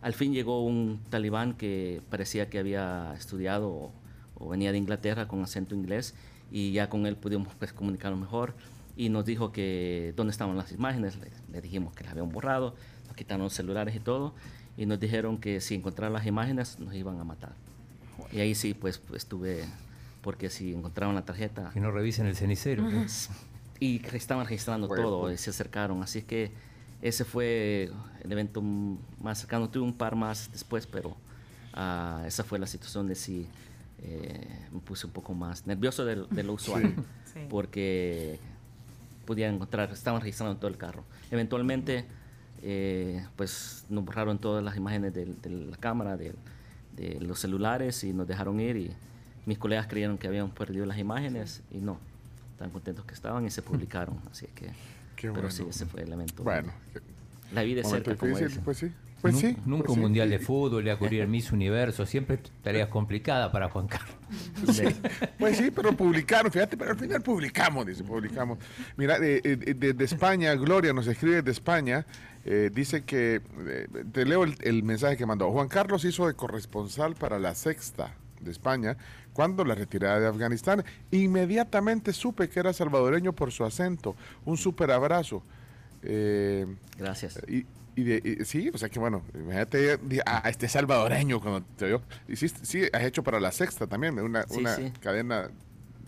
al 0.00 0.14
fin 0.14 0.32
llegó 0.32 0.64
un 0.64 1.00
talibán 1.10 1.54
que 1.54 2.02
parecía 2.10 2.50
que 2.50 2.58
había 2.58 3.14
estudiado 3.16 3.68
o, 3.68 3.92
o 4.34 4.48
venía 4.48 4.72
de 4.72 4.78
Inglaterra 4.78 5.28
con 5.28 5.42
acento 5.42 5.74
inglés 5.74 6.14
y 6.50 6.72
ya 6.72 6.88
con 6.88 7.06
él 7.06 7.16
pudimos 7.16 7.54
pues 7.54 7.72
comunicarnos 7.72 8.18
mejor 8.18 8.54
y 8.96 9.08
nos 9.08 9.24
dijo 9.24 9.52
que 9.52 10.12
dónde 10.16 10.32
estaban 10.32 10.56
las 10.56 10.72
imágenes, 10.72 11.16
le, 11.18 11.30
le 11.52 11.62
dijimos 11.62 11.94
que 11.94 12.02
las 12.04 12.12
habían 12.12 12.30
borrado, 12.30 12.74
nos 13.06 13.16
quitaron 13.16 13.44
los 13.44 13.52
celulares 13.52 13.94
y 13.94 14.00
todo 14.00 14.34
y 14.76 14.86
nos 14.86 14.98
dijeron 14.98 15.38
que 15.38 15.60
si 15.60 15.74
encontraran 15.74 16.12
las 16.12 16.26
imágenes 16.26 16.78
nos 16.78 16.94
iban 16.94 17.20
a 17.20 17.24
matar. 17.24 17.54
Y 18.32 18.40
ahí 18.40 18.54
sí, 18.54 18.74
pues, 18.74 19.00
estuve, 19.14 19.64
porque 20.22 20.48
si 20.48 20.72
encontraban 20.72 21.14
la 21.14 21.24
tarjeta... 21.24 21.70
Que 21.72 21.80
no 21.80 21.90
revisen 21.90 22.26
el 22.26 22.36
cenicero. 22.36 22.88
pues. 22.90 23.30
Y 23.82 24.00
estaban 24.14 24.44
registrando 24.46 24.86
Bueno, 24.86 25.02
todo, 25.02 25.32
y 25.32 25.36
se 25.36 25.50
acercaron. 25.50 26.02
Así 26.02 26.22
que 26.22 26.50
ese 27.00 27.24
fue 27.24 27.90
el 28.22 28.30
evento 28.32 28.62
más 28.62 29.38
cercano. 29.40 29.68
Tuve 29.68 29.82
un 29.84 29.92
par 29.94 30.14
más 30.14 30.50
después, 30.52 30.86
pero 30.86 31.16
ah, 31.74 32.22
esa 32.26 32.44
fue 32.44 32.58
la 32.58 32.66
situación 32.66 33.08
de 33.08 33.14
sí. 33.16 33.46
eh, 34.04 34.46
me 34.72 34.80
puse 34.80 35.06
un 35.06 35.12
poco 35.12 35.32
más 35.34 35.66
nervioso 35.66 36.04
de, 36.04 36.26
de 36.30 36.42
lo 36.42 36.52
usual, 36.54 36.94
Sí. 37.32 37.40
porque 37.48 38.38
podían 39.24 39.54
encontrar, 39.54 39.90
estaban 39.92 40.20
registrando 40.20 40.56
todo 40.56 40.68
el 40.68 40.76
carro. 40.76 41.02
Eventualmente, 41.30 42.04
eh, 42.62 43.24
pues 43.36 43.84
nos 43.88 44.04
borraron 44.04 44.38
todas 44.38 44.62
las 44.62 44.76
imágenes 44.76 45.14
del- 45.14 45.40
de, 45.40 45.50
la 45.50 45.76
cámara, 45.76 46.16
del- 46.16 46.36
de 46.96 47.18
los 47.20 47.38
celulares 47.40 48.04
y 48.04 48.12
nos 48.12 48.26
dejaron 48.28 48.60
ir 48.60 48.76
y 48.76 48.90
mis 49.46 49.56
colegas 49.58 49.86
creyeron 49.88 50.18
que 50.18 50.26
habían 50.28 50.50
perdido 50.50 50.84
las 50.86 50.98
imágenes 50.98 51.62
y 51.72 51.78
no, 51.78 51.98
tan 52.62 52.70
contentos 52.70 53.04
que 53.04 53.14
estaban 53.14 53.44
y 53.44 53.50
se 53.50 53.60
publicaron, 53.62 54.20
así 54.30 54.46
que, 54.54 54.66
Qué 55.16 55.28
pero 55.28 55.32
bueno. 55.32 55.50
sí, 55.50 55.64
ese 55.68 55.84
fue 55.86 56.02
el 56.02 56.12
evento. 56.12 56.44
Bueno, 56.44 56.72
la 57.52 57.62
vida 57.62 57.82
de 57.82 57.82
momento 57.82 58.10
cerca, 58.10 58.20
como 58.26 58.38
dicen. 58.38 58.62
pues 58.64 58.78
sí. 58.78 58.92
Pues 59.20 59.36
sí. 59.38 59.56
Nunca 59.66 59.84
pues 59.86 59.90
un 59.90 59.94
sí. 59.96 60.00
mundial 60.00 60.30
de 60.30 60.36
Y- 60.36 60.38
fútbol, 60.40 60.88
a 60.90 60.96
cubrir 60.96 61.26
Miss 61.28 61.52
Universo, 61.52 62.04
siempre 62.06 62.40
tareas 62.62 62.88
complicadas 62.88 63.50
para 63.52 63.68
Juan 63.68 63.86
Carlos. 63.88 64.14
Sí, 64.72 64.84
pues 65.38 65.58
sí, 65.58 65.70
pero 65.70 65.92
publicaron, 65.92 66.50
fíjate, 66.50 66.76
pero 66.76 66.92
al 66.92 66.98
final 66.98 67.20
publicamos, 67.20 67.84
dice, 67.86 68.02
publicamos. 68.04 68.58
Mira, 68.96 69.16
eh, 69.18 69.40
eh, 69.44 69.74
desde 69.76 70.04
España, 70.04 70.54
Gloria 70.54 70.92
nos 70.92 71.06
escribe 71.06 71.36
desde 71.36 71.50
España, 71.52 72.06
eh, 72.44 72.70
dice 72.74 73.04
que, 73.04 73.40
eh, 73.66 73.86
te 74.12 74.24
leo 74.24 74.42
el, 74.44 74.56
el 74.62 74.82
mensaje 74.82 75.16
que 75.16 75.26
mandó, 75.26 75.50
Juan 75.52 75.68
Carlos 75.68 76.04
hizo 76.04 76.26
de 76.26 76.34
corresponsal 76.34 77.14
para 77.14 77.38
la 77.38 77.54
sexta 77.54 78.14
de 78.40 78.50
España 78.50 78.96
cuando 79.32 79.64
la 79.64 79.74
retirada 79.74 80.20
de 80.20 80.26
Afganistán. 80.28 80.84
Inmediatamente 81.10 82.12
supe 82.12 82.48
que 82.48 82.60
era 82.60 82.72
salvadoreño 82.72 83.32
por 83.32 83.50
su 83.52 83.64
acento. 83.64 84.14
Un 84.44 84.56
súper 84.56 84.90
abrazo. 84.90 85.42
Eh, 86.02 86.66
Gracias. 86.98 87.38
y, 87.48 87.64
y 87.94 88.04
de- 88.04 88.36
y- 88.40 88.44
sí, 88.44 88.70
o 88.74 88.78
sea 88.78 88.88
que 88.88 88.98
bueno, 88.98 89.22
imagínate 89.34 89.98
a, 90.26 90.46
a 90.46 90.50
este 90.50 90.68
salvadoreño 90.68 91.40
cuando 91.40 91.62
te 91.76 91.86
vio. 91.86 92.02
Y 92.28 92.36
sí, 92.36 92.48
sí, 92.48 92.82
has 92.92 93.02
hecho 93.04 93.22
para 93.22 93.38
la 93.40 93.52
sexta 93.52 93.86
también, 93.86 94.18
una, 94.18 94.42
Sí, 94.44 94.58
una 94.60 94.74
sí. 94.74 94.92
cadena 95.00 95.50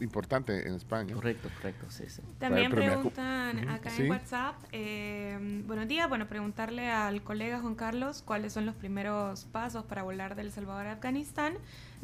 importante 0.00 0.66
en 0.66 0.74
España. 0.74 1.14
Correcto, 1.14 1.48
correcto, 1.56 1.86
sí, 1.88 2.02
sí. 2.08 2.20
También 2.40 2.72
preguntan 2.72 3.68
acá 3.68 3.90
sí. 3.90 4.02
en 4.02 4.10
WhatsApp, 4.10 4.56
eh, 4.72 5.62
buenos 5.68 5.86
días, 5.86 6.08
bueno, 6.08 6.26
preguntarle 6.26 6.90
al 6.90 7.22
colega 7.22 7.60
Juan 7.60 7.76
Carlos 7.76 8.20
cuáles 8.22 8.52
son 8.52 8.66
los 8.66 8.74
primeros 8.74 9.44
pasos 9.44 9.84
para 9.84 10.02
volar 10.02 10.34
del 10.34 10.50
Salvador 10.50 10.86
a 10.88 10.92
Afganistán, 10.94 11.54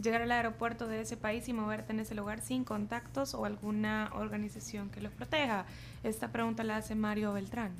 llegar 0.02 0.22
al 0.22 0.32
aeropuerto 0.32 0.86
de 0.86 1.00
ese 1.00 1.16
país 1.16 1.48
y 1.48 1.52
moverte 1.52 1.92
en 1.92 2.00
ese 2.00 2.14
lugar 2.14 2.40
sin 2.40 2.64
contactos 2.64 3.34
o 3.34 3.44
alguna 3.44 4.10
organización 4.14 4.90
que 4.90 5.00
los 5.00 5.12
proteja. 5.12 5.66
Esta 6.02 6.32
pregunta 6.32 6.64
la 6.64 6.76
hace 6.76 6.94
Mario 6.94 7.32
Beltrán. 7.32 7.72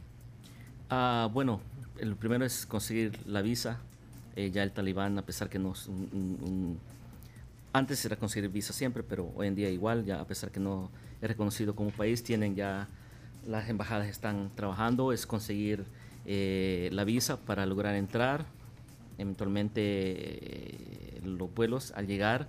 Ah, 0.89 1.29
bueno, 1.33 1.61
el 1.99 2.17
primero 2.17 2.45
es 2.45 2.67
conseguir 2.67 3.19
la 3.27 3.43
visa. 3.43 3.79
Eh, 4.37 4.51
ya 4.51 4.63
el 4.63 4.73
talibán, 4.73 5.19
a 5.19 5.23
pesar 5.23 5.49
que 5.49 5.59
no 5.59 5.75
antes 7.73 8.05
era 8.05 8.17
conseguir 8.17 8.51
visa 8.51 8.73
siempre, 8.73 9.03
pero 9.03 9.33
hoy 9.37 9.47
en 9.47 9.55
día 9.55 9.71
igual, 9.71 10.05
ya 10.05 10.21
a 10.21 10.27
pesar 10.27 10.51
que 10.51 10.61
no 10.61 10.91
es 11.21 11.29
reconocido 11.29 11.75
como 11.75 11.91
país, 11.91 12.23
tienen 12.23 12.55
ya 12.55 12.89
las 13.47 13.69
embajadas 13.69 14.09
están 14.09 14.51
trabajando, 14.55 15.13
es 15.13 15.27
conseguir 15.27 15.85
eh, 16.27 16.91
la 16.93 17.05
visa 17.05 17.39
para 17.39 17.67
lograr 17.67 17.95
entrar, 17.95 18.45
eventualmente 19.19 19.81
eh, 19.83 21.10
los 21.25 21.53
vuelos 21.55 21.93
al 21.97 22.07
llegar, 22.07 22.49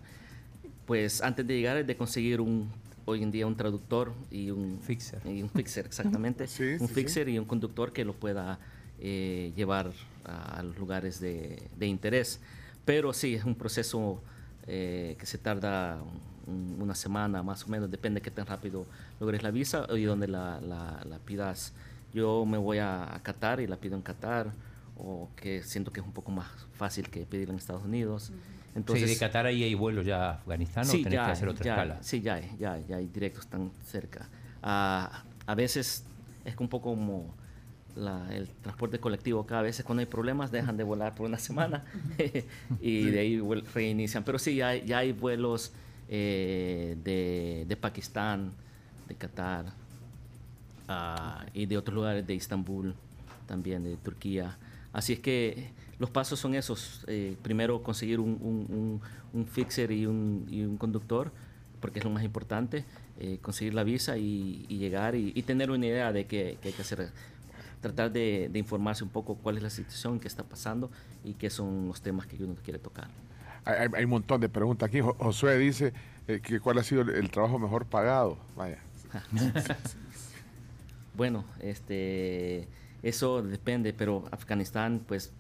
pues 0.86 1.22
antes 1.22 1.46
de 1.48 1.56
llegar 1.58 1.78
es 1.78 1.88
de 1.88 1.96
conseguir 1.96 2.42
un 2.42 2.70
hoy 3.06 3.24
en 3.24 3.32
día 3.32 3.48
un 3.48 3.56
traductor 3.56 4.14
y 4.30 4.52
un 4.52 4.80
Fixer. 4.82 5.22
y 5.26 5.42
un 5.42 5.50
fixer 5.50 5.86
exactamente. 5.86 6.48
Sí, 6.48 6.64
un 6.80 6.80
sí, 6.82 6.88
sí. 6.88 6.94
fixer 6.94 7.30
y 7.30 7.40
un 7.40 7.46
conductor 7.46 7.92
que 7.94 8.06
lo 8.06 8.14
pueda 8.14 8.60
eh, 9.00 9.52
llevar 9.56 9.92
a, 10.24 10.62
los 10.64 10.78
lugares 10.78 11.20
de, 11.20 11.62
de 11.78 11.88
interés. 11.88 12.40
Pero 12.86 13.12
sí 13.14 13.36
es 13.36 13.44
un 13.44 13.56
proceso 13.56 14.22
eh, 14.68 15.16
que 15.20 15.26
se 15.26 15.38
tarda 15.40 16.00
un- 16.46 16.78
una 16.82 16.94
semana 16.96 17.42
más 17.44 17.64
o 17.64 17.68
menos 17.70 17.90
depende 17.90 18.20
de 18.20 18.24
qué 18.24 18.32
tan 18.32 18.46
rápido 18.46 18.86
logres 19.20 19.42
la 19.44 19.52
visa 19.52 19.88
y 19.96 20.04
donde 20.04 20.28
la, 20.28 20.62
la- 20.62 21.04
la 21.06 21.18
pidas. 21.20 21.74
Yo 22.14 22.46
me 22.46 22.58
voy 22.58 22.78
a, 22.78 23.16
a 23.16 23.24
Qatar 23.24 23.62
y 23.62 23.68
la 23.68 23.78
pido 23.78 23.96
en 23.96 24.02
Qatar 24.04 24.52
o 24.98 25.30
que 25.36 25.64
siento 25.64 25.92
que 25.92 26.02
es 26.02 26.06
un 26.06 26.14
poco 26.14 26.32
más 26.32 26.48
fácil 26.74 27.10
que 27.10 27.26
pedirla 27.26 27.54
en 27.54 27.60
Estados 27.60 27.84
Unidos 27.84 28.32
entonces 28.76 29.08
sí, 29.10 29.14
de 29.16 29.20
Qatar 29.20 29.46
ahí 29.46 29.64
hay 29.64 29.74
vuelos 29.76 30.06
ya 30.06 30.30
a 30.30 30.34
Afganistán 30.36 30.88
o 30.90 30.92
tenés 30.92 31.04
que 31.10 31.32
hacer 31.32 31.48
otra 31.50 31.66
ya, 31.66 31.72
escala. 31.74 32.04
Sí, 32.04 32.22
ya, 32.22 32.36
hay, 32.36 32.52
ya, 32.60 32.80
ya 32.88 32.98
hay 32.98 33.08
directos 33.08 33.48
tan 33.48 33.72
cerca. 33.86 34.30
Ah, 34.64 35.24
a 35.46 35.56
veces 35.56 36.06
es 36.46 36.56
un 36.58 36.68
poco 36.70 36.92
como 36.96 37.34
la- 37.96 38.34
el 38.34 38.48
transporte 38.48 39.00
colectivo, 39.00 39.46
cada 39.46 39.62
vez 39.64 39.82
cuando 39.86 40.00
hay 40.00 40.06
problemas 40.06 40.52
dejan 40.52 40.78
de 40.78 40.84
volar 40.84 41.14
por 41.16 41.26
una 41.26 41.38
semana 41.38 41.84
y 42.82 43.10
de 43.10 43.20
ahí 43.20 43.42
reinician. 43.74 44.24
Pero 44.24 44.40
sí, 44.40 44.56
ya 44.56 44.70
hay, 44.70 44.86
ya 44.86 45.00
hay 45.00 45.12
vuelos 45.12 45.74
eh, 46.08 46.96
de, 47.04 47.66
de 47.68 47.76
Pakistán, 47.76 48.54
de 49.10 49.16
Qatar 49.16 49.66
ah, 50.88 51.46
y 51.54 51.66
de 51.66 51.78
otros 51.78 51.96
lugares 51.96 52.26
de 52.26 52.36
Estambul, 52.36 52.96
también 53.48 53.84
de 53.84 53.98
Turquía. 53.98 54.58
Así 54.94 55.14
es 55.14 55.20
que 55.20 55.70
los 56.02 56.10
pasos 56.10 56.40
son 56.40 56.56
esos. 56.56 57.06
eh, 57.08 57.36
primero 57.42 57.82
conseguir 57.84 58.20
un, 58.20 58.32
un- 58.42 58.66
un- 58.78 59.02
un 59.40 59.46
fixer 59.46 59.92
y 59.92 60.06
un, 60.08 60.46
y 60.50 60.64
un 60.64 60.76
conductor, 60.78 61.32
porque 61.80 62.00
es 62.00 62.06
lo 62.06 62.12
más 62.12 62.24
importante. 62.24 62.84
eh, 63.24 63.38
conseguir 63.42 63.76
la 63.76 63.84
visa 63.84 64.18
y, 64.18 64.66
y 64.68 64.78
llegar 64.80 65.14
y, 65.16 65.32
y 65.36 65.44
tener 65.44 65.70
una 65.70 65.86
idea 65.86 66.12
de 66.12 66.26
qué, 66.26 66.58
qué 66.62 66.70
hay 66.70 66.74
que 66.74 66.82
hacer. 66.82 67.12
Tratar 67.80 68.12
de, 68.12 68.50
de 68.52 68.58
informarse 68.60 69.04
un 69.04 69.12
poco 69.12 69.36
cuál 69.36 69.58
es 69.58 69.64
la 69.64 69.70
situación 69.70 70.20
que 70.20 70.28
está 70.28 70.44
pasando 70.44 70.90
y 71.24 71.34
qué 71.36 71.50
son 71.52 71.88
los 71.88 72.02
temas 72.02 72.26
que 72.26 72.44
uno 72.44 72.56
quiere 72.64 72.80
tocar. 72.80 73.08
Hay, 73.64 74.04
un 74.06 74.10
montón 74.10 74.42
de 74.42 74.50
preguntas 74.50 74.88
aquí. 74.90 75.02
Jo- 75.02 75.16
Josué 75.20 75.58
dice 75.60 75.94
eh, 76.28 76.40
que 76.42 76.60
cuál 76.60 76.80
ha 76.80 76.84
sido 76.84 77.02
el, 77.04 77.10
el 77.12 77.30
trabajo 77.30 77.60
mejor 77.60 77.86
pagado. 77.86 78.38
Vaya. 78.58 78.80
Bueno, 81.14 81.44
este, 81.60 82.68
eso 83.04 83.42
depende, 83.44 83.94
pero 83.94 84.24
Afganistán, 84.32 85.02
pues 85.08 85.32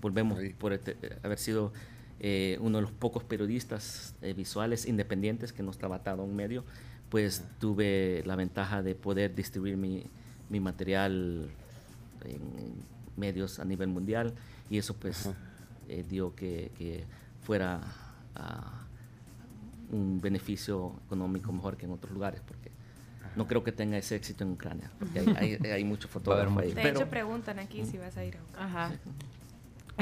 volvemos 0.00 0.38
por 0.58 0.72
este- 0.72 0.96
haber 1.22 1.38
sido 1.38 1.72
eh, 2.20 2.58
uno 2.60 2.78
de 2.78 2.82
los 2.82 2.92
pocos 2.92 3.24
periodistas 3.24 4.14
eh, 4.22 4.32
visuales 4.34 4.86
independientes 4.86 5.52
que 5.52 5.62
no 5.62 5.70
estaba 5.70 5.96
atado 5.96 6.22
a 6.22 6.24
un 6.24 6.34
medio, 6.36 6.64
pues 7.10 7.44
tuve 7.60 8.22
la 8.24 8.36
ventaja 8.36 8.82
de 8.82 8.94
poder 8.94 9.34
distribuir 9.34 9.76
mi, 9.76 10.04
mi 10.48 10.60
material 10.60 11.48
en 12.24 12.40
medios 13.16 13.58
a 13.58 13.64
nivel 13.64 13.88
mundial 13.88 14.32
y 14.70 14.78
eso 14.78 14.94
pues 14.94 15.28
eh, 15.88 16.04
dio 16.08 16.34
que, 16.34 16.70
que 16.78 17.04
fuera 17.42 17.80
ah, 18.34 18.84
un 19.92 20.20
beneficio 20.20 20.94
económico 21.06 21.52
mejor 21.52 21.76
que 21.76 21.86
en 21.86 21.92
otros 21.92 22.12
lugares 22.12 22.40
porque 22.46 22.70
no 23.36 23.46
creo 23.46 23.62
que 23.62 23.72
tenga 23.72 23.98
ese 23.98 24.16
éxito 24.16 24.44
en 24.44 24.52
Ucrania 24.52 24.90
porque 24.98 25.18
hay, 25.36 25.58
hay, 25.62 25.70
hay 25.70 25.84
mucho 25.84 26.08
Va 26.08 26.12
a 26.32 26.34
haber 26.36 26.46
fotógrafo 26.48 26.60
ahí. 26.60 26.72
De 26.72 26.82
pero 26.82 27.00
hecho, 27.00 27.10
preguntan 27.10 27.58
aquí 27.58 27.84
si 27.84 27.98
vas 27.98 28.16
a 28.16 28.24
ir 28.24 28.38
a 28.56 28.64
Ajá. 28.64 28.92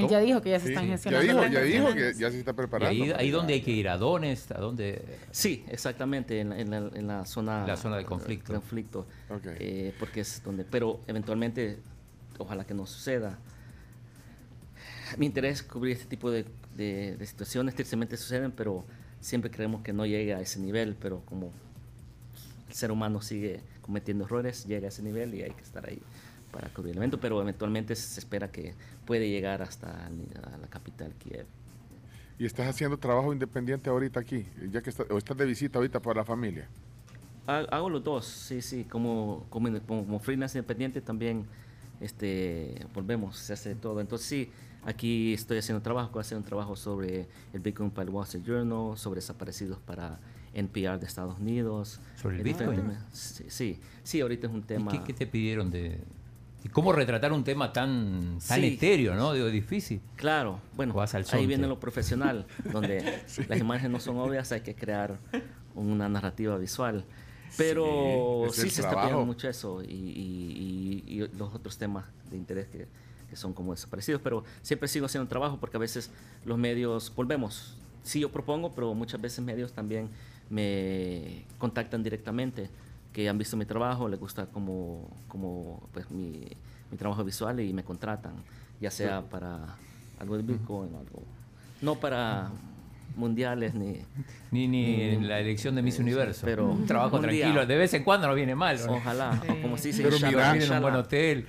Ya 0.08 0.20
dijo 0.20 0.40
que 0.40 0.50
ya 0.50 0.58
se 0.58 0.66
Sí, 0.68 0.72
están 0.72 0.86
ya 0.86 0.92
gestionando. 0.92 1.42
dijo, 1.42 1.52
ya 1.52 1.60
dijo 1.60 1.92
que 1.94 2.14
ya 2.14 2.30
se 2.30 2.38
está 2.38 2.52
¿Y 2.52 2.54
preparando. 2.54 3.16
ahí, 3.16 3.30
dónde 3.30 3.52
hay 3.54 3.60
que 3.60 3.72
ir? 3.72 3.88
¿A 3.88 3.98
dónde? 3.98 4.38
¿A 4.54 4.58
dónde? 4.58 5.02
Sí, 5.30 5.64
exactamente, 5.68 6.40
en, 6.40 6.48
la- 6.50 6.58
en 6.58 6.70
la, 6.70 6.78
en 6.94 7.06
la 7.06 7.26
zona... 7.26 7.66
La 7.66 7.76
zona 7.76 7.98
de 7.98 8.04
conflicto. 8.04 9.06
eh, 9.58 9.94
porque 9.98 10.20
es 10.20 10.42
donde... 10.42 10.64
Pero 10.64 11.00
eventualmente, 11.06 11.78
ojalá 12.38 12.64
que 12.64 12.72
no 12.72 12.86
suceda. 12.86 13.38
Mi 15.18 15.26
interés 15.26 15.56
es 15.56 15.62
cubrir 15.62 15.92
este 15.92 16.06
tipo 16.06 16.30
de, 16.30 16.46
de- 16.74 17.16
de 17.18 17.26
situaciones, 17.26 17.74
tristemente 17.74 18.16
suceden, 18.16 18.50
pero 18.50 18.86
siempre 19.20 19.50
creemos 19.50 19.82
que 19.82 19.92
no 19.92 20.06
llega 20.06 20.38
a 20.38 20.40
ese 20.40 20.58
nivel, 20.58 20.96
pero 20.98 21.20
como 21.26 21.52
el 22.68 22.74
ser 22.74 22.90
humano 22.90 23.20
sigue 23.20 23.60
cometiendo 23.82 24.24
errores, 24.24 24.64
llega 24.66 24.86
a 24.86 24.88
ese 24.88 25.02
nivel 25.02 25.34
y 25.34 25.42
hay 25.42 25.50
que 25.50 25.62
estar 25.62 25.86
ahí 25.86 26.00
para 26.52 26.68
cubrir 26.68 26.92
el 26.92 26.98
evento, 26.98 27.18
pero 27.18 27.40
eventualmente 27.42 27.96
se 27.96 28.20
espera 28.20 28.52
que 28.52 28.74
puede 29.06 29.28
llegar 29.28 29.62
hasta 29.62 30.06
a 30.06 30.58
la 30.58 30.68
capital, 30.68 31.12
Kiev. 31.18 31.46
Y 32.38 32.44
estás 32.46 32.68
haciendo 32.68 32.96
trabajo 32.98 33.32
independiente 33.32 33.88
ahorita 33.90 34.20
aquí, 34.20 34.44
ya 34.70 34.82
que 34.82 34.90
está- 34.90 35.04
o 35.10 35.18
estás 35.18 35.36
de 35.36 35.46
visita 35.46 35.78
ahorita 35.78 36.00
para 36.00 36.20
la 36.20 36.24
familia. 36.24 36.68
Ha- 37.46 37.66
Hago 37.70 37.88
los 37.90 38.04
dos, 38.04 38.26
sí, 38.26 38.62
sí, 38.62 38.84
como, 38.84 39.46
como, 39.50 39.68
como, 39.80 40.18
freelance 40.20 40.56
independiente 40.58 41.00
también 41.00 41.44
este, 42.00 42.84
volvemos, 42.94 43.36
se 43.36 43.52
hace 43.52 43.74
todo. 43.74 44.00
Entonces 44.00 44.26
sí, 44.26 44.50
aquí 44.84 45.32
estoy 45.34 45.58
haciendo 45.58 45.80
trabajo, 45.82 46.08
estoy 46.08 46.20
haciendo 46.22 46.40
un 46.42 46.46
trabajo 46.48 46.76
sobre 46.76 47.26
el 47.52 47.60
Bitcoin 47.60 47.90
para 47.90 48.04
el 48.08 48.10
Wall 48.10 48.24
Street 48.24 48.44
Journal, 48.44 48.98
sobre 48.98 49.18
desaparecidos 49.18 49.78
para 49.80 50.18
NPR 50.54 50.98
de 50.98 51.06
Estados 51.06 51.38
Unidos. 51.38 52.00
¿Sobre 52.16 52.36
el 52.38 52.42
Bitcoin? 52.42 52.92
Sí, 53.12 53.44
sí, 53.48 53.80
sí, 54.02 54.20
ahorita 54.20 54.48
es 54.48 54.52
un 54.52 54.60
¿Y 54.60 54.64
tema... 54.64 54.90
qué, 54.90 55.02
qué 55.04 55.12
te 55.12 55.26
pidieron 55.26 55.70
de.? 55.70 56.00
¿Y 56.64 56.68
cómo 56.68 56.92
retratar 56.92 57.32
un 57.32 57.42
tema 57.44 57.72
tan, 57.72 58.38
tan 58.46 58.60
Sí. 58.60 58.66
etéreo, 58.74 59.14
¿no? 59.14 59.32
Digo, 59.32 59.46
difícil. 59.48 60.00
Claro, 60.16 60.60
bueno, 60.76 60.94
Vas 60.94 61.14
al 61.14 61.24
ahí 61.32 61.46
viene 61.46 61.66
lo 61.66 61.80
profesional, 61.80 62.46
donde 62.72 63.02
las 63.48 63.58
imágenes 63.60 63.90
no 63.90 64.00
son 64.00 64.16
obvias, 64.18 64.52
hay 64.52 64.60
que 64.60 64.74
crear 64.74 65.18
una 65.74 66.08
narrativa 66.08 66.56
visual. 66.58 67.04
Pero 67.56 68.46
es 68.46 68.54
sí, 68.56 68.70
se 68.70 68.80
está 68.80 68.94
pidiendo 69.02 69.26
mucho 69.26 69.48
eso 69.48 69.82
y, 69.82 69.86
y- 69.88 71.02
y- 71.06 71.22
y 71.22 71.28
los 71.36 71.54
otros 71.54 71.76
temas 71.76 72.04
de 72.30 72.36
interés 72.36 72.66
que, 72.68 72.86
que 73.28 73.36
son 73.36 73.52
como 73.52 73.72
desaparecidos. 73.72 74.20
Pero 74.22 74.44
siempre 74.62 74.88
sigo 74.88 75.06
haciendo 75.06 75.28
trabajo 75.28 75.58
porque 75.60 75.76
a 75.76 75.80
veces 75.80 76.10
los 76.46 76.56
medios, 76.56 77.12
volvemos, 77.14 77.76
sí 78.04 78.20
yo 78.20 78.30
propongo, 78.30 78.72
pero 78.74 78.94
muchas 78.94 79.20
veces 79.20 79.44
medios 79.44 79.72
también 79.72 80.08
me 80.48 81.44
contactan 81.58 82.02
directamente 82.02 82.70
que 83.12 83.28
han 83.28 83.38
visto 83.38 83.56
mi 83.56 83.64
trabajo, 83.66 84.08
les 84.08 84.18
gusta 84.18 84.46
como, 84.46 85.08
como 85.28 85.88
pues, 85.92 86.10
mi, 86.10 86.46
mi 86.90 86.96
trabajo 86.96 87.22
visual 87.24 87.60
y 87.60 87.72
me 87.72 87.84
contratan, 87.84 88.34
ya 88.80 88.90
sea 88.90 89.22
para 89.22 89.76
algo 90.18 90.36
de 90.36 90.42
Bitcoin 90.42 90.94
o 90.94 90.98
algo. 90.98 91.22
No 91.80 91.96
para 91.96 92.50
mundiales 93.16 93.74
ni... 93.74 93.98
Ni, 94.50 94.66
ni 94.68 94.68
ni- 94.68 95.00
en 95.02 95.28
la 95.28 95.38
elección 95.40 95.74
de 95.74 95.82
Miss 95.82 95.98
Universo. 95.98 96.42
Pero 96.46 96.70
un 96.70 96.86
trabajo 96.86 97.16
un 97.16 97.22
día. 97.22 97.42
tranquilo. 97.42 97.66
De 97.66 97.76
vez 97.76 97.92
en 97.94 98.04
cuando 98.04 98.26
no 98.28 98.34
viene 98.34 98.54
mal. 98.54 98.78
¿no? 98.86 98.94
Ojalá, 98.94 99.38
Sí. 99.42 99.60
como 99.60 99.76
se 99.76 99.88
dice, 99.88 100.02
Pero 100.02 100.16
mira, 100.26 100.56
en 100.56 100.72
un 100.72 100.80
buen 100.80 100.94
hotel. 100.94 101.46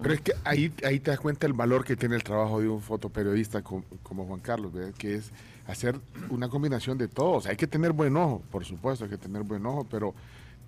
Pero 0.00 0.14
es 0.14 0.20
que 0.22 0.32
ahí, 0.44 0.72
ahí 0.86 1.00
te 1.00 1.10
das 1.10 1.20
cuenta 1.20 1.46
el 1.46 1.52
valor 1.52 1.84
que 1.84 1.96
tiene 1.96 2.14
el 2.16 2.22
trabajo 2.24 2.60
de 2.60 2.68
un 2.68 2.80
fotoperiodista 2.80 3.60
como, 3.62 3.84
como 4.02 4.24
Juan 4.26 4.40
Carlos, 4.40 4.72
¿verdad? 4.72 4.92
que 4.96 5.16
es 5.16 5.30
hacer 5.66 5.98
una 6.30 6.48
combinación 6.48 6.96
de 6.96 7.08
todos. 7.08 7.46
hay 7.46 7.56
que 7.56 7.66
tener 7.66 7.92
buen 7.92 8.16
ojo, 8.16 8.42
por 8.50 8.64
supuesto, 8.64 9.04
hay 9.04 9.10
que 9.10 9.18
tener 9.18 9.42
buen 9.42 9.64
ojo, 9.66 9.86
pero, 9.90 10.14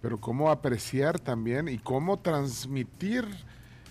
pero 0.05 0.18
cómo 0.20 0.51
apreciar 0.51 1.18
también 1.18 1.66
y 1.66 1.78
cómo 1.78 2.18
transmitir 2.18 3.24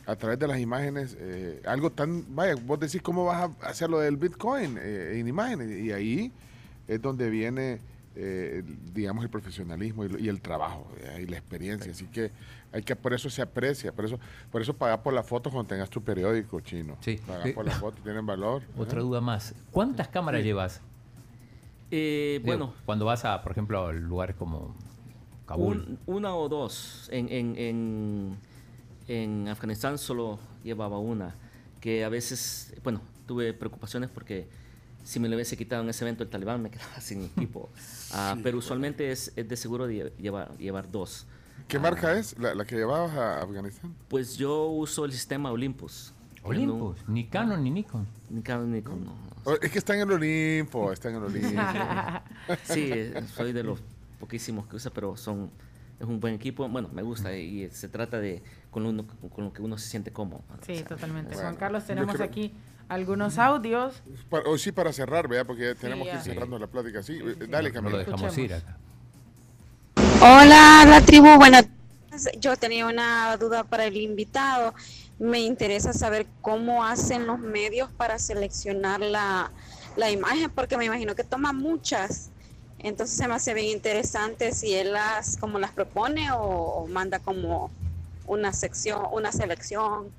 a 0.05 0.15
través 0.15 0.37
de 0.37 0.47
las 0.47 0.59
imágenes 0.59 1.17
eh, 1.19 1.59
algo 1.65 1.89
tan, 1.89 2.23
vaya, 2.35 2.53
vos 2.55 2.79
decís 2.79 3.01
cómo 3.01 3.25
vas 3.25 3.49
a 3.63 3.67
hacer 3.67 3.89
lo 3.89 3.97
del 3.97 4.17
Bitcoin 4.17 4.77
eh, 4.79 5.17
en 5.19 5.27
imágenes 5.27 5.71
y 5.71 5.91
ahí 5.91 6.31
es 6.87 7.01
donde 7.01 7.31
viene, 7.31 7.79
eh, 8.15 8.61
el- 8.63 8.93
digamos, 8.93 9.23
el 9.23 9.31
profesionalismo 9.31 10.05
y, 10.05 10.09
lo- 10.09 10.19
y 10.19 10.29
el 10.29 10.39
trabajo 10.39 10.85
eh, 11.01 11.21
y 11.23 11.25
la 11.25 11.37
experiencia. 11.37 11.91
Así 11.91 12.05
que 12.05 12.29
hay 12.71 12.83
que, 12.83 12.95
por 12.95 13.11
eso 13.15 13.27
se 13.31 13.41
aprecia, 13.41 13.91
por 13.91 14.05
eso, 14.05 14.19
por 14.51 14.61
eso 14.61 14.75
pagar 14.75 15.01
por 15.01 15.13
la 15.15 15.23
foto 15.23 15.49
cuando 15.49 15.67
tengas 15.69 15.89
tu 15.89 16.03
periódico 16.03 16.59
chino. 16.59 16.95
Sí. 16.99 17.19
Pagar 17.25 17.47
Eh, 17.47 17.53
por 17.53 17.65
la 17.65 17.71
foto, 17.71 18.03
tienen 18.03 18.23
valor. 18.27 18.61
Otra 18.77 18.99
duda 19.01 19.19
más. 19.19 19.55
¿Cuántas 19.71 20.09
cámaras 20.09 20.43
llevas? 20.43 20.79
Eh, 21.89 22.39
Digo, 22.43 22.45
bueno, 22.57 22.73
Cuando 22.85 23.05
vas 23.05 23.25
a, 23.25 23.41
por 23.41 23.51
ejemplo, 23.53 23.87
a 23.87 23.93
lugares 23.93 24.35
como 24.35 24.75
Kabul. 25.53 25.77
un- 26.07 26.15
una 26.15 26.35
o 26.35 26.49
dos. 26.49 27.07
En, 27.11 27.27
en, 27.31 27.55
en, 27.57 28.37
en 29.07 29.47
Afganistán 29.47 29.97
solo 29.97 30.39
llevaba 30.63 30.99
una, 30.99 31.35
que 31.81 32.03
a 32.03 32.09
veces, 32.09 32.73
bueno, 32.83 33.01
tuve 33.27 33.53
preocupaciones 33.53 34.09
porque 34.09 34.47
si 35.03 35.19
me 35.19 35.27
lo 35.27 35.35
hubiese 35.35 35.57
quitado 35.57 35.83
en 35.83 35.89
ese 35.89 36.03
evento 36.05 36.23
el 36.23 36.29
talibán 36.29 36.61
me 36.61 36.69
quedaba 36.69 36.99
sin 37.01 37.23
equipo. 37.35 37.69
Ah, 38.11 38.35
pero 38.43 38.57
usualmente 38.57 39.11
es, 39.11 39.31
es 39.35 39.47
de 39.47 39.57
seguro 39.57 39.87
de 39.87 40.13
llevar, 40.19 40.57
llevar 40.57 40.89
dos. 40.91 41.25
¿Qué 41.67 41.77
Ah, 41.77 41.81
marca 41.81 42.17
es 42.17 42.37
la, 42.39 42.53
la 42.55 42.65
que 42.65 42.75
llevabas 42.75 43.11
a 43.15 43.41
Afganistán? 43.41 43.93
Pues 44.07 44.37
yo 44.37 44.67
uso 44.67 45.05
el 45.05 45.11
sistema 45.13 45.51
Olympus. 45.51 46.13
Olympus. 46.43 46.97
Ni 47.07 47.25
Canon 47.27 47.63
ni 47.63 47.69
Nikon. 47.71 48.05
Ni 48.29 48.41
Canon 48.41 48.69
ni 48.69 48.77
Nikon, 48.79 49.05
no. 49.05 49.15
Oh, 49.45 49.55
es 49.61 49.71
que 49.71 49.77
está 49.77 49.93
en 49.95 50.01
el 50.01 50.11
Olimpo, 50.11 50.91
está 50.91 51.09
en 51.09 51.15
el 51.15 51.23
Olimpo. 51.25 51.61
Sí, 52.63 52.91
soy 53.35 53.53
de 53.53 53.63
los 53.63 53.79
poquísimos 54.27 54.65
que 54.67 54.77
usa, 54.77 54.89
pero 54.93 55.17
son 55.17 55.51
es 55.99 56.07
un 56.07 56.19
buen 56.21 56.33
equipo. 56.33 56.67
Bueno, 56.69 56.89
me 56.93 57.01
gusta 57.01 57.35
y 57.35 57.69
se 57.71 57.89
trata 57.89 58.19
de 58.21 58.41
con, 58.71 58.85
uno, 58.85 59.05
con 59.35 59.43
lo 59.43 59.51
que 59.53 59.61
uno 59.61 59.77
se 59.77 59.89
siente 59.89 60.11
cómodo. 60.13 60.41
O 60.49 60.65
Sí, 60.65 60.77
sea, 60.77 60.85
totalmente. 60.87 61.33
Bueno, 61.35 61.41
Juan 61.49 61.55
Carlos, 61.57 61.83
tenemos 61.85 62.15
creo- 62.15 62.25
aquí 62.25 62.53
algunos 62.87 63.37
audios. 63.37 64.01
Para- 64.29 64.49
o 64.49 64.57
sí, 64.57 64.71
para 64.71 64.93
cerrar, 64.93 65.27
¿verdad? 65.27 65.45
Porque 65.45 65.63
ya 65.65 65.75
tenemos 65.75 66.07
que 66.07 66.15
ir 66.15 66.21
cerrando 66.21 66.57
la 66.57 66.67
plática. 66.67 67.03
Sí, 67.03 67.19
eh, 67.21 67.35
dale, 67.49 67.69
No 67.69 67.81
lo 67.81 67.83
Camila. 67.91 67.97
dejamos 67.99 68.37
ir 68.37 68.53
acá. 68.53 68.77
Hola, 70.21 70.85
la 70.87 71.01
tribu, 71.05 71.35
buenas. 71.35 71.67
Yo 72.39 72.55
tenía 72.55 72.85
una 72.87 73.35
duda 73.37 73.63
para 73.65 73.85
el 73.85 73.97
invitado. 73.97 74.73
Me 75.19 75.39
interesa 75.41 75.91
saber 75.93 76.27
cómo 76.41 76.85
hacen 76.85 77.27
los 77.27 77.39
medios 77.39 77.91
para 77.91 78.17
seleccionar 78.19 79.01
la, 79.01 79.51
la 79.97 80.11
imagen, 80.11 80.49
porque 80.49 80.77
me 80.77 80.85
imagino 80.85 81.13
que 81.13 81.23
toma 81.25 81.51
muchas. 81.53 82.29
Entonces 82.83 83.15
se 83.17 83.27
me 83.27 83.33
hace 83.33 83.53
bien 83.53 83.67
interesante 83.67 84.51
si 84.51 84.73
él 84.73 84.91
las 84.93 85.37
como 85.37 85.57
las 85.57 85.71
propone 85.71 86.31
o, 86.31 86.37
o 86.37 86.87
manda 86.87 87.19
como 87.19 87.71
una 88.27 88.53
sección, 88.53 89.01
una 89.11 89.31
selección. 89.31 90.11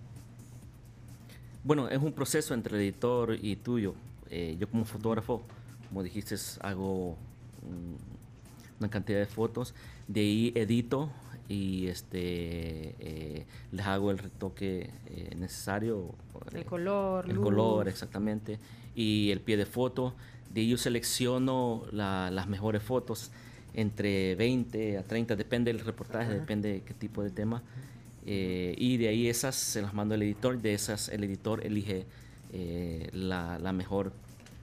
Bueno, 1.63 1.89
es 1.89 1.99
un 2.03 2.13
proceso 2.13 2.53
entre 2.55 2.77
el 2.77 2.83
editor 2.83 3.39
y 3.41 3.57
tuyo. 3.57 3.95
Eh, 4.31 4.57
yo 4.59 4.69
como 4.69 4.85
fotógrafo, 4.85 5.43
como 5.89 6.03
dijiste, 6.03 6.37
hago 6.61 7.17
una 8.81 8.91
cantidad 8.91 9.19
de 9.19 9.27
fotos. 9.27 9.75
De 10.09 10.21
ahí 10.21 10.53
edito 10.55 11.11
y 11.49 11.89
este 11.89 12.95
eh, 12.99 13.47
les 13.73 13.87
hago 13.87 14.11
el 14.11 14.19
retoque 14.19 14.91
eh, 15.07 15.35
necesario. 15.37 16.15
El 16.53 16.65
color, 16.65 17.27
el 17.29 17.37
luz. 17.37 17.45
color, 17.45 17.89
exactamente, 17.89 18.59
y 18.95 19.31
el 19.31 19.41
pie 19.41 19.57
de 19.57 19.67
foto. 19.67 20.15
De 20.55 20.61
ahí 20.61 20.69
yo 20.69 20.77
selecciono 20.79 21.83
la- 21.93 22.31
las 22.31 22.47
mejores 22.47 22.83
fotos, 22.83 23.31
entre 23.75 24.37
20 24.37 24.99
a 24.99 25.03
30, 25.03 25.35
depende 25.37 25.73
del 25.73 25.85
reportaje, 25.85 26.33
depende 26.33 26.73
de 26.73 26.81
qué 26.83 26.95
tipo 26.95 27.23
de 27.23 27.31
tema. 27.31 27.63
Eh, 28.27 28.75
y 28.79 28.97
de 28.97 29.09
ahí 29.09 29.29
esas 29.29 29.55
se 29.57 29.83
las 29.83 29.93
mando 29.93 30.15
al 30.15 30.23
editor, 30.23 30.59
de 30.61 30.73
esas 30.75 31.09
el 31.09 31.25
editor 31.25 31.67
elige 31.67 32.07
eh, 32.53 33.11
la, 33.13 33.59
la 33.59 33.73
mejor 33.73 34.13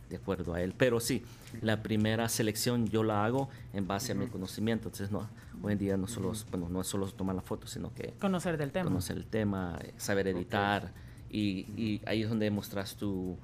de 0.09 0.15
acuerdo 0.15 0.53
a 0.53 0.61
él. 0.61 0.73
Pero 0.77 0.99
sí, 0.99 1.23
la 1.61 1.84
primera 1.84 2.27
selección 2.30 2.88
yo 2.88 3.03
la 3.03 3.23
hago 3.26 3.49
en 3.73 3.85
base 3.88 4.13
a 4.13 4.15
mi 4.15 4.27
conocimiento. 4.27 4.88
Entonces, 4.88 5.11
no, 5.11 5.27
hoy 5.61 5.73
en 5.73 5.77
día 5.80 5.97
no, 5.97 6.07
solo, 6.07 6.34
bueno, 6.51 6.69
no 6.69 6.81
es 6.81 6.88
solo 6.88 7.05
tomar 7.07 7.35
la 7.35 7.41
foto, 7.41 7.68
sino 7.68 7.93
que 7.93 8.13
Conocer 8.19 8.57
del 8.57 8.72
tema. 8.72 8.85
conocer 8.85 9.18
el 9.18 9.26
tema, 9.26 9.77
saber 9.97 10.27
editar 10.30 10.91
y, 11.30 11.65
y 11.77 12.01
ahí 12.05 12.23
es 12.23 12.30
donde 12.30 12.49
mostras 12.49 12.95
tu, 12.95 13.38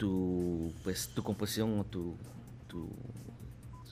tu, 0.00 0.72
pues, 0.82 1.08
tu 1.14 1.22
composición 1.22 1.78
o 1.78 1.84
tu, 1.84 2.16
tu, 2.66 2.88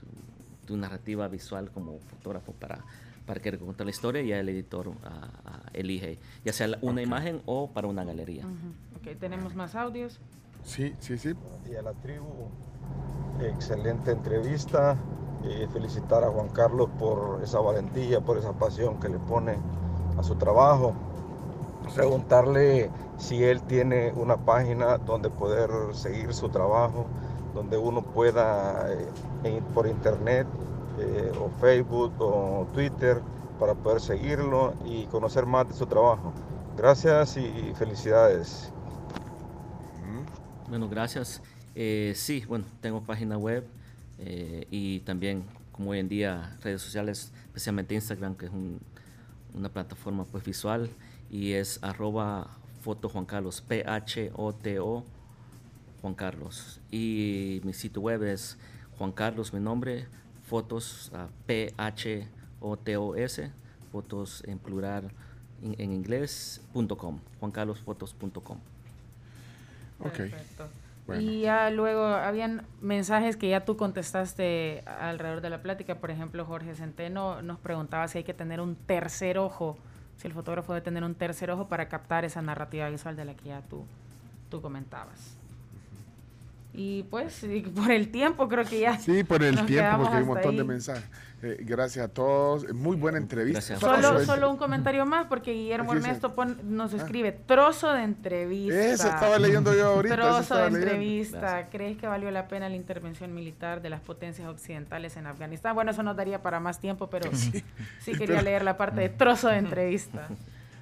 tu- 0.01 0.65
tu 0.67 0.77
narrativa 0.79 1.29
visual 1.29 1.71
como 1.71 1.99
fotógrafo 2.01 2.53
para, 2.53 2.83
para 3.27 3.41
que 3.41 3.59
contar 3.59 3.85
la 3.87 3.91
historia 3.91 4.23
y 4.23 4.29
ya 4.29 4.39
el 4.41 4.49
editor 4.49 4.91
ah, 5.05 5.29
ah, 5.45 5.61
elige, 5.75 6.19
ya 6.47 6.53
sea 6.55 6.67
una 6.81 7.03
imagen 7.03 7.43
o 7.45 7.71
para 7.71 7.89
una 7.89 8.05
galería. 8.05 8.47
Ujú. 8.47 8.73
Ok, 8.97 9.19
tenemos 9.21 9.55
más 9.55 9.75
audios. 9.75 10.19
Sí, 10.65 10.95
sí, 10.99 11.19
sí. 11.19 11.35
y 11.71 11.75
a 11.77 11.83
la 11.83 11.93
tribu. 11.93 12.49
Excelente 13.41 14.11
entrevista. 14.13 14.97
Eh, 15.45 15.69
felicitar 15.73 16.25
a 16.25 16.29
Juan 16.31 16.49
Carlos 16.49 16.89
por 16.99 17.41
esa 17.45 17.61
valentía, 17.61 18.21
por 18.21 18.39
esa 18.39 18.53
pasión 18.55 18.99
que 18.99 19.09
le 19.11 19.19
pone 19.19 19.57
a 20.19 20.23
su 20.23 20.35
trabajo. 20.37 20.95
Preguntarle 21.95 22.91
si 23.19 23.43
él 23.45 23.61
tiene 23.63 24.13
una 24.15 24.37
página 24.37 24.97
donde 24.99 25.29
poder 25.29 25.71
seguir 25.93 26.33
su 26.33 26.49
trabajo, 26.49 27.07
donde 27.55 27.77
uno 27.77 28.03
pueda 28.03 28.87
eh, 29.45 29.61
por 29.75 29.87
internet 29.87 30.47
eh, 30.99 31.33
o 31.41 31.51
Facebook 31.61 32.13
o 32.21 32.67
Twitter 32.73 33.21
para 33.59 33.75
poder 33.75 34.01
seguirlo 34.01 34.75
y 34.85 35.05
conocer 35.07 35.45
más 35.47 35.69
de 35.69 35.75
su 35.75 35.85
trabajo. 35.87 36.33
Gracias 36.77 37.37
y 37.37 37.73
felicidades. 37.77 38.73
Bueno, 40.69 40.89
gracias. 40.89 41.43
Eh, 41.75 42.13
sí, 42.15 42.45
bueno, 42.47 42.65
tengo 42.81 43.01
página 43.01 43.39
web 43.39 43.67
eh, 44.19 44.67
y 44.71 45.01
también, 45.01 45.45
como 45.73 45.91
hoy 45.91 45.99
en 45.99 46.09
día, 46.09 46.57
redes 46.63 46.83
sociales, 46.83 47.33
especialmente 47.47 47.95
Instagram, 47.95 48.35
que 48.35 48.47
es 48.47 48.53
un- 48.53 48.79
una 49.55 49.71
plataforma 49.71 50.25
pues 50.31 50.45
visual, 50.45 50.91
y 51.31 51.53
es 51.53 51.79
arroba 51.83 52.49
foto 52.81 53.09
Juan 53.09 53.25
Carlos, 53.25 53.61
P-H-O-T-O 53.61 55.05
Juan 56.01 56.15
Carlos. 56.15 56.81
Y 56.91 57.61
mi 57.65 57.73
sitio 57.73 58.03
web 58.03 58.23
es 58.23 58.59
Juan 58.99 59.13
Carlos, 59.13 59.53
mi 59.53 59.61
nombre, 59.61 60.07
fotos, 60.47 61.11
ah, 61.15 61.29
P-H-O-T-O-S, 61.47 62.31
fotos 63.93 64.43
en 64.47 64.59
plural 64.59 65.11
en, 65.63 65.75
en 65.79 65.93
inglés, 65.93 66.61
punto 66.73 66.97
com, 66.97 67.19
juancarlosfotos.com. 67.41 68.59
Ok. 70.01 70.17
Perfecto. 70.17 70.69
Bueno. 71.07 71.23
Y 71.23 71.41
ya 71.41 71.71
luego 71.71 72.05
habían 72.05 72.67
mensajes 72.83 73.37
que 73.39 73.49
ya 73.49 73.65
tú 73.65 73.79
contestaste 73.79 74.83
alrededor 74.87 75.41
de 75.41 75.49
la 75.49 75.63
plática. 75.63 75.95
Por 75.95 76.11
ejemplo, 76.11 76.45
Jorge 76.45 76.75
Centeno 76.75 77.41
nos 77.41 77.59
preguntaba 77.59 78.07
si 78.09 78.19
hay 78.19 78.25
que 78.25 78.35
tener 78.35 78.61
un 78.61 78.77
tercer 78.77 79.39
ojo, 79.39 79.79
si 80.19 80.27
el 80.27 80.35
fotógrafo 80.35 80.75
debe 80.75 80.85
tener 80.85 81.05
un 81.05 81.15
tercer 81.15 81.51
ojo 81.51 81.69
para 81.69 81.89
captar 81.89 82.25
esa 82.25 82.43
narrativa 82.43 82.89
visual 82.91 83.17
de 83.17 83.25
la 83.25 83.35
que 83.35 83.49
ya 83.49 83.63
tú, 83.63 83.87
tú 84.51 84.61
comentabas. 84.61 85.38
Y 86.81 87.03
pues, 87.11 87.43
y 87.43 87.63
por 87.63 87.91
el 87.91 88.09
tiempo 88.13 88.49
creo 88.49 88.65
que 88.65 88.79
ya. 88.79 88.97
Sí, 89.01 89.25
por 89.25 89.43
el 89.43 89.67
tiempo, 89.67 89.97
porque 90.03 90.15
hay 90.17 90.23
un 90.23 90.29
montón 90.29 90.57
de 90.57 90.63
mensajes. 90.63 91.03
Eh, 91.43 91.57
gracias 91.61 92.05
a 92.05 92.09
todos. 92.09 92.73
Muy 92.73 92.97
buena 92.97 93.19
entrevista. 93.19 93.61
Solo, 93.61 94.25
solo 94.25 94.49
un 94.49 94.57
comentario 94.57 95.05
más, 95.05 95.27
porque 95.27 95.53
Guillermo 95.53 95.91
Aquí 95.91 96.03
Ernesto 96.03 96.37
pon- 96.37 96.57
nos 96.63 96.93
escribe 96.95 97.33
trozo 97.33 97.93
de 97.93 98.05
entrevista. 98.05 98.81
Eso 98.93 99.09
estaba 99.09 99.41
leyendo 99.41 99.75
yo 99.75 99.87
ahorita. 99.87 100.15
Trozo 100.15 100.57
de 100.57 100.67
entrevista. 100.69 101.69
¿Crees 101.69 101.97
que 101.99 102.07
valió 102.07 102.31
la 102.31 102.47
pena 102.47 102.69
la 102.69 102.77
intervención 102.77 103.35
militar 103.35 103.83
de 103.83 103.91
las 103.91 104.01
potencias 104.01 104.47
occidentales 104.49 105.17
en 105.17 105.27
Afganistán? 105.27 105.75
Bueno, 105.75 105.91
eso 105.91 106.05
nos 106.05 106.17
daría 106.17 106.43
para 106.43 106.61
más 106.61 106.79
tiempo, 106.79 107.11
pero 107.11 107.29
sí, 107.35 107.61
quería 108.05 108.27
pero- 108.27 108.43
leer 108.43 108.63
la 108.63 108.77
parte 108.77 109.01
de 109.01 109.09
trozo 109.09 109.49
de 109.49 109.57
entrevista. 109.59 110.29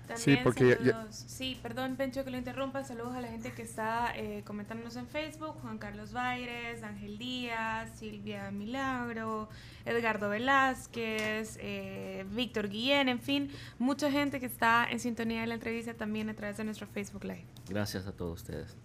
También 0.07 0.41
porque 0.45 0.69
ya- 0.71 0.79
ya- 0.85 0.93
saludos. 0.93 1.15
Sí, 1.27 1.59
perdón, 1.63 1.97
Pencho, 1.97 2.25
que 2.25 2.31
lo 2.31 2.39
interrumpa. 2.39 2.85
Saludos 2.85 3.15
a 3.15 3.21
la 3.21 3.29
gente 3.29 3.53
que 3.53 3.63
está 3.63 4.13
eh, 4.17 4.43
comentándonos 4.47 4.97
en 4.97 5.07
Facebook: 5.07 5.57
Juan 5.63 5.79
Carlos 5.79 6.13
Baires, 6.13 6.83
Ángel 6.83 7.19
Díaz, 7.19 7.91
Silvia 7.99 8.51
Milagro, 8.51 9.49
Edgardo 9.85 10.29
Velázquez, 10.29 11.59
eh, 11.61 12.25
Víctor 12.33 12.69
Guillén, 12.69 13.09
en 13.09 13.21
fin, 13.21 13.51
mucha 13.79 14.11
gente 14.11 14.41
que 14.41 14.47
está 14.47 14.87
en 14.91 15.01
sintonía 15.01 15.41
de 15.43 15.47
la 15.49 15.55
entrevista 15.55 15.95
también 15.95 16.29
a 16.29 16.35
través 16.35 16.57
de 16.57 16.65
nuestro 16.65 16.87
Facebook 16.87 17.25
Live. 17.25 17.45
Gracias 17.69 18.07
a 18.07 18.13
todos 18.13 18.41
ustedes. 18.43 18.77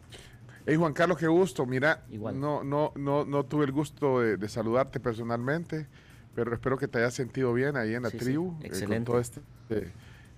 Hey 0.66 0.76
Juan 0.76 0.94
Carlos, 0.94 1.18
qué 1.18 1.28
gusto. 1.28 1.66
Mira, 1.66 2.04
Igual. 2.12 2.40
no, 2.40 2.64
no, 2.64 2.92
no, 2.96 3.26
no 3.26 3.44
tuve 3.46 3.66
el 3.66 3.72
gusto 3.72 4.20
de, 4.22 4.38
de 4.38 4.48
saludarte 4.48 5.00
personalmente, 5.00 5.88
pero 6.36 6.54
espero 6.54 6.78
que 6.78 6.88
te 6.88 7.00
hayas 7.00 7.14
sentido 7.16 7.52
bien 7.54 7.76
ahí 7.78 7.96
en 7.96 8.04
la 8.04 8.10
Sí, 8.12 8.20
sí, 8.20 8.26
tribu, 8.26 8.52
eh, 8.52 8.56
con 8.58 8.66
excelente. 8.68 9.06
todo 9.06 9.20
este 9.20 9.42
eh, 9.72 9.92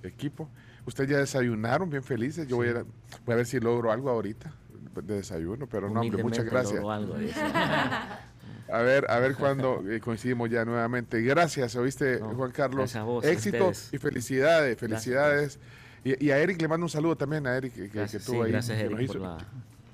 equipo. 0.04 0.50
Ustedes 0.86 1.10
ya 1.10 1.18
desayunaron 1.18 1.90
bien 1.90 2.04
felices. 2.04 2.48
Yo 2.48 2.58
voy, 2.58 2.70
a, 2.70 2.74
voy 3.26 3.34
a 3.34 3.36
ver 3.36 3.46
si 3.46 3.60
logro 3.60 3.92
algo 3.92 4.10
ahorita 4.10 4.54
de 5.04 5.16
desayuno, 5.16 5.66
pero 5.68 5.90
no, 5.90 6.02
hombre, 6.02 6.22
muchas 6.22 6.46
gracias. 6.46 6.84
A 8.72 8.82
ver, 8.82 9.06
a 9.10 9.20
ver 9.20 9.36
cuándo 9.36 9.84
eh, 9.90 10.00
coincidimos 10.00 10.50
ya 10.50 10.66
nuevamente. 10.66 11.22
Gracias, 11.22 11.76
oíste, 11.76 12.20
No, 12.20 12.34
Juan 12.36 12.52
Carlos. 12.52 12.94
vos, 13.04 13.24
Éxito 13.26 13.72
y 13.92 13.98
felicidades, 13.98 14.78
felicidades. 14.78 15.60
Y, 16.04 16.26
y 16.26 16.32
a 16.32 16.40
Eric 16.40 16.62
le 16.62 16.68
mando 16.68 16.86
un 16.86 16.90
saludo 16.90 17.16
también, 17.16 17.46
a 17.48 17.56
Eric, 17.56 17.74
que, 17.74 17.88
Gracias, 17.88 18.26
tuvo 18.26 18.38
sí, 18.38 18.42
ahí. 18.46 18.52
gracias 18.52 18.78
Eric 18.80 19.08
por 19.08 19.16
la, 19.22 19.38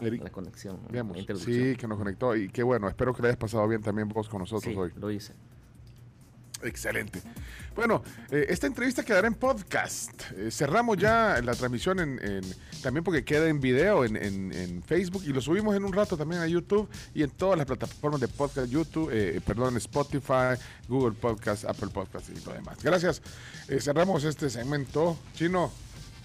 Eric, 0.01 0.23
la 0.23 0.29
conexión, 0.31 0.79
la 0.85 0.91
Veamos. 0.91 1.17
introducción. 1.17 1.55
Sí, 1.55 1.75
que 1.75 1.87
nos 1.87 1.97
conectó. 1.97 2.35
Y 2.35 2.49
qué 2.49 2.63
bueno, 2.63 2.87
espero 2.87 3.13
que 3.13 3.21
le 3.21 3.27
hayas 3.29 3.37
pasado 3.37 3.67
bien 3.67 3.81
también 3.81 4.07
vos 4.07 4.27
con 4.29 4.39
nosotros 4.39 4.73
Sí, 4.73 4.79
hoy. 4.79 4.91
lo 4.95 5.11
hice. 5.11 5.33
Excelente. 6.64 7.22
Bueno, 7.76 8.03
eh, 8.31 8.48
esta 8.49 8.68
entrevista 8.68 9.03
quedará 9.03 9.27
en 9.27 9.36
podcast. 9.36 10.11
Eh, 10.36 10.49
cerramos 10.52 10.98
ya 10.98 11.40
la 11.44 11.53
transmisión 11.56 11.99
en, 11.99 12.19
en- 12.22 12.56
también 12.81 13.03
porque 13.03 13.23
queda 13.23 13.48
en 13.48 13.61
video 13.61 14.03
en, 14.06 14.15
en- 14.18 14.84
Facebook 14.84 15.23
y 15.26 15.30
lo 15.34 15.40
subimos 15.41 15.76
en 15.76 15.84
un 15.86 15.94
rato 15.94 16.18
también 16.18 16.41
a 16.41 16.48
YouTube 16.48 16.90
y 17.14 17.23
en 17.23 17.30
todas 17.30 17.57
las 17.57 17.65
plataformas 17.68 18.19
de 18.19 18.27
podcast, 18.27 18.69
YouTube, 18.69 19.10
eh, 19.14 19.40
perdón, 19.45 19.77
Spotify, 19.77 20.60
Google 20.88 21.14
Podcast, 21.14 21.65
Apple 21.65 21.90
Podcast 21.94 22.30
y 22.30 22.40
lo 22.45 22.53
demás. 22.53 22.77
Gracias. 22.81 23.22
Eh, 23.68 23.80
cerramos 23.80 24.23
este 24.23 24.49
segmento. 24.49 25.18
Chino, 25.36 25.72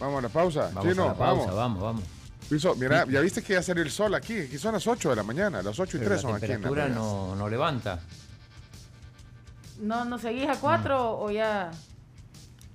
vamos 0.00 0.18
a 0.18 0.22
la 0.22 0.28
pausa. 0.30 0.70
Vamos 0.74 0.90
Chino, 0.90 1.04
a 1.04 1.08
la 1.08 1.14
pausa, 1.14 1.52
vamos. 1.52 1.56
vamos, 1.56 1.82
vamos. 1.82 2.02
Piso, 2.48 2.74
mira, 2.74 3.06
ya 3.08 3.20
viste 3.20 3.42
que 3.42 3.54
ya 3.54 3.62
salió 3.62 3.82
el 3.82 3.90
sol 3.90 4.14
aquí. 4.14 4.38
Aquí 4.38 4.58
son 4.58 4.74
las 4.74 4.86
8 4.86 5.10
de 5.10 5.16
la 5.16 5.22
mañana, 5.22 5.62
las 5.62 5.78
8 5.78 5.96
y 5.96 6.00
Pero 6.00 6.10
3 6.10 6.22
la 6.24 6.28
son 6.30 6.36
aquí 6.36 6.52
en 6.52 6.62
Vegas. 6.62 6.90
no, 6.90 7.34
no 7.36 7.48
levanta. 7.48 8.00
¿No, 9.78 10.04
¿No 10.04 10.18
seguís 10.18 10.48
a 10.48 10.56
cuatro 10.60 11.18
o 11.18 11.30
ya 11.30 11.70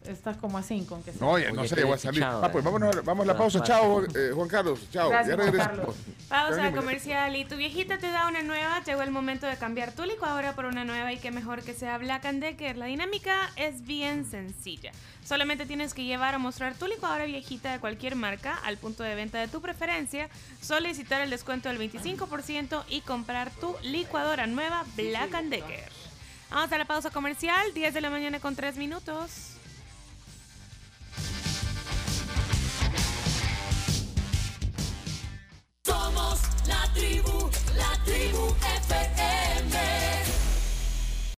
estás 0.05 0.38
como 0.38 0.57
a 0.57 0.63
cinco? 0.63 0.95
Aunque 0.95 1.11
sea? 1.11 1.21
No, 1.26 1.38
ya 1.38 1.51
no 1.51 1.61
Oye, 1.61 1.69
sé, 1.69 1.76
qué 1.76 1.84
voy 1.84 1.93
a 1.93 1.97
salir. 1.97 2.21
chao, 2.21 2.41
Ah, 2.43 2.51
pues 2.51 2.63
vámonos, 2.63 2.95
a- 2.95 3.01
vamos 3.01 3.23
a 3.23 3.27
la 3.34 3.38
pausa. 3.38 3.61
Chao, 3.63 4.03
eh, 4.03 4.31
Juan 4.34 4.47
Carlos. 4.47 4.80
Chao. 4.91 5.09
Gracias, 5.09 5.30
ya 5.30 5.35
Juan 5.43 5.51
regresamos. 5.53 5.77
Carlos. 5.95 5.95
Pausa 6.30 6.71
comercial 6.71 7.35
y 7.35 7.45
tu 7.45 7.55
viejita 7.55 7.97
te 7.97 8.11
da 8.11 8.27
una 8.27 8.41
nueva, 8.43 8.84
llegó 8.84 9.01
el 9.01 9.11
momento 9.11 9.47
de 9.47 9.57
cambiar 9.57 9.93
tu 9.93 10.03
licuadora 10.05 10.53
por 10.53 10.65
una 10.65 10.84
nueva 10.85 11.11
y 11.13 11.17
que 11.17 11.31
mejor 11.31 11.63
que 11.63 11.73
sea 11.73 11.97
Black 11.97 12.26
and 12.26 12.41
Decker. 12.41 12.77
La 12.77 12.85
dinámica 12.85 13.49
es 13.55 13.84
bien 13.85 14.26
sencilla. 14.30 14.91
Solamente 15.26 15.65
tienes 15.65 15.93
que 15.93 16.03
llevar 16.05 16.34
a 16.34 16.38
mostrar 16.39 16.73
tu 16.76 16.88
licuadora 16.88 17.26
viejita 17.26 17.71
de 17.71 17.80
cualquier 17.80 18.15
marca 18.15 18.57
al 18.65 18.77
punto 18.77 19.03
de 19.03 19.13
venta 19.15 19.38
de 19.39 19.47
tu 19.47 19.61
preferencia, 19.61 20.27
solicitar 20.61 21.21
el 21.21 21.30
descuento 21.30 21.69
del 21.69 21.77
25% 21.77 22.84
y 22.89 23.01
comprar 23.01 23.51
tu 23.51 23.76
licuadora 23.84 24.47
nueva 24.47 24.85
Black 24.95 25.34
and 25.35 25.49
Decker. 25.51 25.89
Vamos 26.49 26.71
a 26.71 26.77
la 26.80 26.85
pausa 26.85 27.11
comercial, 27.11 27.73
10 27.76 27.93
de 27.93 28.01
la 28.01 28.09
mañana 28.09 28.39
con 28.39 28.55
3 28.55 28.76
minutos. 28.77 29.53
Somos 35.85 36.39
la 36.67 36.91
tribu, 36.93 37.49
la 37.77 38.03
tribu 38.03 38.55
FM. 38.81 39.80